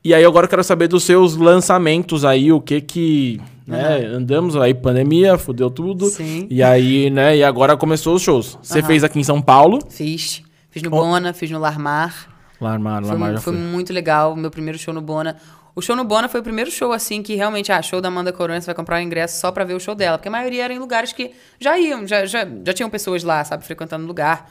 E 0.05 0.15
aí 0.15 0.25
agora 0.25 0.47
eu 0.47 0.51
quero 0.51 0.63
saber 0.63 0.87
dos 0.89 1.03
seus 1.05 1.35
lançamentos 1.37 2.25
aí, 2.25 2.53
o 2.53 2.61
que 2.61 2.81
que, 2.81 3.41
né, 3.67 4.07
andamos 4.07 4.57
aí, 4.57 4.73
pandemia, 4.73 5.37
fudeu 5.37 5.69
tudo. 5.69 6.07
Sim. 6.07 6.47
E 6.49 6.63
aí, 6.63 7.11
né, 7.11 7.37
e 7.37 7.43
agora 7.43 7.77
começou 7.77 8.15
os 8.15 8.23
shows. 8.23 8.57
Você 8.63 8.83
fez 8.83 9.03
aqui 9.03 9.19
em 9.19 9.25
São 9.25 9.43
Paulo. 9.43 9.81
Fiz. 9.91 10.43
Fiz 10.71 10.83
no 10.83 10.89
Oh. 10.95 11.01
Bona, 11.01 11.33
fiz 11.33 11.51
no 11.51 11.59
Larmar. 11.59 12.29
Larmar, 12.61 13.01
Foi, 13.03 13.11
Larmar 13.11 13.33
já 13.35 13.41
foi 13.41 13.53
foi. 13.53 13.63
muito 13.63 13.93
legal, 13.93 14.37
meu 14.37 14.51
primeiro 14.51 14.79
show 14.79 14.95
no 14.95 15.01
Bona. 15.03 15.37
O 15.75 15.83
show 15.83 15.95
no 15.97 16.05
Bona 16.05 16.27
foi 16.29 16.41
o 16.41 16.43
primeiro 16.43 16.71
show, 16.71 16.93
assim, 16.93 17.23
que 17.23 17.35
realmente, 17.35 17.71
ah, 17.73 17.83
show 17.83 18.01
da 18.01 18.09
Amanda 18.09 18.33
Corona, 18.33 18.59
você 18.61 18.67
vai 18.67 18.75
comprar 18.75 18.99
o 18.99 19.03
ingresso 19.03 19.39
só 19.41 19.51
pra 19.53 19.63
ver 19.65 19.75
o 19.75 19.81
show 19.81 19.95
dela. 19.95 20.17
Porque 20.17 20.29
a 20.29 20.31
maioria 20.31 20.65
era 20.65 20.73
em 20.73 20.79
lugares 20.79 21.13
que 21.13 21.33
já 21.61 21.79
iam, 21.79 22.07
já, 22.07 22.25
já, 22.25 22.47
já 22.65 22.73
tinham 22.73 22.89
pessoas 22.89 23.23
lá, 23.25 23.45
sabe, 23.45 23.63
frequentando 23.65 24.05
o 24.05 24.07
lugar. 24.07 24.49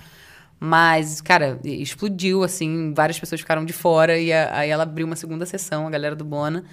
Mas, 0.60 1.22
cara, 1.22 1.60
explodiu, 1.64 2.44
assim, 2.44 2.94
várias 2.94 3.20
pessoas 3.20 3.42
ficaram 3.42 3.66
de 3.66 3.74
fora 3.74 4.18
e 4.18 4.32
a- 4.32 4.58
aí 4.60 4.70
ela 4.70 4.84
abriu 4.84 5.06
uma 5.06 5.16
segunda 5.16 5.46
sessão, 5.46 5.86
a 5.88 5.90
galera 5.90 6.16
do 6.16 6.24
Bona, 6.24 6.64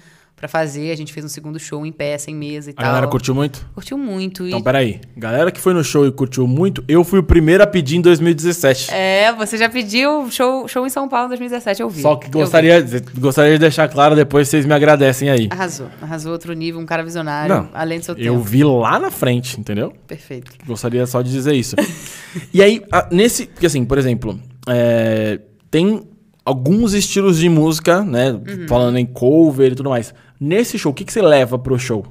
pra 0.43 0.47
fazer. 0.49 0.91
A 0.91 0.95
gente 0.97 1.13
fez 1.13 1.25
um 1.25 1.29
segundo 1.29 1.57
show 1.57 1.85
em 1.85 1.91
pé, 1.91 2.17
sem 2.17 2.35
mesa 2.35 2.69
e 2.69 2.73
A 2.73 2.75
tal. 2.75 2.85
galera 2.85 3.07
curtiu 3.07 3.33
muito? 3.33 3.65
Curtiu 3.73 3.97
muito. 3.97 4.45
Então, 4.45 4.59
e... 4.59 4.63
peraí. 4.63 4.99
Galera 5.15 5.49
que 5.51 5.61
foi 5.61 5.73
no 5.73 5.81
show 5.83 6.05
e 6.05 6.11
curtiu 6.11 6.45
muito, 6.45 6.83
eu 6.85 7.01
fui 7.05 7.19
o 7.19 7.23
primeiro 7.23 7.63
a 7.63 7.67
pedir 7.67 7.95
em 7.95 8.01
2017. 8.01 8.91
É, 8.91 9.31
você 9.31 9.57
já 9.57 9.69
pediu 9.69 10.29
show, 10.29 10.67
show 10.67 10.85
em 10.85 10.89
São 10.89 11.07
Paulo 11.07 11.27
em 11.27 11.29
2017, 11.29 11.81
eu 11.81 11.89
vi. 11.89 12.01
Só 12.01 12.17
que 12.17 12.27
Eu 12.27 12.31
gostaria, 12.31 12.85
gostaria 13.17 13.53
de 13.53 13.59
deixar 13.59 13.87
claro, 13.87 14.15
depois 14.17 14.49
vocês 14.49 14.65
me 14.65 14.73
agradecem 14.73 15.29
aí. 15.29 15.47
Arrasou. 15.49 15.87
Arrasou 16.01 16.33
outro 16.33 16.51
nível, 16.53 16.81
um 16.81 16.85
cara 16.85 17.03
visionário, 17.03 17.55
Não, 17.55 17.69
além 17.73 17.99
do 17.99 18.05
seu 18.05 18.15
Eu 18.17 18.33
tempo. 18.33 18.43
vi 18.43 18.63
lá 18.65 18.99
na 18.99 19.09
frente, 19.11 19.57
entendeu? 19.57 19.93
Perfeito. 20.05 20.51
Gostaria 20.67 21.05
só 21.07 21.21
de 21.21 21.31
dizer 21.31 21.53
isso. 21.53 21.75
e 22.53 22.61
aí, 22.61 22.81
a- 22.91 23.07
nesse. 23.09 23.45
Porque 23.45 23.65
assim, 23.67 23.85
por 23.85 23.97
exemplo, 23.97 24.37
é, 24.67 25.39
tem 25.71 26.03
alguns 26.45 26.93
estilos 26.93 27.37
de 27.39 27.47
música, 27.49 28.03
né? 28.03 28.31
Uhum. 28.31 28.67
Falando 28.67 28.97
em 28.97 29.05
cover 29.05 29.71
e 29.71 29.75
tudo 29.75 29.89
mais. 29.89 30.13
Nesse 30.39 30.77
show, 30.77 30.91
o 30.91 30.95
que, 30.95 31.05
que 31.05 31.13
você 31.13 31.21
leva 31.21 31.57
pro 31.57 31.77
show? 31.79 32.05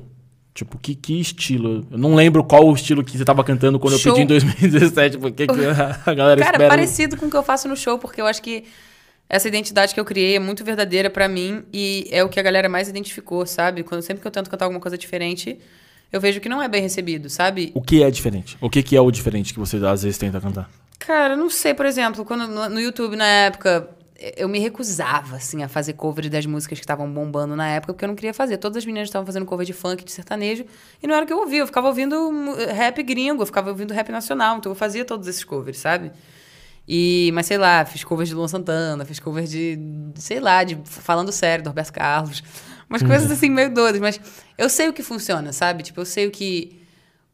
Tipo, 0.54 0.78
que, 0.78 0.94
que 0.94 1.18
estilo? 1.20 1.86
Eu 1.90 1.96
não 1.98 2.14
lembro 2.14 2.44
qual 2.44 2.66
o 2.68 2.74
estilo 2.74 3.02
que 3.02 3.16
você 3.16 3.24
tava 3.24 3.42
cantando 3.42 3.78
quando 3.80 3.98
Show- 3.98 4.12
eu 4.12 4.14
pedi 4.16 4.24
em 4.24 4.26
2017. 4.26 5.18
Porque 5.18 5.46
que 5.46 5.52
a 6.06 6.14
galera 6.14 6.40
Cara, 6.42 6.56
espera. 6.56 6.68
parecido 6.68 7.16
com 7.16 7.26
o 7.26 7.30
que 7.30 7.36
eu 7.36 7.42
faço 7.42 7.68
no 7.68 7.76
show, 7.76 7.98
porque 7.98 8.20
eu 8.20 8.26
acho 8.26 8.42
que 8.42 8.64
essa 9.30 9.48
identidade 9.48 9.94
que 9.94 10.00
eu 10.00 10.04
criei 10.04 10.36
é 10.36 10.38
muito 10.38 10.62
verdadeira 10.62 11.08
pra 11.08 11.26
mim 11.26 11.62
e 11.72 12.06
é 12.10 12.22
o 12.22 12.28
que 12.28 12.38
a 12.38 12.42
galera 12.42 12.68
mais 12.68 12.86
identificou, 12.88 13.46
sabe? 13.46 13.82
Quando 13.82 14.02
sempre 14.02 14.20
que 14.20 14.26
eu 14.26 14.30
tento 14.30 14.50
cantar 14.50 14.66
alguma 14.66 14.80
coisa 14.80 14.98
diferente, 14.98 15.58
eu 16.12 16.20
vejo 16.20 16.38
que 16.38 16.50
não 16.50 16.60
é 16.62 16.68
bem 16.68 16.82
recebido, 16.82 17.30
sabe? 17.30 17.70
O 17.74 17.80
que 17.80 18.02
é 18.02 18.10
diferente? 18.10 18.58
O 18.60 18.68
que, 18.68 18.82
que 18.82 18.94
é 18.94 19.00
o 19.00 19.10
diferente 19.10 19.54
que 19.54 19.58
você 19.58 19.78
às 19.78 20.02
vezes 20.02 20.18
tenta 20.18 20.38
cantar? 20.38 20.68
Cara, 20.98 21.34
não 21.34 21.48
sei, 21.48 21.72
por 21.72 21.86
exemplo, 21.86 22.26
quando 22.26 22.46
no, 22.46 22.68
no 22.68 22.78
YouTube 22.80 23.16
na 23.16 23.26
época 23.26 23.88
eu 24.36 24.48
me 24.48 24.58
recusava 24.58 25.36
assim 25.36 25.62
a 25.62 25.68
fazer 25.68 25.94
cover 25.94 26.28
das 26.30 26.46
músicas 26.46 26.78
que 26.78 26.84
estavam 26.84 27.10
bombando 27.12 27.56
na 27.56 27.68
época, 27.68 27.92
porque 27.92 28.04
eu 28.04 28.08
não 28.08 28.14
queria 28.14 28.32
fazer. 28.34 28.56
Todas 28.58 28.78
as 28.78 28.86
meninas 28.86 29.08
estavam 29.08 29.26
fazendo 29.26 29.44
cover 29.46 29.66
de 29.66 29.72
funk, 29.72 30.04
de 30.04 30.12
sertanejo, 30.12 30.64
e 31.02 31.06
não 31.06 31.14
era 31.14 31.24
o 31.24 31.26
que 31.26 31.32
eu 31.32 31.38
ouvia, 31.38 31.60
eu 31.60 31.66
ficava 31.66 31.88
ouvindo 31.88 32.30
mu- 32.30 32.54
rap 32.54 33.02
gringo, 33.02 33.42
eu 33.42 33.46
ficava 33.46 33.70
ouvindo 33.70 33.92
rap 33.92 34.10
nacional, 34.10 34.58
então 34.58 34.70
eu 34.70 34.76
fazia 34.76 35.04
todos 35.04 35.26
esses 35.26 35.44
covers, 35.44 35.78
sabe? 35.78 36.12
E, 36.86 37.30
mas 37.32 37.46
sei 37.46 37.58
lá, 37.58 37.84
fiz 37.84 38.02
covers 38.04 38.28
de 38.28 38.34
Luan 38.34 38.48
Santana, 38.48 39.04
fiz 39.04 39.20
covers 39.20 39.50
de, 39.50 39.78
sei 40.16 40.40
lá, 40.40 40.64
de 40.64 40.78
Falando 40.84 41.30
Sério, 41.30 41.62
do 41.64 41.68
Roberto 41.68 41.92
Carlos. 41.92 42.42
Umas 42.90 43.02
coisas 43.02 43.30
assim 43.30 43.48
meio 43.48 43.72
doidas, 43.72 44.00
mas 44.00 44.20
eu 44.58 44.68
sei 44.68 44.88
o 44.88 44.92
que 44.92 45.02
funciona, 45.02 45.52
sabe? 45.52 45.82
Tipo, 45.82 46.00
eu 46.00 46.04
sei 46.04 46.26
o 46.26 46.30
que 46.30 46.80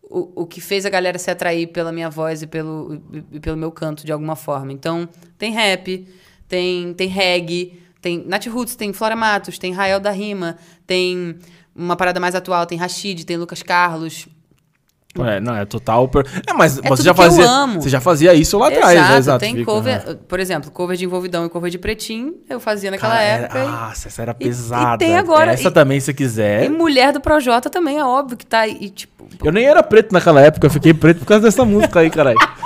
o, 0.02 0.42
o 0.42 0.46
que 0.46 0.60
fez 0.60 0.86
a 0.86 0.90
galera 0.90 1.18
se 1.18 1.30
atrair 1.30 1.66
pela 1.68 1.92
minha 1.92 2.08
voz 2.08 2.42
e 2.42 2.46
pelo, 2.46 3.02
e 3.32 3.40
pelo 3.40 3.56
meu 3.56 3.70
canto 3.70 4.04
de 4.06 4.12
alguma 4.12 4.36
forma. 4.36 4.72
Então, 4.72 5.08
tem 5.36 5.52
rap, 5.52 6.06
tem, 6.48 6.92
tem 6.94 7.06
reggae, 7.08 7.80
tem 8.00 8.24
Nath 8.26 8.46
Roots, 8.46 8.74
tem 8.76 8.92
Flora 8.92 9.14
Matos, 9.16 9.58
tem 9.58 9.72
Rael 9.72 10.00
da 10.00 10.10
Rima, 10.10 10.56
tem 10.86 11.36
uma 11.76 11.94
parada 11.96 12.18
mais 12.18 12.34
atual, 12.34 12.64
tem 12.66 12.78
Rashid, 12.78 13.24
tem 13.24 13.36
Lucas 13.36 13.62
Carlos. 13.62 14.26
É, 15.18 15.40
não, 15.40 15.56
é 15.56 15.64
total. 15.64 16.06
per- 16.06 16.24
É, 16.46 16.52
mas 16.52 16.78
É 16.78 16.88
você 16.88 17.02
já 17.02 17.12
fazia. 17.14 17.44
amo. 17.48 17.80
Você 17.82 17.88
já 17.88 18.00
fazia 18.00 18.34
isso 18.34 18.56
lá 18.58 18.68
atrás, 18.68 18.92
exato, 18.96 19.10
né? 19.12 19.18
Exato. 19.18 19.38
tem 19.40 19.54
fica, 19.56 19.64
cover, 19.64 20.06
né? 20.06 20.16
por 20.28 20.38
exemplo, 20.38 20.70
cover 20.70 20.96
de 20.96 21.04
envolvidão 21.06 21.44
e 21.44 21.48
cover 21.48 21.70
de 21.70 21.78
pretinho, 21.78 22.34
eu 22.48 22.60
fazia 22.60 22.90
naquela 22.90 23.14
Cara, 23.14 23.24
era- 23.24 23.44
época. 23.46 23.58
e- 23.64 23.66
Nossa, 23.66 24.08
essa 24.08 24.22
era 24.22 24.36
e- 24.38 24.44
e 24.44 24.46
pesada. 24.46 24.98
tem 24.98 25.16
agora- 25.16 25.52
Essa 25.52 25.68
e- 25.68 25.72
também, 25.72 25.98
se 25.98 26.14
quiser. 26.14 26.64
E 26.64 26.68
mulher 26.68 27.12
do 27.12 27.20
Projota 27.20 27.68
também, 27.68 27.98
é 27.98 28.04
óbvio 28.04 28.36
que 28.36 28.46
tá 28.46 28.60
aí, 28.60 28.76
e, 28.80 28.90
tipo, 28.90 29.26
Eu 29.44 29.50
nem 29.50 29.64
era 29.64 29.82
preto 29.82 30.12
naquela 30.12 30.40
época, 30.40 30.66
eu 30.66 30.70
fiquei 30.70 30.94
preto 30.94 31.20
por 31.20 31.26
causa 31.26 31.42
dessa 31.44 31.64
música 31.64 32.00
aí, 32.00 32.10
caralho. 32.10 32.38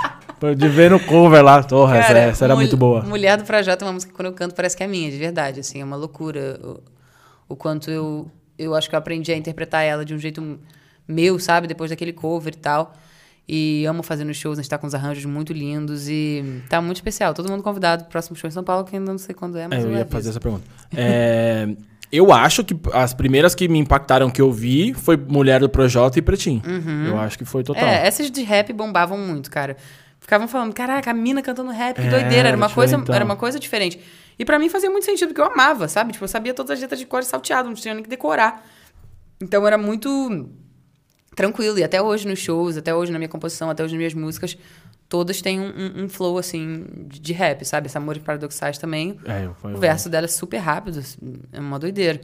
De 0.57 0.67
ver 0.67 0.91
no 0.91 0.99
cover 0.99 1.43
lá, 1.43 1.63
porra, 1.63 1.97
essa, 1.97 2.07
Cara, 2.07 2.19
essa 2.19 2.45
era 2.45 2.55
muito 2.55 2.75
boa. 2.75 3.01
Mulher 3.03 3.37
do 3.37 3.43
Projota 3.43 3.83
é 3.83 3.87
uma 3.87 3.93
música 3.93 4.11
que 4.11 4.15
quando 4.15 4.27
eu 4.27 4.33
canto 4.33 4.53
parece 4.53 4.75
que 4.75 4.83
é 4.83 4.87
minha, 4.87 5.09
de 5.09 5.17
verdade, 5.17 5.59
assim, 5.59 5.81
é 5.81 5.85
uma 5.85 5.95
loucura. 5.95 6.59
O, 6.61 7.53
o 7.53 7.55
quanto 7.55 7.89
eu, 7.89 8.29
eu 8.57 8.75
acho 8.75 8.89
que 8.89 8.95
eu 8.95 8.99
aprendi 8.99 9.31
a 9.31 9.37
interpretar 9.37 9.83
ela 9.83 10.03
de 10.03 10.13
um 10.13 10.17
jeito 10.17 10.59
meu, 11.07 11.39
sabe? 11.39 11.67
Depois 11.67 11.89
daquele 11.89 12.13
cover 12.13 12.53
e 12.53 12.57
tal. 12.57 12.93
E 13.47 13.85
amo 13.85 14.01
fazer 14.01 14.23
nos 14.23 14.37
shows, 14.37 14.57
a 14.57 14.61
gente 14.61 14.69
tá 14.69 14.77
com 14.77 14.87
uns 14.87 14.93
arranjos 14.93 15.25
muito 15.25 15.51
lindos 15.51 16.07
e 16.07 16.61
tá 16.69 16.81
muito 16.81 16.97
especial. 16.97 17.33
Todo 17.33 17.49
mundo 17.49 17.61
convidado 17.61 18.03
pro 18.03 18.11
próximo 18.11 18.37
show 18.37 18.47
em 18.47 18.51
São 18.51 18.63
Paulo, 18.63 18.85
que 18.85 18.95
ainda 18.95 19.11
não 19.11 19.17
sei 19.17 19.35
quando 19.35 19.57
é, 19.57 19.63
É, 19.63 19.67
mas 19.67 19.83
eu 19.83 19.91
eu, 19.91 19.97
ia 19.97 20.05
fazer 20.05 20.29
essa 20.29 20.39
pergunta. 20.39 20.63
É, 20.95 21.67
eu 22.09 22.31
acho 22.31 22.63
que 22.63 22.73
as 22.93 23.13
primeiras 23.13 23.53
que 23.53 23.67
me 23.67 23.79
impactaram 23.79 24.29
que 24.29 24.41
eu 24.41 24.49
vi 24.49 24.93
foi 24.93 25.17
Mulher 25.17 25.59
do 25.59 25.67
Projota 25.67 26.17
e 26.17 26.21
Pretinho. 26.21 26.61
Eu 27.05 27.19
acho 27.19 27.37
que 27.37 27.43
foi 27.43 27.63
total. 27.63 27.83
Uhum. 27.83 27.89
É, 27.89 28.07
essas 28.07 28.31
de 28.31 28.43
rap 28.43 28.71
bombavam 28.71 29.17
muito, 29.17 29.51
cara. 29.51 29.75
Ficavam 30.23 30.47
falando, 30.47 30.73
caraca, 30.73 31.11
a 31.11 31.13
mina 31.13 31.41
cantando 31.41 31.69
rap, 31.69 31.97
que 31.97 32.07
É, 32.07 32.09
doideira. 32.09 32.47
Era 32.47 32.57
uma, 32.57 32.69
coisa, 32.69 32.91
diferentão. 32.93 33.13
era 33.15 33.23
uma 33.25 33.35
coisa 33.35 33.59
diferente. 33.59 33.99
E 34.39 34.43
pra 34.45 34.57
mim 34.57 34.69
fazia 34.69 34.89
muito 34.89 35.03
sentido, 35.05 35.27
porque 35.27 35.41
eu 35.41 35.45
amava, 35.45 35.87
sabe? 35.87 36.13
Tipo, 36.13 36.23
eu 36.23 36.29
sabia 36.29 36.53
todas 36.53 36.71
as 36.71 36.79
letras 36.79 36.97
de 36.99 37.05
cor 37.05 37.23
salteado, 37.23 37.67
não 37.67 37.75
tinha 37.75 37.93
nem 37.93 38.01
que 38.01 38.09
decorar. 38.09 38.65
Então 39.41 39.67
era 39.67 39.77
muito 39.77 40.49
tranquilo. 41.35 41.77
E 41.77 41.83
até 41.83 42.01
hoje 42.01 42.25
nos 42.27 42.39
shows, 42.39 42.77
até 42.77 42.95
hoje 42.95 43.11
na 43.11 43.19
minha 43.19 43.27
composição, 43.29 43.69
até 43.69 43.83
hoje 43.83 43.93
nas 43.93 43.97
minhas 43.97 44.13
músicas, 44.13 44.57
todas 45.09 45.41
têm 45.41 45.59
um, 45.59 45.65
um- 45.67 46.03
um 46.05 46.09
flow, 46.09 46.37
assim, 46.37 46.85
de, 47.05 47.19
de 47.19 47.33
rap, 47.33 47.63
sabe? 47.65 47.87
Esse 47.87 47.97
Amores 47.97 48.23
Paradoxais 48.23 48.77
também. 48.77 49.19
É, 49.25 49.45
eu, 49.45 49.55
O 49.71 49.77
verso 49.77 50.09
dela 50.09 50.25
é 50.25 50.29
super 50.29 50.57
rápido, 50.57 50.99
assim, 50.99 51.17
é 51.51 51.59
uma 51.59 51.77
doideira. 51.77 52.21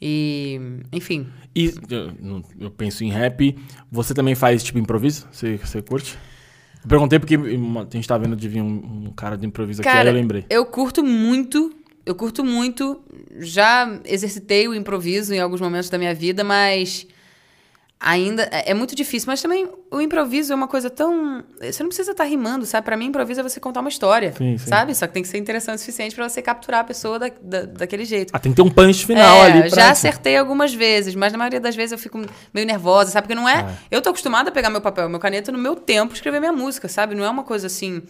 E, 0.00 0.60
enfim, 0.92 1.26
E 1.54 1.74
eu, 1.90 2.42
eu 2.58 2.70
penso 2.70 3.04
em 3.04 3.10
rap. 3.10 3.56
Você 3.90 4.14
também 4.14 4.34
faz 4.34 4.62
tipo 4.62 4.78
improviso? 4.78 5.26
Você, 5.30 5.56
você 5.58 5.82
curte? 5.82 6.16
Eu 6.88 6.90
perguntei 6.90 7.18
porque 7.18 7.34
a 7.34 7.94
gente 7.94 8.08
tá 8.08 8.16
vendo 8.16 8.34
de 8.34 8.48
vir 8.48 8.62
um, 8.62 9.08
um 9.08 9.12
cara 9.14 9.36
de 9.36 9.46
improviso 9.46 9.82
aqui, 9.82 9.88
aí 9.90 9.96
Cara, 9.96 10.08
eu 10.08 10.14
lembrei. 10.14 10.46
eu 10.48 10.64
curto 10.64 11.04
muito, 11.04 11.70
eu 12.06 12.14
curto 12.14 12.42
muito. 12.42 12.98
Já 13.40 14.00
exercitei 14.06 14.66
o 14.66 14.74
improviso 14.74 15.34
em 15.34 15.38
alguns 15.38 15.60
momentos 15.60 15.90
da 15.90 15.98
minha 15.98 16.14
vida, 16.14 16.42
mas 16.42 17.06
ainda 18.00 18.48
é 18.52 18.70
é 18.70 18.74
muito 18.74 18.94
difícil. 18.94 19.26
Mas 19.26 19.40
também 19.42 19.68
o 19.90 20.00
improviso 20.00 20.52
é 20.52 20.56
uma 20.56 20.68
coisa 20.68 20.88
tão. 20.90 21.42
Você 21.60 21.82
não 21.82 21.88
precisa 21.88 22.12
estar 22.12 22.24
rimando, 22.24 22.64
sabe? 22.66 22.84
Pra 22.84 22.96
mim, 22.96 23.06
improviso 23.06 23.40
é 23.40 23.42
você 23.42 23.58
contar 23.60 23.80
uma 23.80 23.88
história, 23.88 24.32
Sim, 24.36 24.58
sim. 24.58 24.66
sabe? 24.68 24.94
Só 24.94 25.06
que 25.06 25.12
tem 25.14 25.22
que 25.22 25.28
ser 25.28 25.38
interessante 25.38 25.76
o 25.76 25.80
suficiente 25.80 26.14
pra 26.14 26.28
você 26.28 26.40
capturar 26.42 26.80
a 26.80 26.84
pessoa 26.84 27.18
da, 27.18 27.30
da- 27.40 27.62
daquele 27.64 28.04
jeito. 28.04 28.30
Ah, 28.34 28.38
tem 28.38 28.52
que 28.52 28.56
ter 28.56 28.62
um 28.62 28.70
punch 28.70 29.04
final 29.06 29.36
É, 29.38 29.42
ali 29.46 29.70
pra... 29.70 29.80
já 29.84 29.90
acertei 29.90 30.36
algumas 30.36 30.72
vezes, 30.74 31.14
mas 31.14 31.32
na 31.32 31.38
maioria 31.38 31.60
das 31.60 31.74
vezes 31.74 31.92
eu 31.92 31.98
fico 31.98 32.20
meio 32.52 32.66
nervosa, 32.66 33.10
sabe? 33.10 33.26
Porque 33.26 33.34
não 33.40 33.48
é. 33.48 33.60
Ah. 33.60 33.74
Eu 33.90 34.00
tô 34.02 34.10
acostumada 34.10 34.50
a 34.50 34.52
pegar 34.52 34.70
meu 34.70 34.80
papel, 34.80 35.08
meu 35.08 35.18
caneta 35.18 35.50
no 35.50 35.58
meu 35.58 35.74
tempo, 35.74 36.14
escrever 36.14 36.40
minha 36.40 36.52
música, 36.52 36.88
sabe? 36.88 37.14
Não 37.14 37.24
é 37.24 37.30
uma 37.30 37.42
coisa 37.44 37.66
assim. 37.66 38.02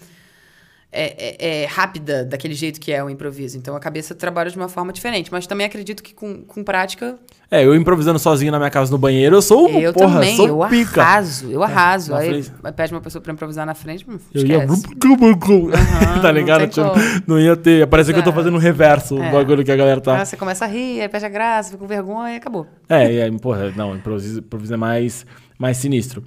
É, 0.91 1.37
é- 1.37 1.63
é 1.65 1.67
rápida 1.67 2.25
daquele 2.25 2.55
jeito 2.55 2.81
que 2.81 2.91
é 2.91 3.05
o 3.05 3.11
improviso. 3.11 3.59
Então 3.59 3.77
a 3.77 3.81
cabeça 3.81 4.15
trabalha 4.15 4.51
de 4.51 4.57
uma 4.57 4.69
forma 4.71 4.91
diferente. 4.91 5.31
Mas 5.31 5.47
também 5.47 5.67
acredito 5.67 6.03
que 6.03 6.15
com, 6.15 6.43
com 6.43 6.65
prática. 6.65 7.19
É, 7.51 7.63
eu 7.63 7.75
improvisando 7.75 8.19
sozinho 8.19 8.51
na 8.51 8.59
minha 8.59 8.71
casa 8.71 8.91
no 8.91 8.97
banheiro, 8.97 9.37
eu 9.37 9.43
sou, 9.43 9.69
eu 9.69 9.93
porra, 9.93 10.15
também, 10.15 10.37
sou 10.37 10.49
eu 10.49 10.69
pica. 10.69 11.03
arraso, 11.03 11.51
eu 11.51 11.63
arraso. 11.63 12.13
na 12.13 12.19
Aí 12.19 12.43
frente. 12.43 12.73
pede 12.75 12.95
uma 12.95 13.01
pessoa 13.03 13.21
pra 13.23 13.33
improvisar 13.35 13.67
na 13.67 13.75
frente, 13.75 14.05
hum, 14.09 14.19
Eu 14.35 14.47
ia... 14.47 14.65
esquece. 14.65 14.83
tá 16.23 16.23
não 16.23 16.31
ligado? 16.33 16.61
tem 16.61 16.69
Tipo, 16.69 16.91
não 17.27 17.39
ia 17.41 17.57
ter... 17.57 17.87
Parece 17.87 18.13
que 18.13 18.19
eu 18.19 18.25
tô 18.25 18.31
É. 18.31 18.35
fazendo 18.35 18.55
um 18.55 18.59
reverso, 18.61 19.17
o 19.17 19.23
É. 19.23 19.31
bagulho 19.31 19.63
que 19.65 19.73
a 19.73 19.77
galera 19.77 20.01
tá... 20.01 20.21
Ah, 20.21 20.25
você 20.25 20.37
começa 20.37 20.65
a 20.65 20.69
rir, 20.69 21.01
aí 21.03 21.09
perde 21.09 21.27
a 21.27 21.29
graça, 21.31 21.71
fica 21.71 21.81
com 21.81 21.87
vergonha 21.87 22.35
e 22.35 22.37
acabou. 22.37 22.67
É, 22.89 23.13
e 23.13 23.23
aí, 23.23 23.39
porra, 23.39 23.71
não, 23.77 23.95
improviso, 23.95 24.41
improviso 24.41 24.73
é 24.75 24.77
mais, 24.79 25.25
mais 25.59 25.77
sinistro. 25.77 26.23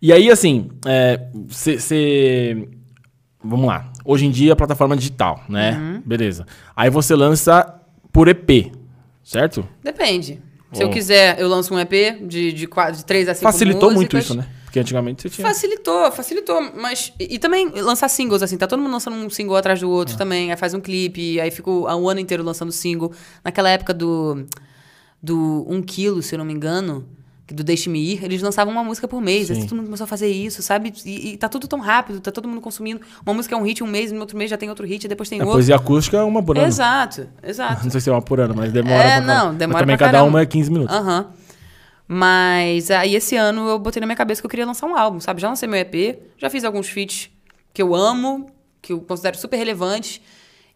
E 0.00 0.12
aí, 0.12 0.30
assim, 0.30 0.68
você. 1.46 2.68
Vamos 3.42 3.66
lá. 3.66 3.90
Hoje 4.10 4.24
em 4.24 4.30
dia, 4.30 4.56
plataforma 4.56 4.96
digital, 4.96 5.44
né? 5.50 5.76
Uhum. 5.76 6.02
Beleza. 6.02 6.46
Aí 6.74 6.88
você 6.88 7.14
lança 7.14 7.74
por 8.10 8.26
EP, 8.26 8.72
certo? 9.22 9.68
Depende. 9.84 10.40
Se 10.72 10.82
eu 10.82 10.88
quiser, 10.88 11.38
eu 11.38 11.46
lanço 11.46 11.74
um 11.74 11.78
EP 11.78 11.92
de, 12.26 12.50
de, 12.54 12.66
quatro, 12.66 12.96
de 12.96 13.04
três 13.04 13.28
a 13.28 13.34
cinco 13.34 13.52
Facilitou 13.52 13.90
muito 13.90 14.16
músicas. 14.16 14.24
isso, 14.24 14.34
né? 14.34 14.48
Porque 14.64 14.80
antigamente 14.80 15.20
você 15.22 15.28
tinha. 15.28 15.46
Facilitou, 15.46 16.10
facilitou. 16.10 16.72
Mas. 16.74 17.12
E, 17.20 17.34
e 17.34 17.38
também 17.38 17.68
lançar 17.68 18.08
singles, 18.08 18.42
assim, 18.42 18.56
tá 18.56 18.66
todo 18.66 18.80
mundo 18.80 18.92
lançando 18.92 19.14
um 19.14 19.28
single 19.28 19.56
atrás 19.56 19.78
do 19.80 19.90
outro 19.90 20.14
Ah. 20.14 20.18
também. 20.18 20.50
Aí 20.50 20.56
faz 20.56 20.72
um 20.72 20.80
clipe, 20.80 21.38
aí 21.38 21.50
fico 21.50 21.86
há 21.86 21.94
um 21.94 22.08
ano 22.08 22.18
inteiro 22.20 22.42
lançando 22.42 22.72
single. 22.72 23.12
Naquela 23.44 23.68
época 23.68 23.92
do. 23.92 24.46
Do 25.22 25.66
1 25.68 25.74
um 25.74 25.82
quilo, 25.82 26.22
se 26.22 26.34
eu 26.34 26.38
não 26.38 26.46
me 26.46 26.52
engano, 26.54 27.04
do 27.54 27.64
Deixe-me 27.64 27.98
Ir, 28.14 28.24
eles 28.24 28.42
lançavam 28.42 28.72
uma 28.72 28.84
música 28.84 29.08
por 29.08 29.20
mês. 29.20 29.50
Aí 29.50 29.60
todo 29.62 29.76
mundo 29.76 29.86
começou 29.86 30.04
a 30.04 30.06
fazer 30.06 30.28
isso, 30.28 30.62
sabe? 30.62 30.92
E, 31.04 31.30
e 31.32 31.36
tá 31.36 31.48
tudo 31.48 31.66
tão 31.66 31.80
rápido, 31.80 32.20
tá 32.20 32.30
todo 32.30 32.46
mundo 32.48 32.60
consumindo. 32.60 33.00
Uma 33.24 33.34
música 33.34 33.54
é 33.54 33.58
um 33.58 33.62
hit 33.62 33.82
um 33.82 33.86
mês, 33.86 34.12
no 34.12 34.20
outro 34.20 34.36
mês 34.36 34.50
já 34.50 34.56
tem 34.56 34.68
outro 34.68 34.86
hit, 34.86 35.08
depois 35.08 35.28
tem 35.28 35.40
A 35.40 35.44
outro. 35.44 35.54
poesia 35.56 35.76
acústica 35.76 36.16
é 36.18 36.22
uma 36.22 36.42
por 36.42 36.58
ano. 36.58 36.66
Exato, 36.66 37.28
exato. 37.42 37.84
Não 37.84 37.90
sei 37.90 38.00
se 38.00 38.08
é 38.10 38.12
uma 38.12 38.22
por 38.22 38.38
ano, 38.40 38.54
mas 38.54 38.72
demora 38.72 39.02
É, 39.02 39.16
pra 39.16 39.26
não, 39.26 39.54
demora 39.54 39.78
Mas 39.78 39.82
também 39.82 39.96
cada 39.96 40.12
caramba. 40.12 40.28
uma 40.28 40.40
é 40.42 40.46
15 40.46 40.70
minutos. 40.70 40.94
Aham. 40.94 41.26
Mas 42.06 42.90
aí 42.90 43.14
esse 43.14 43.36
ano 43.36 43.68
eu 43.68 43.78
botei 43.78 44.00
na 44.00 44.06
minha 44.06 44.16
cabeça 44.16 44.40
que 44.40 44.46
eu 44.46 44.50
queria 44.50 44.64
lançar 44.64 44.86
um 44.86 44.96
álbum, 44.96 45.20
sabe? 45.20 45.40
Já 45.42 45.48
lancei 45.48 45.68
meu 45.68 45.78
EP, 45.78 46.18
já 46.38 46.48
fiz 46.48 46.64
alguns 46.64 46.88
feats 46.88 47.30
que 47.72 47.82
eu 47.82 47.94
amo, 47.94 48.46
que 48.80 48.92
eu 48.94 49.00
considero 49.00 49.36
super 49.36 49.56
relevantes. 49.58 50.20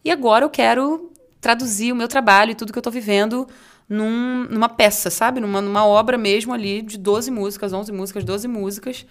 E 0.04 0.10
agora 0.10 0.44
eu 0.44 0.50
quero 0.50 1.10
traduzir 1.40 1.90
o 1.90 1.96
meu 1.96 2.06
trabalho 2.06 2.50
e 2.52 2.54
tudo 2.54 2.72
que 2.72 2.78
eu 2.78 2.82
tô 2.82 2.90
vivendo 2.90 3.48
num- 3.92 4.46
numa 4.50 4.68
peça, 4.68 5.10
sabe? 5.10 5.40
Numa, 5.40 5.60
numa 5.60 5.86
obra 5.86 6.16
mesmo 6.18 6.52
ali 6.52 6.82
de 6.82 6.98
12 6.98 7.30
músicas, 7.30 7.72
11 7.72 7.92
músicas, 7.92 8.24
12 8.24 8.48
músicas, 8.48 9.06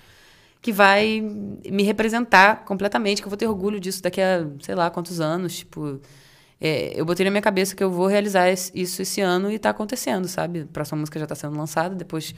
que 0.62 0.72
vai 0.72 1.22
me 1.22 1.84
representar 1.84 2.66
completamente, 2.66 3.22
que 3.22 3.28
eu 3.28 3.30
vou 3.30 3.38
ter 3.38 3.48
orgulho 3.48 3.80
disso 3.80 4.02
daqui 4.04 4.22
a 4.22 4.46
sei 4.62 4.76
lá 4.76 4.90
quantos 4.90 5.20
anos. 5.22 5.58
Tipo, 5.60 6.00
é, 6.60 6.94
eu 7.00 7.06
botei 7.06 7.24
na 7.26 7.32
minha 7.32 7.42
cabeça 7.42 7.76
que 7.76 7.84
eu 7.84 7.90
vou 7.92 8.08
realizar 8.08 8.50
isso 8.52 9.02
esse 9.02 9.22
ano 9.22 9.52
e 9.52 9.60
tá 9.60 9.72
acontecendo, 9.72 10.28
sabe? 10.28 10.62
A 10.62 10.66
próxima 10.74 11.00
música 11.00 11.20
já 11.20 11.28
tá 11.28 11.36
sendo 11.36 11.58
lançada, 11.58 11.96
depois 11.96 12.36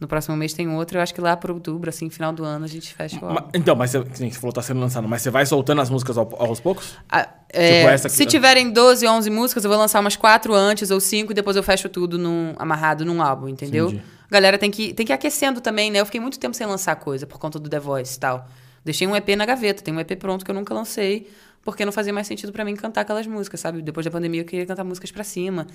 no 0.00 0.06
próximo 0.08 0.36
mês 0.36 0.52
tem 0.52 0.68
outra. 0.68 0.98
Eu 0.98 1.02
acho 1.02 1.14
que 1.14 1.20
lá 1.20 1.36
por 1.36 1.50
outubro, 1.50 1.88
assim, 1.88 2.10
final 2.10 2.32
do 2.32 2.44
ano, 2.44 2.64
a 2.64 2.68
gente 2.68 2.92
fecha 2.94 3.18
o 3.24 3.28
álbum. 3.28 3.48
Então, 3.54 3.74
mas 3.76 3.90
você, 3.90 4.04
sim, 4.14 4.30
você 4.30 4.38
falou 4.38 4.52
que 4.52 4.56
tá 4.56 4.62
sendo 4.62 4.80
lançado, 4.80 5.08
mas 5.08 5.22
você 5.22 5.30
vai 5.30 5.46
soltando 5.46 5.80
as 5.80 5.88
músicas 5.90 6.18
ao- 6.18 6.28
aos 6.42 6.60
poucos? 6.60 6.96
Ah, 7.08 7.28
é, 7.48 7.78
Tipo 7.78 7.88
essa 7.90 8.08
aqui, 8.08 8.16
se 8.16 8.24
né? 8.24 8.30
tiverem 8.30 8.70
12, 8.72 9.06
11 9.06 9.30
músicas, 9.30 9.64
eu 9.64 9.70
vou 9.70 9.78
lançar 9.78 10.00
umas 10.00 10.16
quatro 10.16 10.52
antes 10.54 10.90
ou 10.90 11.00
cinco 11.00 11.32
e 11.32 11.34
depois 11.34 11.56
eu 11.56 11.62
fecho 11.62 11.88
tudo 11.88 12.18
num, 12.18 12.54
amarrado 12.58 13.04
num 13.04 13.22
álbum, 13.22 13.48
entendeu? 13.48 13.86
Entendi. 13.88 14.02
A 14.28 14.32
galera 14.34 14.58
tem 14.58 14.70
que, 14.70 14.92
tem 14.94 15.06
que 15.06 15.12
ir 15.12 15.14
aquecendo 15.14 15.60
também, 15.60 15.90
né? 15.90 16.00
Eu 16.00 16.06
fiquei 16.06 16.20
muito 16.20 16.38
tempo 16.38 16.54
sem 16.56 16.66
lançar 16.66 16.96
coisa 16.96 17.26
por 17.26 17.38
conta 17.38 17.58
do 17.58 17.68
The 17.68 17.78
Voice 17.78 18.16
e 18.16 18.20
tal. 18.20 18.48
Deixei 18.84 19.06
um 19.06 19.14
EP 19.14 19.28
na 19.36 19.46
gaveta, 19.46 19.82
tem 19.82 19.94
um 19.94 20.00
EP 20.00 20.16
pronto 20.18 20.44
que 20.44 20.50
eu 20.50 20.54
nunca 20.54 20.74
lancei, 20.74 21.30
porque 21.64 21.84
não 21.84 21.92
fazia 21.92 22.12
mais 22.12 22.26
sentido 22.26 22.52
pra 22.52 22.64
mim 22.64 22.76
cantar 22.76 23.00
aquelas 23.00 23.26
músicas, 23.26 23.58
sabe? 23.60 23.80
Depois 23.80 24.04
da 24.04 24.10
pandemia 24.10 24.42
eu 24.42 24.44
queria 24.44 24.66
cantar 24.66 24.84
músicas 24.84 25.10
pra 25.10 25.24
cima. 25.24 25.66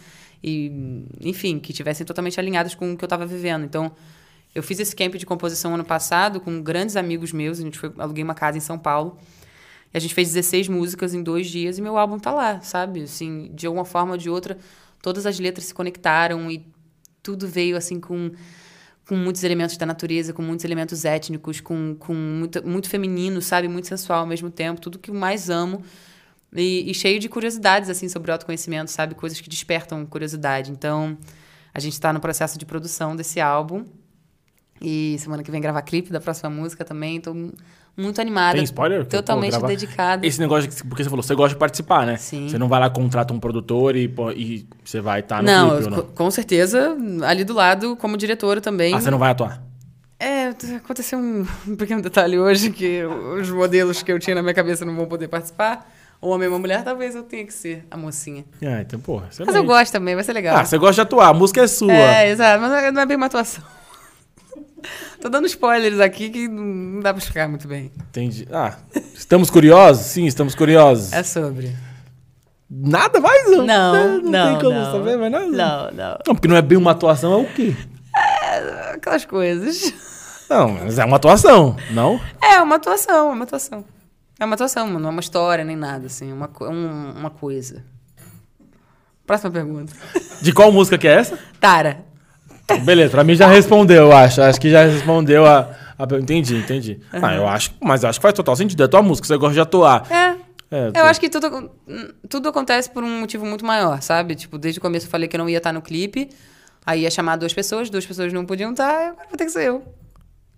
E, 0.44 1.04
enfim, 1.20 1.60
que 1.60 1.74
tivessem 1.74 2.06
totalmente 2.06 2.40
alinhadas 2.40 2.76
com 2.76 2.94
o 2.94 2.98
que 2.98 3.04
eu 3.04 3.08
tava 3.10 3.26
vivendo. 3.26 3.66
Então, 3.66 3.92
eu 4.54 4.62
fiz 4.62 4.80
esse 4.80 4.96
camp 4.96 5.16
de 5.16 5.26
composição 5.26 5.74
ano 5.74 5.84
passado 5.84 6.40
com 6.40 6.62
grandes 6.62 6.96
amigos 6.96 7.34
meus. 7.34 7.60
A 7.60 7.64
gente 7.64 7.78
foi, 7.78 7.92
aluguei 7.98 8.24
uma 8.24 8.36
casa 8.36 8.58
em 8.58 8.62
São 8.62 8.78
Paulo. 8.78 9.18
E 9.92 9.98
a 9.98 10.00
gente 10.00 10.14
fez 10.14 10.28
16 10.28 10.68
músicas 10.68 11.16
em 11.16 11.24
dois 11.24 11.48
dias 11.48 11.80
e 11.80 11.82
meu 11.82 11.98
álbum 11.98 12.20
tá 12.20 12.32
lá, 12.32 12.62
sabe? 12.62 13.04
Assim, 13.04 13.50
de 13.54 13.66
alguma 13.66 13.86
forma 13.86 14.12
ou 14.12 14.18
de 14.18 14.30
outra, 14.30 14.58
todas 15.02 15.26
as 15.26 15.40
letras 15.40 15.66
se 15.66 15.74
conectaram 15.74 16.52
e 16.52 16.64
tudo 17.24 17.48
veio 17.48 17.76
assim 17.76 18.00
com, 18.00 18.32
com 19.10 19.16
muitos 19.16 19.44
elementos 19.44 19.76
da 19.76 19.88
natureza, 19.88 20.34
com 20.34 20.44
muitos 20.44 20.64
elementos 20.64 21.04
étnicos, 21.04 21.60
com, 21.60 21.96
com 21.96 22.14
muito, 22.14 22.64
muito 22.64 22.88
feminino, 22.88 23.42
sabe? 23.42 23.68
Muito 23.68 23.88
sensual 23.88 24.20
ao 24.20 24.28
mesmo 24.28 24.52
tempo, 24.52 24.80
tudo 24.80 25.00
que 25.00 25.12
mais 25.12 25.50
amo. 25.50 25.82
E, 26.54 26.92
e 26.92 26.94
cheio 26.94 27.20
de 27.20 27.28
curiosidades, 27.28 27.90
assim, 27.90 28.08
sobre 28.08 28.30
o 28.30 28.34
autoconhecimento, 28.34 28.92
sabe? 28.92 29.16
Coisas 29.16 29.42
que 29.42 29.50
despertam 29.50 30.06
curiosidade. 30.06 30.70
Então, 30.70 31.18
a 31.74 31.80
gente 31.80 31.94
está 31.94 32.14
no 32.14 32.20
processo 32.20 32.60
de 32.60 32.68
produção 32.68 33.16
desse 33.16 33.40
álbum. 33.40 33.84
E 34.80 35.18
semana 35.18 35.42
que 35.42 35.50
vem 35.50 35.60
gravar 35.60 35.82
clipe 35.82 36.12
da 36.12 36.22
próxima 36.22 36.52
música 36.52 36.86
também. 36.86 37.20
Tô 37.20 37.34
muito 37.98 38.20
animada. 38.22 38.56
Tem 38.56 38.64
spoiler? 38.64 39.04
Pô, 39.04 39.10
Totalmente 39.10 39.52
grava- 39.52 39.68
dedicada. 39.68 40.26
Esse 40.26 40.40
negócio, 40.40 40.70
que- 40.70 40.84
porque 40.88 41.04
você 41.04 41.10
falou, 41.10 41.22
você 41.24 41.36
gosta 41.36 41.56
de 41.56 41.60
participar, 41.60 42.06
né? 42.06 42.18
Sim. 42.18 42.48
Você 42.50 42.58
não 42.58 42.68
vai 42.68 42.80
lá, 42.80 42.90
contrata 42.90 43.34
um 43.34 43.40
produtor 43.40 43.96
e, 43.96 44.12
e 44.36 44.66
você 44.84 45.02
vai 45.02 45.20
estar 45.22 45.42
no 45.44 45.50
não, 45.52 45.70
clipe 45.72 45.84
ou 45.86 45.90
não? 45.92 45.98
co- 45.98 46.04
com 46.14 46.32
certeza, 46.32 46.96
ali 47.26 47.44
do 47.44 47.54
lado, 47.54 47.96
como 47.98 48.16
diretora 48.18 48.62
também. 48.62 48.94
Ah, 48.94 49.02
você 49.02 49.12
não 49.12 49.18
vai 49.18 49.32
atuar? 49.32 49.62
É, 50.20 50.50
aconteceu 50.76 51.18
um 51.18 51.46
pequeno 51.78 52.02
detalhe 52.02 52.38
hoje 52.38 52.72
que 52.72 53.04
os 53.40 53.50
modelos 53.50 54.04
que 54.04 54.12
eu 54.12 54.20
tinha 54.20 54.36
na 54.36 54.42
minha 54.42 54.54
cabeça 54.54 54.84
não 54.84 54.96
vão 54.96 55.06
poder 55.06 55.28
participar. 55.30 55.90
Homem 56.22 56.48
e 56.48 56.50
uma 56.50 56.60
mulher, 56.60 56.84
talvez 56.84 57.16
eu 57.16 57.24
tenha 57.24 57.46
que 57.46 57.54
ser 57.54 57.86
a 57.90 57.96
mocinha. 57.96 58.44
Ah, 58.62 58.82
então, 58.82 59.00
porra, 59.00 59.28
você 59.32 59.46
Mas 59.46 59.56
eu 59.56 59.64
gosto 59.64 59.94
também, 59.94 60.16
vai 60.16 60.24
ser 60.26 60.34
legal. 60.34 60.58
Ah, 60.58 60.66
você 60.66 60.78
gosta 60.78 60.96
de 60.96 61.02
atuar, 61.02 61.30
a 61.30 61.34
música 61.34 61.62
é 61.62 61.68
sua. 61.68 61.94
É, 61.94 62.30
exato, 62.32 62.62
mas 62.62 62.84
é- 62.84 62.92
não 62.92 63.02
é 63.02 63.06
bem 63.06 63.16
uma 63.16 63.28
atuação. 63.28 63.64
Tô 65.22 65.30
dando 65.30 65.46
spoilers 65.48 66.00
aqui 66.00 66.30
que 66.30 66.48
não 66.48 67.00
dá 67.02 67.14
pra 67.14 67.20
explicar 67.20 67.48
muito 67.48 67.68
bem. 67.68 67.92
Entendi. 68.10 68.48
Ah, 68.52 68.76
estamos 69.14 69.50
curiosos? 69.50 70.06
Sim, 70.08 70.26
estamos 70.26 70.56
curiosos. 70.56 71.12
É 71.14 71.24
sobre. 71.24 71.76
Nada 72.70 73.20
mais? 73.20 73.50
Não, 73.50 73.66
não, 73.66 74.22
não, 74.22 74.48
tem 74.60 74.64
como 74.66 74.80
não. 74.80 74.92
saber, 74.92 75.18
mas 75.18 75.32
nada. 75.32 75.48
Não, 75.48 75.92
não. 75.92 76.18
Não, 76.28 76.36
porque 76.36 76.48
não 76.48 76.56
é 76.56 76.62
bem 76.62 76.78
uma 76.78 76.92
atuação, 76.92 77.34
é 77.34 77.38
o 77.38 77.46
quê? 77.54 77.76
Aquelas 78.94 79.26
coisas. 79.26 79.94
Não, 80.50 80.70
mas 80.70 80.98
é 81.00 81.06
uma 81.06 81.18
atuação, 81.18 81.76
não? 81.92 82.20
É, 82.42 82.60
uma 82.62 82.76
atuação, 82.78 83.32
uma 83.32 83.44
atuação. 83.44 83.86
É 84.40 84.46
uma 84.46 84.56
atuação, 84.56 84.88
não 85.00 85.10
é 85.10 85.12
uma 85.12 85.20
história 85.20 85.64
nem 85.64 85.76
nada, 85.76 86.06
assim, 86.08 86.32
uma, 86.32 86.48
co- 86.48 86.68
um- 86.70 87.12
uma 87.18 87.30
coisa. 87.30 87.84
Próxima 89.26 89.52
pergunta. 89.52 89.94
De 90.42 90.52
qual 90.54 90.72
música 90.72 90.98
que 90.98 91.08
é 91.08 91.12
essa? 91.14 91.38
Tara. 91.60 92.04
Beleza, 92.78 93.12
pra 93.12 93.24
mim 93.24 93.36
já 93.36 93.48
respondeu, 93.48 94.04
eu 94.04 94.12
acho. 94.12 94.42
Acho 94.42 94.60
que 94.60 94.70
já 94.70 94.84
respondeu 94.86 95.46
a. 95.46 95.70
a 95.98 96.04
entendi, 96.18 96.58
entendi. 96.58 97.00
Ah, 97.12 97.34
eu 97.36 97.48
acho. 97.48 97.72
Mas 97.82 98.04
eu 98.04 98.10
acho 98.10 98.20
que 98.20 98.24
faz 98.24 98.34
total 98.34 98.56
sentido. 98.56 98.84
É 98.84 98.88
tua 98.88 99.02
música, 99.02 99.28
você 99.28 99.38
gosta 99.38 99.54
de 99.54 99.60
atuar. 99.62 100.06
É. 100.12 100.50
É, 100.72 100.92
Eu 101.00 101.06
acho 101.06 101.20
que 101.20 101.30
tudo, 101.30 101.72
tudo 102.30 102.50
acontece 102.50 102.92
por 102.92 103.04
um 103.04 103.22
motivo 103.22 103.44
muito 103.44 103.66
maior, 103.66 104.02
sabe? 104.04 104.36
Tipo, 104.36 104.58
desde 104.58 104.78
o 104.78 104.82
começo 104.82 105.08
eu 105.08 105.10
falei 105.10 105.28
que 105.28 105.36
eu 105.36 105.40
não 105.40 105.50
ia 105.50 105.58
estar 105.58 105.74
no 105.74 105.82
clipe. 105.82 106.30
Aí 106.86 107.02
ia 107.02 107.12
chamar 107.12 107.38
duas 107.38 107.54
pessoas, 107.54 107.90
duas 107.90 108.06
pessoas 108.06 108.32
não 108.32 108.46
podiam 108.46 108.72
estar, 108.72 109.10
agora 109.10 109.28
vou 109.30 109.38
ter 109.38 109.46
que 109.46 109.52
ser 109.52 109.64
eu. 109.68 109.84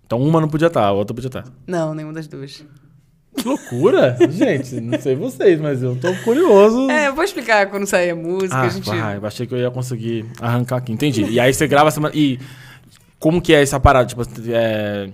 Então 0.04 0.20
uma 0.20 0.40
não 0.40 0.48
podia 0.48 0.68
estar, 0.68 0.84
a 0.84 0.92
outra 0.92 1.14
podia 1.14 1.28
estar. 1.28 1.44
Não, 1.66 1.94
nenhuma 1.94 2.12
das 2.12 2.28
duas. 2.28 2.62
Que 3.36 3.48
loucura! 3.48 4.16
Gente, 4.30 4.80
não 4.80 5.00
sei 5.00 5.16
vocês, 5.16 5.58
mas 5.60 5.82
eu 5.82 5.96
tô 5.96 6.14
curioso. 6.22 6.90
É, 6.90 7.08
eu 7.08 7.14
vou 7.14 7.24
explicar 7.24 7.66
quando 7.70 7.86
sair 7.86 8.10
a 8.10 8.14
música, 8.16 8.54
ah, 8.56 8.62
a 8.62 8.68
gente. 8.68 8.88
vai, 8.88 9.16
eu 9.16 9.26
achei 9.26 9.46
que 9.46 9.54
eu 9.54 9.58
ia 9.58 9.70
conseguir 9.70 10.26
arrancar 10.40 10.76
aqui. 10.76 10.92
Entendi. 10.92 11.24
E 11.24 11.40
aí 11.40 11.52
você 11.52 11.66
grava 11.66 11.88
a 11.88 11.90
semana. 11.90 12.14
E 12.14 12.38
como 13.18 13.40
que 13.40 13.54
é 13.54 13.62
essa 13.62 13.80
parada? 13.80 14.06
Tipo, 14.06 14.22
é. 14.50 15.08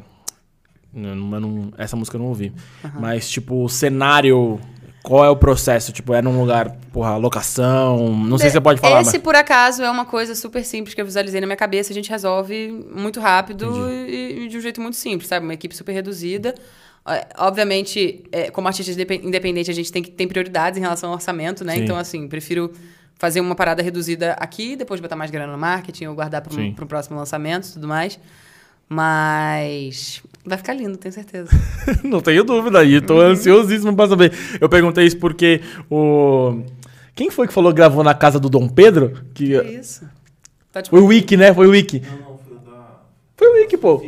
não- 0.92 1.14
não- 1.40 1.72
essa 1.78 1.94
música 1.96 2.16
eu 2.16 2.20
não 2.20 2.28
ouvi. 2.28 2.52
Mas, 2.98 3.28
tipo, 3.30 3.64
o 3.64 3.68
cenário. 3.68 4.58
Qual 5.00 5.24
é 5.24 5.30
o 5.30 5.36
processo? 5.36 5.90
Tipo, 5.92 6.12
é 6.12 6.20
num 6.20 6.38
lugar, 6.38 6.76
porra, 6.92 7.16
locação. 7.16 8.14
Não 8.14 8.36
sei 8.36 8.48
se 8.48 8.54
você 8.54 8.60
pode 8.60 8.80
falar, 8.80 9.00
Esse, 9.00 9.12
mas. 9.14 9.22
por 9.22 9.34
acaso, 9.34 9.82
é 9.82 9.90
uma 9.90 10.04
coisa 10.04 10.34
super 10.34 10.62
simples 10.64 10.92
que 10.92 11.00
eu 11.00 11.04
visualizei 11.04 11.40
na 11.40 11.46
minha 11.46 11.56
cabeça. 11.56 11.92
A 11.92 11.94
gente 11.94 12.10
resolve 12.10 12.68
muito 12.94 13.18
rápido 13.20 13.88
e, 13.90 14.44
e 14.44 14.48
de 14.48 14.58
um 14.58 14.60
jeito 14.60 14.80
muito 14.82 14.96
simples, 14.96 15.28
sabe? 15.28 15.46
Uma 15.46 15.54
equipe 15.54 15.74
super 15.74 15.92
reduzida. 15.92 16.54
É, 17.07 17.26
Obviamente, 17.38 18.24
é, 18.32 18.51
como 18.51 18.68
artista 18.68 18.92
indepe- 18.92 19.20
independente, 19.24 19.70
a 19.70 19.74
gente 19.74 19.90
tem 19.92 20.03
que 20.03 20.11
tem 20.11 20.26
prioridades 20.28 20.78
em 20.78 20.80
relação 20.80 21.11
ao 21.11 21.14
orçamento, 21.16 21.64
né? 21.64 21.76
Sim. 21.76 21.82
Então, 21.84 21.96
assim, 21.96 22.28
prefiro 22.28 22.72
fazer 23.18 23.40
uma 23.40 23.55
parada 23.55 23.82
reduzida 23.82 24.32
aqui, 24.34 24.76
depois 24.76 25.01
botar 25.01 25.16
mais 25.16 25.30
grana 25.30 25.53
no 25.53 25.59
marketing 25.59 26.07
ou 26.07 26.14
guardar 26.14 26.40
para 26.42 26.55
um 26.55 26.72
próximo 26.86 27.16
lançamento 27.18 27.66
e 27.68 27.72
tudo 27.72 27.88
mais. 27.88 28.18
Mas 28.88 30.22
vai 30.46 30.57
ficar 30.57 30.72
lindo, 30.72 30.96
tenho 30.96 31.12
certeza. 31.12 31.51
não 32.03 32.20
tenho 32.20 32.42
dúvida. 32.42 32.82
E 32.84 33.01
tô 33.01 33.20
ansiosíssimo 33.20 33.94
pra 33.94 34.09
saber. 34.09 34.32
Eu 34.61 34.68
perguntei 34.68 35.05
isso 35.05 35.18
porque 35.18 35.61
o. 35.90 36.62
Quem 37.14 37.30
foi 37.30 37.46
que 37.49 37.53
falou 37.53 37.72
que 37.72 37.76
gravou 37.76 38.03
na 38.05 38.14
casa 38.14 38.38
do 38.38 38.49
Dom 38.49 38.68
Pedro? 38.68 39.24
Que... 39.34 39.61
Que 39.61 39.68
isso? 39.72 40.09
Tá 40.72 40.82
Foi 40.88 41.01
o 41.01 41.07
Wiki, 41.07 41.36
né? 41.36 41.53
Foi 41.53 41.66
o 41.66 41.70
Wiki. 41.70 42.01
Foi 43.36 43.49
o 43.49 43.53
Wiki, 43.55 43.76
pô. 43.76 44.03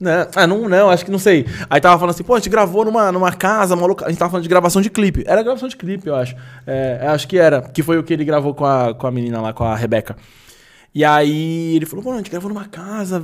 Não, 0.00 0.28
ah, 0.36 0.46
não, 0.46 0.68
não, 0.68 0.90
acho 0.90 1.04
que 1.04 1.10
não 1.10 1.18
sei. 1.18 1.44
Aí 1.68 1.80
tava 1.80 1.98
falando 1.98 2.14
assim, 2.14 2.22
pô, 2.22 2.34
a 2.34 2.38
gente 2.38 2.48
gravou 2.48 2.84
numa, 2.84 3.10
numa 3.10 3.32
casa, 3.32 3.74
maluca. 3.74 4.06
A 4.06 4.08
gente 4.08 4.18
tava 4.18 4.30
falando 4.30 4.44
de 4.44 4.48
gravação 4.48 4.80
de 4.80 4.90
clipe. 4.90 5.24
Era 5.26 5.42
gravação 5.42 5.68
de 5.68 5.76
clipe, 5.76 6.06
eu 6.06 6.14
acho. 6.14 6.36
É, 6.66 7.06
acho 7.08 7.26
que 7.26 7.36
era. 7.36 7.62
Que 7.62 7.82
foi 7.82 7.98
o 7.98 8.04
que 8.04 8.12
ele 8.12 8.24
gravou 8.24 8.54
com 8.54 8.64
a, 8.64 8.94
com 8.94 9.06
a 9.06 9.10
menina 9.10 9.40
lá, 9.40 9.52
com 9.52 9.64
a 9.64 9.74
Rebeca. 9.74 10.16
E 10.94 11.04
aí 11.04 11.76
ele 11.76 11.86
falou, 11.86 12.04
pô, 12.04 12.12
a 12.12 12.16
gente 12.16 12.30
gravou 12.30 12.48
numa 12.48 12.66
casa 12.66 13.22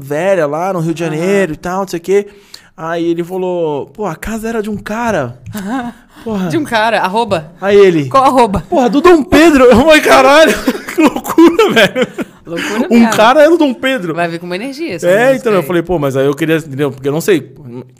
velha 0.00 0.46
lá 0.46 0.72
no 0.72 0.80
Rio 0.80 0.94
de 0.94 1.00
Janeiro 1.00 1.52
e 1.52 1.56
tal, 1.56 1.80
não 1.80 1.88
sei 1.88 1.98
o 1.98 2.02
quê. 2.02 2.28
Aí 2.76 3.06
ele 3.06 3.24
falou, 3.24 3.86
pô, 3.86 4.04
a 4.04 4.14
casa 4.14 4.48
era 4.48 4.62
de 4.62 4.68
um 4.68 4.76
cara. 4.76 5.38
Porra. 6.24 6.48
de 6.48 6.56
um 6.58 6.64
cara, 6.64 7.00
arroba. 7.00 7.52
Aí 7.60 7.76
ele, 7.76 8.08
Qual 8.08 8.24
arroba? 8.24 8.64
porra, 8.68 8.88
do 8.90 9.00
Dom 9.00 9.22
Pedro. 9.22 9.64
Eu 9.70 9.76
falei, 9.76 10.00
caralho, 10.00 10.52
que 10.94 11.00
loucura, 11.00 11.70
velho. 11.72 12.08
Loucura 12.44 12.88
Um 12.90 13.00
mesmo. 13.00 13.10
cara 13.16 13.42
é 13.44 13.48
do 13.48 13.56
Dom 13.58 13.74
Pedro. 13.74 14.14
Vai 14.14 14.26
vir 14.28 14.38
com 14.40 14.46
uma 14.46 14.56
energia. 14.56 14.94
essa 14.94 15.06
É, 15.08 15.34
então 15.36 15.52
eu 15.52 15.60
aí. 15.60 15.66
falei, 15.66 15.82
pô, 15.82 15.98
mas 15.98 16.16
aí 16.16 16.26
eu 16.26 16.34
queria, 16.34 16.56
entendeu? 16.56 16.90
Porque 16.90 17.06
eu 17.08 17.12
não 17.12 17.20
sei, 17.20 17.40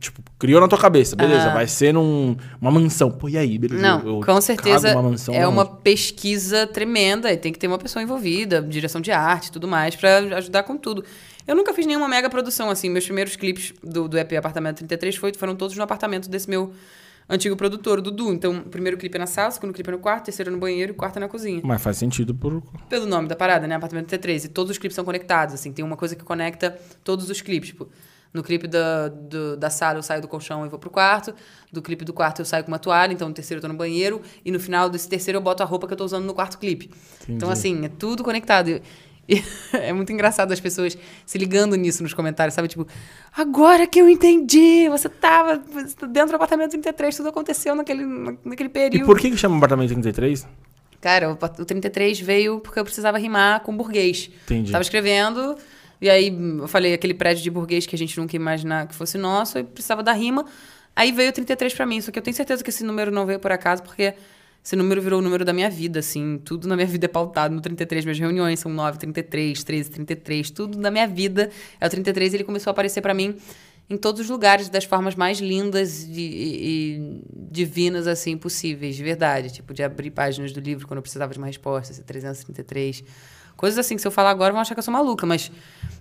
tipo, 0.01 0.21
criou 0.39 0.61
na 0.61 0.69
tua 0.69 0.79
cabeça, 0.79 1.15
beleza, 1.17 1.47
Aham. 1.47 1.55
vai 1.55 1.67
ser 1.67 1.93
num, 1.93 2.37
uma 2.61 2.71
mansão. 2.71 3.11
Pô, 3.11 3.29
e 3.29 3.37
aí, 3.37 3.59
beleza? 3.59 3.83
Não, 3.83 4.01
eu- 4.01 4.15
eu 4.17 4.21
com 4.25 4.41
certeza 4.41 4.93
uma 4.93 5.03
mansão 5.03 5.35
é 5.35 5.47
uma 5.49 5.65
pesquisa 5.67 6.67
tremenda 6.67 7.31
e 7.33 7.37
tem 7.37 7.53
que 7.53 7.59
ter 7.59 7.67
uma 7.67 7.79
pessoa 7.79 8.03
envolvida, 8.03 8.63
direção 8.63 9.01
de 9.01 9.11
arte 9.13 9.47
e 9.49 9.53
tudo 9.53 9.67
mais, 9.69 9.95
pra 9.97 10.19
ajudar 10.37 10.63
com 10.63 10.77
tudo. 10.77 11.05
Eu 11.47 11.55
nunca 11.55 11.73
fiz 11.73 11.87
nenhuma 11.87 12.09
mega 12.09 12.29
produção, 12.29 12.69
assim. 12.71 12.89
Meus 12.91 13.05
primeiros 13.05 13.37
clipes 13.37 13.73
do, 13.83 14.09
do 14.09 14.19
EP 14.19 14.33
Apartamento 14.35 14.79
33 14.79 15.17
foi, 15.17 15.33
foram 15.35 15.55
todos 15.55 15.77
no 15.77 15.83
apartamento 15.83 16.29
desse 16.29 16.49
meu 16.51 16.73
antigo 17.29 17.57
produtor, 17.57 18.01
Dudu. 18.01 18.33
Então, 18.33 18.59
o 18.59 18.63
primeiro 18.69 18.97
clipe 18.97 19.17
é 19.17 19.19
na 19.19 19.27
sala, 19.27 19.51
segundo 19.51 19.73
clipe 19.73 19.89
é 19.89 19.93
no 19.93 19.99
quarto, 19.99 20.25
terceiro 20.27 20.51
no 20.51 20.59
banheiro 20.59 20.93
e 20.93 20.95
o 20.95 20.97
quarto 20.97 21.17
é 21.17 21.21
na 21.21 21.29
cozinha. 21.29 21.61
Mas 21.65 21.81
faz 21.83 21.97
sentido 21.99 22.35
por... 22.35 22.63
Pelo 22.89 23.07
nome 23.07 23.29
da 23.29 23.37
parada, 23.37 23.67
né? 23.67 23.75
Apartamento 23.77 24.09
T3. 24.09 24.45
E 24.45 24.49
todos 24.49 24.71
os 24.73 24.79
clipes 24.79 24.95
são 24.95 25.05
conectados, 25.05 25.55
assim. 25.55 25.73
Tem 25.73 25.85
uma 25.85 25.97
coisa 25.97 26.17
que 26.17 26.25
conecta 26.25 26.77
todos 27.05 27.29
os 27.31 27.41
clipes. 27.41 27.69
Tipo, 27.71 27.89
no 28.35 28.43
clipe 28.43 28.67
da, 28.69 29.09
do- 29.09 29.57
da 29.57 29.71
sala 29.71 29.99
eu 29.99 30.03
saio 30.03 30.21
do 30.21 30.29
colchão 30.29 30.67
e 30.67 30.69
vou 30.69 30.79
pro 30.79 30.91
quarto. 30.91 31.33
Do 31.73 31.81
clipe 31.81 32.05
do 32.05 32.13
quarto 32.13 32.41
eu 32.43 32.45
saio 32.45 32.63
com 32.65 32.71
uma 32.71 32.79
toalha. 32.79 33.13
Então 33.13 33.27
no 33.29 33.35
terceiro 33.35 33.59
eu 33.59 33.63
tô 33.63 33.69
no 33.69 33.75
banheiro. 33.75 34.21
E 34.45 34.51
no 34.51 34.61
final 34.61 34.89
desse 34.91 35.09
terceiro 35.09 35.39
eu 35.39 35.43
boto 35.43 35.63
a 35.63 35.67
roupa 35.67 35.87
que 35.87 35.93
eu 35.95 35.97
tô 35.97 36.05
usando 36.05 36.25
no 36.27 36.35
quarto 36.35 36.59
clipe. 36.59 36.91
Então, 37.29 37.49
assim, 37.51 37.85
é 37.85 37.89
tudo 37.89 38.23
conectado. 38.23 38.81
E- 39.29 39.37
e 39.73 39.77
é 39.77 39.93
muito 39.93 40.13
engraçado 40.13 40.53
as 40.53 40.61
pessoas 40.61 40.97
se 41.25 41.39
ligando 41.39 41.75
nisso 41.77 42.03
nos 42.03 42.15
comentários, 42.15 42.55
sabe? 42.55 42.69
Tipo, 42.69 42.87
agora 43.37 43.87
que 43.87 44.01
eu 44.01 44.09
entendi! 44.09 44.89
Você 44.89 45.09
tava 45.09 45.57
dentro 46.09 46.31
do 46.31 46.37
apartamento 46.37 46.71
33, 46.73 47.17
tudo 47.17 47.29
aconteceu 47.29 47.75
naquele, 47.75 48.05
naquele 48.45 48.69
E 48.69 48.73
período. 48.73 49.07
por 49.07 49.19
que 49.19 49.31
que 49.31 49.37
chama 49.37 49.57
apartamento 49.57 49.89
33? 49.91 50.47
Cara, 51.01 51.31
o, 51.31 51.35
o 51.35 51.65
33 51.65 52.19
veio 52.21 52.61
porque 52.61 52.79
eu 52.81 52.85
precisava 52.85 53.19
rimar 53.19 53.61
com 53.61 53.77
burguês. 53.77 54.31
Entendi. 54.45 54.73
Tava 54.73 54.83
escrevendo, 54.83 55.57
e 56.01 56.09
aí 56.11 56.29
eu 56.59 56.67
falei 56.67 56.95
aquele 56.95 57.15
prédio 57.15 57.43
de 57.43 57.51
burguês 57.51 57.87
que 57.87 57.95
a 57.95 57.99
gente 57.99 58.19
nunca 58.19 58.35
ia 58.35 58.41
imaginar 58.41 58.87
que 58.89 58.95
fosse 58.95 59.17
nosso, 59.19 59.59
e 59.59 59.65
precisava 59.65 60.03
da 60.03 60.13
rima. 60.13 60.45
Aí 60.95 61.13
veio 61.13 61.29
o 61.31 61.33
33 61.33 61.75
pra 61.75 61.85
mim, 61.85 62.01
só 62.01 62.11
que 62.11 62.19
eu 62.19 62.23
tenho 62.23 62.35
certeza 62.35 62.65
que 62.65 62.71
esse 62.71 62.83
número 62.83 63.11
não 63.11 63.27
veio 63.27 63.39
por 63.39 63.53
acaso, 63.53 63.83
porque 63.83 64.15
esse 64.67 64.75
número 64.75 65.01
virou 65.01 65.21
o 65.21 65.23
número 65.23 65.45
da 65.45 65.53
minha 65.53 65.71
vida, 65.71 66.01
assim. 66.01 66.41
Tudo 66.45 66.67
na 66.67 66.75
minha 66.75 66.89
vida 66.89 67.05
é 67.05 67.09
pautado 67.09 67.55
no 67.55 67.61
33. 67.61 68.05
Minhas 68.05 68.19
reuniões 68.19 68.59
são 68.59 68.69
9, 68.69 68.99
33, 68.99 69.63
13, 69.63 69.91
33. 69.93 70.51
Tudo 70.51 70.77
na 70.77 70.91
minha 70.91 71.07
vida 71.07 71.51
é 71.81 71.87
o 71.87 71.89
33. 71.89 72.33
E 72.33 72.37
ele 72.39 72.43
começou 72.43 72.71
a 72.71 72.73
aparecer 72.73 73.01
para 73.01 73.15
mim 73.15 73.37
em 73.89 73.97
todos 73.97 74.23
os 74.23 74.29
lugares, 74.29 74.69
das 74.69 74.83
formas 74.83 75.15
mais 75.15 75.39
lindas 75.39 76.03
e, 76.03 76.19
e, 76.21 77.23
divinas, 77.49 78.09
assim, 78.09 78.37
possíveis, 78.37 78.97
de 78.97 79.05
verdade. 79.05 79.53
Tipo, 79.53 79.73
de 79.73 79.85
abrir 79.85 80.11
páginas 80.11 80.51
do 80.53 80.59
livro 80.59 80.89
quando 80.89 80.99
eu 80.99 81.03
precisava 81.03 81.33
de 81.33 81.39
uma 81.39 81.47
resposta, 81.47 81.93
esse 81.93 82.03
333. 82.03 83.05
Coisas 83.57 83.79
assim 83.79 83.95
que 83.95 84.03
se 84.03 84.09
eu 84.09 84.11
falar 84.11 84.31
agora 84.31 84.51
vão 84.51 84.61
achar 84.61 84.75
que 84.75 84.81
eu 84.81 84.83
sou 84.83 84.93
maluca, 84.93 85.25
mas 85.25 85.49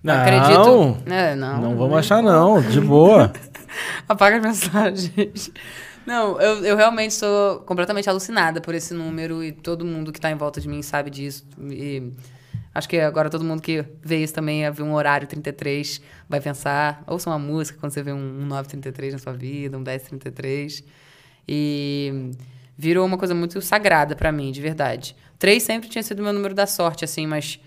Não, 0.01 0.16
acredito. 0.16 0.97
É, 1.05 1.36
não, 1.36 1.61
Não 1.61 1.78
vamos 1.78 1.99
achar, 1.99 2.24
não. 2.24 2.59
De 2.59 2.82
boa. 2.82 3.32
Apaga 4.09 4.38
as 4.38 4.41
mensagens. 4.41 5.51
Não, 6.06 6.39
eu, 6.39 6.64
eu 6.64 6.76
realmente 6.76 7.14
sou 7.14 7.60
completamente 7.62 8.10
alucinada 8.10 8.62
por 8.62 8.76
esse 8.76 8.93
número 8.93 9.43
e 9.43 9.51
todo 9.51 9.84
mundo 9.84 10.12
que 10.12 10.20
está 10.20 10.30
em 10.30 10.36
volta 10.36 10.62
de 10.62 10.68
mim 10.68 10.82
sabe 10.82 11.10
disso. 11.10 11.45
E 11.60 12.12
acho 12.74 12.88
que 12.88 12.99
agora 12.99 13.30
todo 13.30 13.43
mundo 13.43 13.62
que 13.62 13.84
vê 14.03 14.22
isso 14.22 14.34
também, 14.34 14.70
vê 14.72 14.84
um 14.84 14.93
horário 14.93 15.28
33, 15.28 16.01
vai 16.30 16.39
pensar, 16.39 17.03
ouça 17.08 17.30
uma 17.30 17.39
música 17.39 17.80
quando 17.80 17.91
você 17.91 18.03
vê 18.03 18.14
um, 18.14 18.18
um 18.41 18.45
933 18.45 19.14
na 19.14 19.20
sua 19.20 19.34
vida, 19.34 19.78
um 19.78 19.82
1033. 19.82 20.84
E 21.47 22.32
virou 22.78 23.06
uma 23.06 23.18
coisa 23.18 23.34
muito 23.34 23.60
sagrada 23.62 24.16
para 24.16 24.32
mim, 24.32 24.51
de 24.51 24.62
verdade. 24.62 25.16
3 25.39 25.62
sempre 25.62 25.89
tinha 25.89 26.03
sido 26.03 26.22
meu 26.22 26.34
número 26.34 26.53
da 26.53 26.68
sorte, 26.68 27.03
assim, 27.03 27.26
mas 27.26 27.60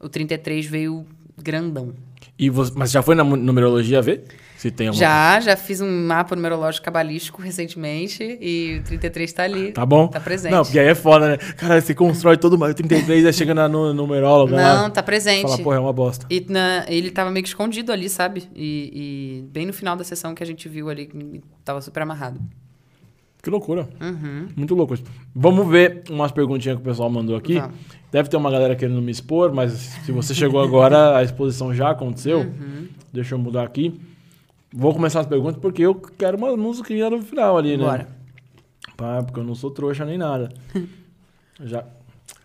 o 0.00 0.08
33 0.08 0.66
veio 0.66 1.06
grandão. 1.38 1.94
E 2.38 2.50
você, 2.50 2.72
mas 2.74 2.90
já 2.90 3.02
foi 3.02 3.14
na 3.14 3.24
numerologia 3.24 4.02
ver? 4.02 4.24
Se 4.56 4.70
tem 4.70 4.88
alguma 4.88 5.00
Já, 5.04 5.40
já 5.40 5.56
fiz 5.56 5.80
um 5.82 6.06
mapa 6.06 6.34
numerológico 6.34 6.84
cabalístico 6.84 7.42
recentemente 7.42 8.38
e 8.40 8.78
o 8.80 8.82
33 8.84 9.32
tá 9.32 9.42
ali. 9.42 9.72
Tá 9.72 9.84
bom? 9.84 10.08
Tá 10.08 10.18
presente. 10.18 10.50
Não, 10.52 10.62
porque 10.62 10.78
aí 10.78 10.86
é 10.88 10.94
foda, 10.94 11.28
né? 11.30 11.36
Cara, 11.36 11.80
você 11.80 11.94
constrói 11.94 12.36
todo 12.38 12.54
o 12.54 12.74
33, 12.74 13.26
aí 13.26 13.32
chega 13.32 13.54
na 13.54 13.68
nu- 13.68 13.92
numeróloga 13.92 14.56
lá. 14.56 14.82
Não, 14.82 14.90
tá 14.90 15.02
presente. 15.02 15.42
Fala, 15.42 15.58
porra, 15.58 15.76
é 15.76 15.80
uma 15.80 15.92
bosta. 15.92 16.26
E 16.30 16.44
na- 16.48 16.84
ele 16.88 17.10
tava 17.10 17.30
meio 17.30 17.42
que 17.42 17.48
escondido 17.48 17.92
ali, 17.92 18.08
sabe? 18.08 18.44
E, 18.54 19.42
e 19.44 19.50
bem 19.52 19.66
no 19.66 19.72
final 19.74 19.94
da 19.94 20.04
sessão 20.04 20.34
que 20.34 20.42
a 20.42 20.46
gente 20.46 20.68
viu 20.68 20.88
ali, 20.88 21.06
que 21.06 21.42
tava 21.64 21.80
super 21.82 22.02
amarrado. 22.02 22.40
Que 23.42 23.50
loucura. 23.50 23.88
Uhum. 24.00 24.48
Muito 24.56 24.74
louco 24.74 24.94
isso. 24.94 25.04
Vamos 25.34 25.68
ver 25.68 26.02
umas 26.10 26.32
perguntinhas 26.32 26.76
que 26.78 26.82
o 26.82 26.84
pessoal 26.84 27.08
mandou 27.10 27.36
aqui. 27.36 27.62
Deve 28.10 28.28
ter 28.28 28.36
uma 28.36 28.50
galera 28.50 28.74
querendo 28.74 29.00
me 29.02 29.12
expor, 29.12 29.52
mas 29.52 29.72
se 30.04 30.10
você 30.10 30.34
chegou 30.34 30.60
agora, 30.60 31.16
a 31.16 31.22
exposição 31.22 31.72
já 31.74 31.90
aconteceu. 31.90 32.40
Uhum. 32.40 32.88
Deixa 33.12 33.34
eu 33.34 33.38
mudar 33.38 33.62
aqui. 33.62 34.00
Vou 34.72 34.92
começar 34.92 35.20
as 35.20 35.26
perguntas 35.26 35.56
porque 35.60 35.82
eu 35.82 35.94
quero 35.94 36.36
uma 36.36 36.56
musiquinha 36.56 37.08
no 37.08 37.22
final 37.22 37.56
ali, 37.56 37.76
né? 37.76 37.84
Bora. 37.84 38.08
Pá, 38.96 39.22
porque 39.22 39.40
eu 39.40 39.44
não 39.44 39.54
sou 39.54 39.70
trouxa 39.70 40.04
nem 40.04 40.18
nada. 40.18 40.48
já. 41.60 41.84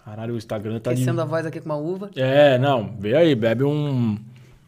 Caralho, 0.03 0.33
o 0.33 0.37
Instagram 0.37 0.79
tá 0.79 0.91
de... 0.93 1.01
Aquecendo 1.01 1.21
a 1.21 1.25
voz 1.25 1.45
aqui 1.45 1.59
com 1.59 1.65
uma 1.67 1.75
uva. 1.77 2.09
É, 2.15 2.57
não, 2.57 2.95
vê 2.99 3.15
aí, 3.15 3.35
bebe 3.35 3.63
um. 3.63 4.17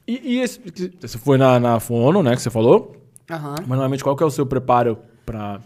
E, 0.08 0.36
e 0.36 0.40
esse, 0.40 0.60
você 1.02 1.18
foi 1.18 1.38
na, 1.38 1.60
na 1.60 1.80
fono, 1.80 2.22
né, 2.22 2.36
que 2.36 2.42
você 2.42 2.50
falou? 2.50 2.96
Aham. 3.30 3.56
Mas 3.60 3.68
normalmente 3.70 4.04
qual 4.04 4.16
que 4.16 4.24
é 4.24 4.26
o 4.26 4.32
seu 4.32 4.46
preparo 4.46 5.00
pra 5.26 5.60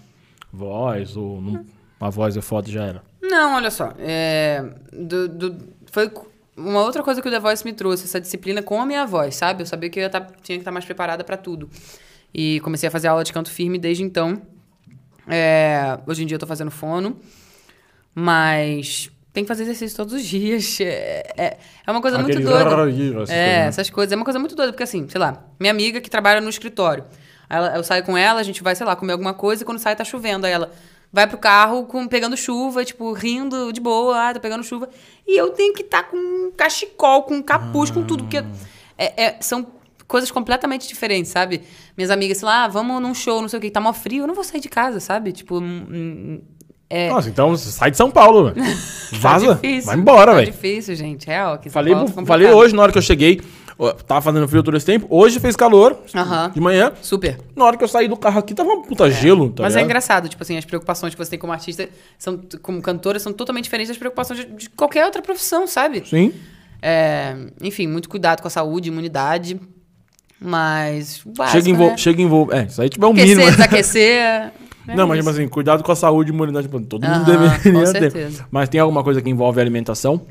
voz? 0.53 1.17
Ou 1.17 1.41
não- 1.41 1.65
a 1.99 2.09
voz 2.09 2.37
é 2.37 2.41
e 2.69 2.73
já 2.73 2.83
era? 2.85 3.03
Não, 3.21 3.55
olha 3.55 3.71
só. 3.71 3.91
É, 3.99 4.63
do, 4.93 5.27
do- 5.27 5.57
foi 5.91 6.09
uma 6.57 6.81
outra 6.81 7.03
coisa 7.03 7.21
que 7.21 7.27
o 7.27 7.31
The 7.31 7.39
Voice 7.39 7.63
me 7.63 7.71
trouxe, 7.73 8.05
essa 8.05 8.19
disciplina 8.19 8.61
com 8.63 8.81
a 8.81 8.85
minha 8.85 9.05
voz, 9.05 9.35
sabe? 9.35 9.61
Eu 9.61 9.65
sabia 9.67 9.89
que 9.89 9.99
eu 9.99 10.09
tá- 10.09 10.21
tinha 10.41 10.57
que 10.57 10.61
estar 10.61 10.71
mais 10.71 10.83
preparada 10.85 11.23
para 11.23 11.37
tudo. 11.37 11.69
E 12.33 12.59
comecei 12.61 12.87
a 12.87 12.91
fazer 12.91 13.07
aula 13.07 13.23
de 13.23 13.31
canto 13.31 13.49
firme 13.51 13.77
desde 13.77 14.03
então. 14.03 14.41
É, 15.27 15.99
hoje 16.07 16.23
em 16.23 16.25
dia 16.25 16.35
eu 16.35 16.39
tô 16.39 16.47
fazendo 16.47 16.71
fono, 16.71 17.17
mas 18.13 19.09
tem 19.33 19.43
que 19.43 19.47
fazer 19.47 19.63
exercício 19.63 19.95
todos 19.95 20.13
os 20.13 20.23
dias. 20.25 20.77
É, 20.81 21.33
é, 21.37 21.57
é 21.85 21.91
uma 21.91 22.01
coisa 22.01 22.17
Aqueles 22.19 22.37
muito 22.43 22.49
doida. 22.49 22.69
essas 22.69 22.73
É, 22.73 23.13
coisas, 23.13 23.29
né? 23.29 23.67
essas 23.67 23.89
coisas. 23.89 24.11
É 24.11 24.15
uma 24.15 24.25
coisa 24.25 24.39
muito 24.39 24.55
doida, 24.55 24.71
porque 24.71 24.83
assim, 24.83 25.07
sei 25.09 25.19
lá, 25.19 25.43
minha 25.59 25.71
amiga 25.71 26.01
que 26.01 26.09
trabalha 26.09 26.41
no 26.41 26.49
escritório. 26.49 27.05
Ela, 27.49 27.75
eu 27.77 27.83
saio 27.83 28.03
com 28.03 28.17
ela, 28.17 28.39
a 28.39 28.43
gente 28.43 28.61
vai, 28.61 28.75
sei 28.75 28.85
lá, 28.85 28.95
comer 28.95 29.13
alguma 29.13 29.33
coisa 29.33 29.63
e 29.63 29.65
quando 29.65 29.79
sai 29.79 29.95
tá 29.95 30.03
chovendo. 30.03 30.45
Aí 30.45 30.51
ela 30.51 30.71
vai 31.11 31.27
pro 31.27 31.37
carro 31.37 31.85
com, 31.85 32.07
pegando 32.07 32.35
chuva, 32.37 32.83
tipo, 32.85 33.11
rindo 33.13 33.71
de 33.71 33.79
boa, 33.81 34.29
ah, 34.29 34.33
tá 34.33 34.39
pegando 34.39 34.63
chuva. 34.63 34.89
E 35.27 35.37
eu 35.39 35.49
tenho 35.51 35.73
que 35.73 35.81
estar 35.81 36.03
com 36.03 36.17
um 36.17 36.51
cachecol, 36.55 37.23
com 37.23 37.35
um 37.35 37.41
capuz, 37.41 37.89
com 37.91 38.03
tudo, 38.03 38.23
porque 38.23 38.37
é- 38.97 39.23
é- 39.25 39.37
são 39.41 39.65
coisas 40.07 40.31
completamente 40.31 40.87
diferentes, 40.87 41.31
sabe? 41.31 41.61
Minhas 41.97 42.09
amigas, 42.11 42.37
sei 42.37 42.45
lá, 42.45 42.63
ah, 42.65 42.67
vamos 42.67 43.01
num 43.01 43.13
show, 43.13 43.41
não 43.41 43.49
sei 43.49 43.59
o 43.59 43.61
que, 43.61 43.69
tá 43.69 43.79
mó 43.81 43.91
frio, 43.93 44.23
eu 44.23 44.27
não 44.27 44.35
vou 44.35 44.43
sair 44.43 44.61
de 44.61 44.69
casa, 44.69 44.99
sabe? 44.99 45.31
Tipo, 45.33 45.59
hum, 45.59 45.85
hum, 45.89 46.41
é, 46.89 47.09
Nossa, 47.09 47.29
então 47.29 47.55
sai 47.57 47.91
de 47.91 47.97
São 47.97 48.09
Paulo, 48.09 48.51
velho. 48.51 48.65
Vaza. 49.13 49.47
Tá 49.47 49.53
difícil. 49.55 49.85
vai 49.87 49.97
embora, 49.97 50.31
tá 50.31 50.37
velho. 50.37 50.51
difícil, 50.51 50.95
gente, 50.95 51.27
real. 51.27 51.59
São 51.61 51.71
Falei, 51.71 51.93
tá 51.93 52.25
falei 52.25 52.49
hoje, 52.51 52.73
na 52.73 52.81
hora 52.83 52.91
que 52.91 52.97
eu 52.97 53.01
cheguei, 53.01 53.41
tava 54.07 54.21
fazendo 54.21 54.47
frio 54.47 54.63
todo 54.63 54.75
esse 54.75 54.85
tempo. 54.85 55.05
Hoje 55.09 55.39
fez 55.39 55.55
calor, 55.55 55.97
Aham. 56.15 56.49
de 56.53 56.59
manhã. 56.59 56.91
Super. 57.01 57.39
Na 57.55 57.65
hora 57.65 57.77
que 57.77 57.83
eu 57.83 57.87
saí 57.87 58.07
do 58.07 58.15
carro 58.17 58.39
aqui, 58.39 58.53
tava 58.53 58.69
um 58.71 58.81
puta 58.81 59.09
gelo, 59.11 59.49
tá 59.51 59.63
Mas 59.63 59.73
é 59.73 59.77
ligado? 59.77 59.85
engraçado, 59.89 60.29
tipo 60.29 60.41
assim, 60.43 60.57
as 60.57 60.65
preocupações 60.65 61.13
que 61.13 61.17
você 61.23 61.29
tem 61.31 61.39
como 61.39 61.53
artista, 61.53 61.87
são, 62.17 62.39
como 62.61 62.81
cantora, 62.81 63.19
são 63.19 63.31
totalmente 63.33 63.65
diferentes 63.65 63.89
das 63.89 63.97
preocupações 63.97 64.39
de, 64.39 64.45
de 64.47 64.69
qualquer 64.71 65.05
outra 65.05 65.21
profissão, 65.21 65.67
sabe? 65.67 66.03
Sim. 66.07 66.33
É, 66.81 67.35
enfim, 67.61 67.87
muito 67.87 68.07
cuidado 68.09 68.41
com 68.41 68.47
a 68.47 68.51
saúde, 68.51 68.89
imunidade. 68.89 69.59
Mas. 70.39 71.25
o 71.25 71.29
Básico, 71.31 71.57
chega 71.57 71.69
em 71.69 71.73
voo, 71.73 71.89
né? 71.89 71.97
chega 71.97 72.21
em 72.21 72.27
voo. 72.27 72.49
É, 72.51 72.63
isso 72.65 72.81
aí 72.81 72.89
tipo 72.89 73.03
é 73.05 73.07
o 73.07 73.11
Aquecer, 73.11 73.35
mínimo. 73.37 73.51
desaquecer. 73.51 74.21
é 74.87 74.95
Não, 74.95 75.07
mas 75.07 75.17
isso. 75.19 75.27
tipo 75.27 75.29
assim, 75.39 75.47
cuidado 75.49 75.83
com 75.83 75.91
a 75.91 75.95
saúde 75.95 76.31
e 76.31 76.33
imunidade. 76.33 76.67
Tipo, 76.67 76.79
todo 76.81 77.03
mundo 77.07 77.15
Aham, 77.31 77.49
deveria 77.57 77.59
com 77.59 77.91
ter. 77.91 77.99
certeza. 78.01 78.45
Mas 78.51 78.69
tem 78.69 78.79
alguma 78.79 79.03
coisa 79.03 79.21
que 79.21 79.29
envolve 79.29 79.59
alimentação? 79.59 80.25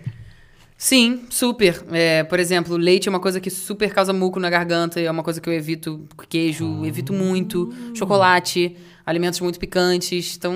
Sim, 0.79 1.23
super. 1.31 1.83
É, 1.91 2.23
por 2.25 2.39
exemplo, 2.39 2.77
leite 2.77 3.09
é 3.09 3.11
uma 3.11 3.21
coisa 3.21 3.41
que 3.41 3.49
super 3.49 3.93
causa 3.95 4.13
muco 4.13 4.39
na 4.39 4.51
garganta, 4.51 5.01
é 5.01 5.11
uma 5.11 5.23
coisa 5.23 5.41
que 5.41 5.49
eu 5.49 5.53
evito. 5.53 6.05
Queijo, 6.29 6.85
evito 6.85 7.15
muito. 7.15 7.73
Chocolate, 7.95 8.77
alimentos 9.07 9.41
muito 9.41 9.59
picantes. 9.59 10.37
Então, 10.37 10.55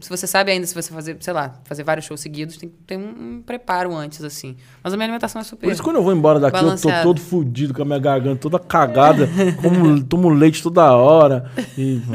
se 0.00 0.10
você 0.10 0.26
sabe 0.26 0.52
ainda, 0.52 0.66
se 0.66 0.74
você 0.74 0.92
fazer, 0.92 1.16
sei 1.20 1.32
lá, 1.32 1.54
fazer 1.64 1.84
vários 1.84 2.04
shows 2.04 2.20
seguidos, 2.20 2.58
tem 2.58 2.68
que 2.68 2.74
ter 2.86 2.98
um, 2.98 3.40
preparo 3.46 3.94
antes, 3.94 4.22
assim. 4.22 4.56
Mas 4.84 4.92
a 4.92 4.96
minha 4.96 5.06
alimentação 5.06 5.40
é 5.40 5.44
super. 5.44 5.66
Por 5.66 5.72
isso, 5.72 5.82
quando 5.82 5.96
eu 5.96 6.02
vou 6.02 6.12
embora 6.12 6.38
daqui, 6.38 6.62
eu 6.62 6.76
tô 6.76 6.90
todo 7.02 7.20
fudido 7.20 7.72
com 7.72 7.80
a 7.80 7.84
minha 7.86 7.98
garganta 7.98 8.40
toda 8.40 8.58
cagada, 8.58 9.26
como, 9.62 10.02
tomo 10.04 10.28
leite 10.28 10.62
toda 10.62 10.92
hora. 10.94 11.50
E... 11.78 12.02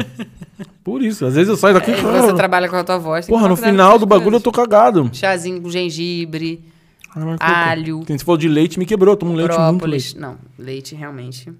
Por 0.83 1.03
isso, 1.03 1.25
às 1.25 1.33
vezes 1.33 1.49
eu 1.49 1.57
saio 1.57 1.73
daqui. 1.73 1.91
É, 1.91 1.95
você 1.95 2.33
trabalha 2.35 2.69
com 2.69 2.75
a 2.77 2.83
tua 2.83 2.97
voz. 2.97 3.27
Porra, 3.27 3.49
no 3.49 3.57
final 3.57 3.99
do 3.99 4.05
bagulho 4.05 4.37
eu 4.37 4.41
coisas. 4.41 4.43
tô 4.43 4.51
cagado. 4.53 5.09
Chazinho 5.11 5.61
com 5.61 5.69
gengibre, 5.69 6.63
Alho. 7.39 8.03
Quem 8.05 8.17
se 8.17 8.23
falou 8.25 8.37
de 8.37 8.47
leite 8.47 8.77
me 8.79 8.85
quebrou, 8.85 9.13
eu 9.13 9.17
tomo 9.17 9.33
leite 9.33 9.49
muito 9.49 9.57
própolis. 9.79 10.13
leite. 10.13 10.19
Não, 10.19 10.37
leite 10.57 10.95
realmente. 10.95 11.51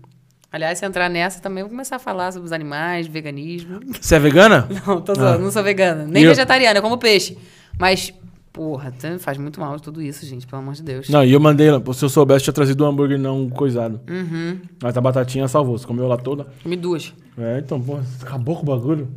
Aliás, 0.52 0.80
se 0.80 0.86
entrar 0.86 1.10
nessa 1.10 1.42
também, 1.42 1.60
eu 1.62 1.66
vou 1.66 1.72
começar 1.72 1.98
a 1.98 2.00
falar 2.00 2.32
sobre 2.32 2.46
os 2.46 2.52
animais, 2.54 3.06
veganismo. 3.06 3.80
Você 4.00 4.16
é 4.16 4.20
vegana? 4.20 4.68
Não, 4.88 5.02
tô 5.02 5.14
zoando, 5.14 5.44
não 5.44 5.52
sou 5.52 5.62
vegana. 5.62 6.06
Nem 6.06 6.24
eu- 6.24 6.30
vegetariana, 6.30 6.78
eu 6.80 6.82
como 6.82 6.98
peixe. 6.98 7.38
Mas, 7.78 8.14
porra, 8.54 8.92
tá- 8.92 9.20
faz 9.20 9.38
muito 9.38 9.60
mal 9.60 9.78
tudo 9.80 10.02
isso, 10.02 10.26
gente, 10.26 10.48
pelo 10.48 10.62
amor 10.62 10.74
de 10.74 10.82
Deus. 10.84 11.10
Não, 11.10 11.24
e 11.24 11.34
eu 11.34 11.40
mandei, 11.40 11.68
se 11.94 12.06
eu 12.06 12.10
soubesse, 12.10 12.46
tinha 12.46 12.54
trazido 12.54 12.84
um 12.86 12.88
hambúrguer 12.88 13.20
não 13.20 13.50
coisado. 13.50 14.00
Uhum. 14.10 14.58
Mas 14.82 14.96
a 14.98 15.02
batatinha 15.02 15.48
salvou, 15.50 15.78
você 15.78 15.86
comeu 15.86 16.08
lá 16.08 16.16
toda. 16.18 16.48
Comi 16.64 16.78
duas. 16.78 17.14
É, 17.38 17.60
então, 17.60 17.80
pô, 17.80 18.00
acabou 18.22 18.56
com 18.56 18.64
o 18.64 18.66
bagulho. 18.66 19.10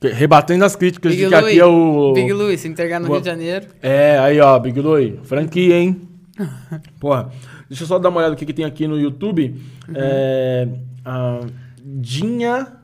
Rebatendo 0.00 0.64
as 0.64 0.76
críticas 0.76 1.10
Big 1.12 1.24
de 1.24 1.28
que 1.28 1.34
aqui 1.34 1.44
Louie. 1.44 1.58
é 1.60 1.64
o. 1.66 2.12
Big 2.14 2.32
Louie, 2.32 2.56
se 2.56 2.68
entregar 2.68 3.00
no 3.00 3.06
Boa. 3.06 3.18
Rio 3.18 3.24
de 3.24 3.30
Janeiro. 3.30 3.66
É, 3.82 4.16
aí 4.18 4.40
ó, 4.40 4.56
Big 4.58 4.80
Louie, 4.80 5.18
franquia, 5.24 5.74
hein? 5.76 6.08
Porra, 7.00 7.30
deixa 7.68 7.82
eu 7.82 7.88
só 7.88 7.98
dar 7.98 8.08
uma 8.10 8.18
olhada 8.18 8.30
no 8.32 8.36
que, 8.36 8.46
que 8.46 8.52
tem 8.52 8.64
aqui 8.64 8.86
no 8.86 8.98
YouTube. 8.98 9.60
Uhum. 9.88 9.94
É. 9.96 10.68
A 11.04 11.40
Dinha. 11.82 12.74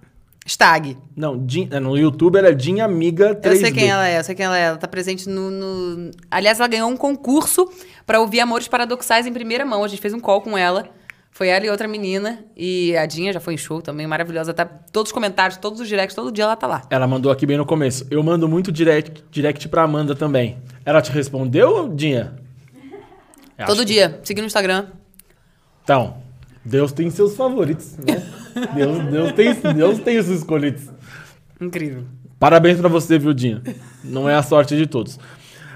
Stag. 0.47 0.97
Não, 1.17 1.39
Din- 1.47 1.69
é, 1.71 1.81
no 1.81 1.97
YouTube 1.97 2.37
ela 2.37 2.49
é 2.49 2.53
Dinha 2.53 2.85
Amiga 2.85 3.35
3D. 3.35 3.47
Eu 3.47 3.57
sei 3.57 3.73
quem 3.73 3.89
ela 3.89 4.07
é, 4.09 4.19
eu 4.19 4.25
sei 4.25 4.35
quem 4.35 4.45
ela 4.45 4.59
é. 4.59 4.63
Ela 4.65 4.77
tá 4.77 4.87
presente 4.89 5.29
no. 5.29 5.51
no- 5.51 6.11
Aliás, 6.31 6.59
ela 6.59 6.69
ganhou 6.69 6.91
um 6.91 6.97
concurso 6.97 7.67
pra 8.05 8.21
ouvir 8.21 8.41
Amores 8.41 8.69
Paradoxais 8.69 9.27
em 9.27 9.33
primeira 9.33 9.65
mão. 9.65 9.83
A 9.85 9.89
gente 9.89 10.03
fez 10.03 10.13
um 10.13 10.21
call 10.21 10.43
com 10.43 10.59
ela. 10.59 10.87
Foi 11.35 11.49
ela 11.49 11.67
e 11.67 11.69
outra 11.69 11.89
menina. 11.89 12.45
E 12.57 12.97
a 12.97 13.05
Dinha 13.07 13.33
já 13.33 13.41
foi 13.41 13.55
em 13.55 13.57
show 13.57 13.83
também, 13.83 14.07
maravilhosa. 14.07 14.55
Tá 14.55 14.65
todos 14.65 15.09
os 15.09 15.13
comentários, 15.13 15.57
todos 15.57 15.81
os 15.81 15.89
directs, 15.89 16.15
todo 16.15 16.31
dia 16.31 16.45
ela 16.45 16.55
tá 16.55 16.69
lá. 16.69 16.83
Ela 16.89 17.09
mandou 17.09 17.33
aqui 17.33 17.45
bem 17.45 17.57
no 17.57 17.67
começo. 17.67 18.07
Eu 18.09 18.23
mando 18.23 18.49
muito 18.49 18.71
direct, 18.71 19.25
direct 19.33 19.69
pra 19.69 19.83
Amanda 19.83 20.15
também. 20.15 20.59
Ela 20.85 21.03
te 21.03 21.11
respondeu, 21.11 21.89
Dinha? 21.89 22.35
Eu 23.59 23.67
todo 23.67 23.85
dia. 23.85 24.21
Seguindo 24.23 24.45
no 24.45 24.47
Instagram. 24.47 24.87
Então, 25.83 26.19
Deus 26.65 26.93
tem 26.93 27.11
seus 27.11 27.35
favoritos, 27.35 27.97
né? 27.97 28.23
Deus, 28.73 29.05
Deus, 29.11 29.33
tem, 29.33 29.75
Deus 29.75 29.99
tem 29.99 30.19
os 30.19 30.29
escolhidos. 30.29 30.85
Incrível. 31.61 32.05
Parabéns 32.39 32.79
pra 32.79 32.89
você, 32.89 33.19
viu, 33.19 33.35
Dinha? 33.35 33.61
Não 34.05 34.31
é 34.31 34.37
a 34.37 34.43
sorte 34.45 34.77
de 34.77 34.87
todos. 34.87 35.19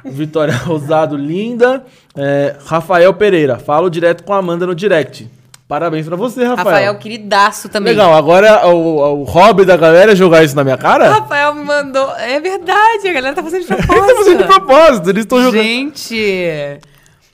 Vitória 0.04 0.54
Rosado, 0.62 1.16
linda. 1.16 1.84
É, 2.16 2.56
Rafael 2.64 3.12
Pereira, 3.12 3.58
falo 3.58 3.90
direto 3.90 4.22
com 4.22 4.32
a 4.32 4.38
Amanda 4.38 4.64
no 4.64 4.74
direct. 4.74 5.28
Parabéns 5.68 6.06
pra 6.06 6.16
você, 6.16 6.44
Rafael. 6.44 6.66
Rafael, 6.66 6.94
queridaço 6.98 7.68
também. 7.68 7.92
Legal, 7.92 8.14
agora 8.14 8.66
o, 8.68 9.20
o 9.20 9.24
hobby 9.24 9.66
da 9.66 9.76
galera 9.76 10.12
é 10.12 10.16
jogar 10.16 10.42
isso 10.42 10.56
na 10.56 10.64
minha 10.64 10.78
cara? 10.78 11.10
Rafael 11.10 11.54
me 11.54 11.62
mandou. 11.62 12.10
É 12.16 12.40
verdade, 12.40 13.06
a 13.06 13.12
galera 13.12 13.34
tá 13.36 13.42
fazendo 13.42 13.66
de 13.66 13.72
Eles 13.74 13.84
propósito. 13.84 14.08
estão 14.08 14.24
fazendo 14.24 14.38
de 14.38 14.44
propósito, 14.44 15.10
eles 15.10 15.24
estão 15.24 15.42
jogando. 15.42 15.62
Gente. 15.62 16.78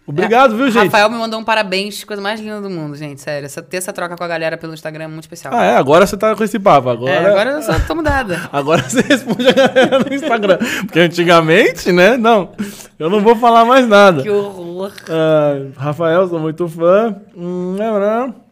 Obrigado, 0.06 0.54
viu, 0.56 0.70
gente? 0.70 0.84
Rafael 0.84 1.08
me 1.08 1.16
mandou 1.16 1.40
um 1.40 1.44
parabéns, 1.44 2.04
coisa 2.04 2.20
mais 2.20 2.38
linda 2.38 2.60
do 2.60 2.68
mundo, 2.68 2.94
gente. 2.94 3.20
Sério. 3.22 3.46
Essa, 3.46 3.62
ter 3.62 3.78
essa 3.78 3.92
troca 3.92 4.16
com 4.16 4.22
a 4.24 4.28
galera 4.28 4.58
pelo 4.58 4.74
Instagram 4.74 5.04
é 5.04 5.08
muito 5.08 5.22
especial. 5.24 5.54
Ah, 5.54 5.64
é, 5.64 5.76
agora 5.76 6.06
você 6.06 6.16
tá 6.16 6.34
com 6.36 6.44
esse 6.44 6.58
papo. 6.58 6.90
Agora, 6.90 7.10
É, 7.10 7.26
agora 7.26 7.50
eu 7.52 7.62
só 7.62 7.78
tô 7.80 7.94
mudada. 7.94 8.48
Agora 8.52 8.82
você 8.82 9.00
responde 9.00 9.48
a 9.48 9.52
galera 9.52 9.98
no 10.00 10.12
Instagram. 10.14 10.58
Porque 10.82 11.00
antigamente, 11.00 11.90
né? 11.90 12.16
Não. 12.18 12.50
Eu 12.98 13.08
não 13.08 13.20
vou 13.20 13.34
falar 13.36 13.64
mais 13.64 13.88
nada. 13.88 14.22
Que 14.22 14.30
horror. 14.30 14.92
Ah, 15.08 15.54
Rafael, 15.76 16.28
sou 16.28 16.38
muito 16.38 16.68
fã. 16.68 17.16
Hum, 17.34 17.76
não, 17.78 17.98
não. 17.98 18.43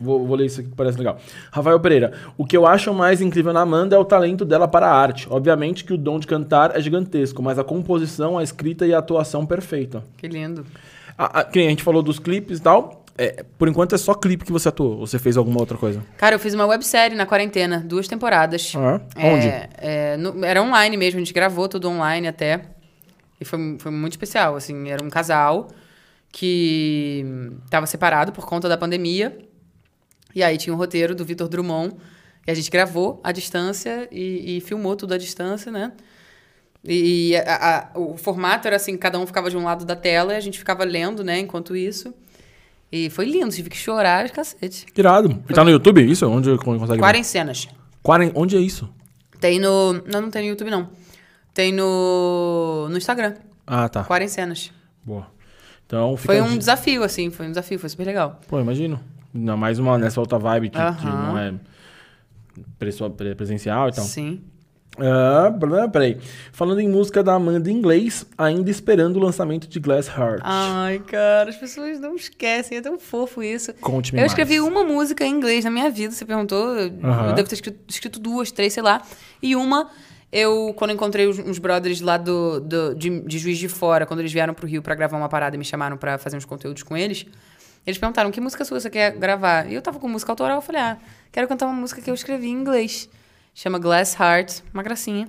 Vou, 0.00 0.26
vou 0.26 0.34
ler 0.36 0.46
isso 0.46 0.60
aqui 0.60 0.70
que 0.70 0.74
parece 0.76 0.96
legal. 0.96 1.18
Rafael 1.52 1.78
Pereira. 1.78 2.12
O 2.38 2.46
que 2.46 2.56
eu 2.56 2.66
acho 2.66 2.92
mais 2.94 3.20
incrível 3.20 3.52
na 3.52 3.60
Amanda 3.60 3.94
é 3.94 3.98
o 3.98 4.04
talento 4.04 4.44
dela 4.44 4.66
para 4.66 4.86
a 4.86 4.94
arte. 4.94 5.26
Obviamente 5.30 5.84
que 5.84 5.92
o 5.92 5.98
dom 5.98 6.18
de 6.18 6.26
cantar 6.26 6.74
é 6.76 6.80
gigantesco, 6.80 7.42
mas 7.42 7.58
a 7.58 7.64
composição, 7.64 8.38
a 8.38 8.42
escrita 8.42 8.86
e 8.86 8.94
a 8.94 8.98
atuação 8.98 9.44
perfeita. 9.44 10.02
Que 10.16 10.26
lindo. 10.26 10.64
A, 11.18 11.40
a, 11.40 11.46
a 11.48 11.52
gente 11.52 11.82
falou 11.82 12.02
dos 12.02 12.18
clipes 12.18 12.58
e 12.58 12.62
tal. 12.62 13.04
É, 13.18 13.44
por 13.58 13.68
enquanto 13.68 13.94
é 13.94 13.98
só 13.98 14.14
clipe 14.14 14.46
que 14.46 14.52
você 14.52 14.70
atuou. 14.70 15.00
Ou 15.00 15.06
você 15.06 15.18
fez 15.18 15.36
alguma 15.36 15.60
outra 15.60 15.76
coisa? 15.76 16.02
Cara, 16.16 16.34
eu 16.34 16.38
fiz 16.38 16.54
uma 16.54 16.64
websérie 16.64 17.14
na 17.14 17.26
quarentena, 17.26 17.84
duas 17.86 18.08
temporadas. 18.08 18.72
Ah, 18.74 18.98
É, 19.14 19.26
onde? 19.34 19.46
é, 19.46 20.16
no- 20.16 20.42
era 20.42 20.62
online 20.62 20.96
mesmo, 20.96 21.18
a 21.18 21.20
gente 21.20 21.34
gravou 21.34 21.68
tudo 21.68 21.90
online 21.90 22.26
até. 22.26 22.62
E 23.38 23.44
foi, 23.44 23.76
foi 23.78 23.90
muito 23.92 24.12
especial, 24.14 24.56
assim. 24.56 24.88
Era 24.88 25.04
um 25.04 25.10
casal 25.10 25.68
que 26.32 27.22
hum, 27.26 27.56
tava 27.68 27.86
separado 27.86 28.32
por 28.32 28.46
conta 28.46 28.68
da 28.68 28.76
pandemia. 28.78 29.36
E 30.34 30.42
aí 30.42 30.56
tinha 30.56 30.72
um 30.74 30.76
roteiro 30.76 31.14
do 31.14 31.24
Vitor 31.24 31.48
Drummond. 31.48 31.94
E 32.46 32.50
a 32.50 32.54
gente 32.54 32.70
gravou 32.70 33.20
à 33.22 33.32
distância 33.32 34.08
e, 34.10 34.56
e 34.56 34.60
filmou 34.60 34.96
tudo 34.96 35.14
à 35.14 35.18
distância, 35.18 35.70
né? 35.70 35.92
E 36.82 37.36
a- 37.36 37.90
a- 37.94 37.98
o 37.98 38.16
formato 38.16 38.66
era 38.66 38.76
assim, 38.76 38.96
cada 38.96 39.18
um 39.18 39.26
ficava 39.26 39.50
de 39.50 39.56
um 39.56 39.64
lado 39.64 39.84
da 39.84 39.94
tela 39.94 40.32
e 40.32 40.36
a 40.36 40.40
gente 40.40 40.58
ficava 40.58 40.82
lendo, 40.84 41.22
né, 41.22 41.38
enquanto 41.38 41.76
isso. 41.76 42.14
E 42.90 43.10
foi 43.10 43.26
lindo, 43.26 43.50
tive 43.54 43.68
que 43.68 43.76
chorar 43.76 44.26
de 44.26 44.32
cacete. 44.32 44.86
Irado. 44.96 45.42
E 45.48 45.52
tá 45.52 45.62
no 45.62 45.70
YouTube 45.70 46.02
isso? 46.10 46.26
Onde 46.28 46.56
consegue? 46.58 46.98
Quarencenas. 46.98 47.68
Quaren... 48.02 48.32
Onde 48.34 48.56
é 48.56 48.60
isso? 48.60 48.88
Tem 49.38 49.58
no. 49.60 49.92
Não, 49.92 50.22
não 50.22 50.30
tem 50.30 50.42
no 50.42 50.48
YouTube, 50.48 50.70
não. 50.70 50.88
Tem 51.54 51.72
no. 51.72 52.88
No 52.90 52.96
Instagram. 52.96 53.34
Ah, 53.66 53.88
tá. 53.88 54.02
Quarencenas. 54.04 54.72
Boa. 55.04 55.26
Então 55.86 56.16
fica... 56.16 56.32
Foi 56.34 56.42
um 56.42 56.56
desafio, 56.58 57.02
assim. 57.04 57.30
Foi 57.30 57.46
um 57.46 57.50
desafio, 57.50 57.78
foi 57.78 57.88
super 57.88 58.06
legal. 58.06 58.40
Pô, 58.48 58.58
imagino. 58.58 58.98
Ainda 59.34 59.56
mais 59.56 59.78
uma 59.78 59.96
nessa 59.98 60.20
outra 60.20 60.38
vibe 60.38 60.70
que, 60.70 60.76
que 60.76 60.82
Aham. 60.82 61.26
não 61.26 61.38
é 61.38 61.54
presencial 63.36 63.88
e 63.88 63.92
tal. 63.92 64.04
Sim. 64.04 64.40
Ah, 64.98 65.54
peraí. 65.90 66.18
Falando 66.52 66.80
em 66.80 66.88
música 66.88 67.22
da 67.22 67.34
Amanda 67.34 67.70
em 67.70 67.74
inglês, 67.74 68.26
ainda 68.36 68.70
esperando 68.70 69.16
o 69.16 69.18
lançamento 69.20 69.68
de 69.68 69.78
Glass 69.78 70.08
Heart. 70.08 70.40
Ai, 70.42 70.98
cara, 70.98 71.48
as 71.48 71.56
pessoas 71.56 71.98
não 72.00 72.16
esquecem. 72.16 72.76
É 72.76 72.80
tão 72.82 72.98
fofo 72.98 73.42
isso. 73.42 73.72
Conte-me 73.74 74.20
Eu 74.20 74.26
escrevi 74.26 74.58
mais. 74.60 74.70
uma 74.72 74.84
música 74.84 75.24
em 75.24 75.30
inglês 75.32 75.64
na 75.64 75.70
minha 75.70 75.88
vida, 75.90 76.12
você 76.12 76.24
perguntou. 76.24 76.74
Eu 76.76 76.92
Aham. 77.04 77.34
devo 77.34 77.48
ter 77.48 77.54
escrito, 77.54 77.78
escrito 77.88 78.18
duas, 78.18 78.50
três, 78.50 78.72
sei 78.72 78.82
lá. 78.82 79.00
E 79.40 79.54
uma, 79.56 79.88
eu, 80.30 80.74
quando 80.76 80.90
encontrei 80.92 81.26
os, 81.28 81.38
uns 81.38 81.58
brothers 81.58 82.00
lá 82.00 82.16
do, 82.18 82.60
do- 82.60 82.94
de, 82.94 83.20
de 83.20 83.38
Juiz 83.38 83.58
de 83.58 83.68
Fora, 83.68 84.04
quando 84.04 84.20
eles 84.20 84.32
vieram 84.32 84.52
pro 84.52 84.66
Rio 84.66 84.82
pra 84.82 84.94
gravar 84.96 85.16
uma 85.16 85.28
parada 85.28 85.54
e 85.54 85.58
me 85.58 85.64
chamaram 85.64 85.96
pra 85.96 86.18
fazer 86.18 86.36
uns 86.36 86.44
conteúdos 86.44 86.82
com 86.82 86.96
eles, 86.96 87.24
eles 87.86 87.98
perguntaram 87.98 88.30
que 88.30 88.40
música 88.40 88.64
sua 88.64 88.80
você 88.80 88.90
quer 88.90 89.12
gravar. 89.12 89.70
E 89.70 89.74
eu 89.74 89.82
tava 89.82 89.98
com 89.98 90.08
música 90.08 90.32
autoral, 90.32 90.56
eu 90.56 90.62
falei, 90.62 90.80
ah, 90.80 90.98
quero 91.32 91.48
cantar 91.48 91.66
uma 91.66 91.74
música 91.74 92.00
que 92.00 92.10
eu 92.10 92.14
escrevi 92.14 92.48
em 92.48 92.52
inglês. 92.52 93.08
Chama 93.54 93.78
Glass 93.78 94.14
Heart, 94.18 94.60
uma 94.72 94.82
gracinha. 94.82 95.28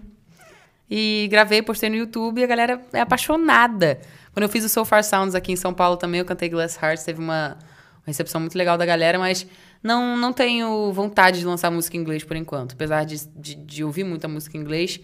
E 0.89 1.27
gravei, 1.31 1.61
postei 1.61 1.89
no 1.89 1.95
YouTube 1.95 2.39
e 2.39 2.43
a 2.43 2.47
galera 2.47 2.81
é 2.91 3.01
apaixonada. 3.01 3.99
Quando 4.33 4.43
eu 4.43 4.49
fiz 4.49 4.63
o 4.63 4.69
So 4.69 4.85
Far 4.85 5.03
Sounds 5.03 5.35
aqui 5.35 5.51
em 5.51 5.55
São 5.55 5.73
Paulo 5.73 5.97
também, 5.97 6.19
eu 6.19 6.25
cantei 6.25 6.49
Glass 6.49 6.77
Hearts, 6.81 7.03
teve 7.03 7.19
uma, 7.19 7.57
recepção 8.05 8.41
muito 8.41 8.57
legal 8.57 8.77
da 8.77 8.85
galera, 8.85 9.17
mas 9.17 9.45
não, 9.83 10.17
não 10.17 10.33
tenho 10.33 10.91
vontade 10.93 11.39
de 11.39 11.45
lançar 11.45 11.71
música 11.71 11.97
em 11.97 11.99
inglês 11.99 12.23
por 12.23 12.35
enquanto. 12.35 12.73
Apesar 12.73 13.05
de, 13.05 13.25
de, 13.35 13.55
de 13.55 13.83
ouvir 13.83 14.03
muita 14.03 14.27
música 14.27 14.57
em 14.57 14.61
inglês, 14.61 14.99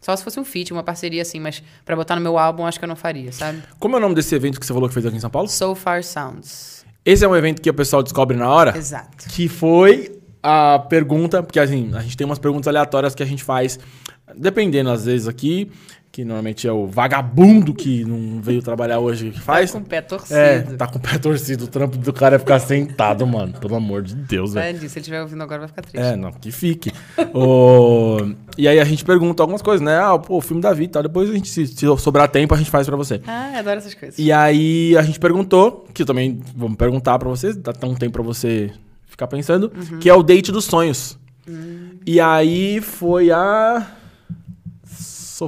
só 0.00 0.14
se 0.16 0.24
fosse 0.24 0.38
um 0.38 0.44
feat, 0.44 0.72
uma 0.72 0.82
parceria 0.82 1.22
assim, 1.22 1.40
mas 1.40 1.62
pra 1.84 1.94
botar 1.94 2.16
no 2.16 2.22
meu 2.22 2.38
álbum 2.38 2.66
acho 2.66 2.78
que 2.78 2.84
eu 2.84 2.88
não 2.88 2.96
faria, 2.96 3.32
sabe? 3.32 3.62
Como 3.78 3.94
é 3.96 3.98
o 3.98 4.00
nome 4.00 4.14
desse 4.14 4.34
evento 4.34 4.58
que 4.58 4.66
você 4.66 4.72
falou 4.72 4.88
que 4.88 4.94
fez 4.94 5.06
aqui 5.06 5.16
em 5.16 5.20
São 5.20 5.30
Paulo? 5.30 5.48
So 5.48 5.74
Far 5.74 6.02
Sounds. 6.02 6.84
Esse 7.04 7.24
é 7.24 7.28
um 7.28 7.34
evento 7.34 7.60
que 7.60 7.68
o 7.68 7.74
pessoal 7.74 8.02
descobre 8.02 8.36
na 8.36 8.48
hora? 8.48 8.76
Exato. 8.76 9.28
Que 9.28 9.48
foi 9.48 10.18
a 10.42 10.78
pergunta, 10.78 11.42
porque 11.42 11.58
assim, 11.58 11.90
a 11.94 12.00
gente 12.00 12.16
tem 12.16 12.24
umas 12.24 12.38
perguntas 12.38 12.68
aleatórias 12.68 13.14
que 13.14 13.22
a 13.22 13.26
gente 13.26 13.42
faz, 13.42 13.78
dependendo 14.36 14.90
às 14.90 15.04
vezes 15.04 15.28
aqui, 15.28 15.70
que 16.12 16.26
normalmente 16.26 16.68
é 16.68 16.72
o 16.72 16.86
vagabundo 16.86 17.72
que 17.72 18.04
não 18.04 18.38
veio 18.42 18.60
trabalhar 18.62 18.98
hoje 18.98 19.30
que 19.30 19.40
faz. 19.40 19.72
Tá 19.72 19.78
com 19.78 19.84
o 19.84 19.88
pé 19.88 20.00
torcido. 20.02 20.38
É, 20.38 20.60
tá 20.60 20.86
com 20.86 20.98
o 20.98 21.00
pé 21.00 21.16
torcido. 21.18 21.64
O 21.64 21.66
trampo 21.68 21.96
do 21.96 22.12
cara 22.12 22.36
é 22.36 22.38
ficar 22.38 22.58
sentado, 22.58 23.26
mano. 23.26 23.54
Pelo 23.58 23.74
amor 23.76 24.02
de 24.02 24.14
Deus, 24.14 24.52
velho. 24.52 24.76
Se 24.78 24.84
ele 24.84 24.86
estiver 24.98 25.22
ouvindo 25.22 25.42
agora 25.42 25.60
vai 25.60 25.68
ficar 25.68 25.80
triste. 25.80 25.96
É, 25.98 26.14
não, 26.14 26.30
que 26.30 26.52
fique. 26.52 26.92
O- 27.32 28.34
E 28.58 28.68
aí 28.68 28.78
a 28.78 28.84
gente 28.84 29.04
pergunta 29.04 29.42
algumas 29.42 29.62
coisas, 29.62 29.80
né? 29.80 29.98
Ah, 29.98 30.18
pô, 30.18 30.36
o 30.36 30.40
filme 30.42 30.60
da 30.62 30.72
vida 30.74 30.84
e 30.84 30.88
tal. 30.88 31.02
Depois 31.02 31.30
a 31.30 31.32
gente, 31.32 31.48
se, 31.48 31.66
se 31.66 31.86
sobrar 31.98 32.28
tempo, 32.28 32.54
a 32.54 32.58
gente 32.58 32.70
faz 32.70 32.86
pra 32.86 32.96
você. 32.96 33.22
Ah, 33.26 33.52
eu 33.54 33.58
adoro 33.60 33.78
essas 33.78 33.94
coisas. 33.94 34.18
E 34.18 34.30
aí 34.30 34.94
a 34.98 35.02
gente 35.02 35.18
perguntou, 35.18 35.86
que 35.94 36.02
eu 36.02 36.06
também 36.06 36.38
vamos 36.54 36.76
perguntar 36.76 37.18
pra 37.18 37.28
vocês, 37.30 37.56
dá 37.56 37.72
tão 37.72 37.94
tempo 37.94 38.12
pra 38.12 38.22
você 38.22 38.70
ficar 39.06 39.26
pensando, 39.28 39.70
que 39.98 40.10
é 40.10 40.14
o 40.14 40.22
date 40.22 40.52
dos 40.52 40.66
sonhos. 40.66 41.18
E 42.06 42.20
aí 42.20 42.80
foi 42.82 43.30
a 43.30 43.86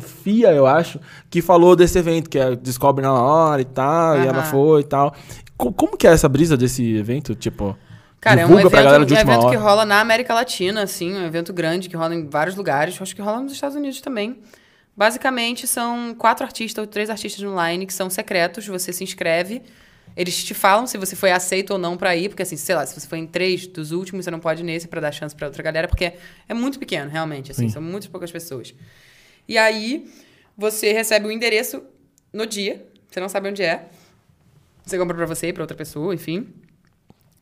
Sofia, 0.00 0.52
eu 0.52 0.66
acho, 0.66 0.98
que 1.30 1.40
falou 1.40 1.76
desse 1.76 1.98
evento, 1.98 2.28
que 2.28 2.38
é 2.38 2.56
Descobre 2.56 3.02
na 3.02 3.12
hora 3.12 3.60
e 3.62 3.64
tal, 3.64 4.16
e 4.16 4.26
ela 4.26 4.42
foi 4.50 4.80
e 4.80 4.84
tal. 4.84 5.14
Co- 5.56 5.72
Como 5.72 5.96
que 5.96 6.06
é 6.06 6.10
essa 6.12 6.28
brisa 6.28 6.56
desse 6.56 6.96
evento? 6.96 7.34
Tipo, 7.34 7.76
Cara, 8.20 8.40
é 8.40 8.46
um 8.46 8.48
evento, 8.60 8.72
um 9.02 9.06
evento 9.20 9.40
que 9.50 9.56
rola 9.56 9.84
na 9.84 10.00
América 10.00 10.32
Latina, 10.34 10.82
assim, 10.82 11.12
um 11.14 11.24
evento 11.26 11.52
grande 11.52 11.88
que 11.88 11.96
rola 11.96 12.14
em 12.14 12.26
vários 12.28 12.56
lugares. 12.56 13.00
Acho 13.00 13.14
que 13.14 13.20
rola 13.22 13.40
nos 13.40 13.52
Estados 13.52 13.76
Unidos 13.76 14.00
também. 14.00 14.38
Basicamente, 14.96 15.66
são 15.66 16.14
quatro 16.16 16.44
artistas 16.44 16.80
ou 16.82 16.86
três 16.86 17.10
artistas 17.10 17.44
online 17.44 17.84
que 17.86 17.92
são 17.92 18.08
secretos. 18.08 18.66
Você 18.66 18.92
se 18.92 19.02
inscreve, 19.04 19.60
eles 20.16 20.42
te 20.44 20.54
falam 20.54 20.86
se 20.86 20.96
você 20.96 21.16
foi 21.16 21.32
aceito 21.32 21.72
ou 21.72 21.78
não 21.78 21.96
pra 21.96 22.14
ir, 22.16 22.28
porque 22.28 22.42
assim, 22.42 22.56
sei 22.56 22.74
lá, 22.76 22.86
se 22.86 22.98
você 22.98 23.06
foi 23.06 23.18
em 23.18 23.26
três 23.26 23.66
dos 23.66 23.90
últimos, 23.92 24.24
você 24.24 24.30
não 24.30 24.38
pode 24.40 24.62
ir 24.62 24.64
nesse 24.64 24.86
pra 24.88 25.00
dar 25.00 25.12
chance 25.12 25.34
pra 25.34 25.46
outra 25.48 25.62
galera, 25.62 25.88
porque 25.88 26.12
é 26.48 26.54
muito 26.54 26.78
pequeno, 26.78 27.10
realmente, 27.10 27.50
assim, 27.50 27.68
são 27.68 27.82
muito 27.82 28.08
poucas 28.10 28.30
pessoas. 28.30 28.72
E 29.48 29.58
aí, 29.58 30.10
você 30.56 30.92
recebe 30.92 31.26
o 31.26 31.30
endereço 31.30 31.82
no 32.32 32.46
dia, 32.46 32.86
você 33.10 33.20
não 33.20 33.28
sabe 33.28 33.48
onde 33.48 33.62
é. 33.62 33.88
Você 34.84 34.98
compra 34.98 35.16
pra 35.16 35.26
você 35.26 35.48
e 35.48 35.52
pra 35.52 35.62
outra 35.62 35.76
pessoa, 35.76 36.14
enfim. 36.14 36.48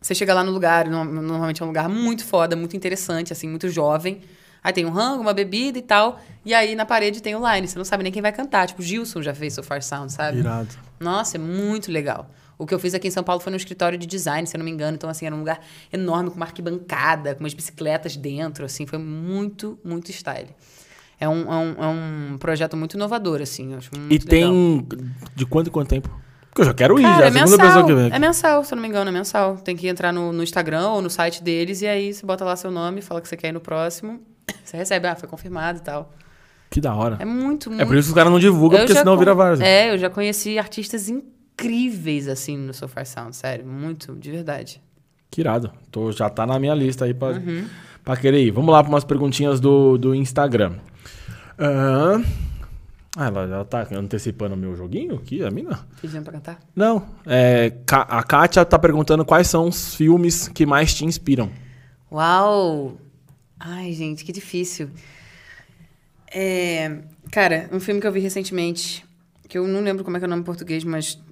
Você 0.00 0.14
chega 0.14 0.34
lá 0.34 0.42
no 0.44 0.50
lugar, 0.52 0.88
no- 0.88 1.04
normalmente 1.04 1.62
é 1.62 1.64
um 1.64 1.68
lugar 1.68 1.88
muito 1.88 2.24
foda, 2.24 2.56
muito 2.56 2.76
interessante, 2.76 3.32
assim, 3.32 3.48
muito 3.48 3.68
jovem. 3.68 4.20
Aí 4.64 4.72
tem 4.72 4.84
um 4.86 4.90
rango, 4.90 5.20
uma 5.22 5.32
bebida 5.34 5.78
e 5.78 5.82
tal. 5.82 6.20
E 6.44 6.54
aí 6.54 6.74
na 6.76 6.84
parede 6.86 7.20
tem 7.20 7.34
o 7.34 7.52
line. 7.52 7.66
Você 7.66 7.76
não 7.78 7.84
sabe 7.84 8.04
nem 8.04 8.12
quem 8.12 8.22
vai 8.22 8.32
cantar. 8.32 8.66
Tipo, 8.68 8.80
Gilson 8.82 9.20
já 9.22 9.34
fez 9.34 9.54
So 9.54 9.62
Far 9.62 9.82
Sound, 9.82 10.12
sabe? 10.12 10.38
Irado. 10.38 10.68
Nossa, 11.00 11.36
é 11.36 11.40
muito 11.40 11.90
legal. 11.90 12.30
O 12.58 12.64
que 12.66 12.72
eu 12.72 12.78
fiz 12.78 12.94
aqui 12.94 13.08
em 13.08 13.10
São 13.10 13.24
Paulo 13.24 13.40
foi 13.40 13.50
no 13.50 13.56
escritório 13.56 13.98
de 13.98 14.06
design, 14.06 14.46
se 14.46 14.54
eu 14.56 14.58
não 14.58 14.64
me 14.64 14.70
engano. 14.70 14.94
Então, 14.94 15.10
assim, 15.10 15.26
era 15.26 15.34
um 15.34 15.38
lugar 15.40 15.60
enorme, 15.92 16.30
com 16.30 16.36
uma 16.36 16.46
arquibancada, 16.46 17.34
com 17.34 17.40
umas 17.42 17.54
bicicletas 17.54 18.16
dentro, 18.16 18.64
assim. 18.64 18.86
Foi 18.86 18.98
muito, 19.00 19.78
muito 19.84 20.10
style. 20.12 20.50
É 21.22 21.28
um, 21.28 21.52
é 21.52 21.56
um, 21.56 21.84
é 21.84 21.86
um 21.86 22.36
projeto 22.38 22.76
muito 22.76 22.94
inovador, 22.96 23.40
assim. 23.40 23.74
Acho 23.74 23.90
muito 23.96 24.12
E 24.12 24.18
legal. 24.18 24.50
tem. 24.50 24.88
De 25.36 25.46
quanto 25.46 25.68
em 25.68 25.70
quanto 25.70 25.88
tempo? 25.88 26.08
Porque 26.48 26.62
eu 26.62 26.66
já 26.66 26.74
quero 26.74 26.98
ir, 26.98 27.02
Cara, 27.02 27.18
já. 27.18 27.24
é 27.24 27.28
a 27.28 27.32
segunda 27.32 27.50
pessoa 27.56 27.66
mensal. 27.68 27.86
que 27.86 27.94
vem. 27.94 28.06
aqui. 28.06 28.16
É 28.16 28.18
mensal, 28.18 28.64
se 28.64 28.72
eu 28.72 28.76
não 28.76 28.82
me 28.82 28.88
engano, 28.88 29.08
é 29.08 29.12
mensal. 29.12 29.56
Tem 29.56 29.76
que 29.76 29.86
entrar 29.88 30.12
no, 30.12 30.32
no 30.32 30.42
Instagram 30.42 30.88
ou 30.88 31.00
no 31.00 31.08
site 31.08 31.42
deles 31.42 31.80
e 31.80 31.86
aí 31.86 32.12
você 32.12 32.26
bota 32.26 32.44
lá 32.44 32.56
seu 32.56 32.70
nome, 32.70 33.00
fala 33.00 33.20
que 33.20 33.28
você 33.28 33.36
quer 33.36 33.48
ir 33.48 33.52
no 33.52 33.60
próximo. 33.60 34.20
Você 34.64 34.76
recebe, 34.76 35.06
ah, 35.06 35.14
foi 35.14 35.28
confirmado 35.28 35.78
e 35.78 35.82
tal. 35.82 36.12
Que 36.68 36.80
da 36.80 36.92
hora. 36.94 37.16
É 37.20 37.24
muito, 37.24 37.70
muito. 37.70 37.80
É 37.80 37.86
por 37.86 37.96
isso 37.96 38.08
que 38.08 38.12
os 38.12 38.14
caras 38.14 38.32
não 38.32 38.40
divulgam, 38.40 38.80
porque 38.80 38.92
senão 38.94 39.12
con- 39.14 39.18
vira 39.20 39.34
várzea. 39.34 39.64
É, 39.64 39.92
eu 39.94 39.98
já 39.98 40.10
conheci 40.10 40.58
artistas 40.58 41.08
incríveis, 41.08 42.26
assim, 42.28 42.56
no 42.56 42.74
So 42.74 42.88
Far 42.88 43.06
Sound, 43.06 43.36
sério. 43.36 43.64
Muito, 43.66 44.14
de 44.16 44.30
verdade. 44.30 44.82
Que 45.30 45.40
irado. 45.40 45.70
Tô, 45.90 46.10
já 46.10 46.28
tá 46.28 46.44
na 46.46 46.58
minha 46.58 46.74
lista 46.74 47.04
aí 47.04 47.14
pra, 47.14 47.28
Uhum. 47.28 47.64
pra 48.04 48.16
querer 48.16 48.42
ir. 48.42 48.50
Vamos 48.50 48.72
lá 48.72 48.82
pra 48.82 48.90
umas 48.92 49.04
perguntinhas 49.04 49.60
do, 49.60 49.96
do 49.96 50.14
Instagram. 50.14 50.72
Ah, 51.64 53.26
ela 53.26 53.46
já 53.46 53.64
tá 53.64 53.86
antecipando 53.92 54.54
o 54.54 54.58
meu 54.58 54.74
joguinho 54.74 55.16
aqui, 55.16 55.44
a 55.44 55.50
mina? 55.50 55.86
Pedindo 56.00 56.24
pra 56.24 56.32
cantar? 56.32 56.60
Não. 56.74 57.06
É, 57.26 57.72
a 57.90 58.22
Kátia 58.22 58.64
tá 58.64 58.78
perguntando 58.78 59.24
quais 59.24 59.46
são 59.46 59.68
os 59.68 59.94
filmes 59.94 60.48
que 60.48 60.64
mais 60.66 60.94
te 60.94 61.04
inspiram. 61.04 61.50
Uau! 62.10 62.96
Ai, 63.60 63.92
gente, 63.92 64.24
que 64.24 64.32
difícil. 64.32 64.90
É, 66.34 66.98
cara, 67.30 67.68
um 67.70 67.78
filme 67.78 68.00
que 68.00 68.06
eu 68.06 68.12
vi 68.12 68.20
recentemente, 68.20 69.04
que 69.48 69.58
eu 69.58 69.68
não 69.68 69.80
lembro 69.80 70.02
como 70.02 70.16
é 70.16 70.20
que 70.20 70.24
é 70.24 70.26
o 70.26 70.30
nome 70.30 70.42
em 70.42 70.46
português, 70.46 70.82
mas 70.82 71.22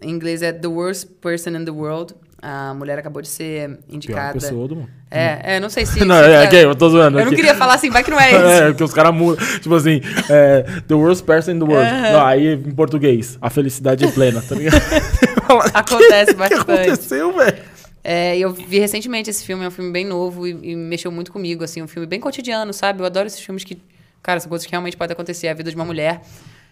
em 0.00 0.10
inglês 0.10 0.42
é 0.42 0.52
The 0.52 0.68
Worst 0.68 1.08
Person 1.20 1.50
in 1.50 1.64
the 1.64 1.70
World. 1.70 2.14
A 2.42 2.74
mulher 2.74 2.98
acabou 2.98 3.22
de 3.22 3.28
ser 3.28 3.68
Pior 3.68 3.78
indicada. 3.88 4.32
pessoa 4.34 4.68
do 4.68 4.76
mundo. 4.76 4.90
É, 5.10 5.56
é, 5.56 5.60
não 5.60 5.70
sei 5.70 5.86
se. 5.86 6.00
Não, 6.04 6.14
se 6.22 6.30
é, 6.30 6.44
ok, 6.44 6.64
eu 6.64 6.74
tô 6.74 6.90
zoando. 6.90 7.18
Eu 7.18 7.24
não 7.24 7.32
aqui. 7.32 7.36
queria 7.36 7.54
falar 7.54 7.74
assim, 7.74 7.90
vai 7.90 8.04
que 8.04 8.10
não 8.10 8.20
é 8.20 8.30
esse. 8.32 8.62
É, 8.62 8.66
porque 8.68 8.84
os 8.84 8.92
caras 8.92 9.14
mudam. 9.14 9.44
Tipo 9.60 9.74
assim, 9.74 10.00
é, 10.28 10.62
the 10.86 10.94
worst 10.94 11.24
person 11.24 11.52
in 11.52 11.58
the 11.58 11.64
world. 11.64 11.90
Não, 11.90 12.24
aí 12.24 12.54
em 12.54 12.74
português, 12.74 13.38
a 13.40 13.48
felicidade 13.48 14.04
é 14.04 14.10
plena, 14.10 14.42
tá 14.42 14.54
ligado? 14.54 14.76
Acontece 15.72 16.32
O 16.32 16.34
que 16.34 16.40
bastante. 16.40 16.60
aconteceu, 16.60 17.32
velho? 17.36 17.58
É, 18.04 18.38
eu 18.38 18.52
vi 18.52 18.78
recentemente 18.78 19.30
esse 19.30 19.44
filme, 19.44 19.64
é 19.64 19.68
um 19.68 19.70
filme 19.70 19.90
bem 19.90 20.04
novo 20.04 20.46
e, 20.46 20.50
e 20.72 20.76
mexeu 20.76 21.10
muito 21.10 21.32
comigo, 21.32 21.64
assim, 21.64 21.82
um 21.82 21.88
filme 21.88 22.06
bem 22.06 22.20
cotidiano, 22.20 22.72
sabe? 22.72 23.00
Eu 23.00 23.06
adoro 23.06 23.26
esses 23.26 23.40
filmes 23.40 23.64
que, 23.64 23.78
cara, 24.22 24.38
são 24.38 24.48
coisas 24.48 24.64
que 24.64 24.70
realmente 24.70 24.96
podem 24.96 25.12
acontecer. 25.12 25.48
A 25.48 25.54
vida 25.54 25.70
de 25.70 25.76
uma 25.76 25.84
mulher. 25.84 26.20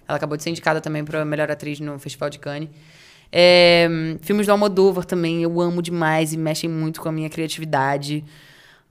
Ela 0.07 0.16
acabou 0.16 0.36
de 0.36 0.43
ser 0.43 0.51
indicada 0.51 0.81
também 0.81 1.03
para 1.05 1.24
melhor 1.24 1.51
atriz 1.51 1.81
no 1.81 1.99
Festival 1.99 2.28
de 2.28 2.39
Cannes. 2.39 2.69
É, 3.36 3.89
filmes 4.23 4.47
do 4.47 4.52
Almodóvar 4.52 5.05
também, 5.05 5.43
eu 5.43 5.61
amo 5.61 5.82
demais 5.82 6.32
e 6.32 6.36
mexem 6.36 6.70
muito 6.70 7.01
com 7.01 7.09
a 7.09 7.12
minha 7.12 7.28
criatividade. 7.28 8.24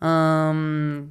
Ahn, 0.01 1.05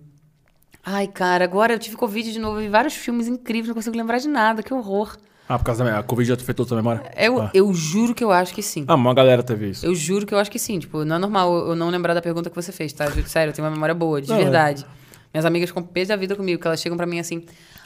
Ai, 0.85 1.07
cara, 1.07 1.45
agora 1.45 1.73
eu 1.73 1.79
tive 1.79 1.97
Covid 1.97 2.31
de 2.33 2.39
novo, 2.41 2.59
vi 2.59 2.69
vários 2.69 2.95
filmes 2.95 3.29
incríveis, 3.29 3.69
não 3.69 3.75
consigo 3.75 3.97
lembrar 3.97 4.19
de 4.19 4.27
nada, 4.29 4.63
que 4.63 4.75
horror. 4.75 5.17
Ah, 5.49 5.57
por 5.59 5.65
causa 5.65 5.85
da 5.85 5.99
a 5.99 6.03
Covid 6.03 6.29
já 6.29 6.35
afetou 6.35 6.67
tua 6.67 6.77
memória? 6.77 7.11
Eu, 7.17 7.41
Ah. 7.41 7.51
eu 7.55 7.73
juro 7.73 8.15
que 8.15 8.23
eu 8.25 8.33
acho 8.33 8.53
que 8.53 8.63
sim. 8.63 8.85
Ah, 8.89 8.95
uma 8.97 9.15
galera 9.15 9.43
teve 9.43 9.71
isso. 9.71 9.87
Eu 9.87 9.95
juro 9.95 10.27
que 10.27 10.35
eu 10.35 10.39
acho 10.39 10.51
que 10.51 10.59
sim. 10.59 10.79
Tipo, 10.81 11.05
não 11.05 11.17
é 11.17 11.19
normal 11.21 11.69
eu 11.69 11.77
não 11.77 11.89
lembrar 11.89 12.15
da 12.15 12.21
pergunta 12.23 12.51
que 12.51 12.57
você 12.57 12.73
fez, 12.73 12.93
tá? 12.93 13.07
Sério, 13.27 13.51
eu 13.51 13.55
tenho 13.55 13.67
uma 13.67 13.73
memória 13.73 13.95
boa, 13.95 14.21
de 14.21 14.29
Não, 14.29 14.37
é. 14.37 14.43
verdade. 14.43 14.85
Minhas 15.33 15.45
amigas 15.45 15.71
ficam 15.71 15.83
pés 15.83 16.09
da 16.09 16.17
vida 16.17 16.35
comigo, 16.37 16.61
que 16.61 16.67
elas 16.67 16.81
chegam 16.81 16.97
pra 16.97 17.07
mim 17.07 17.19
assim. 17.21 17.45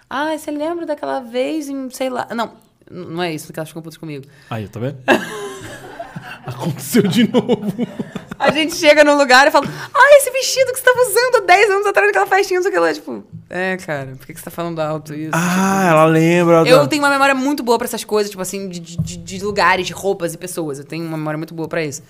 Ah, 0.09 0.37
você 0.37 0.51
lembra 0.51 0.87
daquela 0.87 1.21
vez 1.21 1.69
em, 1.69 1.91
sei 1.91 2.09
lá. 2.09 2.27
Não, 2.35 2.53
não 2.91 3.23
é 3.23 3.33
isso 3.35 3.53
que 3.53 3.59
elas 3.59 3.69
ficam 3.69 3.83
putas 3.83 3.97
comigo. 3.99 4.25
Aí, 4.51 4.69
tá 4.69 4.81
vendo? 4.81 4.99
Aconteceu 6.47 7.03
de 7.03 7.29
novo. 7.31 7.73
A 8.39 8.51
gente 8.51 8.77
chega 8.77 9.03
num 9.03 9.17
lugar 9.17 9.49
e 9.49 9.51
fala, 9.51 9.67
ah, 9.67 10.17
esse 10.19 10.31
vestido 10.31 10.71
que 10.73 10.79
você 10.79 10.85
tava 10.85 11.01
usando 11.01 11.37
há 11.43 11.47
10 11.47 11.71
anos 11.71 11.87
atrás 11.87 12.07
naquela 12.07 12.27
festinha, 12.27 12.59
não 12.61 12.63
sei 12.63 12.71
o 12.71 12.75
que 12.75 12.79
lá. 12.81 12.93
Tipo, 12.93 13.25
é, 13.49 13.77
cara, 13.79 14.15
por 14.17 14.27
que 14.27 14.35
que 14.35 14.39
você 14.39 14.45
tá 14.45 14.51
falando 14.51 14.79
alto 14.79 15.15
isso? 15.15 15.31
Ah, 15.33 15.87
ela 15.89 16.05
lembra. 16.05 16.57
Eu 16.69 16.81
da- 16.81 16.87
tenho 16.87 17.03
uma 17.03 17.09
memória 17.11 17.35
muito 17.35 17.63
boa 17.63 17.79
pra 17.79 17.87
essas 17.87 18.05
coisas, 18.05 18.31
tipo 18.31 18.43
assim, 18.43 18.69
de, 18.69 18.79
de, 18.79 19.17
de 19.17 19.43
lugares, 19.45 19.87
de 19.87 19.93
roupas 19.95 20.35
e 20.35 20.39
pessoas. 20.39 20.79
Eu 20.79 20.85
tenho 20.85 21.05
uma 21.07 21.17
memória 21.17 21.39
muito 21.39 21.55
boa 21.55 21.67
pra 21.67 21.83
isso. 21.83 22.03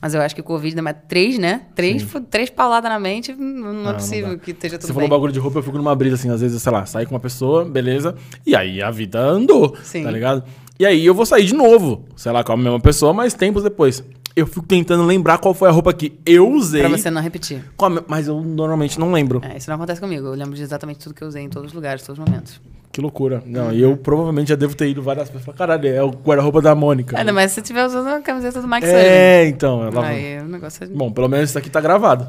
Mas 0.00 0.14
eu 0.14 0.22
acho 0.22 0.34
que 0.34 0.40
o 0.40 0.44
Covid 0.44 0.72
ainda 0.72 0.80
mais 0.82 0.96
três, 1.08 1.38
né? 1.38 1.62
Três, 1.74 2.06
três 2.30 2.48
paladas 2.48 2.90
na 2.90 2.98
mente, 2.98 3.34
não, 3.34 3.72
não 3.72 3.80
Ah, 3.80 3.82
é 3.82 3.86
não 3.88 3.94
possível 3.94 4.30
dá. 4.30 4.38
que 4.38 4.50
esteja 4.52 4.78
tudo 4.78 4.86
Você 4.86 4.92
bem. 4.92 4.94
falou 4.94 5.08
bagulho 5.10 5.32
de 5.32 5.38
roupa, 5.38 5.58
eu 5.58 5.62
fico 5.62 5.76
numa 5.76 5.94
brisa, 5.94 6.14
assim, 6.14 6.30
às 6.30 6.40
vezes, 6.40 6.62
sei 6.62 6.72
lá, 6.72 6.86
sair 6.86 7.04
com 7.06 7.14
uma 7.14 7.20
pessoa, 7.20 7.64
beleza, 7.66 8.14
e 8.46 8.56
aí 8.56 8.82
a 8.82 8.90
vida 8.90 9.20
andou, 9.20 9.76
Sim. 9.82 10.02
tá 10.04 10.10
ligado? 10.10 10.42
E 10.78 10.86
aí 10.86 11.04
eu 11.04 11.14
vou 11.14 11.26
sair 11.26 11.44
de 11.44 11.52
novo, 11.54 12.06
sei 12.16 12.32
lá, 12.32 12.42
com 12.42 12.52
a 12.52 12.56
mesma 12.56 12.80
pessoa, 12.80 13.12
mas 13.12 13.34
tempos 13.34 13.62
depois. 13.62 14.02
Eu 14.36 14.46
fico 14.46 14.66
tentando 14.66 15.04
lembrar 15.04 15.38
qual 15.38 15.52
foi 15.52 15.68
a 15.68 15.72
roupa 15.72 15.92
que 15.92 16.18
eu 16.24 16.48
usei, 16.48 16.80
Pra 16.82 16.90
você 16.90 17.10
não 17.10 17.20
repetir. 17.20 17.64
mas 18.06 18.28
eu 18.28 18.40
normalmente 18.40 18.98
não 18.98 19.12
lembro. 19.12 19.40
É, 19.44 19.56
isso 19.56 19.68
não 19.68 19.76
acontece 19.76 20.00
comigo. 20.00 20.26
Eu 20.28 20.34
lembro 20.34 20.54
de 20.54 20.62
exatamente 20.62 21.00
tudo 21.00 21.14
que 21.14 21.22
eu 21.22 21.28
usei 21.28 21.42
em 21.42 21.48
todos 21.48 21.68
os 21.68 21.74
lugares, 21.74 22.02
todos 22.02 22.18
os 22.18 22.24
momentos. 22.24 22.60
Que 22.92 23.00
loucura. 23.00 23.42
Não, 23.46 23.72
e 23.72 23.80
eu 23.80 23.96
provavelmente 23.96 24.48
já 24.48 24.56
devo 24.56 24.74
ter 24.74 24.88
ido 24.88 25.00
várias 25.00 25.28
vezes. 25.28 25.44
Falar, 25.44 25.56
caralho, 25.56 25.88
é 25.88 26.02
o 26.02 26.10
guarda-roupa 26.10 26.60
da 26.60 26.74
Mônica. 26.74 27.16
Ainda 27.16 27.32
mais 27.32 27.50
se 27.50 27.56
você 27.56 27.60
estiver 27.60 27.86
usando 27.86 28.08
a 28.08 28.20
camiseta 28.20 28.60
do 28.60 28.66
Mike 28.66 28.86
Sullivan. 28.86 29.00
É, 29.00 29.46
então. 29.46 29.84
Ela... 29.84 30.06
Aí 30.06 30.40
o 30.40 30.48
negócio 30.48 30.84
é... 30.84 30.86
Bom, 30.88 31.12
pelo 31.12 31.28
menos 31.28 31.50
isso 31.50 31.58
aqui 31.58 31.70
tá 31.70 31.80
gravado. 31.80 32.28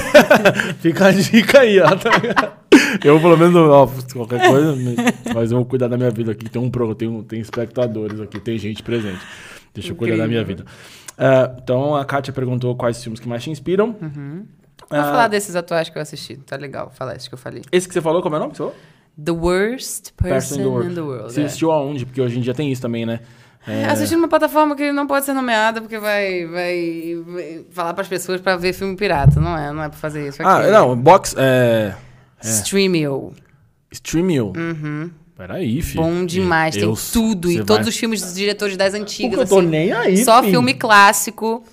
Fica 0.80 1.08
a 1.08 1.12
dica 1.12 1.60
aí, 1.60 1.78
ó. 1.78 1.94
tá 1.94 2.62
eu, 3.04 3.20
pelo 3.20 3.36
menos, 3.36 3.54
ó, 3.54 3.86
qualquer 4.14 4.48
coisa, 4.48 4.74
mas 5.34 5.50
eu 5.50 5.58
vou 5.58 5.66
cuidar 5.66 5.88
da 5.88 5.96
minha 5.96 6.10
vida 6.10 6.32
aqui. 6.32 6.48
Tem 6.48 6.60
um 6.60 6.70
pro, 6.70 6.94
tem, 6.94 7.22
tem 7.22 7.40
espectadores 7.40 8.20
aqui, 8.20 8.40
tem 8.40 8.58
gente 8.58 8.82
presente. 8.82 9.20
Deixa 9.74 9.90
eu 9.90 9.96
cuidar 9.96 10.16
da 10.16 10.26
minha 10.26 10.44
vida. 10.44 10.64
Ah, 11.24 11.54
então, 11.62 11.94
a 11.94 12.04
Kátia 12.04 12.32
perguntou 12.32 12.74
quais 12.74 13.02
filmes 13.02 13.20
que 13.20 13.28
mais 13.28 13.42
te 13.42 13.50
inspiram. 13.50 13.94
Vamos 14.00 14.46
Ah. 14.90 15.04
falar 15.04 15.28
desses 15.28 15.54
atuais 15.54 15.88
que 15.88 15.96
eu 15.96 16.02
assisti. 16.02 16.36
Tá 16.38 16.56
legal 16.56 16.90
falar 16.94 17.16
isso 17.16 17.28
que 17.28 17.34
eu 17.34 17.38
falei. 17.38 17.62
Esse 17.70 17.86
que 17.86 17.94
você 17.94 18.00
falou, 18.00 18.20
como 18.20 18.34
é 18.34 18.38
o 18.38 18.42
nome? 18.42 18.54
The 19.22 19.30
Worst 19.30 20.10
Person, 20.16 20.56
in 20.82 20.94
the 20.94 21.00
World. 21.00 21.32
Você 21.32 21.42
é. 21.42 21.44
assistiu 21.44 21.70
aonde? 21.70 22.04
Porque 22.04 22.20
hoje 22.20 22.38
em 22.38 22.40
dia 22.42 22.52
tem 22.54 22.72
isso 22.72 22.82
também, 22.82 23.06
né? 23.06 23.20
É, 23.66 23.84
Assistindo 23.84 24.18
uma 24.18 24.28
plataforma 24.28 24.74
que 24.74 24.90
não 24.90 25.06
pode 25.06 25.24
ser 25.24 25.34
nomeada 25.34 25.80
porque 25.80 25.96
vai, 25.98 26.44
vai, 26.46 27.22
vai 27.24 27.64
falar 27.70 27.94
pras 27.94 28.08
pessoas 28.08 28.40
pra 28.40 28.56
ver 28.56 28.72
filme 28.72 28.96
pirata. 28.96 29.38
Não 29.38 29.56
é, 29.56 29.70
não 29.72 29.82
é 29.84 29.88
pra 29.88 29.98
fazer 29.98 30.26
isso. 30.26 30.42
Ah, 30.42 30.58
aqui. 30.58 30.70
não, 30.70 30.96
box. 30.96 31.36
É. 31.38 31.94
Streamio. 32.40 33.32
Streamio. 33.92 34.52
Peraí, 35.36 35.80
filho. 35.82 36.02
Bom 36.02 36.24
demais. 36.26 36.76
Eu- 36.76 36.94
Tem 36.94 37.04
tudo. 37.12 37.50
E 37.50 37.56
todos 37.64 37.76
vai- 37.78 37.88
os 37.88 37.96
filmes 37.96 38.20
dos 38.22 38.34
diretores 38.34 38.76
das 38.76 38.94
antigas. 38.94 39.30
Porque 39.30 39.42
eu 39.44 39.48
tô 39.48 39.58
assim. 39.60 39.68
nem 39.68 39.92
aí, 39.92 40.24
Só 40.24 40.40
filho. 40.40 40.52
filme 40.52 40.74
clássico. 40.74 41.64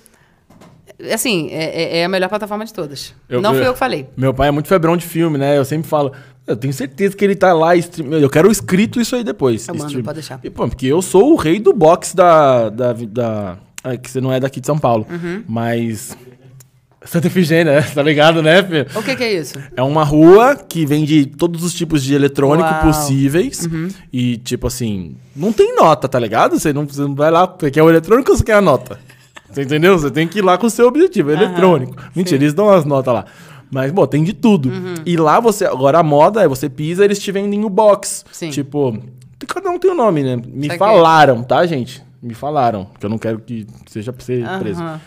Assim, 1.12 1.48
é, 1.50 1.64
é- 1.64 1.98
é 1.98 2.04
a 2.04 2.08
melhor 2.08 2.28
plataforma 2.28 2.64
de 2.64 2.74
todas. 2.74 3.14
Eu- 3.28 3.40
não 3.40 3.52
fui 3.52 3.60
eu- 3.62 3.66
eu 3.66 3.72
que 3.72 3.78
falei. 3.78 4.06
Meu 4.16 4.34
pai 4.34 4.48
é 4.48 4.50
muito 4.50 4.68
febrão 4.68 4.96
de 4.96 5.06
filme, 5.06 5.38
né? 5.38 5.56
Eu 5.56 5.64
sempre 5.64 5.88
falo, 5.88 6.12
eu 6.46 6.56
tenho 6.56 6.72
certeza 6.74 7.16
que 7.16 7.24
ele 7.24 7.34
tá 7.34 7.52
lá 7.54 7.74
stream... 7.76 8.12
Eu 8.14 8.28
quero 8.28 8.50
escrito 8.50 9.00
isso 9.00 9.16
aí 9.16 9.24
depois. 9.24 9.66
Eu 9.68 9.74
mando, 9.74 10.02
pode 10.02 10.16
deixar. 10.16 10.40
E, 10.44 10.50
pô, 10.50 10.68
porque 10.68 10.86
eu 10.86 11.00
sou 11.00 11.32
o 11.32 11.36
rei 11.36 11.58
do 11.58 11.72
box 11.72 12.14
da. 12.14 12.68
da, 12.68 12.92
da... 12.92 13.58
É 13.82 13.96
que 13.96 14.10
você 14.10 14.20
não 14.20 14.30
é 14.30 14.38
daqui 14.38 14.60
de 14.60 14.66
São 14.66 14.78
Paulo. 14.78 15.06
Uhum. 15.10 15.42
Mas. 15.48 16.14
Santa 17.04 17.28
Efigênia, 17.28 17.76
né? 17.76 17.82
Tá 17.82 18.02
ligado, 18.02 18.42
né, 18.42 18.62
filho? 18.62 18.86
O 18.94 19.02
que, 19.02 19.16
que 19.16 19.24
é 19.24 19.32
isso? 19.32 19.58
É 19.74 19.82
uma 19.82 20.04
rua 20.04 20.54
que 20.54 20.84
vende 20.84 21.24
todos 21.24 21.64
os 21.64 21.72
tipos 21.72 22.02
de 22.02 22.14
eletrônico 22.14 22.68
Uau. 22.68 22.82
possíveis. 22.82 23.66
E, 24.12 24.36
tipo 24.36 24.66
assim, 24.66 25.16
não 25.34 25.52
tem 25.52 25.74
nota, 25.74 26.08
tá 26.08 26.18
ligado? 26.18 26.58
Você 26.58 26.72
não, 26.72 26.86
você 26.86 27.00
não 27.00 27.14
vai 27.14 27.30
lá, 27.30 27.46
você 27.46 27.70
quer 27.70 27.82
o 27.82 27.88
eletrônico 27.88 28.30
ou 28.30 28.36
você 28.36 28.44
quer 28.44 28.54
a 28.54 28.60
nota? 28.60 28.98
Você 29.50 29.62
entendeu? 29.62 29.98
Você 29.98 30.10
tem 30.10 30.28
que 30.28 30.38
ir 30.38 30.42
lá 30.42 30.58
com 30.58 30.66
o 30.66 30.70
seu 30.70 30.86
objetivo, 30.86 31.30
é 31.30 31.34
eletrônico. 31.34 31.96
Mentira, 32.14 32.36
eles 32.36 32.54
dão 32.54 32.68
as 32.68 32.84
notas 32.84 33.12
lá. 33.12 33.24
Mas, 33.70 33.90
bom, 33.92 34.06
tem 34.06 34.22
de 34.22 34.32
tudo. 34.32 34.68
Uhum. 34.68 34.94
E 35.06 35.16
lá 35.16 35.40
você. 35.40 35.64
Agora 35.64 35.98
a 36.00 36.02
moda 36.02 36.42
é 36.42 36.48
você 36.48 36.68
pisa, 36.68 37.04
eles 37.04 37.18
te 37.18 37.30
vendem 37.32 37.64
o 37.64 37.68
box. 37.68 38.24
Sim. 38.32 38.50
Tipo, 38.50 38.98
cada 39.46 39.70
um 39.70 39.78
tem 39.78 39.90
o 39.90 39.94
nome, 39.94 40.22
né? 40.22 40.36
Me 40.36 40.66
Saquei. 40.66 40.78
falaram, 40.78 41.42
tá, 41.42 41.64
gente? 41.66 42.02
Me 42.22 42.34
falaram. 42.34 42.84
Porque 42.84 43.06
eu 43.06 43.10
não 43.10 43.16
quero 43.16 43.38
que 43.40 43.66
seja 43.86 44.12
pra 44.12 44.22
ser 44.22 44.46
preso. 44.58 44.82
Aham. 44.82 45.00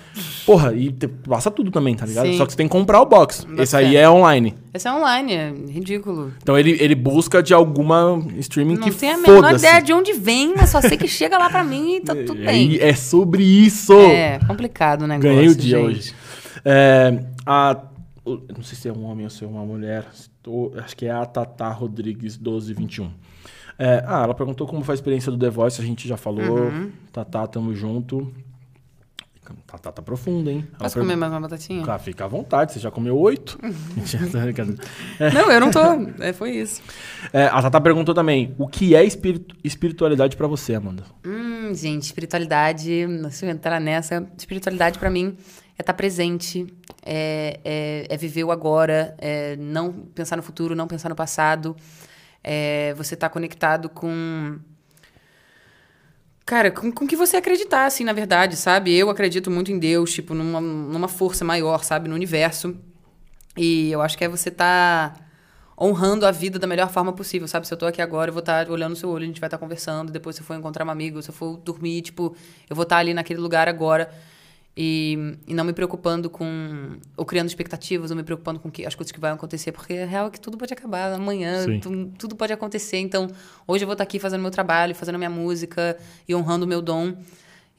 Porra, 0.48 0.74
e 0.74 0.92
te- 0.92 1.08
passa 1.08 1.52
tudo 1.52 1.70
também, 1.70 1.96
tá 1.96 2.08
ligado? 2.08 2.26
Sim. 2.26 2.38
Só 2.38 2.46
que 2.46 2.54
você 2.54 2.58
tem 2.58 2.68
que 2.68 2.72
comprar 2.72 3.02
o 3.02 3.06
box. 3.06 3.46
Bota 3.46 3.62
Esse 3.62 3.76
aí 3.78 3.96
é 3.96 4.10
online. 4.10 4.56
Esse 4.74 4.88
é 4.88 4.92
online, 4.92 5.34
é 5.34 5.54
ridículo. 5.70 6.34
Então 6.42 6.58
ele, 6.58 6.72
ele 6.82 6.96
busca 6.96 7.44
de 7.44 7.54
alguma 7.54 8.20
streaming 8.40 8.78
Não 8.78 8.90
que 8.90 8.92
tenho 8.96 9.14
a 9.14 9.18
menor 9.18 9.54
ideia 9.54 9.80
de 9.80 9.94
onde 9.94 10.12
vem, 10.14 10.56
mas 10.56 10.72
só 10.72 10.82
sei 10.82 10.98
que 10.98 11.08
chega 11.08 11.38
lá 11.38 11.50
pra 11.52 11.64
mim 11.64 11.98
e 11.98 12.02
tá 12.02 12.16
tudo 12.26 12.34
bem. 12.34 12.78
é 12.82 12.94
sobre 12.96 13.44
isso. 13.44 13.94
É, 13.94 14.40
complicado 14.48 15.04
o 15.04 15.08
negócio. 15.08 15.30
Ganhei 15.30 15.50
o 15.50 15.56
dia 15.56 15.78
gente. 15.78 15.86
hoje. 15.88 16.14
É, 16.66 17.24
a, 17.46 17.78
eu 18.26 18.42
não 18.56 18.64
sei 18.64 18.76
se 18.78 18.90
é 18.90 18.92
um 18.92 19.04
homem 19.06 19.26
ou 19.26 19.30
se 19.30 19.44
é 19.44 19.48
uma 19.48 19.64
mulher. 19.64 20.08
Acho 20.84 20.98
que 20.98 21.06
é 21.06 21.12
a 21.12 21.26
Tata 21.26 21.70
Rodrigues 21.70 22.38
1221. 22.38 23.12
É, 23.78 24.04
ah, 24.08 24.24
ela 24.24 24.34
perguntou 24.36 24.68
como 24.68 24.84
foi 24.84 24.94
a 24.94 24.96
experiência 24.96 25.32
do 25.32 25.38
The 25.38 25.50
Voice, 25.50 25.82
a 25.82 25.86
gente 25.86 26.08
já 26.08 26.16
falou. 26.18 26.60
Uhum. 26.60 26.92
Tatá, 27.12 27.46
tamo 27.48 27.74
junto. 27.76 28.32
Tatá 29.68 29.92
tá 29.92 30.02
profunda, 30.02 30.50
hein? 30.52 30.66
Ela 30.70 30.78
Posso 30.80 30.94
pergun- 30.96 31.08
comer 31.10 31.16
mais 31.20 31.32
uma 31.34 31.42
batatinha? 31.42 31.84
Ah, 31.86 32.00
fica 32.00 32.24
à 32.24 32.28
vontade, 32.30 32.72
você 32.72 32.80
já 32.80 32.90
comeu 32.90 33.18
oito. 33.18 33.60
Tá 34.32 34.40
brincando. 34.40 34.76
Não, 35.34 35.52
eu 35.52 35.60
não 35.60 35.70
tô. 35.70 35.80
É, 36.24 36.32
foi 36.32 36.52
isso. 36.52 36.82
É, 37.34 37.48
a 37.48 37.62
Tata 37.62 37.82
perguntou 37.82 38.16
também: 38.16 38.56
o 38.58 38.68
que 38.68 38.96
é 38.96 39.04
espiritu- 39.04 39.56
espiritualidade 39.64 40.38
pra 40.38 40.48
você, 40.48 40.76
Amanda? 40.76 41.04
Hum, 41.26 41.74
gente, 41.74 42.04
espiritualidade, 42.04 43.06
se 43.32 43.46
eu 43.46 43.50
entrar 43.50 43.82
nessa, 43.82 44.26
espiritualidade 44.38 44.98
pra 44.98 45.10
mim 45.10 45.36
é 45.78 45.82
estar 45.82 45.94
presente, 45.94 46.66
é, 47.06 47.60
é, 47.66 48.08
é 48.10 48.18
viver 48.18 48.46
o 48.46 48.52
agora, 48.52 49.14
é 49.18 49.58
não 49.58 49.92
pensar 49.92 50.38
no 50.38 50.44
futuro, 50.44 50.74
não 50.74 50.88
pensar 50.88 51.10
no 51.10 51.16
passado, 51.16 51.76
é 52.44 52.94
você 52.96 53.14
estar 53.14 53.30
conectado 53.30 53.90
com. 53.90 54.60
Cara, 56.46 56.72
com, 56.72 56.92
com 56.92 57.06
o 57.06 57.08
que 57.08 57.16
você 57.16 57.38
acreditar, 57.38 57.86
assim, 57.86 58.04
na 58.04 58.12
verdade, 58.12 58.58
sabe? 58.58 58.94
Eu 58.94 59.10
acredito 59.10 59.50
muito 59.50 59.72
em 59.72 59.80
Deus, 59.80 60.12
tipo, 60.14 60.34
numa, 60.34 60.60
numa 60.60 61.08
força 61.08 61.46
maior, 61.46 61.84
sabe? 61.84 62.10
No 62.10 62.16
universo. 62.16 62.76
E 63.56 63.92
eu 63.92 64.02
acho 64.02 64.18
que 64.18 64.26
é 64.26 64.28
você 64.28 64.50
estar 64.50 65.16
honrando 65.80 66.26
a 66.26 66.32
vida 66.32 66.60
da 66.60 66.68
melhor 66.68 66.90
forma 66.90 67.14
possível, 67.14 67.48
sabe? 67.48 67.66
Se 67.68 67.74
eu 67.74 67.78
tô 67.78 67.86
aqui 67.86 68.02
agora, 68.02 68.30
eu 68.30 68.34
vou 68.34 68.42
estar 68.42 68.70
olhando 68.70 68.92
no 68.92 68.96
seu 68.96 69.10
olho, 69.10 69.24
a 69.24 69.28
gente 69.28 69.40
vai 69.40 69.48
estar 69.48 69.58
conversando. 69.58 70.12
Depois, 70.12 70.36
se 70.36 70.42
eu 70.42 70.46
for 70.46 70.56
encontrar 70.56 70.86
um 70.86 70.90
amigo, 70.90 71.22
se 71.22 71.30
eu 71.30 71.34
for 71.34 71.58
dormir, 71.58 72.02
tipo, 72.02 72.36
eu 72.70 72.76
vou 72.76 72.84
estar 72.84 72.98
ali 72.98 73.14
naquele 73.14 73.40
lugar 73.40 73.70
agora. 73.70 74.12
E, 74.76 75.38
e 75.48 75.54
não 75.54 75.64
me 75.64 75.72
preocupando 75.72 76.30
com. 76.32 76.98
ou 77.16 77.24
criando 77.26 77.48
expectativas, 77.48 78.10
ou 78.10 78.18
me 78.18 78.24
preocupando 78.24 78.60
com 78.60 78.72
que, 78.72 78.86
as 78.86 78.96
coisas 78.96 79.12
que 79.12 79.20
vão 79.20 79.34
acontecer, 79.34 79.72
porque 79.72 79.94
a 79.94 80.06
real 80.08 80.28
é 80.28 80.30
que 80.32 80.40
tudo 80.40 80.58
pode 80.58 80.74
acabar 80.74 81.14
amanhã, 81.14 81.64
tu- 81.80 82.12
tudo 82.18 82.36
pode 82.36 82.52
acontecer. 82.54 82.98
Então, 82.98 83.28
hoje 83.68 83.84
eu 83.84 83.88
vou 83.88 83.94
estar 83.94 84.04
aqui 84.04 84.18
fazendo 84.18 84.42
meu 84.42 84.50
trabalho, 84.50 84.96
fazendo 84.96 85.18
minha 85.20 85.30
música 85.30 85.96
e 86.28 86.34
honrando 86.34 86.66
o 86.66 86.68
meu 86.68 86.82
dom. 86.82 87.16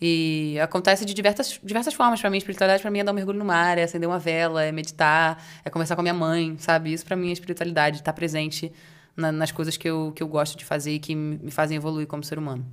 E 0.01 0.57
acontece 0.61 1.05
de 1.05 1.15
diversas, 1.15 1.59
diversas 1.65 1.95
formas 1.95 2.21
para 2.21 2.29
mim. 2.31 2.37
Espiritualidade 2.39 2.83
para 2.83 2.91
mim 2.91 2.99
é 3.01 3.05
dar 3.05 3.13
um 3.13 3.15
mergulho 3.15 3.39
no 3.39 3.45
mar, 3.45 3.77
é 3.79 3.83
acender 3.85 4.09
uma 4.09 4.19
vela, 4.19 4.63
é 4.63 4.71
meditar, 4.71 5.43
é 5.65 5.71
conversar 5.71 5.95
com 5.97 6.01
a 6.01 6.05
minha 6.05 6.15
mãe, 6.15 6.57
sabe? 6.59 6.93
Isso 6.93 7.05
para 7.05 7.17
mim 7.17 7.31
é 7.31 7.33
espiritualidade, 7.33 7.99
estar 7.99 8.13
presente 8.13 8.73
na- 9.17 9.33
nas 9.33 9.51
coisas 9.51 9.77
que 9.77 9.89
eu, 9.89 10.13
que 10.15 10.23
eu 10.23 10.29
gosto 10.29 10.57
de 10.59 10.65
fazer 10.65 10.93
e 10.93 10.99
que 10.99 11.15
me 11.15 11.51
fazem 11.51 11.77
evoluir 11.77 12.07
como 12.07 12.23
ser 12.23 12.39
humano. 12.39 12.65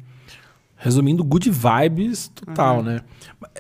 Resumindo, 0.84 1.24
good 1.24 1.50
vibes 1.50 2.28
total, 2.34 2.78
Uhum. 2.78 2.84
né? 2.84 3.02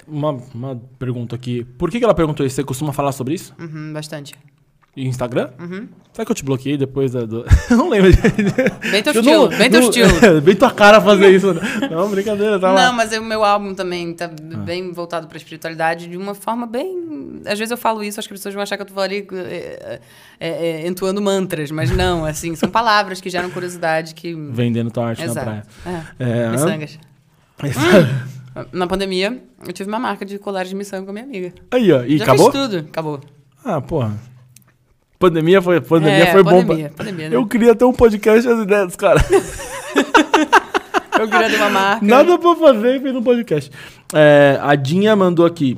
Uma, 0.07 0.31
uma 0.53 0.81
pergunta 0.97 1.35
aqui. 1.35 1.63
Por 1.77 1.89
que, 1.91 1.99
que 1.99 2.03
ela 2.03 2.13
perguntou 2.15 2.45
isso? 2.45 2.55
Você 2.55 2.63
costuma 2.63 2.91
falar 2.91 3.11
sobre 3.11 3.35
isso? 3.35 3.53
Uhum, 3.59 3.93
bastante. 3.93 4.33
Em 4.97 5.07
Instagram? 5.07 5.51
Uhum. 5.57 5.87
Será 6.11 6.25
que 6.25 6.31
eu 6.31 6.35
te 6.35 6.43
bloqueei 6.43 6.75
depois 6.75 7.13
da, 7.13 7.23
do... 7.25 7.45
Não 7.71 7.87
lembro. 7.87 8.11
Bem 8.91 9.01
teu 9.01 9.13
Eu 9.13 9.21
estilo, 9.21 9.49
não- 9.49 9.57
bem 9.57 9.69
teu 9.69 9.79
não- 9.81 9.89
estilo. 9.89 10.11
bem 10.43 10.53
tua 10.55 10.69
cara 10.71 10.99
fazer 10.99 11.29
isso. 11.29 11.53
né? 11.53 11.61
Não, 11.89 12.09
brincadeira, 12.09 12.59
tá 12.59 12.67
Não, 12.67 12.75
lá. 12.75 12.91
mas 12.91 13.13
o 13.13 13.23
meu 13.23 13.41
álbum 13.45 13.73
também 13.73 14.13
tá 14.13 14.25
Ah. 14.25 14.57
bem 14.57 14.91
voltado 14.91 15.27
pra 15.27 15.37
espiritualidade 15.37 16.07
de 16.07 16.17
uma 16.17 16.35
forma 16.35 16.67
bem. 16.67 17.39
Às 17.45 17.57
vezes 17.57 17.71
eu 17.71 17.77
falo 17.77 18.03
isso, 18.03 18.19
acho 18.19 18.27
que 18.27 18.33
as 18.33 18.39
pessoas 18.41 18.53
vão 18.53 18.61
achar 18.63 18.75
que 18.75 18.83
eu 18.83 18.85
tô 18.85 18.99
ali 18.99 19.25
é, 19.31 19.99
é, 20.37 20.49
é, 20.49 20.87
entoando 20.87 21.21
mantras, 21.21 21.71
mas 21.71 21.89
não, 21.89 22.25
assim, 22.25 22.53
são 22.55 22.69
palavras 22.69 23.21
que 23.21 23.29
geram 23.29 23.49
curiosidade 23.49 24.13
que. 24.13 24.33
Vendendo 24.33 24.91
tua 24.91 25.07
arte 25.07 25.25
na 25.25 25.33
praia. 25.33 25.63
Exato. 25.85 26.05
É. 26.19 26.45
É, 26.47 26.49
Miçangas. 26.49 26.99
Na 28.73 28.85
pandemia, 28.87 29.41
eu 29.65 29.71
tive 29.73 29.89
uma 29.89 29.99
marca 29.99 30.25
de 30.25 30.37
colares 30.37 30.69
de 30.69 30.75
miçanga 30.75 31.03
com 31.05 31.11
a 31.11 31.13
minha 31.13 31.25
amiga. 31.25 31.53
Aí, 31.71 31.91
ó. 31.91 32.03
E 32.03 32.17
Já 32.17 32.23
acabou? 32.25 32.51
fiz 32.51 32.61
tudo. 32.61 32.77
Acabou. 32.79 33.19
Ah, 33.63 33.79
porra. 33.79 34.13
Pandemia 35.17 35.61
foi, 35.61 35.79
pandemia 35.79 36.23
É, 36.25 36.31
foi 36.31 36.43
bom. 36.43 36.49
pandemia, 36.65 36.89
pra- 36.89 36.97
pandemia, 37.05 37.29
né? 37.29 37.35
Eu 37.35 37.45
queria 37.47 37.75
ter 37.75 37.85
um 37.85 37.93
podcast 37.93 38.47
das 38.47 38.59
ideias, 38.63 38.95
cara. 38.95 39.19
Eu 41.19 41.27
queria 41.29 41.49
ter 41.51 41.57
uma 41.57 41.69
marca. 41.69 42.03
Nada 42.05 42.37
pra 42.39 42.55
fazer 42.55 42.95
e 42.95 42.99
fez 42.99 43.15
um 43.15 43.21
podcast. 43.21 43.71
É, 44.13 44.57
a 44.61 44.73
Dinha 44.75 45.15
mandou 45.15 45.45
aqui. 45.45 45.77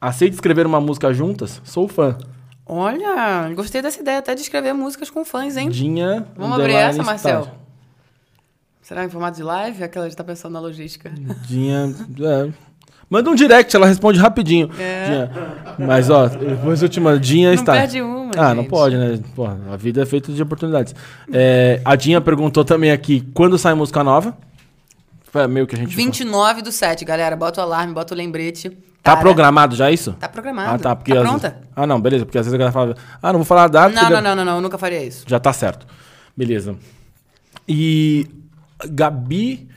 Aceita 0.00 0.34
escrever 0.34 0.66
uma 0.66 0.80
música 0.80 1.14
juntas? 1.14 1.62
Sou 1.64 1.86
fã. 1.86 2.18
Olha, 2.66 3.52
gostei 3.54 3.80
dessa 3.80 4.00
ideia 4.00 4.18
até 4.18 4.34
de 4.34 4.40
escrever 4.40 4.72
músicas 4.72 5.08
com 5.10 5.24
fãs, 5.24 5.56
hein? 5.56 5.68
Dinha. 5.68 6.26
Vamos 6.36 6.58
abrir 6.58 6.72
essa, 6.74 7.02
Marcel? 7.02 7.46
Será 8.84 9.02
em 9.04 9.08
formato 9.08 9.36
de 9.38 9.42
live? 9.42 9.82
Aquela 9.82 10.08
de 10.08 10.14
tá 10.14 10.22
pensando 10.22 10.52
na 10.52 10.60
logística. 10.60 11.10
Dinha. 11.48 11.94
é. 12.20 12.52
Manda 13.08 13.30
um 13.30 13.34
direct, 13.34 13.74
ela 13.74 13.86
responde 13.86 14.18
rapidinho. 14.18 14.70
É. 14.78 15.06
Dinha. 15.06 15.30
Mas, 15.78 16.10
ó, 16.10 16.26
depois 16.26 16.82
eu 16.82 16.88
te 16.88 17.00
mando. 17.00 17.18
Dinha 17.20 17.48
Não 17.48 17.54
está. 17.54 17.72
perde 17.72 18.00
uma, 18.02 18.30
Ah, 18.36 18.54
não 18.54 18.62
gente. 18.62 18.70
pode, 18.70 18.96
né? 18.96 19.18
Porra, 19.34 19.58
a 19.72 19.76
vida 19.76 20.02
é 20.02 20.06
feita 20.06 20.30
de 20.32 20.42
oportunidades. 20.42 20.94
É, 21.32 21.80
a 21.84 21.96
Dinha 21.96 22.20
perguntou 22.20 22.62
também 22.64 22.90
aqui: 22.92 23.26
quando 23.32 23.56
sai 23.58 23.72
música 23.74 24.04
nova? 24.04 24.36
Foi 25.24 25.46
meio 25.46 25.66
que 25.66 25.74
a 25.74 25.78
gente. 25.78 25.94
29 25.94 26.60
do 26.62 26.70
7, 26.70 27.04
galera. 27.06 27.34
Bota 27.36 27.60
o 27.60 27.64
alarme, 27.64 27.92
bota 27.94 28.12
o 28.14 28.16
lembrete. 28.16 28.70
Tá 29.02 29.12
Para. 29.12 29.20
programado 29.20 29.76
já 29.76 29.90
isso? 29.90 30.12
Tá 30.14 30.28
programado. 30.28 30.74
Ah, 30.74 30.78
tá. 30.78 30.96
Porque 30.96 31.14
tá 31.14 31.20
pronta? 31.20 31.48
vezes- 31.50 31.64
Ah, 31.76 31.86
não, 31.86 32.00
beleza. 32.00 32.24
Porque 32.24 32.38
às 32.38 32.46
vezes 32.46 32.54
a 32.54 32.58
galera 32.58 32.72
fala, 32.72 32.94
ah, 33.22 33.32
não 33.32 33.40
vou 33.40 33.44
falar 33.46 33.64
a 33.64 33.68
data. 33.68 33.94
Não, 33.94 34.10
não, 34.10 34.20
não, 34.22 34.36
não, 34.36 34.44
não. 34.44 34.54
Eu 34.56 34.60
nunca 34.62 34.78
faria 34.78 35.02
isso. 35.04 35.24
Já 35.26 35.38
tá 35.38 35.52
certo. 35.52 35.86
Beleza. 36.36 36.74
E 37.68 38.26
Gabi. 38.86 39.68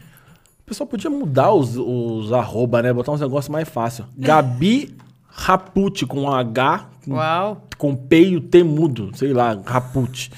O 0.61 0.65
pessoal 0.67 0.87
podia 0.87 1.09
mudar 1.09 1.53
os, 1.53 1.77
os 1.77 2.33
arroba, 2.33 2.81
né? 2.81 2.91
Botar 2.91 3.11
uns 3.13 3.21
negócios 3.21 3.49
mais 3.49 3.67
fácil. 3.67 4.05
Gabi 4.17 4.97
Raputi 5.29 6.05
com 6.05 6.31
H, 6.31 6.89
Uau. 7.07 7.61
com 7.77 7.95
P 7.95 8.29
e 8.29 8.35
o 8.37 8.41
T 8.41 8.63
mudo. 8.63 9.11
Sei 9.15 9.31
lá, 9.31 9.57
Raputi. 9.65 10.31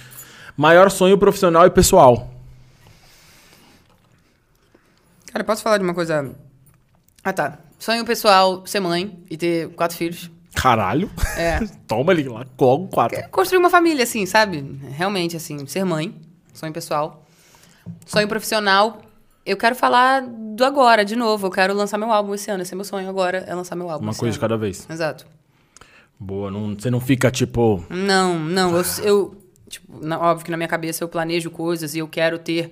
Maior 0.57 0.91
sonho 0.91 1.18
profissional 1.18 1.65
e 1.65 1.69
pessoal. 1.69 2.30
Cara, 5.31 5.44
posso 5.44 5.64
falar 5.64 5.77
de 5.77 5.84
uma 5.84 5.94
coisa? 5.94 6.36
Ah, 7.23 7.31
tá. 7.31 7.60
Sonho 7.80 8.03
pessoal, 8.03 8.65
ser 8.65 8.81
mãe 8.81 9.23
e 9.30 9.38
ter 9.38 9.69
quatro 9.69 9.95
filhos. 9.95 10.30
Caralho. 10.53 11.10
É. 11.38 11.60
Toma 11.88 12.11
ali 12.11 12.23
lá, 12.23 12.45
logo 12.60 12.88
quatro. 12.90 13.18
Construir 13.30 13.60
uma 13.60 13.69
família, 13.69 14.03
assim, 14.03 14.26
sabe? 14.26 14.80
Realmente, 14.90 15.38
assim, 15.38 15.65
ser 15.65 15.86
mãe. 15.86 16.14
Sonho 16.53 16.73
pessoal. 16.73 17.26
Sonho 18.05 18.27
profissional. 18.27 19.01
Eu 19.45 19.57
quero 19.57 19.75
falar 19.75 20.21
do 20.27 20.63
agora, 20.63 21.03
de 21.03 21.15
novo. 21.15 21.47
Eu 21.47 21.51
quero 21.51 21.73
lançar 21.73 21.97
meu 21.97 22.11
álbum 22.11 22.33
esse 22.35 22.49
ano. 22.51 22.61
Esse 22.61 22.73
é 22.73 22.75
meu 22.75 22.85
sonho 22.85 23.09
agora, 23.09 23.39
é 23.47 23.53
lançar 23.55 23.75
meu 23.75 23.89
álbum 23.89 24.03
Uma 24.05 24.13
coisa 24.13 24.31
de 24.31 24.37
ano. 24.37 24.41
cada 24.41 24.57
vez. 24.57 24.87
Exato. 24.89 25.25
Boa, 26.19 26.51
não, 26.51 26.73
você 26.75 26.91
não 26.91 26.99
fica 26.99 27.31
tipo. 27.31 27.83
Não, 27.89 28.37
não. 28.37 28.75
Eu, 28.75 28.83
eu 29.03 29.43
tipo, 29.69 30.05
na- 30.05 30.19
óbvio 30.19 30.45
que 30.45 30.51
na 30.51 30.57
minha 30.57 30.67
cabeça 30.67 31.03
eu 31.03 31.07
planejo 31.07 31.49
coisas 31.49 31.95
e 31.95 31.99
eu 31.99 32.07
quero 32.07 32.37
ter 32.37 32.71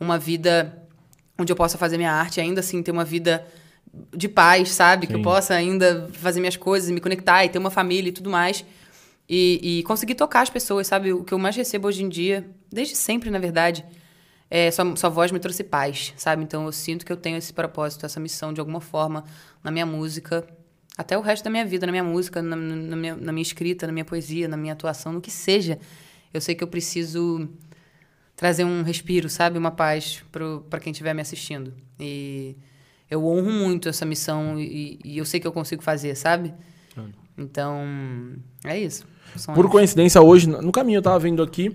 uma 0.00 0.18
vida 0.18 0.76
onde 1.38 1.52
eu 1.52 1.56
possa 1.56 1.78
fazer 1.78 1.96
minha 1.96 2.12
arte, 2.12 2.40
ainda 2.40 2.60
assim 2.60 2.82
ter 2.82 2.90
uma 2.90 3.04
vida 3.04 3.46
de 4.14 4.28
paz, 4.28 4.70
sabe? 4.70 5.06
Que 5.06 5.12
eu 5.14 5.18
Sim. 5.18 5.22
possa 5.22 5.54
ainda 5.54 6.08
fazer 6.12 6.40
minhas 6.40 6.56
coisas, 6.56 6.90
me 6.90 7.00
conectar 7.00 7.44
e 7.44 7.48
ter 7.48 7.58
uma 7.58 7.70
família 7.70 8.08
e 8.08 8.12
tudo 8.12 8.28
mais. 8.30 8.64
E, 9.28 9.78
e 9.78 9.82
conseguir 9.84 10.14
tocar 10.14 10.42
as 10.42 10.50
pessoas, 10.50 10.86
sabe? 10.88 11.12
O 11.12 11.22
que 11.24 11.32
eu 11.32 11.38
mais 11.38 11.54
recebo 11.56 11.86
hoje 11.88 12.02
em 12.02 12.08
dia, 12.08 12.44
desde 12.70 12.96
sempre, 12.96 13.30
na 13.30 13.38
verdade, 13.38 13.84
é 14.54 14.70
sua, 14.70 14.94
sua 14.96 15.08
voz 15.08 15.32
me 15.32 15.38
trouxe 15.38 15.64
paz, 15.64 16.12
sabe? 16.14 16.42
Então 16.42 16.66
eu 16.66 16.72
sinto 16.72 17.06
que 17.06 17.10
eu 17.10 17.16
tenho 17.16 17.38
esse 17.38 17.54
propósito, 17.54 18.04
essa 18.04 18.20
missão 18.20 18.52
de 18.52 18.60
alguma 18.60 18.82
forma 18.82 19.24
na 19.64 19.70
minha 19.70 19.86
música, 19.86 20.46
até 20.94 21.16
o 21.16 21.22
resto 21.22 21.44
da 21.44 21.48
minha 21.48 21.64
vida, 21.64 21.86
na 21.86 21.90
minha 21.90 22.04
música, 22.04 22.42
na, 22.42 22.54
na 22.54 22.94
minha, 22.94 23.16
na 23.16 23.32
minha 23.32 23.42
escrita, 23.42 23.86
na 23.86 23.92
minha 23.94 24.04
poesia, 24.04 24.46
na 24.46 24.58
minha 24.58 24.74
atuação, 24.74 25.10
no 25.10 25.22
que 25.22 25.30
seja. 25.30 25.78
Eu 26.34 26.38
sei 26.38 26.54
que 26.54 26.62
eu 26.62 26.68
preciso 26.68 27.48
trazer 28.36 28.64
um 28.64 28.82
respiro, 28.82 29.26
sabe? 29.30 29.56
Uma 29.56 29.70
paz 29.70 30.22
para 30.68 30.80
quem 30.80 30.90
estiver 30.90 31.14
me 31.14 31.22
assistindo. 31.22 31.72
E 31.98 32.54
eu 33.10 33.24
honro 33.24 33.50
muito 33.50 33.88
essa 33.88 34.04
missão 34.04 34.60
e, 34.60 34.98
e 35.02 35.16
eu 35.16 35.24
sei 35.24 35.40
que 35.40 35.46
eu 35.46 35.52
consigo 35.52 35.82
fazer, 35.82 36.14
sabe? 36.14 36.52
Então, 37.38 37.82
é 38.66 38.78
isso. 38.78 39.06
Por 39.54 39.70
coincidência, 39.70 40.20
hoje, 40.20 40.46
no 40.46 40.70
caminho 40.70 40.98
eu 40.98 41.02
tava 41.02 41.18
vendo 41.18 41.42
aqui, 41.42 41.74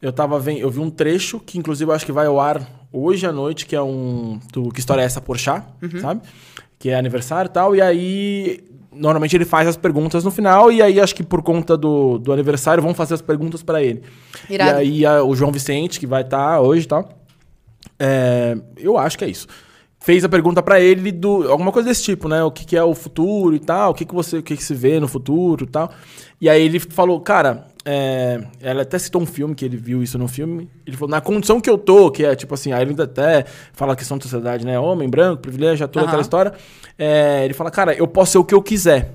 eu 0.00 0.12
tava 0.12 0.38
vendo, 0.38 0.58
eu 0.60 0.70
vi 0.70 0.80
um 0.80 0.90
trecho 0.90 1.40
que 1.40 1.58
inclusive 1.58 1.90
eu 1.90 1.94
acho 1.94 2.06
que 2.06 2.12
vai 2.12 2.26
ao 2.26 2.38
ar 2.40 2.60
hoje 2.92 3.26
à 3.26 3.32
noite, 3.32 3.66
que 3.66 3.74
é 3.76 3.82
um 3.82 4.38
do 4.52 4.70
que 4.70 4.80
história 4.80 5.02
é 5.02 5.04
essa 5.04 5.20
Porchat, 5.20 5.64
Uhum. 5.82 6.00
sabe? 6.00 6.20
Que 6.78 6.90
é 6.90 6.96
aniversário 6.96 7.48
e 7.48 7.52
tal, 7.52 7.74
e 7.76 7.82
aí 7.82 8.64
normalmente 8.92 9.36
ele 9.36 9.44
faz 9.44 9.68
as 9.68 9.76
perguntas 9.76 10.24
no 10.24 10.30
final 10.30 10.72
e 10.72 10.80
aí 10.82 10.98
acho 11.00 11.14
que 11.14 11.22
por 11.22 11.42
conta 11.42 11.76
do, 11.76 12.18
do 12.18 12.32
aniversário 12.32 12.82
vão 12.82 12.94
fazer 12.94 13.14
as 13.14 13.22
perguntas 13.22 13.62
pra 13.62 13.82
ele. 13.82 14.02
Irado. 14.48 14.70
E 14.82 15.04
aí 15.04 15.06
a- 15.06 15.22
o 15.22 15.34
João 15.36 15.52
Vicente 15.52 16.00
que 16.00 16.06
vai 16.06 16.22
estar 16.22 16.60
hoje 16.60 16.84
e 16.84 16.88
tal. 16.88 17.08
É, 17.98 18.56
eu 18.76 18.96
acho 18.98 19.18
que 19.18 19.24
é 19.24 19.28
isso. 19.28 19.46
Fez 20.00 20.24
a 20.24 20.28
pergunta 20.28 20.62
pra 20.62 20.80
ele 20.80 21.10
do 21.10 21.50
alguma 21.50 21.72
coisa 21.72 21.88
desse 21.88 22.04
tipo, 22.04 22.28
né? 22.28 22.42
O 22.44 22.50
que, 22.50 22.64
que 22.64 22.76
é 22.76 22.82
o 22.82 22.94
futuro 22.94 23.54
e 23.54 23.58
tal, 23.58 23.90
o 23.90 23.94
que, 23.94 24.04
que 24.04 24.14
você 24.14 24.38
o 24.38 24.42
que, 24.42 24.56
que 24.56 24.62
se 24.64 24.74
vê 24.74 25.00
no 25.00 25.08
futuro 25.08 25.64
e 25.64 25.68
tal. 25.68 25.90
E 26.40 26.48
aí 26.48 26.62
ele 26.62 26.78
falou, 26.78 27.20
cara, 27.20 27.66
é, 27.90 28.38
ela 28.60 28.82
até 28.82 28.98
citou 28.98 29.22
um 29.22 29.24
filme 29.24 29.54
que 29.54 29.64
ele 29.64 29.78
viu 29.78 30.02
isso 30.02 30.18
no 30.18 30.28
filme. 30.28 30.68
Ele 30.86 30.94
falou, 30.94 31.10
na 31.10 31.22
condição 31.22 31.58
que 31.58 31.70
eu 31.70 31.78
tô, 31.78 32.10
que 32.10 32.22
é 32.22 32.36
tipo 32.36 32.52
assim, 32.52 32.70
aí 32.70 32.82
ele 32.82 32.90
ainda 32.90 33.04
até 33.04 33.46
fala 33.72 33.94
a 33.94 33.96
questão 33.96 34.18
da 34.18 34.24
sociedade, 34.24 34.66
né? 34.66 34.78
Homem, 34.78 35.08
branco, 35.08 35.40
privilégio, 35.40 35.88
toda 35.88 36.04
aquela 36.04 36.20
história. 36.20 36.52
É, 36.98 37.46
ele 37.46 37.54
fala, 37.54 37.70
cara, 37.70 37.94
eu 37.94 38.06
posso 38.06 38.32
ser 38.32 38.38
o 38.38 38.44
que 38.44 38.52
eu 38.52 38.60
quiser. 38.60 39.14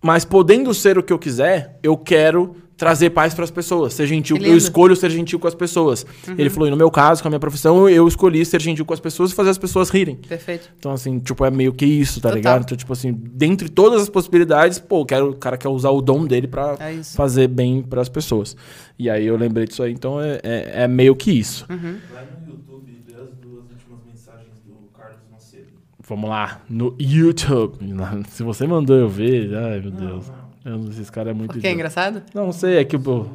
Mas 0.00 0.24
podendo 0.24 0.72
ser 0.72 0.96
o 0.96 1.02
que 1.02 1.12
eu 1.12 1.18
quiser, 1.18 1.76
eu 1.82 1.96
quero 1.96 2.54
trazer 2.78 3.10
paz 3.10 3.34
para 3.34 3.42
as 3.42 3.50
pessoas, 3.50 3.92
ser 3.92 4.06
gentil. 4.06 4.36
Eu 4.36 4.56
escolho 4.56 4.94
ser 4.94 5.10
gentil 5.10 5.38
com 5.40 5.48
as 5.48 5.54
pessoas. 5.54 6.06
Ele 6.38 6.48
falou, 6.48 6.68
e 6.68 6.70
no 6.70 6.76
meu 6.76 6.90
caso, 6.90 7.20
com 7.20 7.28
a 7.28 7.30
minha 7.30 7.40
profissão, 7.40 7.88
eu 7.88 8.06
escolhi 8.06 8.44
ser 8.46 8.60
gentil 8.62 8.86
com 8.86 8.94
as 8.94 9.00
pessoas 9.00 9.32
e 9.32 9.34
fazer 9.34 9.50
as 9.50 9.58
pessoas 9.58 9.90
rirem. 9.90 10.14
Perfeito. 10.14 10.70
Então, 10.78 10.92
assim, 10.92 11.18
tipo, 11.18 11.44
é 11.44 11.50
meio 11.50 11.72
que 11.72 11.84
isso, 11.84 12.20
tá 12.20 12.28
Total. 12.28 12.36
ligado? 12.36 12.62
Então, 12.62 12.76
tipo 12.76 12.92
assim, 12.92 13.12
dentre 13.12 13.68
todas 13.68 14.00
as 14.00 14.08
possibilidades, 14.08 14.78
pô, 14.78 15.04
quero, 15.04 15.30
o 15.30 15.34
cara 15.34 15.56
quer 15.58 15.68
usar 15.68 15.90
o 15.90 16.00
dom 16.00 16.24
dele 16.24 16.46
pra 16.46 16.76
É 16.78 17.02
fazer 17.02 17.48
bem 17.48 17.82
pras 17.82 18.08
pessoas. 18.08 18.56
E 18.96 19.10
aí 19.10 19.26
eu 19.26 19.36
lembrei 19.36 19.66
disso 19.66 19.82
aí, 19.82 19.92
então 19.92 20.20
é, 20.20 20.38
é, 20.44 20.82
é 20.84 20.88
meio 20.88 21.16
que 21.16 21.32
isso. 21.32 21.66
Uhum. 21.68 21.96
Vai 22.14 22.24
no 22.26 22.52
YouTube 22.52 23.02
vê 23.06 23.14
as 23.14 23.34
duas 23.36 23.64
últimas 23.70 23.98
mensagens 24.06 24.54
do 24.64 24.74
Carlos 24.96 25.18
Macedo. 25.32 25.66
Vamos 26.06 26.30
lá, 26.30 26.60
no 26.70 26.94
YouTube. 26.98 27.76
Se 28.30 28.44
você 28.44 28.68
mandou 28.68 28.96
eu 28.96 29.08
ver, 29.08 29.52
ai 29.56 29.80
meu 29.80 29.90
Deus. 29.90 30.28
Eu 30.28 30.32
não 30.32 30.47
sei, 30.92 31.02
Esse 31.02 31.12
cara 31.12 31.30
é 31.30 31.32
muito 31.32 31.52
Porque 31.52 31.66
é 31.66 31.70
idiota. 31.70 31.74
engraçado? 31.74 32.22
Não, 32.34 32.46
não 32.46 32.52
sei, 32.52 32.76
é 32.78 32.84
que 32.84 32.96
o. 32.96 33.26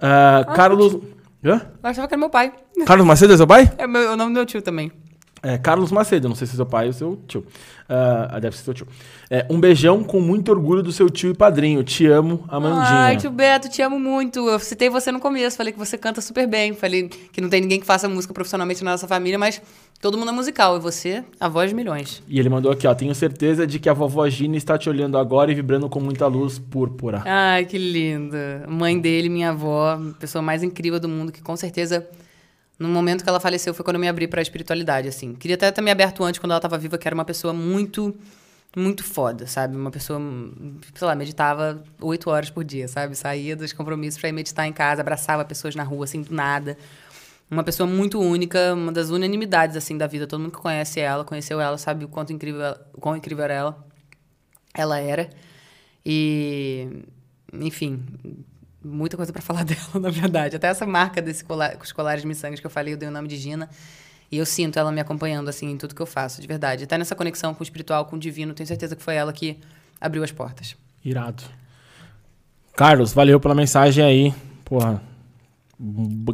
Ah, 0.00 0.44
Carlos. 0.54 0.94
Hã? 1.44 1.60
Eu 1.82 1.88
achava 1.90 2.06
que 2.08 2.14
era 2.14 2.18
meu 2.20 2.30
pai. 2.30 2.52
Carlos 2.86 3.06
Macedo 3.06 3.32
é 3.32 3.36
seu 3.36 3.46
pai? 3.46 3.70
É 3.78 3.86
meu- 3.86 4.12
o 4.12 4.16
nome 4.16 4.32
do 4.32 4.34
meu 4.36 4.46
tio 4.46 4.60
também. 4.62 4.92
É, 5.42 5.56
Carlos 5.56 5.90
Macedo, 5.90 6.28
não 6.28 6.36
sei 6.36 6.46
se 6.46 6.52
é 6.54 6.56
seu 6.56 6.66
pai 6.66 6.88
ou 6.88 6.92
seu 6.92 7.18
tio. 7.26 7.46
Ah, 7.88 8.38
deve 8.38 8.56
ser 8.56 8.62
seu 8.62 8.74
tio. 8.74 8.86
É, 9.28 9.44
um 9.50 9.58
beijão 9.58 10.04
com 10.04 10.20
muito 10.20 10.50
orgulho 10.52 10.82
do 10.82 10.92
seu 10.92 11.10
tio 11.10 11.30
e 11.30 11.34
padrinho. 11.34 11.82
Te 11.82 12.06
amo, 12.06 12.44
Amandinha. 12.48 12.84
Ai, 12.84 13.16
tio 13.16 13.30
Beto, 13.30 13.68
te 13.68 13.82
amo 13.82 13.98
muito. 13.98 14.48
Eu 14.48 14.58
citei 14.60 14.88
você 14.88 15.10
no 15.10 15.18
começo, 15.18 15.56
falei 15.56 15.72
que 15.72 15.78
você 15.78 15.98
canta 15.98 16.20
super 16.20 16.46
bem. 16.46 16.72
Falei 16.72 17.08
que 17.08 17.40
não 17.40 17.48
tem 17.48 17.60
ninguém 17.60 17.80
que 17.80 17.86
faça 17.86 18.08
música 18.08 18.32
profissionalmente 18.32 18.84
na 18.84 18.92
nossa 18.92 19.08
família, 19.08 19.38
mas 19.38 19.60
todo 20.00 20.16
mundo 20.16 20.30
é 20.30 20.32
musical. 20.32 20.76
E 20.76 20.80
você, 20.80 21.24
a 21.40 21.48
voz 21.48 21.70
de 21.70 21.74
milhões. 21.74 22.22
E 22.28 22.38
ele 22.38 22.48
mandou 22.48 22.70
aqui, 22.70 22.86
ó. 22.86 22.94
Tenho 22.94 23.14
certeza 23.14 23.66
de 23.66 23.80
que 23.80 23.88
a 23.88 23.92
vovó 23.92 24.28
Gina 24.28 24.56
está 24.56 24.78
te 24.78 24.88
olhando 24.88 25.18
agora 25.18 25.50
e 25.50 25.54
vibrando 25.54 25.88
com 25.88 25.98
muita 25.98 26.28
luz 26.28 26.58
púrpura. 26.60 27.22
Ai, 27.24 27.64
que 27.64 27.78
linda. 27.78 28.64
Mãe 28.68 29.00
dele, 29.00 29.28
minha 29.28 29.50
avó, 29.50 29.98
pessoa 30.20 30.42
mais 30.42 30.62
incrível 30.62 31.00
do 31.00 31.08
mundo, 31.08 31.32
que 31.32 31.42
com 31.42 31.56
certeza, 31.56 32.06
no 32.80 32.88
momento 32.88 33.22
que 33.22 33.28
ela 33.28 33.38
faleceu, 33.38 33.72
foi 33.74 33.84
quando 33.84 33.96
eu 33.96 34.00
me 34.00 34.08
abri 34.08 34.26
pra 34.26 34.42
espiritualidade, 34.42 35.06
assim. 35.08 35.34
Queria 35.34 35.54
até 35.54 35.70
ter 35.70 35.80
me 35.82 35.90
aberto 35.90 36.24
antes, 36.24 36.40
quando 36.40 36.50
ela 36.52 36.60
tava 36.60 36.76
viva, 36.78 36.98
que 36.98 37.06
era 37.06 37.14
uma 37.14 37.24
pessoa 37.24 37.52
muito, 37.52 38.16
muito 38.76 39.04
foda, 39.04 39.46
sabe? 39.46 39.76
Uma 39.76 39.90
pessoa, 39.90 40.20
sei 40.94 41.06
lá, 41.06 41.14
meditava 41.14 41.82
oito 42.00 42.30
horas 42.30 42.50
por 42.50 42.64
dia, 42.64 42.88
sabe? 42.88 43.14
Saía 43.14 43.54
dos 43.54 43.72
compromissos 43.72 44.18
pra 44.18 44.28
ir 44.30 44.32
meditar 44.32 44.66
em 44.66 44.72
casa, 44.72 45.02
abraçava 45.02 45.44
pessoas 45.44 45.74
na 45.76 45.82
rua, 45.84 46.04
assim, 46.04 46.22
do 46.22 46.34
nada. 46.34 46.76
uma 47.50 47.64
pessoa 47.64 47.86
muito 47.86 48.20
única, 48.20 48.74
uma 48.74 48.92
das 48.92 49.10
unanimidades 49.10 49.76
assim 49.76 49.98
da 49.98 50.06
vida. 50.06 50.26
Todo 50.26 50.40
mundo 50.40 50.52
que 50.52 50.58
conhece 50.58 51.00
ela, 51.00 51.24
conheceu 51.24 51.60
ela, 51.60 51.76
sabe 51.78 52.04
o 52.04 52.08
quanto 52.08 52.32
incrível, 52.32 52.62
ela- 52.62 52.88
o 52.94 53.00
quão 53.00 53.16
incrível 53.16 53.44
era 53.44 53.54
ela. 53.54 53.86
Ela 54.74 54.98
era. 55.00 55.28
E 56.06 56.88
enfim, 57.52 58.02
muita 58.84 59.16
coisa 59.16 59.32
pra 59.32 59.42
falar 59.42 59.64
dela, 59.64 60.00
na 60.00 60.10
verdade. 60.10 60.56
Até 60.56 60.68
essa 60.68 60.86
marca 60.86 61.20
desse 61.22 61.44
colar, 61.44 61.76
os 61.82 61.92
colares 61.92 62.22
de 62.22 62.28
miçangas 62.28 62.60
que 62.60 62.66
eu 62.66 62.70
falei, 62.70 62.94
eu 62.94 62.98
dei 62.98 63.08
o 63.08 63.12
nome 63.12 63.28
de 63.28 63.36
Gina. 63.36 63.68
E 64.32 64.38
eu 64.38 64.46
sinto 64.46 64.78
ela 64.78 64.92
me 64.92 65.00
acompanhando 65.00 65.48
assim 65.48 65.70
em 65.70 65.76
tudo 65.76 65.94
que 65.94 66.00
eu 66.00 66.06
faço, 66.06 66.40
de 66.40 66.46
verdade. 66.46 66.84
Até 66.84 66.96
nessa 66.96 67.16
conexão 67.16 67.52
com 67.52 67.60
o 67.60 67.64
espiritual, 67.64 68.04
com 68.04 68.14
o 68.14 68.18
divino, 68.18 68.54
tenho 68.54 68.66
certeza 68.66 68.94
que 68.94 69.02
foi 69.02 69.16
ela 69.16 69.32
que 69.32 69.58
abriu 70.00 70.22
as 70.22 70.30
portas. 70.30 70.76
Irado. 71.04 71.42
Carlos, 72.76 73.12
valeu 73.12 73.40
pela 73.40 73.54
mensagem 73.56 74.04
aí. 74.04 74.34
Porra, 74.64 75.02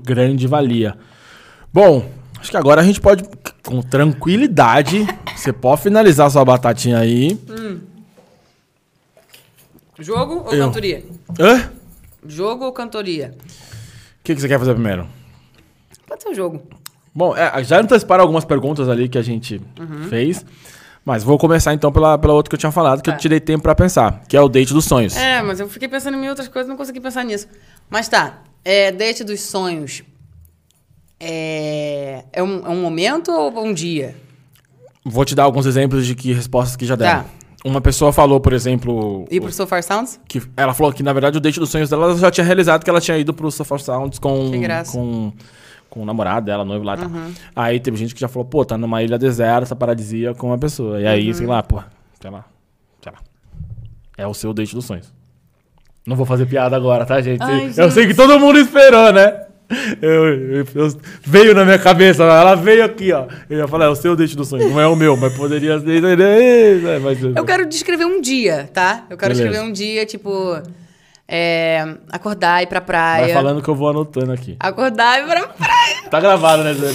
grande 0.03 0.47
valia. 0.47 0.97
Bom, 1.73 2.07
acho 2.39 2.51
que 2.51 2.57
agora 2.59 2.83
a 2.83 2.85
gente 2.85 3.01
pode, 3.01 3.25
com 3.65 3.81
tranquilidade, 3.81 5.07
você 5.35 5.51
pode 5.53 5.81
finalizar 5.83 6.31
sua 6.31 6.45
batatinha 6.45 6.99
aí. 6.99 7.39
Jogo 9.99 10.45
ou 10.47 10.53
Eu. 10.53 10.67
cantoria? 10.67 11.03
Hã? 11.41 11.71
Jogo 12.29 12.65
ou 12.65 12.73
cantoria? 12.73 13.35
O 14.21 14.25
que, 14.25 14.35
que 14.35 14.41
você 14.41 14.49
quer 14.49 14.59
fazer 14.59 14.75
primeiro? 14.75 15.07
Pode 16.07 16.23
ser 16.23 16.29
o 16.31 16.35
jogo. 16.35 16.63
Bom, 17.15 17.35
é, 17.37 17.63
já 17.65 17.81
anteciparam 17.81 18.23
algumas 18.23 18.45
perguntas 18.45 18.89
ali 18.89 19.09
que 19.09 19.17
a 19.19 19.23
gente 19.23 19.61
fez. 20.09 20.45
Mas 21.05 21.23
vou 21.23 21.39
começar 21.39 21.73
então 21.73 21.93
pela, 21.93 22.19
pela 22.19 22.35
outra 22.35 22.51
que 22.51 22.55
eu 22.57 22.59
tinha 22.59 22.73
falado, 22.73 23.01
que 23.01 23.09
eu 23.09 23.15
Tá. 23.15 23.19
tirei 23.19 23.39
tempo 23.39 23.63
pra 23.63 23.77
pensar, 23.77 24.23
que 24.29 24.37
é 24.37 24.41
o 24.41 24.49
date 24.49 24.73
dos 24.75 24.85
sonhos. 24.87 25.17
É, 25.17 25.41
mas 25.41 25.61
eu 25.61 25.69
fiquei 25.69 25.87
pensando 25.89 26.17
em 26.17 26.29
outras 26.29 26.49
coisas 26.49 26.67
e 26.67 26.71
não 26.71 26.77
consegui 26.77 26.99
pensar 27.01 27.25
nisso. 27.25 27.47
Mas 27.89 28.09
tá, 28.09 28.43
é, 28.65 28.91
date 28.91 29.23
dos 29.23 29.41
sonhos. 29.41 30.03
É, 31.19 32.25
é, 32.33 32.43
um, 32.43 32.67
é 32.67 32.69
um 32.69 32.83
momento 32.83 33.31
ou 33.31 33.65
um 33.65 33.73
dia? 33.73 34.17
Vou 35.05 35.25
te 35.25 35.35
dar 35.35 35.45
alguns 35.45 35.65
exemplos 35.65 36.05
de 36.05 36.15
que 36.17 36.33
respostas 36.33 36.75
que 36.77 36.85
já 36.85 36.97
deram. 36.97 37.23
Tá. 37.23 37.29
Uma 37.65 37.81
pessoa 37.81 38.13
falou, 38.13 38.39
por 38.39 38.53
exemplo, 38.53 39.27
Ir 39.31 39.41
pro 39.41 39.53
So 39.53 39.67
Far 39.67 39.83
Sounds? 39.83 40.21
que 40.29 40.41
ela 40.57 40.73
falou 40.73 40.93
que 40.93 41.03
na 41.03 41.13
verdade 41.13 41.37
o 41.39 41.41
date 41.41 41.59
dos 41.59 41.69
sonhos 41.71 41.91
dela 41.91 42.05
ela 42.07 42.17
já 42.17 42.31
tinha 42.31 42.45
realizado 42.45 42.85
que 42.85 42.91
ela 42.91 43.01
tinha 43.01 43.19
ido 43.19 43.35
pro 43.35 43.51
Suffer 43.51 43.81
Sounds 43.81 44.19
com 44.19 44.51
Que 44.51 44.59
graça. 44.59 44.97
Uhum. 44.97 45.33
com 45.33 45.37
com 45.89 46.03
o 46.03 46.05
namorado 46.05 46.45
dela, 46.47 46.65
noivo 46.65 46.85
lá 46.85 46.95
e 46.95 46.99
tal. 46.99 47.11
Aí 47.55 47.81
teve 47.81 47.97
gente 47.97 48.15
que 48.15 48.21
já 48.21 48.29
falou, 48.29 48.45
pô, 48.45 48.65
tá 48.65 48.77
numa 48.77 49.03
ilha 49.03 49.17
deserta, 49.19 49.75
paradisia 49.75 50.35
com 50.35 50.49
uma 50.49 50.59
pessoa. 50.59 51.01
E 51.01 51.07
aí, 51.07 51.29
Uhum. 51.29 51.35
sei 51.35 51.47
lá, 51.47 51.63
pô, 51.63 51.81
sei 52.21 52.31
lá, 52.31 52.45
sei 53.03 53.13
lá. 53.13 53.19
É 54.19 54.27
o 54.27 54.35
seu 54.35 54.53
date 54.53 54.75
dos 54.75 54.85
sonhos. 54.85 55.11
Não 56.07 56.15
vou 56.15 56.27
fazer 56.27 56.45
piada 56.47 56.77
agora, 56.77 57.07
tá, 57.07 57.21
gente? 57.23 57.43
Ai, 57.43 57.67
eu 57.67 57.73
gente. 57.73 57.93
sei 57.93 58.07
que 58.07 58.15
todo 58.15 58.39
mundo 58.39 58.59
esperou, 58.59 59.11
né? 59.13 59.46
Eu, 60.01 60.25
eu- 60.29 60.67
eu- 60.75 60.97
veio 61.23 61.53
na 61.55 61.65
minha 61.65 61.79
cabeça, 61.79 62.23
ela 62.23 62.55
veio 62.55 62.85
aqui, 62.85 63.13
ó. 63.13 63.27
Eu 63.51 63.59
ia 63.59 63.69
falar, 63.69 63.87
é 63.87 63.89
o 63.89 63.97
seu 63.97 64.15
date 64.15 64.37
dos 64.37 64.49
sonhos, 64.49 64.71
não 64.71 64.81
é 64.81 64.87
o 64.87 64.95
meu, 64.95 65.17
mas 65.17 65.35
poderia 65.37 65.79
ser. 65.81 66.05
é, 66.05 66.99
Mas, 67.01 67.23
Eu 67.23 67.45
quero 67.45 67.67
descrever 67.67 68.05
um 68.05 68.21
dia, 68.21 68.71
tá? 68.73 69.07
Eu 69.11 69.17
quero 69.17 69.35
Beleza. 69.35 69.49
escrever 69.51 69.69
um 69.69 69.73
dia, 69.73 70.07
tipo. 70.07 70.31
é, 71.29 71.97
acordar 72.13 72.61
e 72.61 72.65
ir 72.65 72.67
pra 72.69 72.81
praia. 72.81 73.25
Vai 73.25 73.33
falando 73.35 73.61
que 73.61 73.69
eu 73.69 73.75
vou 73.75 73.89
anotando 73.89 74.31
aqui. 74.31 74.55
Acordar 74.61 75.19
e 75.19 75.25
ir 75.25 75.27
pra 75.27 75.49
praia. 75.49 75.97
Tá 76.09 76.21
gravado, 76.21 76.63
né, 76.63 76.73
Zé? 76.73 76.93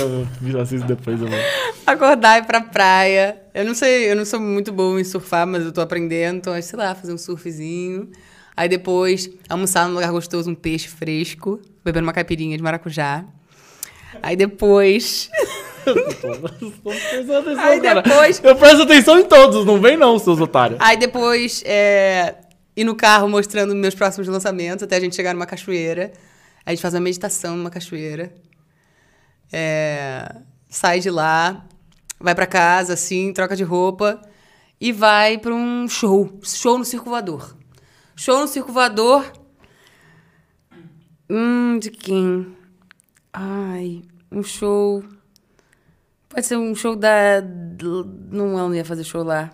Eu 0.54 0.62
assisto 0.62 0.88
depois. 0.88 1.20
Eu 1.20 1.28
vou. 1.28 1.38
Acordar 1.86 2.38
e 2.38 2.42
ir 2.42 2.46
pra 2.46 2.62
praia. 2.62 3.36
Eu 3.54 3.66
não 3.66 3.76
sei, 3.76 4.10
eu 4.10 4.16
não 4.16 4.24
sou 4.24 4.40
muito 4.40 4.72
boa 4.72 5.02
em 5.02 5.04
surfar, 5.04 5.46
mas 5.46 5.66
eu 5.66 5.74
tô 5.74 5.82
aprendendo. 5.82 6.38
Então, 6.38 6.62
sei 6.62 6.80
lá, 6.80 6.96
fazer 6.96 7.12
um 7.12 7.18
surfzinho. 7.18 8.08
Aí 8.62 8.70
depois, 8.70 9.28
almoçar 9.50 9.88
num 9.88 9.96
lugar 9.96 10.12
gostoso, 10.12 10.48
um 10.52 10.54
peixe 10.54 10.88
fresco. 10.88 11.60
Beber 11.84 12.04
uma 12.04 12.14
caipirinha 12.14 12.56
de 12.56 12.62
maracujá. 12.62 13.26
Aí 14.22 14.36
depois. 14.36 15.32
Aí 17.60 17.80
depois- 17.82 18.40
Eu 18.44 18.56
presto 18.56 18.84
atenção 18.84 19.18
em 19.18 19.24
todos, 19.24 19.66
não 19.66 19.82
vem 19.82 19.98
não, 19.98 20.20
seus 20.20 20.40
otários. 20.40 20.78
Aí 20.80 20.96
depois, 20.96 21.64
é, 21.66 22.36
ir 22.78 22.84
no 22.84 22.94
carro 22.94 23.28
mostrando 23.28 23.74
meus 23.76 23.96
próximos 23.96 24.28
lançamentos 24.28 24.84
até 24.84 24.98
a 24.98 25.00
gente 25.00 25.16
chegar 25.16 25.34
numa 25.34 25.48
cachoeira. 25.48 26.12
Aí 26.64 26.68
a 26.68 26.70
gente 26.72 26.84
faz 26.84 26.94
uma 26.94 27.00
meditação 27.00 27.58
numa 27.58 27.72
cachoeira. 27.72 28.32
É, 29.52 30.36
sai 30.70 31.00
de 31.00 31.10
lá, 31.10 31.66
vai 32.20 32.36
pra 32.36 32.46
casa, 32.46 32.94
assim, 32.94 33.34
troca 33.34 33.56
de 33.56 33.64
roupa 33.64 34.22
e 34.80 34.92
vai 34.92 35.40
pra 35.40 35.52
um 35.52 35.88
show. 35.90 36.40
Show 36.44 36.78
no 36.78 36.86
Circo 36.86 37.10
Voador. 37.10 37.58
Show 38.22 38.40
no 38.40 38.48
Circo 38.48 38.72
Voador. 38.72 39.34
Hum, 41.28 41.80
de 41.80 41.90
quem? 41.90 42.56
Ai, 43.34 44.04
um 44.32 44.44
show. 44.44 45.04
Pode 46.30 46.46
ser 46.46 46.56
um 46.56 46.76
show 46.76 46.96
da. 46.96 47.42
Não, 47.42 48.60
ela 48.60 48.70
não 48.70 48.76
ia 48.76 48.86
fazer 48.86 49.04
show 49.04 49.24
lá. 49.24 49.50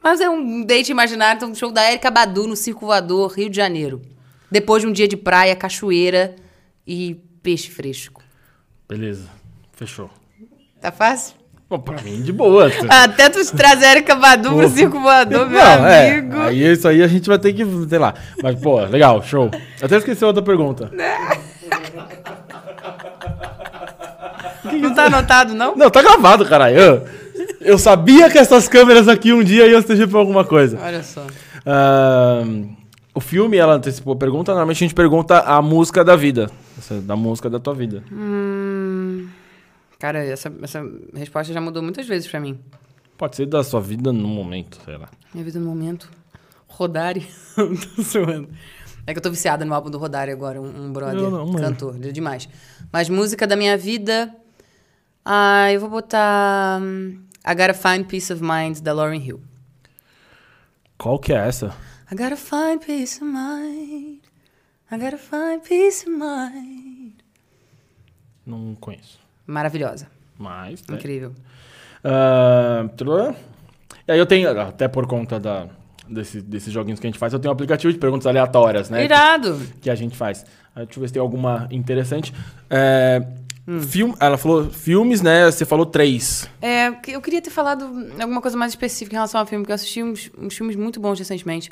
Mas 0.00 0.20
é 0.20 0.30
um 0.30 0.64
date 0.64 0.92
imaginário, 0.92 1.38
então 1.38 1.50
um 1.50 1.54
show 1.56 1.72
da 1.72 1.90
Erika 1.90 2.12
Badu 2.12 2.46
no 2.46 2.54
Circo 2.54 2.86
Voador, 2.86 3.32
Rio 3.32 3.50
de 3.50 3.56
Janeiro. 3.56 4.00
Depois 4.48 4.82
de 4.82 4.88
um 4.88 4.92
dia 4.92 5.08
de 5.08 5.16
praia, 5.16 5.56
cachoeira 5.56 6.36
e 6.86 7.16
peixe 7.42 7.72
fresco. 7.72 8.22
Beleza, 8.88 9.28
fechou. 9.72 10.08
Tá 10.80 10.92
fácil? 10.92 11.41
Bom, 11.72 11.78
pra 11.78 12.02
mim, 12.02 12.20
de 12.20 12.34
boa. 12.34 12.70
Até 12.86 13.30
tu 13.30 13.38
trazer 13.56 13.86
a 13.86 13.90
Erika 13.92 14.14
Badu 14.14 14.54
pro 14.54 14.68
Circo 14.68 15.00
Voador, 15.00 15.48
meu 15.48 15.58
Não, 15.58 15.86
é, 15.86 16.18
amigo. 16.18 16.38
aí 16.42 16.70
isso 16.70 16.86
aí 16.86 17.02
a 17.02 17.06
gente 17.08 17.26
vai 17.26 17.38
ter 17.38 17.54
que, 17.54 17.64
sei 17.88 17.98
lá. 17.98 18.12
Mas, 18.42 18.60
pô, 18.60 18.78
legal, 18.84 19.22
show. 19.22 19.48
Eu 19.80 19.86
até 19.86 19.96
esqueci 19.96 20.22
outra 20.22 20.42
pergunta. 20.42 20.90
Não 24.70 24.94
tá 24.94 25.04
anotado, 25.06 25.54
não? 25.54 25.74
Não, 25.74 25.88
tá 25.88 26.02
gravado, 26.02 26.44
caralho. 26.44 26.78
Eu, 26.78 27.04
eu 27.62 27.78
sabia 27.78 28.28
que 28.28 28.36
essas 28.36 28.68
câmeras 28.68 29.08
aqui 29.08 29.32
um 29.32 29.42
dia 29.42 29.66
iam 29.66 29.80
servir 29.80 30.08
pra 30.08 30.18
alguma 30.18 30.44
coisa. 30.44 30.78
Olha 30.78 31.02
só. 31.02 31.24
Ahn, 31.64 32.64
o 33.14 33.20
filme, 33.20 33.56
ela 33.56 33.72
antecipou 33.76 34.12
a 34.12 34.16
pergunta, 34.16 34.52
normalmente 34.52 34.76
a 34.76 34.86
gente 34.86 34.94
pergunta 34.94 35.38
a 35.40 35.62
música 35.62 36.04
da 36.04 36.16
vida. 36.16 36.50
Da 37.04 37.14
música 37.16 37.48
da 37.48 37.58
tua 37.58 37.74
vida. 37.74 38.02
Hum, 38.12 38.51
cara, 40.02 40.18
essa, 40.24 40.52
essa 40.60 40.82
resposta 41.14 41.52
já 41.52 41.60
mudou 41.60 41.80
muitas 41.80 42.08
vezes 42.08 42.28
pra 42.28 42.40
mim. 42.40 42.58
Pode 43.16 43.36
ser 43.36 43.46
da 43.46 43.62
sua 43.62 43.80
vida 43.80 44.12
no 44.12 44.26
momento, 44.26 44.80
sei 44.84 44.98
lá. 44.98 45.08
Minha 45.32 45.44
vida 45.44 45.60
no 45.60 45.66
momento. 45.66 46.10
Rodari. 46.66 47.24
tô 47.54 48.02
zoando. 48.02 48.48
É 49.06 49.12
que 49.12 49.18
eu 49.18 49.22
tô 49.22 49.30
viciada 49.30 49.64
no 49.64 49.72
álbum 49.72 49.90
do 49.90 49.98
Rodari 49.98 50.32
agora, 50.32 50.60
um, 50.60 50.86
um 50.86 50.92
brother, 50.92 51.30
não, 51.30 51.46
mano. 51.46 51.60
cantor, 51.60 51.98
demais. 52.00 52.48
Mas 52.92 53.08
música 53.08 53.46
da 53.46 53.54
minha 53.54 53.78
vida. 53.78 54.34
Ah, 55.24 55.72
eu 55.72 55.78
vou 55.78 55.88
botar. 55.88 56.80
hum, 56.82 57.22
I 57.46 57.54
Gotta 57.54 57.72
Find 57.72 58.04
Peace 58.04 58.32
of 58.32 58.42
Mind, 58.42 58.80
da 58.80 58.92
Lauryn 58.92 59.24
Hill. 59.24 59.40
Qual 60.98 61.16
que 61.20 61.32
é 61.32 61.46
essa? 61.46 61.76
I 62.10 62.16
gotta 62.16 62.36
find 62.36 62.84
peace 62.84 63.22
of 63.22 63.24
mind. 63.24 64.20
I 64.90 64.98
gotta 64.98 65.16
find 65.16 65.62
peace 65.62 66.04
of 66.04 66.10
mind. 66.10 67.22
Não 68.44 68.74
conheço. 68.74 69.21
Maravilhosa. 69.46 70.06
Mas. 70.38 70.82
né? 70.88 70.96
Incrível. 70.96 71.32
Ah, 72.04 72.88
tudo- 72.96 73.34
e 74.06 74.12
aí 74.12 74.18
eu 74.18 74.26
tenho, 74.26 74.48
até 74.60 74.88
por 74.88 75.06
conta 75.06 75.38
da, 75.38 75.66
desse- 76.08 76.40
desses 76.40 76.72
joguinhos 76.72 76.98
que 76.98 77.06
a 77.06 77.10
gente 77.10 77.18
faz, 77.18 77.32
eu 77.32 77.38
tenho 77.38 77.50
um 77.50 77.54
aplicativo 77.54 77.92
de 77.92 77.98
perguntas 77.98 78.26
aleatórias, 78.26 78.90
né? 78.90 79.04
Irado. 79.04 79.60
Que 79.80 79.88
a 79.90 79.94
gente 79.94 80.16
faz. 80.16 80.44
Aí, 80.74 80.84
deixa 80.84 80.98
eu 80.98 81.02
ver 81.02 81.08
se 81.08 81.12
tem 81.14 81.20
alguma 81.22 81.68
interessante. 81.70 82.32
É, 82.68 83.22
film- 83.88 84.12
ela 84.18 84.36
falou 84.36 84.68
filmes, 84.70 85.20
né? 85.20 85.44
Você 85.50 85.64
falou 85.64 85.86
três. 85.86 86.48
É, 86.60 86.88
eu 87.08 87.20
queria 87.20 87.40
ter 87.40 87.50
falado 87.50 87.84
alguma 88.20 88.40
coisa 88.40 88.56
mais 88.56 88.72
específica 88.72 89.14
em 89.14 89.18
relação 89.18 89.40
ao 89.40 89.46
filme, 89.46 89.62
porque 89.62 89.72
eu 89.72 89.76
assisti 89.76 90.02
uns, 90.02 90.30
uns 90.36 90.56
filmes 90.56 90.74
muito 90.74 90.98
bons 90.98 91.18
recentemente. 91.18 91.70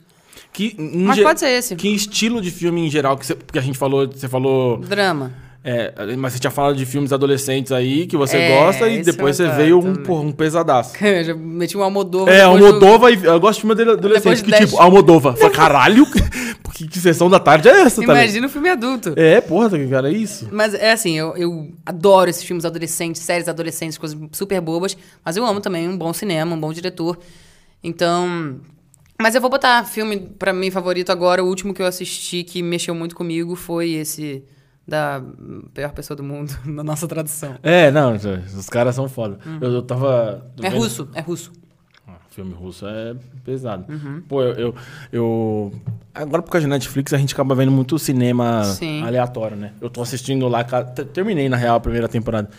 Que, 0.53 0.77
Mas 0.79 1.19
pode 1.21 1.41
ser 1.41 1.49
esse. 1.49 1.75
Que 1.75 1.89
estilo 1.89 2.41
de 2.41 2.51
filme 2.51 2.87
em 2.87 2.91
geral? 2.91 3.17
Que 3.17 3.27
você, 3.27 3.35
porque 3.35 3.59
a 3.59 3.63
gente 3.63 3.77
falou, 3.77 4.07
você 4.07 4.29
falou. 4.29 4.79
Drama. 4.79 5.33
É, 5.63 5.93
mas 6.17 6.33
você 6.33 6.39
tinha 6.39 6.51
falado 6.51 6.75
de 6.77 6.87
filmes 6.87 7.13
adolescentes 7.13 7.71
aí 7.71 8.07
que 8.07 8.17
você 8.17 8.37
É, 8.37 8.49
gosta 8.65 8.89
e 8.89 9.03
depois 9.03 9.37
você 9.37 9.49
veio 9.49 9.79
um, 9.79 9.95
porra, 9.97 10.23
um 10.23 10.33
pesadaço. 10.33 10.93
Eu 11.05 11.23
já 11.25 11.35
meti 11.35 11.77
um 11.77 11.83
Almodóvar. 11.83 12.33
É, 12.33 12.39
depois 12.43 12.61
do- 12.61 12.67
Almodova 12.67 13.11
e. 13.11 13.25
Eu 13.25 13.39
gosto 13.41 13.57
de 13.57 13.61
filme 13.67 13.73
adole- 13.83 13.99
adolescente. 13.99 14.39
Que 14.39 14.45
de 14.45 14.51
dez- 14.53 14.71
tipo, 14.71 14.81
Almodova. 14.83 15.35
Falei, 15.37 15.55
caralho, 15.55 16.07
que, 16.73 16.89
que 16.89 16.99
sessão 16.99 17.29
da 17.29 17.39
tarde 17.39 17.69
é 17.69 17.83
essa, 17.83 17.97
tá? 18.01 18.13
Imagina 18.13 18.47
o 18.47 18.51
filme 18.51 18.71
adulto. 18.71 19.13
É, 19.17 19.41
porra, 19.43 19.69
cara, 19.89 20.09
é 20.11 20.13
isso. 20.15 20.49
Mas 20.51 20.73
é 20.73 20.93
assim, 20.93 21.19
eu, 21.19 21.37
eu 21.37 21.71
adoro 21.85 22.31
esses 22.31 22.43
filmes 22.43 22.65
adolescentes, 22.65 23.21
séries 23.21 23.47
adolescentes, 23.49 23.99
coisas 23.99 24.19
super 24.33 24.61
bobas, 24.63 24.97
mas 25.23 25.37
eu 25.37 25.45
amo 25.45 25.61
também 25.61 25.87
um 25.89 25.97
bom 25.99 26.13
cinema, 26.15 26.55
um 26.57 26.61
bom 26.61 26.73
diretor. 26.73 27.19
Então. 27.85 28.57
Mas 29.21 29.35
eu 29.35 29.41
vou 29.43 29.51
botar 29.51 29.85
filme 29.85 30.17
pra 30.39 30.53
mim 30.53 30.71
favorito 30.71 31.11
agora. 31.13 31.45
O 31.45 31.47
último 31.47 31.75
que 31.75 31.83
eu 31.83 31.87
assisti 31.87 32.43
que 32.43 32.63
mexeu 32.63 32.95
muito 32.95 33.15
comigo 33.15 33.55
foi 33.55 33.91
esse 33.91 34.43
da 34.91 35.23
pior 35.73 35.93
pessoa 35.93 36.17
do 36.17 36.23
mundo, 36.25 36.53
na 36.67 36.83
nossa 36.83 37.07
tradução. 37.07 37.55
É, 37.63 37.91
não, 37.93 38.15
os 38.15 38.69
caras 38.69 38.95
são 38.97 39.09
foda. 39.09 39.39
Eu, 39.61 39.73
eu 39.73 39.83
tava. 39.83 40.45
É 40.61 40.69
vendo- 40.69 40.81
russo, 40.83 41.09
é 41.15 41.21
russo. 41.21 41.53
Ah, 42.09 42.15
filme 42.31 42.53
russo 42.53 42.87
é 42.89 43.15
pesado. 43.45 43.85
Uhum. 43.91 44.21
Pô, 44.29 44.43
eu, 44.43 44.55
eu, 44.59 44.75
eu- 45.13 45.73
Agora, 46.13 46.43
por 46.43 46.51
causa 46.51 46.67
de 46.67 46.71
Netflix, 46.71 47.13
a 47.13 47.19
gente 47.19 47.33
acaba 47.33 47.55
vendo 47.55 47.71
muito 47.71 47.97
cinema 47.99 48.65
Sim. 48.65 49.03
aleatório, 49.05 49.57
né? 49.57 49.73
Eu 49.81 49.89
tô 49.89 50.03
assistindo 50.03 50.49
lá. 50.49 50.65
Terminei, 50.65 51.49
na 51.49 51.57
real, 51.57 51.77
a 51.77 51.81
primeira 51.81 52.09
temporada. 52.09 52.51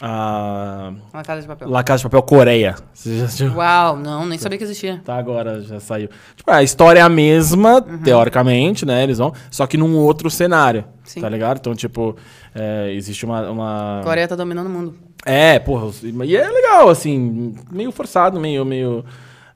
A. 0.00 0.92
Uma 1.12 1.22
casa 1.22 1.42
de 1.42 1.46
papel. 1.46 1.68
La 1.68 1.82
Casa 1.84 1.98
de 1.98 2.02
Papel 2.04 2.22
Coreia. 2.22 2.74
Já? 2.94 3.52
Uau, 3.54 3.96
não, 3.98 4.24
nem 4.24 4.38
sabia 4.38 4.56
que 4.56 4.64
existia. 4.64 5.00
Tá, 5.04 5.16
agora 5.16 5.60
já 5.60 5.78
saiu. 5.78 6.08
Tipo, 6.34 6.50
a 6.50 6.62
história 6.62 7.00
é 7.00 7.02
a 7.02 7.08
mesma, 7.08 7.84
Uhum. 7.86 7.98
teoricamente, 8.02 8.86
né? 8.86 9.02
Eles 9.02 9.18
vão. 9.18 9.32
Só 9.50 9.66
que 9.66 9.76
num 9.76 9.96
outro 9.98 10.30
cenário. 10.30 10.84
Sim. 11.04 11.20
Tá 11.20 11.28
ligado? 11.28 11.58
Então, 11.58 11.74
tipo, 11.74 12.16
é, 12.54 12.92
existe 12.94 13.26
uma. 13.26 13.50
uma... 13.50 14.00
Coreia 14.02 14.26
tá 14.26 14.34
dominando 14.36 14.68
o 14.68 14.70
mundo. 14.70 14.94
É, 15.24 15.58
porra. 15.58 15.90
E 16.24 16.34
é 16.36 16.48
legal, 16.48 16.88
assim. 16.88 17.54
Meio 17.70 17.92
forçado, 17.92 18.40
meio. 18.40 18.64
meio 18.64 19.04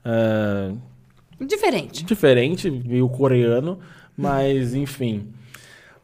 é, 0.03 0.71
Diferente. 1.41 2.05
diferente, 2.05 2.69
meio 2.69 3.09
coreano. 3.09 3.79
Mas, 4.15 4.73
enfim. 4.75 5.27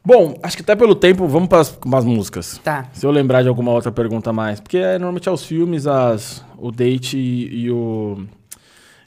Bom, 0.04 0.36
acho 0.42 0.58
que 0.58 0.64
até 0.64 0.76
pelo 0.76 0.96
tempo, 0.96 1.28
vamos 1.28 1.48
para 1.48 1.60
as 1.60 2.06
músicas. 2.06 2.60
Tá. 2.64 2.90
Se 2.92 3.06
eu 3.06 3.12
lembrar 3.12 3.44
de 3.44 3.48
alguma 3.48 3.72
outra 3.72 3.92
pergunta 3.92 4.32
a 4.32 4.34
mais. 4.34 4.60
Porque 4.60 4.78
é, 4.78 4.94
normalmente 4.94 5.30
é 5.30 5.32
os 5.32 5.46
filmes, 5.46 5.86
as, 5.86 6.44
o 6.58 6.72
date 6.72 7.18
e, 7.18 7.66
e 7.66 7.72
o, 7.72 8.26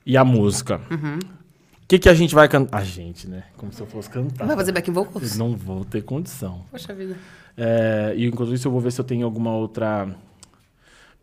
e 0.07 0.17
a 0.17 0.25
música. 0.25 0.81
Uhum. 0.91 1.19
O 1.19 1.87
que, 1.87 1.99
que 1.99 2.09
a 2.09 2.15
gente 2.15 2.35
vai 2.35 2.49
cantar? 2.49 2.79
A 2.79 2.85
gente, 2.85 3.29
né? 3.29 3.45
Como 3.57 3.73
se 3.73 3.81
eu 3.81 3.87
fosse 3.87 4.09
cantar. 4.09 4.47
Vai 4.47 4.57
fazer 4.57 4.73
back 4.73 4.91
vocals? 4.91 5.37
Não 5.37 5.57
vou 5.57 5.85
ter 5.85 6.03
condição. 6.03 6.63
Poxa 6.71 6.95
vida. 6.95 7.17
É, 7.57 8.15
e 8.17 8.27
enquanto 8.27 8.55
isso, 8.55 8.69
eu 8.69 8.73
vou 8.73 8.81
ver 8.81 8.93
se 8.93 9.01
eu 9.01 9.05
tenho 9.05 9.27
alguma 9.27 9.55
outra 9.55 10.09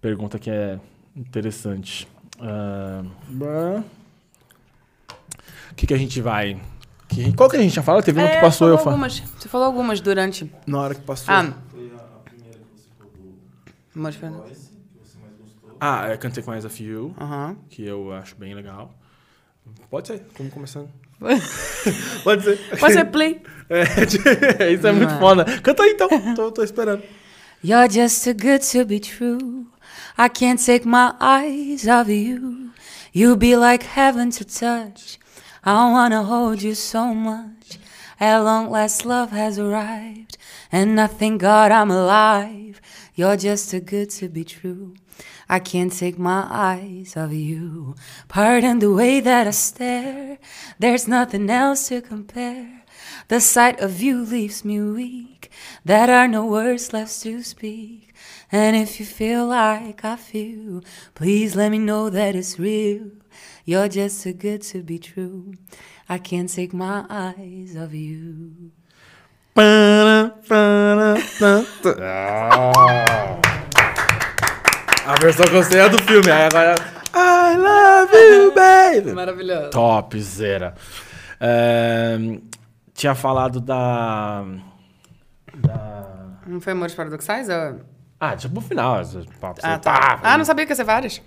pergunta 0.02 0.38
que 0.38 0.49
é 0.49 0.77
interessante. 1.15 2.07
Ah. 2.39 3.03
O 5.72 5.76
que, 5.76 5.88
que 5.88 5.93
a 5.93 5.98
gente 5.98 6.19
vai. 6.22 6.60
Que- 7.13 7.33
qual 7.33 7.49
que 7.49 7.57
a 7.57 7.61
gente 7.61 7.73
já 7.75 7.83
falou? 7.83 8.01
Teve 8.01 8.19
uma 8.19 8.29
que 8.29 8.35
É, 8.38 8.41
passou, 8.41 8.67
falou 8.67 8.73
eu 8.73 8.77
falo. 8.77 8.89
algumas. 8.91 9.19
Você 9.39 9.49
falou 9.49 9.67
algumas 9.67 10.01
durante. 10.01 10.51
Na 10.65 10.79
hora 10.79 10.95
que 10.95 11.01
passou. 11.01 11.33
Ah, 11.33 11.43
Foi 11.69 11.91
a, 11.93 11.95
a 11.99 12.19
primeira 12.29 12.57
que 12.59 12.81
você 12.81 12.89
falou 12.97 13.11
do 13.13 13.29
Mas 13.93 14.17
mais 14.19 14.33
gostou. 14.33 15.77
Ah, 15.79 16.07
é 16.09 16.17
Can't 16.17 16.33
Take 16.35 16.47
My 16.47 16.55
Eyes 16.55 16.65
Off 16.65 16.83
You, 16.83 17.13
Aham. 17.19 17.57
que 17.69 17.83
eu 17.85 18.11
acho 18.13 18.35
bem 18.35 18.53
legal. 18.53 18.93
Pode 19.89 20.07
ser, 20.07 20.25
vamos 20.38 20.53
começando. 20.53 20.89
Pode 22.23 22.43
ser. 22.43 22.57
Pode 22.79 22.93
ser 22.93 23.05
play. 23.05 23.41
É, 23.71 24.73
isso 24.73 24.85
é 24.85 24.91
muito 24.91 25.11
Não 25.11 25.15
é. 25.15 25.19
foda. 25.19 25.45
Canta 25.61 25.83
aí 25.83 25.91
então, 25.91 26.09
tô, 26.35 26.51
tô 26.51 26.61
esperando. 26.61 27.01
You're 27.63 27.89
just 27.89 28.21
too 28.23 28.33
good 28.33 28.59
to 28.71 28.85
be 28.85 28.99
true. 28.99 29.65
I 30.17 30.27
can't 30.27 30.61
take 30.61 30.85
my 30.85 31.13
eyes 31.21 31.88
off 31.88 32.11
you. 32.11 32.69
You 33.13 33.38
be 33.38 33.55
like 33.55 33.85
heaven 33.97 34.29
to 34.31 34.43
touch. 34.43 35.19
I 35.63 35.91
wanna 35.91 36.23
hold 36.23 36.63
you 36.63 36.73
so 36.73 37.13
much. 37.13 37.77
At 38.19 38.39
long 38.39 38.71
last, 38.71 39.05
love 39.05 39.29
has 39.29 39.59
arrived. 39.59 40.38
And 40.71 40.99
I 40.99 41.05
thank 41.07 41.41
God 41.41 41.71
I'm 41.71 41.91
alive. 41.91 42.81
You're 43.13 43.38
just 43.38 43.69
too 43.69 43.79
good 43.79 44.09
to 44.11 44.27
be 44.27 44.43
true. 44.43 44.95
I 45.47 45.59
can't 45.59 45.91
take 45.91 46.17
my 46.17 46.47
eyes 46.49 47.15
off 47.15 47.31
you. 47.31 47.95
Pardon 48.27 48.79
the 48.79 48.91
way 48.91 49.19
that 49.19 49.45
I 49.45 49.51
stare. 49.51 50.39
There's 50.79 51.07
nothing 51.07 51.49
else 51.49 51.89
to 51.89 52.01
compare. 52.01 52.83
The 53.27 53.39
sight 53.39 53.79
of 53.79 54.01
you 54.01 54.23
leaves 54.23 54.65
me 54.65 54.81
weak. 54.81 55.51
There 55.85 56.09
are 56.09 56.27
no 56.27 56.45
words 56.45 56.93
left 56.93 57.21
to 57.21 57.43
speak. 57.43 58.13
And 58.51 58.75
if 58.75 58.99
you 58.99 59.05
feel 59.05 59.45
like 59.45 60.03
I 60.03 60.15
feel, 60.15 60.81
please 61.13 61.55
let 61.55 61.69
me 61.69 61.77
know 61.77 62.09
that 62.09 62.35
it's 62.35 62.57
real. 62.57 63.11
You're 63.65 63.88
just 63.89 64.23
too 64.23 64.33
good 64.33 64.61
to 64.71 64.81
be 64.83 64.99
true. 64.99 65.53
I 66.09 66.17
can't 66.19 66.49
take 66.53 66.73
my 66.75 67.05
eyes 67.09 67.75
off 67.77 67.93
you. 67.93 68.71
Ah. 69.57 70.31
A 75.05 75.15
versão 75.19 75.45
que 75.45 75.55
eu 75.55 75.63
sei 75.63 75.79
é 75.81 75.89
do 75.89 76.01
filme. 76.03 76.31
Aí 76.31 76.43
agora. 76.45 76.75
I 77.13 77.57
love 77.57 78.15
you, 78.15 78.53
baby. 78.53 79.11
Maravilhoso. 79.13 79.69
Topzera. 79.71 80.75
É, 81.39 82.17
tinha 82.93 83.13
falado 83.15 83.59
da. 83.59 84.43
Da. 85.55 86.07
Não 86.47 86.61
foi 86.61 86.73
Amores 86.73 86.95
Paradoxais? 86.95 87.49
ou- 87.49 87.81
Ah, 88.19 88.35
tipo 88.35 88.59
o 88.59 88.61
final. 88.61 89.01
Papo, 89.39 89.59
Ah, 89.63 89.71
você 89.71 89.71
tá. 89.79 89.79
tá. 89.79 90.19
Ah, 90.23 90.38
não 90.38 90.45
sabia 90.45 90.65
que 90.65 90.71
ia 90.71 90.75
ser 90.75 90.83
várias. 90.83 91.21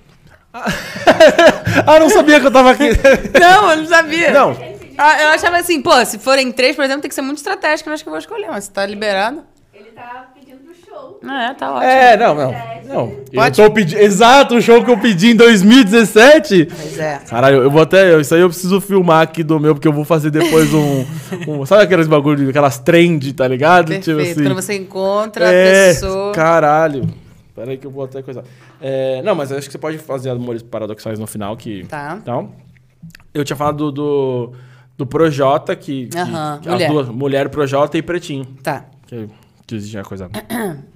Ah, 1.86 1.98
não 1.98 2.08
sabia 2.08 2.40
que 2.40 2.46
eu 2.46 2.50
tava 2.50 2.70
aqui. 2.70 2.88
Não, 3.38 3.70
eu 3.72 3.76
não 3.78 3.86
sabia. 3.86 4.30
Não. 4.30 4.56
Ah, 4.96 5.22
eu 5.22 5.28
achava 5.30 5.56
assim, 5.58 5.82
pô, 5.82 6.04
se 6.04 6.18
forem 6.18 6.52
três, 6.52 6.76
por 6.76 6.84
exemplo, 6.84 7.02
tem 7.02 7.08
que 7.08 7.14
ser 7.14 7.22
muito 7.22 7.38
estratégico, 7.38 7.90
eu 7.90 7.94
acho 7.94 8.04
que 8.04 8.08
eu 8.08 8.12
vou 8.12 8.20
escolher, 8.20 8.46
mas 8.48 8.64
se 8.64 8.70
tá 8.70 8.86
liberado. 8.86 9.42
Ele 9.74 9.90
tá 9.90 10.28
pedindo 10.32 10.58
pro 10.58 10.72
show. 10.86 11.20
É, 11.28 11.52
tá 11.54 11.72
ótimo. 11.72 11.90
É, 11.90 12.16
não, 12.16 12.34
não. 12.36 12.54
não. 12.84 13.16
Pode? 13.34 13.60
Eu 13.60 13.66
tô 13.66 13.74
pedindo. 13.74 13.98
Exato, 13.98 14.54
o 14.54 14.62
show 14.62 14.84
que 14.84 14.90
eu 14.90 14.96
pedi 14.98 15.32
em 15.32 15.36
2017. 15.36 16.66
Pois 16.66 16.98
é. 16.98 17.20
Caralho, 17.28 17.62
eu 17.64 17.70
vou 17.70 17.82
até. 17.82 18.18
Isso 18.20 18.34
aí 18.34 18.40
eu 18.40 18.48
preciso 18.48 18.80
filmar 18.80 19.22
aqui 19.22 19.42
do 19.42 19.58
meu, 19.58 19.74
porque 19.74 19.88
eu 19.88 19.92
vou 19.92 20.04
fazer 20.04 20.30
depois 20.30 20.72
um. 20.72 21.04
um- 21.48 21.66
sabe 21.66 21.82
aqueles 21.82 22.06
bagulho, 22.06 22.48
aquelas 22.48 22.78
trend, 22.78 23.32
tá 23.32 23.48
ligado? 23.48 23.88
Perfeito. 23.88 24.42
Quando 24.42 24.54
você 24.54 24.74
encontra 24.74 25.52
é, 25.52 25.90
a 25.90 25.94
pessoa. 25.94 26.32
Caralho. 26.32 27.23
Pera 27.54 27.70
aí 27.70 27.78
que 27.78 27.86
eu 27.86 27.90
vou 27.90 28.04
até 28.04 28.22
coisar. 28.22 28.42
É, 28.80 29.22
não, 29.22 29.34
mas 29.34 29.52
acho 29.52 29.66
que 29.66 29.72
você 29.72 29.78
pode 29.78 29.98
fazer 29.98 30.30
amores 30.30 30.62
paradoxais 30.62 31.18
no 31.18 31.26
final 31.26 31.56
que. 31.56 31.84
Tá. 31.84 32.18
Então. 32.20 32.52
Eu 33.32 33.44
tinha 33.44 33.56
falado 33.56 33.90
do. 33.90 33.92
do, 33.92 34.52
do 34.98 35.06
Projota, 35.06 35.74
que. 35.76 36.08
Aham, 36.16 36.60
que 36.60 36.68
mulher. 36.68 36.86
As 36.86 36.92
duas, 36.92 37.08
mulher, 37.08 37.48
Projota 37.48 37.96
e 37.96 38.02
Pretinho. 38.02 38.44
Tá. 38.62 38.86
Que, 39.06 39.28
que 39.66 39.74
existe 39.76 39.96
a 39.98 40.02
coisa. 40.02 40.28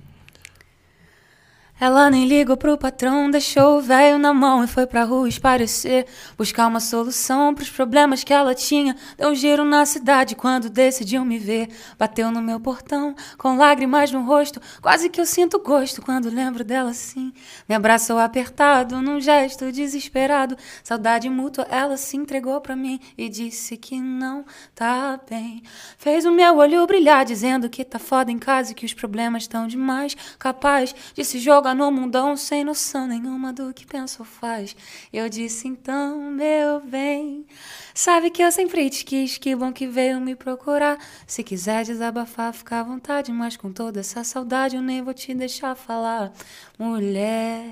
Ela 1.80 2.10
nem 2.10 2.26
ligou 2.26 2.56
pro 2.56 2.76
patrão, 2.76 3.30
deixou 3.30 3.78
o 3.78 3.80
velho 3.80 4.18
na 4.18 4.34
mão 4.34 4.64
e 4.64 4.66
foi 4.66 4.84
pra 4.84 5.04
rua 5.04 5.28
esparecer. 5.28 6.06
Buscar 6.36 6.66
uma 6.66 6.80
solução 6.80 7.54
pros 7.54 7.70
problemas 7.70 8.24
que 8.24 8.34
ela 8.34 8.52
tinha. 8.52 8.96
Deu 9.16 9.28
um 9.28 9.34
giro 9.34 9.64
na 9.64 9.86
cidade 9.86 10.34
quando 10.34 10.68
decidiu 10.68 11.24
me 11.24 11.38
ver. 11.38 11.68
Bateu 11.96 12.32
no 12.32 12.42
meu 12.42 12.58
portão, 12.58 13.14
com 13.36 13.56
lágrimas 13.56 14.10
no 14.10 14.24
rosto. 14.24 14.60
Quase 14.82 15.08
que 15.08 15.20
eu 15.20 15.26
sinto 15.26 15.60
gosto 15.60 16.02
quando 16.02 16.28
lembro 16.28 16.64
dela 16.64 16.90
assim. 16.90 17.32
Me 17.68 17.76
abraçou 17.76 18.18
apertado, 18.18 19.00
num 19.00 19.20
gesto 19.20 19.70
desesperado. 19.70 20.56
Saudade 20.82 21.30
mútua, 21.30 21.64
ela 21.70 21.96
se 21.96 22.16
entregou 22.16 22.60
pra 22.60 22.74
mim 22.74 22.98
e 23.16 23.28
disse 23.28 23.76
que 23.76 24.00
não 24.00 24.44
tá 24.74 25.20
bem. 25.30 25.62
Fez 25.96 26.24
o 26.24 26.32
meu 26.32 26.56
olho 26.56 26.84
brilhar, 26.88 27.24
dizendo 27.24 27.70
que 27.70 27.84
tá 27.84 28.00
foda 28.00 28.32
em 28.32 28.38
casa 28.38 28.72
e 28.72 28.74
que 28.74 28.84
os 28.84 28.94
problemas 28.94 29.44
estão 29.44 29.68
demais. 29.68 30.16
Capaz 30.40 30.92
de 31.14 31.24
se 31.24 31.38
jogar 31.38 31.67
no 31.74 31.90
mundão 31.90 32.36
sem 32.36 32.64
noção 32.64 33.06
nenhuma 33.06 33.52
do 33.52 33.72
que 33.72 33.86
pensa 33.86 34.16
ou 34.20 34.26
faz. 34.26 34.74
Eu 35.12 35.28
disse 35.28 35.68
então, 35.68 36.30
meu 36.30 36.80
bem, 36.80 37.46
sabe 37.94 38.30
que 38.30 38.42
eu 38.42 38.50
sempre 38.50 38.88
te 38.90 39.04
quis, 39.04 39.38
que 39.38 39.54
bom 39.54 39.72
que 39.72 39.86
veio 39.86 40.20
me 40.20 40.34
procurar. 40.34 40.98
Se 41.26 41.42
quiser 41.42 41.84
desabafar, 41.84 42.52
fica 42.52 42.80
à 42.80 42.82
vontade, 42.82 43.30
mas 43.32 43.56
com 43.56 43.72
toda 43.72 44.00
essa 44.00 44.24
saudade 44.24 44.76
eu 44.76 44.82
nem 44.82 45.02
vou 45.02 45.14
te 45.14 45.34
deixar 45.34 45.74
falar. 45.74 46.32
Mulher. 46.78 47.62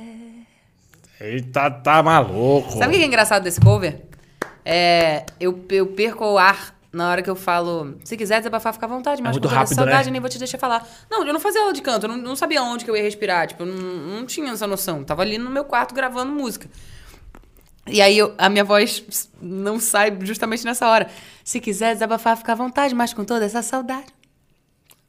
Eita, 1.20 1.70
tá 1.70 2.02
maluco. 2.02 2.72
Sabe 2.72 2.94
o 2.94 2.98
que 2.98 3.04
é 3.04 3.06
engraçado 3.06 3.42
desse 3.42 3.60
cover? 3.60 4.02
É, 4.64 5.24
eu, 5.40 5.64
eu 5.70 5.86
perco 5.86 6.24
o 6.24 6.38
ar 6.38 6.75
na 6.96 7.10
hora 7.10 7.22
que 7.22 7.28
eu 7.30 7.36
falo. 7.36 7.96
Se 8.04 8.16
quiser 8.16 8.38
desabafar, 8.38 8.72
fica 8.72 8.86
à 8.86 8.88
vontade, 8.88 9.22
mas 9.22 9.32
muito 9.32 9.42
com 9.42 9.48
toda 9.48 9.60
rápido, 9.60 9.74
saudade, 9.76 10.04
né? 10.04 10.08
eu 10.08 10.12
nem 10.12 10.20
vou 10.20 10.30
te 10.30 10.38
deixar 10.38 10.58
falar. 10.58 10.86
Não, 11.10 11.24
eu 11.26 11.32
não 11.32 11.40
fazia 11.40 11.60
aula 11.60 11.72
de 11.72 11.82
canto, 11.82 12.04
eu 12.04 12.08
não, 12.08 12.16
não 12.16 12.34
sabia 12.36 12.62
onde 12.62 12.84
que 12.84 12.90
eu 12.90 12.96
ia 12.96 13.02
respirar. 13.02 13.46
Tipo, 13.46 13.62
eu 13.62 13.66
não, 13.66 13.76
não 14.20 14.26
tinha 14.26 14.50
essa 14.52 14.66
noção. 14.66 15.04
Tava 15.04 15.22
ali 15.22 15.38
no 15.38 15.50
meu 15.50 15.64
quarto 15.64 15.94
gravando 15.94 16.32
música. 16.32 16.68
E 17.86 18.00
aí 18.02 18.18
eu- 18.18 18.34
a 18.36 18.48
minha 18.48 18.64
voz 18.64 19.28
não 19.40 19.78
sai 19.78 20.16
justamente 20.22 20.64
nessa 20.64 20.88
hora. 20.88 21.08
Se 21.44 21.60
quiser 21.60 21.92
desabafar, 21.94 22.36
fica 22.36 22.52
à 22.52 22.54
vontade, 22.56 22.94
mas 22.94 23.12
com 23.14 23.24
toda 23.24 23.44
essa 23.44 23.62
saudade. 23.62 24.06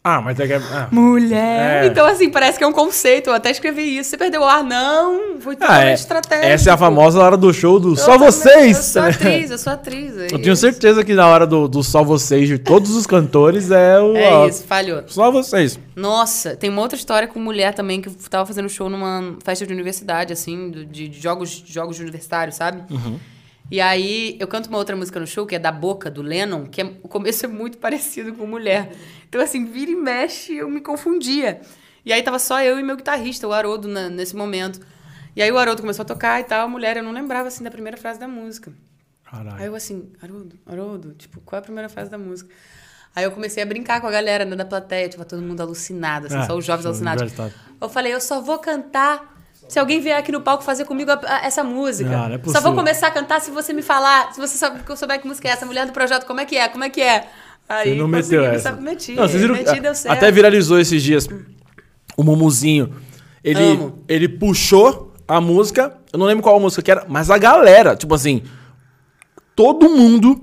Ah, 0.10 0.22
mas 0.22 0.40
é 0.40 0.48
que. 0.48 0.54
Ah, 0.54 0.88
Mulher. 0.90 1.84
É. 1.84 1.88
Então, 1.88 2.06
assim, 2.06 2.30
parece 2.30 2.58
que 2.58 2.64
é 2.64 2.68
um 2.68 2.72
conceito. 2.72 3.30
Eu 3.30 3.34
até 3.34 3.52
escrevi 3.52 3.98
isso. 3.98 4.10
Você 4.12 4.18
perdeu 4.18 4.42
o 4.42 4.46
ar? 4.46 4.64
Não. 4.64 5.38
Foi 5.42 5.56
totalmente 5.56 5.84
ah, 5.86 5.90
é, 5.90 5.94
estratégico. 5.94 6.48
essa 6.48 6.70
é 6.70 6.74
a 6.74 6.78
famosa 6.78 7.22
hora 7.22 7.36
do 7.36 7.54
show 7.54 7.78
do 7.78 7.92
Eu 7.92 7.96
Só 7.98 8.14
também- 8.14 8.32
Vocês. 8.32 8.78
Eu 8.78 8.84
sou 8.84 9.02
atriz, 9.04 9.52
eu 9.52 9.58
sou 9.58 9.74
atriz. 9.74 10.18
é 10.18 10.26
Eu 10.26 10.40
tenho 10.40 10.54
isso. 10.54 10.62
certeza 10.62 11.04
que 11.04 11.14
na 11.14 11.28
hora 11.28 11.46
do, 11.46 11.68
do 11.68 11.84
Só 11.84 12.04
Vocês 12.04 12.48
de 12.48 12.58
todos 12.58 12.96
os 12.96 13.06
cantores 13.06 13.70
é 13.70 14.00
o. 14.00 14.16
É 14.16 14.32
ó, 14.34 14.48
isso, 14.48 14.64
falhou. 14.64 15.04
Só 15.08 15.30
Vocês. 15.30 15.78
Nossa, 15.96 16.56
tem 16.56 16.70
uma 16.70 16.82
outra 16.82 16.98
história 16.98 17.28
com 17.28 17.40
mulher 17.40 17.74
também 17.74 18.00
que 18.00 18.10
tava 18.30 18.46
fazendo 18.46 18.70
show 18.70 18.90
numa 18.90 19.36
festa 19.44 19.66
de 19.66 19.74
universidade, 19.74 20.32
assim, 20.32 20.72
de, 20.72 21.10
de 21.10 21.20
jogos, 21.20 21.64
jogos 21.68 22.00
universitários, 22.00 22.56
sabe? 22.56 22.84
E 23.70 23.82
aí 23.82 24.38
eu 24.40 24.48
canto 24.48 24.70
uma 24.70 24.78
outra 24.78 24.96
música 24.96 25.20
no 25.20 25.28
show, 25.28 25.46
que 25.46 25.56
é 25.56 25.60
Da 25.60 25.72
Boca, 25.72 26.10
do 26.10 26.22
Lennon, 26.22 26.66
que 26.68 26.82
é- 26.82 26.86
o 27.04 27.08
começo 27.08 27.46
é 27.46 27.50
muito 27.50 27.78
parecido 27.80 28.34
com 28.34 28.46
mulher. 28.48 28.92
Então, 29.28 29.42
assim, 29.42 29.66
vira 29.66 29.92
e 29.92 29.96
mexe, 29.96 30.56
eu 30.56 30.70
me 30.70 30.80
confundia. 30.82 31.60
E 32.06 32.14
aí 32.14 32.24
tava 32.24 32.40
só 32.40 32.62
eu 32.62 32.80
e 32.80 32.84
meu 32.84 32.96
guitarrista, 32.96 33.48
o 33.48 33.52
Haroldo, 33.52 33.88
na- 33.88 34.10
nesse 34.10 34.36
momento. 34.36 34.80
E 35.36 35.42
aí 35.42 35.52
o 35.52 35.58
Haroldo 35.58 35.82
começou 35.82 36.04
a 36.04 36.06
tocar 36.06 36.40
e 36.40 36.46
tal, 36.46 36.66
a 36.66 36.68
mulher, 36.70 36.98
eu 36.98 37.04
não 37.04 37.12
lembrava, 37.12 37.48
assim, 37.50 37.64
da 37.64 37.70
primeira 37.70 37.98
frase 37.98 38.20
da 38.20 38.28
música. 38.28 38.72
Aí 39.26 39.32
Caralho. 39.44 39.64
eu 39.66 39.76
assim, 39.76 40.10
Haroldo, 40.22 40.56
Haroldo, 40.66 41.14
tipo, 41.14 41.42
qual 41.42 41.58
é 41.58 41.60
a 41.60 41.64
primeira 41.64 41.90
fase 41.90 42.10
da 42.10 42.18
música? 42.18 42.50
Aí 43.14 43.26
eu 43.26 43.32
comecei 43.32 43.62
a 43.62 43.66
brincar 43.66 44.00
com 44.00 44.08
a 44.08 44.12
galera 44.12 44.46
né, 44.46 44.56
da 44.56 44.64
plateia, 44.64 45.10
tipo, 45.10 45.26
todo 45.26 45.42
mundo 45.42 45.60
alucinado, 45.60 46.28
assim, 46.28 46.38
É, 46.38 46.46
só 46.46 46.56
os 46.56 46.64
jovens 46.64 46.86
alucinados. 46.86 47.34
Eu 47.82 47.90
falei, 47.90 48.14
eu 48.14 48.22
só 48.22 48.40
vou 48.40 48.58
cantar 48.60 49.37
se 49.68 49.80
alguém 49.80 50.00
vier 50.00 50.18
aqui 50.18 50.32
no 50.32 50.42
palco 50.42 50.64
fazer 50.64 50.86
comigo 50.86 51.12
a- 51.12 51.20
a- 51.24 51.46
essa 51.46 51.64
música. 51.64 52.10
Ah, 52.10 52.28
não 52.30 52.36
é 52.36 52.38
só 52.38 52.44
possível. 52.44 52.62
vou 52.64 52.76
começar 52.76 53.08
a 53.08 53.12
cantar 53.12 53.42
se 53.42 53.52
você 53.52 53.74
me 53.74 53.82
falar, 53.82 54.34
se 54.34 54.40
você 54.40 54.58
sabe 54.58 54.82
que 54.84 54.90
eu 54.90 54.96
souber 54.98 55.20
que 55.22 55.28
música 55.28 55.48
é 55.48 55.52
essa, 55.52 55.66
mulher 55.66 55.86
do 55.86 55.92
projeto, 55.92 56.26
como 56.26 56.40
é 56.40 56.46
que 56.46 56.56
é? 56.56 56.68
Como 56.68 56.84
é 56.84 56.90
que 56.90 57.02
é? 57.02 57.28
Aí 57.70 57.90
Você 57.92 57.96
não 57.96 58.08
meteu 58.08 58.42
me 58.42 58.48
essa. 58.48 58.60
sabe, 58.70 58.82
Meti, 58.82 59.14
Não, 59.14 59.28
vocês 59.28 59.42
viram, 59.42 59.54
meti, 59.56 59.80
deu 59.82 59.94
certo. 59.94 60.16
até 60.16 60.32
viralizou 60.32 60.80
esses 60.80 61.04
dias 61.04 61.28
o 62.16 62.24
Mumuzinho. 62.24 62.94
Ele, 63.44 63.62
Amo. 63.64 64.04
ele 64.08 64.30
puxou 64.30 65.14
a 65.28 65.42
música, 65.42 65.94
eu 66.14 66.18
não 66.18 66.26
lembro 66.26 66.42
qual 66.44 66.58
música 66.60 66.82
que 66.82 66.90
era, 66.90 67.06
mas 67.10 67.30
a 67.30 67.38
galera, 67.38 67.96
tipo 67.96 68.16
assim, 68.16 68.42
todo 69.56 69.90
mundo 69.90 70.42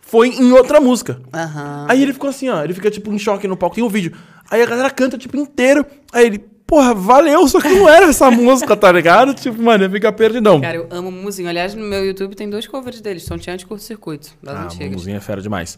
foi 0.00 0.28
em 0.28 0.52
outra 0.52 0.80
música. 0.80 1.20
Aham. 1.32 1.86
Aí 1.88 2.02
ele 2.02 2.12
ficou 2.12 2.30
assim, 2.30 2.48
ó, 2.48 2.62
ele 2.62 2.74
fica 2.74 2.90
tipo 2.90 3.12
em 3.12 3.18
choque 3.18 3.46
no 3.48 3.56
palco, 3.56 3.74
tem 3.76 3.84
um 3.84 3.88
vídeo. 3.88 4.12
Aí 4.50 4.62
a 4.62 4.66
galera 4.66 4.90
canta 4.90 5.16
tipo 5.16 5.36
inteiro. 5.36 5.84
Aí 6.12 6.26
ele, 6.26 6.44
porra, 6.70 6.94
valeu, 6.94 7.48
só 7.48 7.60
que 7.60 7.68
não 7.68 7.88
era 7.88 8.06
essa 8.06 8.30
música, 8.30 8.76
tá 8.76 8.92
ligado? 8.92 9.34
Tipo, 9.34 9.60
mano, 9.60 9.82
ele 9.82 9.92
fica 9.92 10.12
perdidão. 10.12 10.60
Cara, 10.60 10.76
eu 10.76 10.86
amo 10.88 11.08
o 11.08 11.12
Muzinho. 11.12 11.48
Aliás, 11.48 11.74
no 11.74 11.84
meu 11.84 12.06
YouTube 12.06 12.36
tem 12.36 12.48
dois 12.48 12.68
covers 12.68 13.00
deles, 13.00 13.24
Tonteante 13.24 13.64
de 13.64 13.66
Curto-Circuito, 13.66 14.30
das 14.40 14.54
Ah, 14.54 14.62
antigas. 14.66 14.88
Mumuzinho 14.90 15.16
é 15.16 15.20
fera 15.20 15.42
demais. 15.42 15.76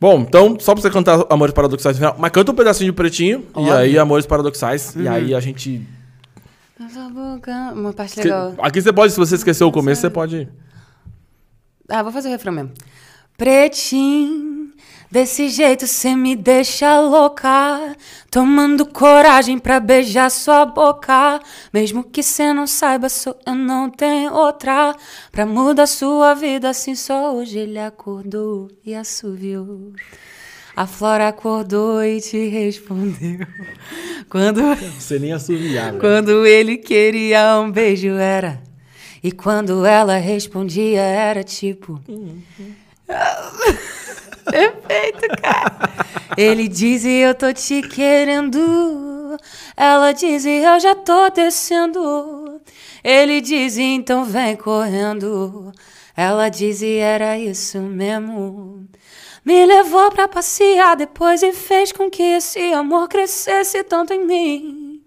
Bom, 0.00 0.20
então, 0.20 0.56
só 0.58 0.72
pra 0.72 0.80
você 0.80 0.90
cantar 0.90 1.26
Amores 1.28 1.54
Paradoxais 1.54 1.96
no 1.96 2.00
final, 2.00 2.16
mas 2.18 2.30
canta 2.32 2.50
um 2.50 2.54
pedacinho 2.54 2.90
de 2.90 2.96
pretinho, 2.96 3.44
e 3.54 3.58
Óbvio. 3.58 3.74
aí 3.74 3.98
Amores 3.98 4.24
Paradoxais, 4.24 4.96
e 4.96 5.06
aí 5.06 5.34
a 5.34 5.38
gente... 5.40 5.86
Cala 6.78 7.06
a 7.06 7.10
boca, 7.10 7.52
Uma 7.74 7.92
parte 7.92 8.18
legal. 8.18 8.54
Aqui 8.58 8.80
você 8.80 8.92
pode, 8.92 9.12
se 9.12 9.18
você 9.18 9.34
esqueceu 9.34 9.68
o 9.68 9.72
começo, 9.72 10.00
você 10.00 10.10
pode... 10.10 10.48
Ah, 11.88 12.02
vou 12.02 12.10
fazer 12.10 12.28
o 12.28 12.32
refrão 12.32 12.54
mesmo. 12.54 12.72
Pretinho, 13.36 14.51
desse 15.12 15.50
jeito 15.50 15.86
cê 15.86 16.16
me 16.16 16.34
deixa 16.34 16.98
louca. 16.98 17.94
Tomando 18.30 18.86
coragem 18.86 19.58
pra 19.58 19.78
beijar 19.78 20.30
sua 20.30 20.64
boca. 20.64 21.38
Mesmo 21.72 22.02
que 22.02 22.22
cê 22.22 22.54
não 22.54 22.66
saiba, 22.66 23.10
sou 23.10 23.36
eu 23.46 23.54
não 23.54 23.90
tenho 23.90 24.32
outra. 24.32 24.96
Pra 25.30 25.44
mudar 25.44 25.86
sua 25.86 26.32
vida, 26.32 26.70
assim 26.70 26.94
só 26.94 27.34
hoje 27.34 27.58
ele 27.58 27.78
acordou 27.78 28.70
e 28.82 28.94
assoviou. 28.94 29.92
A 30.74 30.86
Flora 30.86 31.28
acordou 31.28 32.02
e 32.02 32.18
te 32.18 32.48
respondeu. 32.48 33.40
Quando. 34.30 34.62
Você 34.98 35.18
nem 35.18 35.34
assoviar, 35.34 35.88
velho. 35.88 36.00
Quando 36.00 36.46
ele 36.46 36.78
queria 36.78 37.60
um 37.60 37.70
beijo 37.70 38.08
era. 38.08 38.62
E 39.22 39.30
quando 39.30 39.84
ela 39.84 40.16
respondia 40.16 41.02
era 41.02 41.44
tipo. 41.44 42.00
Perfeito, 44.50 45.28
cara. 45.40 46.06
Ele 46.36 46.68
dizia 46.68 47.28
eu 47.28 47.34
tô 47.34 47.52
te 47.52 47.82
querendo. 47.82 49.38
Ela 49.76 50.12
dizia 50.12 50.74
eu 50.74 50.80
já 50.80 50.94
tô 50.94 51.30
descendo. 51.30 52.60
Ele 53.02 53.40
dizia 53.40 53.94
então 53.94 54.24
vem 54.24 54.56
correndo. 54.56 55.72
Ela 56.16 56.48
dizia 56.48 57.04
era 57.04 57.38
isso 57.38 57.78
mesmo. 57.78 58.86
Me 59.44 59.66
levou 59.66 60.10
pra 60.10 60.28
passear 60.28 60.94
depois 60.96 61.42
e 61.42 61.52
fez 61.52 61.90
com 61.90 62.08
que 62.08 62.22
esse 62.22 62.72
amor 62.72 63.08
crescesse 63.08 63.82
tanto 63.82 64.12
em 64.12 64.24
mim. 64.24 65.02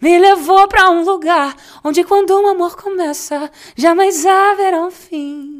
Me 0.00 0.18
levou 0.18 0.68
pra 0.68 0.90
um 0.90 1.02
lugar 1.02 1.56
onde 1.82 2.04
quando 2.04 2.38
um 2.38 2.46
amor 2.46 2.76
começa, 2.76 3.50
jamais 3.74 4.26
haverá 4.26 4.80
um 4.80 4.90
fim. 4.90 5.53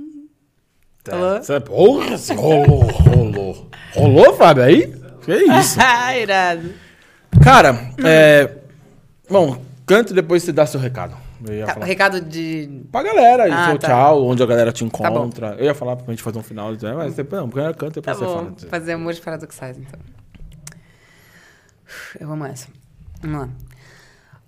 Alô? 1.11 1.37
Você, 1.43 1.61
porra, 1.61 2.17
você 2.17 2.35
rolou, 2.35 2.83
rolou. 2.87 3.69
Rolou, 3.95 4.35
Fábio, 4.37 4.63
aí? 4.65 4.87
Que 5.23 5.33
isso? 5.35 5.79
Ah, 5.83 6.17
irado. 6.17 6.73
Cara, 7.43 7.77
é... 8.05 8.51
Bom, 9.29 9.61
canta 9.87 10.13
e 10.13 10.15
depois 10.15 10.43
você 10.43 10.53
dá 10.53 10.65
seu 10.67 10.81
recado. 10.81 11.17
Tá, 11.67 11.75
falar. 11.75 11.85
recado 11.87 12.21
de. 12.23 12.85
Pra 12.91 13.03
galera, 13.03 13.45
Ah, 13.55 13.67
seu 13.69 13.79
tá. 13.79 13.89
tchau, 13.89 14.25
onde 14.25 14.43
a 14.43 14.47
galera 14.47 14.73
te 14.73 14.81
Tá 14.81 14.87
encontra. 15.11 15.57
eu 15.59 15.65
ia 15.67 15.75
falar 15.75 15.97
pra 15.97 16.07
gente 16.07 16.23
fazer 16.23 16.39
um 16.39 16.43
final, 16.43 16.73
mas 16.97 17.15
depois 17.15 17.43
não, 17.43 17.51
primeiro 17.51 17.77
canta 17.77 17.99
e 17.99 18.03
Tá 18.03 18.13
depois 18.13 18.31
você 18.31 18.35
bom, 18.35 18.55
fala. 18.57 18.71
fazer 18.71 18.93
amores 18.93 19.21
paradoxais, 19.21 19.77
então. 19.77 20.01
Eu 22.19 22.33
amo 22.33 22.47
essa. 22.47 22.69
Vamos 23.21 23.41
lá. 23.41 23.49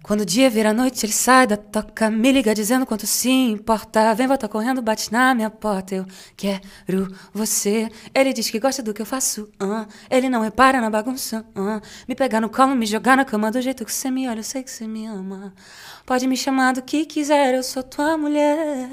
Quando 0.06 0.20
o 0.20 0.24
dia 0.24 0.48
vira 0.48 0.72
noite, 0.72 1.04
ele 1.04 1.12
sai 1.12 1.48
da 1.48 1.56
toca, 1.56 2.08
me 2.08 2.30
liga 2.30 2.54
dizendo 2.54 2.86
quanto 2.86 3.04
se 3.08 3.28
importa. 3.28 4.14
Vem, 4.14 4.28
volta 4.28 4.48
correndo, 4.48 4.80
bate 4.80 5.10
na 5.10 5.34
minha 5.34 5.50
porta. 5.50 5.96
Eu 5.96 6.06
quero 6.36 7.12
você. 7.34 7.90
Ele 8.14 8.32
diz 8.32 8.48
que 8.48 8.60
gosta 8.60 8.84
do 8.84 8.94
que 8.94 9.02
eu 9.02 9.06
faço. 9.06 9.50
ah. 9.58 9.84
Ele 10.08 10.28
não 10.28 10.42
repara 10.42 10.80
na 10.80 10.88
bagunça. 10.88 11.44
ah. 11.56 11.80
Me 12.06 12.14
pegar 12.14 12.40
no 12.40 12.48
colo, 12.48 12.76
me 12.76 12.86
jogar 12.86 13.16
na 13.16 13.24
cama 13.24 13.50
do 13.50 13.60
jeito 13.60 13.84
que 13.84 13.92
você 13.92 14.08
me 14.08 14.28
olha. 14.28 14.38
Eu 14.38 14.44
sei 14.44 14.62
que 14.62 14.70
você 14.70 14.86
me 14.86 15.06
ama. 15.06 15.52
Pode 16.06 16.28
me 16.28 16.36
chamar 16.36 16.74
do 16.74 16.82
que 16.82 17.04
quiser, 17.04 17.56
eu 17.56 17.64
sou 17.64 17.82
tua 17.82 18.16
mulher. 18.16 18.88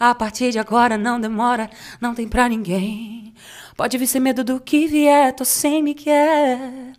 A 0.00 0.14
partir 0.14 0.50
de 0.52 0.58
agora 0.58 0.96
não 0.96 1.20
demora, 1.20 1.68
não 2.00 2.14
tem 2.14 2.26
pra 2.26 2.48
ninguém. 2.48 3.34
Pode 3.76 3.98
vir 3.98 4.06
sem 4.06 4.22
medo 4.22 4.42
do 4.42 4.58
que 4.58 4.86
vier, 4.86 5.34
tô 5.34 5.44
sem 5.44 5.82
me 5.82 5.92
quer. 5.94 6.94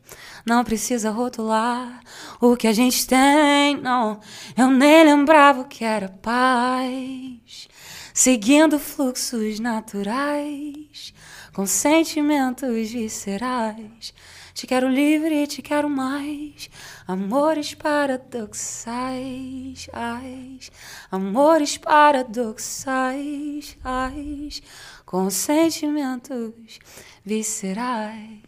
Não 0.45 0.63
precisa 0.63 1.09
rotular 1.09 2.01
o 2.39 2.55
que 2.55 2.67
a 2.67 2.73
gente 2.73 3.07
tem, 3.07 3.81
não. 3.81 4.19
Eu 4.55 4.69
nem 4.69 5.03
lembrava 5.03 5.61
o 5.61 5.65
que 5.65 5.83
era 5.83 6.07
paz. 6.07 7.67
Seguindo 8.13 8.79
fluxos 8.79 9.59
naturais, 9.59 11.15
com 11.51 11.65
sentimentos 11.65 12.91
viscerais. 12.91 14.13
Te 14.53 14.67
quero 14.67 14.87
livre, 14.87 15.47
te 15.47 15.63
quero 15.63 15.89
mais. 15.89 16.69
Amores 17.07 17.73
paradoxais, 17.73 19.89
ais. 19.91 20.71
amores 21.11 21.77
paradoxais, 21.77 23.77
ais. 23.83 24.61
com 25.05 25.29
sentimentos 25.29 26.79
viscerais. 27.25 28.44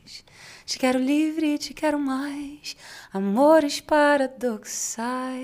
Te 0.67 0.77
quero 0.77 0.99
livre, 0.99 1.57
te 1.57 1.73
quero 1.73 1.97
mais. 1.97 2.75
Amores 3.13 3.79
paradoxais. 3.79 5.37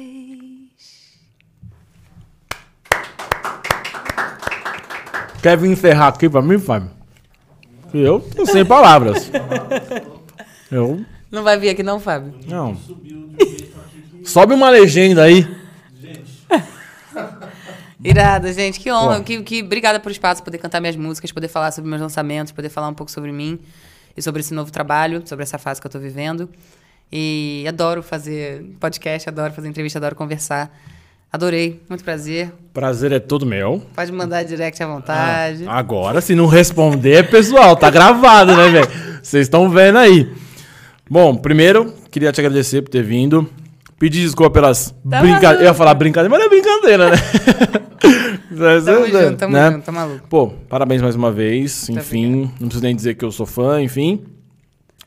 Quer 5.41 5.57
vir 5.57 5.71
encerrar 5.71 6.09
aqui 6.09 6.27
pra 6.27 6.41
mim, 6.41 6.59
Fábio? 6.59 6.91
Eu 7.93 8.19
tô 8.19 8.45
sem 8.45 8.65
palavras. 8.65 9.31
Eu. 10.69 11.05
Não 11.31 11.41
vai 11.41 11.57
vir 11.57 11.69
aqui 11.69 11.83
não, 11.83 12.01
Fábio? 12.01 12.37
Não. 12.45 12.77
Sobe 14.25 14.53
uma 14.53 14.69
legenda 14.69 15.23
aí. 15.23 15.47
Irada, 18.03 18.51
gente, 18.51 18.77
que 18.77 18.91
honra. 18.91 19.19
Pô. 19.19 19.23
Que, 19.23 19.41
que, 19.41 19.63
obrigada 19.63 20.01
por 20.01 20.11
espaço, 20.11 20.43
poder 20.43 20.57
cantar 20.57 20.81
minhas 20.81 20.97
músicas, 20.97 21.31
poder 21.31 21.47
falar 21.47 21.71
sobre 21.71 21.89
meus 21.89 22.01
lançamentos, 22.01 22.51
poder 22.51 22.67
falar 22.67 22.89
um 22.89 22.93
pouco 22.93 23.09
sobre 23.09 23.31
mim 23.31 23.57
e 24.15 24.21
sobre 24.21 24.41
esse 24.41 24.53
novo 24.53 24.71
trabalho, 24.71 25.21
sobre 25.25 25.43
essa 25.43 25.57
fase 25.57 25.81
que 25.81 25.87
eu 25.87 25.91
tô 25.91 25.99
vivendo. 25.99 26.49
E 27.11 27.65
adoro 27.67 28.01
fazer 28.01 28.63
podcast, 28.79 29.29
adoro 29.29 29.53
fazer 29.53 29.67
entrevista, 29.67 29.99
adoro 29.99 30.15
conversar. 30.15 30.71
Adorei, 31.31 31.81
muito 31.89 32.03
prazer. 32.03 32.53
Prazer 32.73 33.11
é 33.11 33.19
todo 33.19 33.45
meu. 33.45 33.81
Pode 33.95 34.11
mandar 34.11 34.43
direct 34.43 34.81
à 34.81 34.87
vontade. 34.87 35.65
Agora, 35.67 36.21
se 36.21 36.35
não 36.35 36.45
responder, 36.45 37.29
pessoal, 37.29 37.75
tá 37.75 37.89
gravado, 37.89 38.55
né, 38.55 38.69
velho? 38.69 38.87
Vocês 39.21 39.47
estão 39.47 39.69
vendo 39.69 39.97
aí. 39.97 40.31
Bom, 41.09 41.35
primeiro, 41.35 41.91
queria 42.11 42.31
te 42.31 42.39
agradecer 42.39 42.81
por 42.83 42.89
ter 42.89 43.03
vindo. 43.03 43.49
Pedir 43.97 44.21
desculpa 44.21 44.51
pelas 44.51 44.93
Tá 45.09 45.21
brincadeiras. 45.21 45.61
Eu 45.61 45.65
ia 45.67 45.73
falar 45.73 45.93
brincadeira, 45.93 46.29
mas 46.29 46.39
não 46.39 46.45
é 46.45 46.49
brincadeira, 46.49 47.09
né? 47.09 47.17
Tamo 48.57 49.07
junto, 49.07 49.37
tamo 49.37 49.53
Né? 49.53 49.71
junto, 49.71 49.83
tá 49.85 49.91
maluco. 49.91 50.27
Pô, 50.29 50.47
parabéns 50.69 51.01
mais 51.01 51.15
uma 51.15 51.31
vez. 51.31 51.89
Muito 51.89 52.01
enfim, 52.01 52.51
não 52.59 52.67
preciso 52.67 52.83
nem 52.83 52.95
dizer 52.95 53.15
que 53.15 53.25
eu 53.25 53.31
sou 53.31 53.45
fã, 53.45 53.81
enfim. 53.81 54.23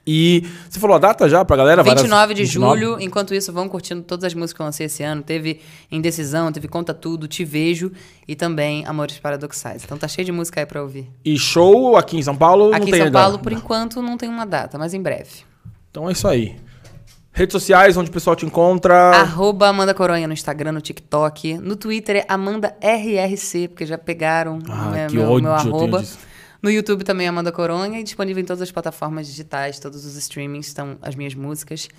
E 0.09 0.45
você 0.71 0.79
falou 0.79 0.95
a 0.95 1.01
data 1.01 1.29
já 1.29 1.45
pra 1.45 1.57
galera? 1.57 1.83
Várias- 1.83 2.03
29 2.03 2.33
de 2.35 2.43
29? 2.45 2.81
julho. 2.81 3.01
Enquanto 3.01 3.35
isso, 3.35 3.53
vão 3.53 3.69
curtindo 3.69 4.03
todas 4.03 4.23
as 4.25 4.35
músicas 4.35 4.53
que 4.57 4.63
eu 4.63 4.67
lancei 4.67 4.87
esse 4.87 5.03
ano. 5.03 5.21
Teve 5.21 5.59
Indecisão, 5.91 6.53
teve 6.53 6.69
Conta 6.69 6.95
Tudo, 6.95 7.27
Te 7.27 7.45
Vejo 7.45 7.91
e 8.29 8.37
também 8.37 8.87
Amores 8.87 9.19
Paradoxais. 9.19 9.83
Então 9.85 9.99
tá 9.99 10.07
cheio 10.07 10.25
de 10.25 10.31
música 10.31 10.61
aí 10.61 10.67
pra 10.67 10.81
ouvir. 10.81 11.11
E 11.25 11.37
show 11.37 11.97
aqui 11.97 12.17
em 12.17 12.23
São 12.23 12.37
Paulo? 12.37 12.73
Aqui 12.73 12.89
em 12.89 12.97
São. 12.97 13.11
Paulo, 13.11 13.41
por 13.41 13.51
enquanto, 13.53 14.01
não 14.01 14.17
tem 14.17 14.29
uma 14.29 14.47
data, 14.47 14.79
mas 14.79 14.95
em 14.95 15.03
breve. 15.03 15.41
Então 15.91 16.09
é 16.09 16.13
isso 16.13 16.29
aí. 16.29 16.55
Redes 17.37 17.53
sociais, 17.53 17.99
onde 17.99 18.09
o 18.09 18.13
pessoal 18.15 18.35
te 18.35 18.47
encontra. 18.47 18.95
Arroba 19.11 19.69
Amanda 19.69 19.93
Coronha 19.93 20.27
no 20.27 20.33
Instagram, 20.33 20.73
no 20.73 20.81
TikTok. 20.81 21.59
No 21.59 21.77
Twitter 21.77 22.17
é 22.17 22.25
Amanda 22.27 22.75
RRC, 22.81 23.69
porque 23.69 23.85
já 23.85 23.99
pegaram 23.99 24.59
Ah, 24.67 24.91
né, 24.91 25.07
que 25.07 25.17
meu, 25.17 25.31
ódio 25.31 25.43
meu 25.43 25.53
arroba. 25.53 26.03
No 26.63 26.71
YouTube 26.71 27.05
também 27.05 27.27
é 27.27 27.29
Amanda 27.29 27.53
Coronha 27.53 28.01
e 28.01 28.03
disponível 28.03 28.43
em 28.43 28.47
todas 28.47 28.63
as 28.63 28.73
plataformas 28.73 29.27
digitais, 29.27 29.79
todos 29.79 30.07
os 30.07 30.17
streamings 30.17 30.69
estão 30.69 30.97
as 31.03 31.15
minhas 31.15 31.35
músicas. 31.35 31.91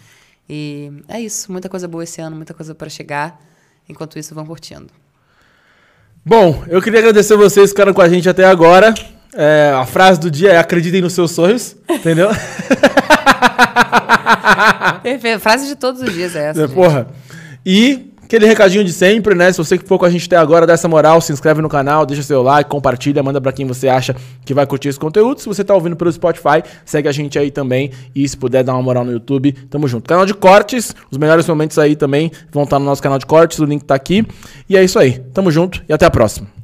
E 0.49 0.91
é 1.07 1.21
isso, 1.21 1.51
muita 1.51 1.69
coisa 1.69 1.87
boa 1.87 2.03
esse 2.03 2.19
ano, 2.19 2.35
muita 2.35 2.55
coisa 2.55 2.73
pra 2.73 2.89
chegar. 2.89 3.39
Enquanto 3.87 4.17
isso, 4.17 4.33
vão 4.33 4.43
curtindo. 4.43 4.87
Bom, 6.25 6.63
eu 6.67 6.81
queria 6.81 6.97
agradecer 6.97 7.37
vocês 7.37 7.65
que 7.69 7.75
ficaram 7.75 7.93
com 7.93 8.01
a 8.01 8.09
gente 8.09 8.27
até 8.27 8.43
agora. 8.43 8.91
É, 9.35 9.71
a 9.75 9.85
frase 9.85 10.19
do 10.19 10.31
dia 10.31 10.53
é 10.53 10.57
acreditem 10.57 10.99
nos 10.99 11.13
seus 11.13 11.29
sonhos, 11.29 11.75
entendeu? 11.87 12.29
Perfeito. 15.03 15.39
Frase 15.39 15.67
de 15.67 15.75
todos 15.75 16.01
os 16.01 16.13
dias 16.13 16.35
é 16.35 16.49
essa. 16.49 16.63
É, 16.63 16.67
porra. 16.67 17.07
E 17.65 18.11
aquele 18.27 18.45
recadinho 18.45 18.83
de 18.83 18.91
sempre, 18.91 19.33
né? 19.33 19.51
Se 19.51 19.57
você 19.57 19.77
que 19.77 19.87
for 19.87 19.97
com 19.97 20.05
a 20.05 20.09
gente 20.09 20.25
até 20.25 20.35
agora, 20.35 20.67
dá 20.67 20.73
essa 20.73 20.87
moral, 20.87 21.21
se 21.21 21.31
inscreve 21.31 21.61
no 21.61 21.69
canal, 21.69 22.05
deixa 22.05 22.21
seu 22.21 22.43
like, 22.43 22.69
compartilha, 22.69 23.23
manda 23.23 23.39
pra 23.39 23.51
quem 23.53 23.65
você 23.65 23.87
acha 23.87 24.15
que 24.45 24.53
vai 24.53 24.65
curtir 24.65 24.89
esse 24.89 24.99
conteúdo. 24.99 25.39
Se 25.39 25.47
você 25.47 25.63
tá 25.63 25.73
ouvindo 25.73 25.95
pelo 25.95 26.11
Spotify, 26.11 26.61
segue 26.85 27.07
a 27.07 27.11
gente 27.11 27.39
aí 27.39 27.49
também. 27.49 27.91
E 28.13 28.27
se 28.27 28.35
puder 28.35 28.63
dar 28.63 28.73
uma 28.73 28.83
moral 28.83 29.05
no 29.05 29.11
YouTube, 29.11 29.53
tamo 29.69 29.87
junto. 29.87 30.07
Canal 30.07 30.25
de 30.25 30.33
cortes, 30.33 30.93
os 31.09 31.17
melhores 31.17 31.47
momentos 31.47 31.79
aí 31.79 31.95
também 31.95 32.31
vão 32.51 32.63
estar 32.63 32.79
no 32.79 32.85
nosso 32.85 33.01
canal 33.01 33.17
de 33.17 33.25
cortes, 33.25 33.59
o 33.59 33.65
link 33.65 33.83
tá 33.83 33.95
aqui. 33.95 34.25
E 34.69 34.75
é 34.75 34.83
isso 34.83 34.99
aí. 34.99 35.19
Tamo 35.33 35.49
junto 35.49 35.81
e 35.87 35.93
até 35.93 36.05
a 36.05 36.11
próxima. 36.11 36.56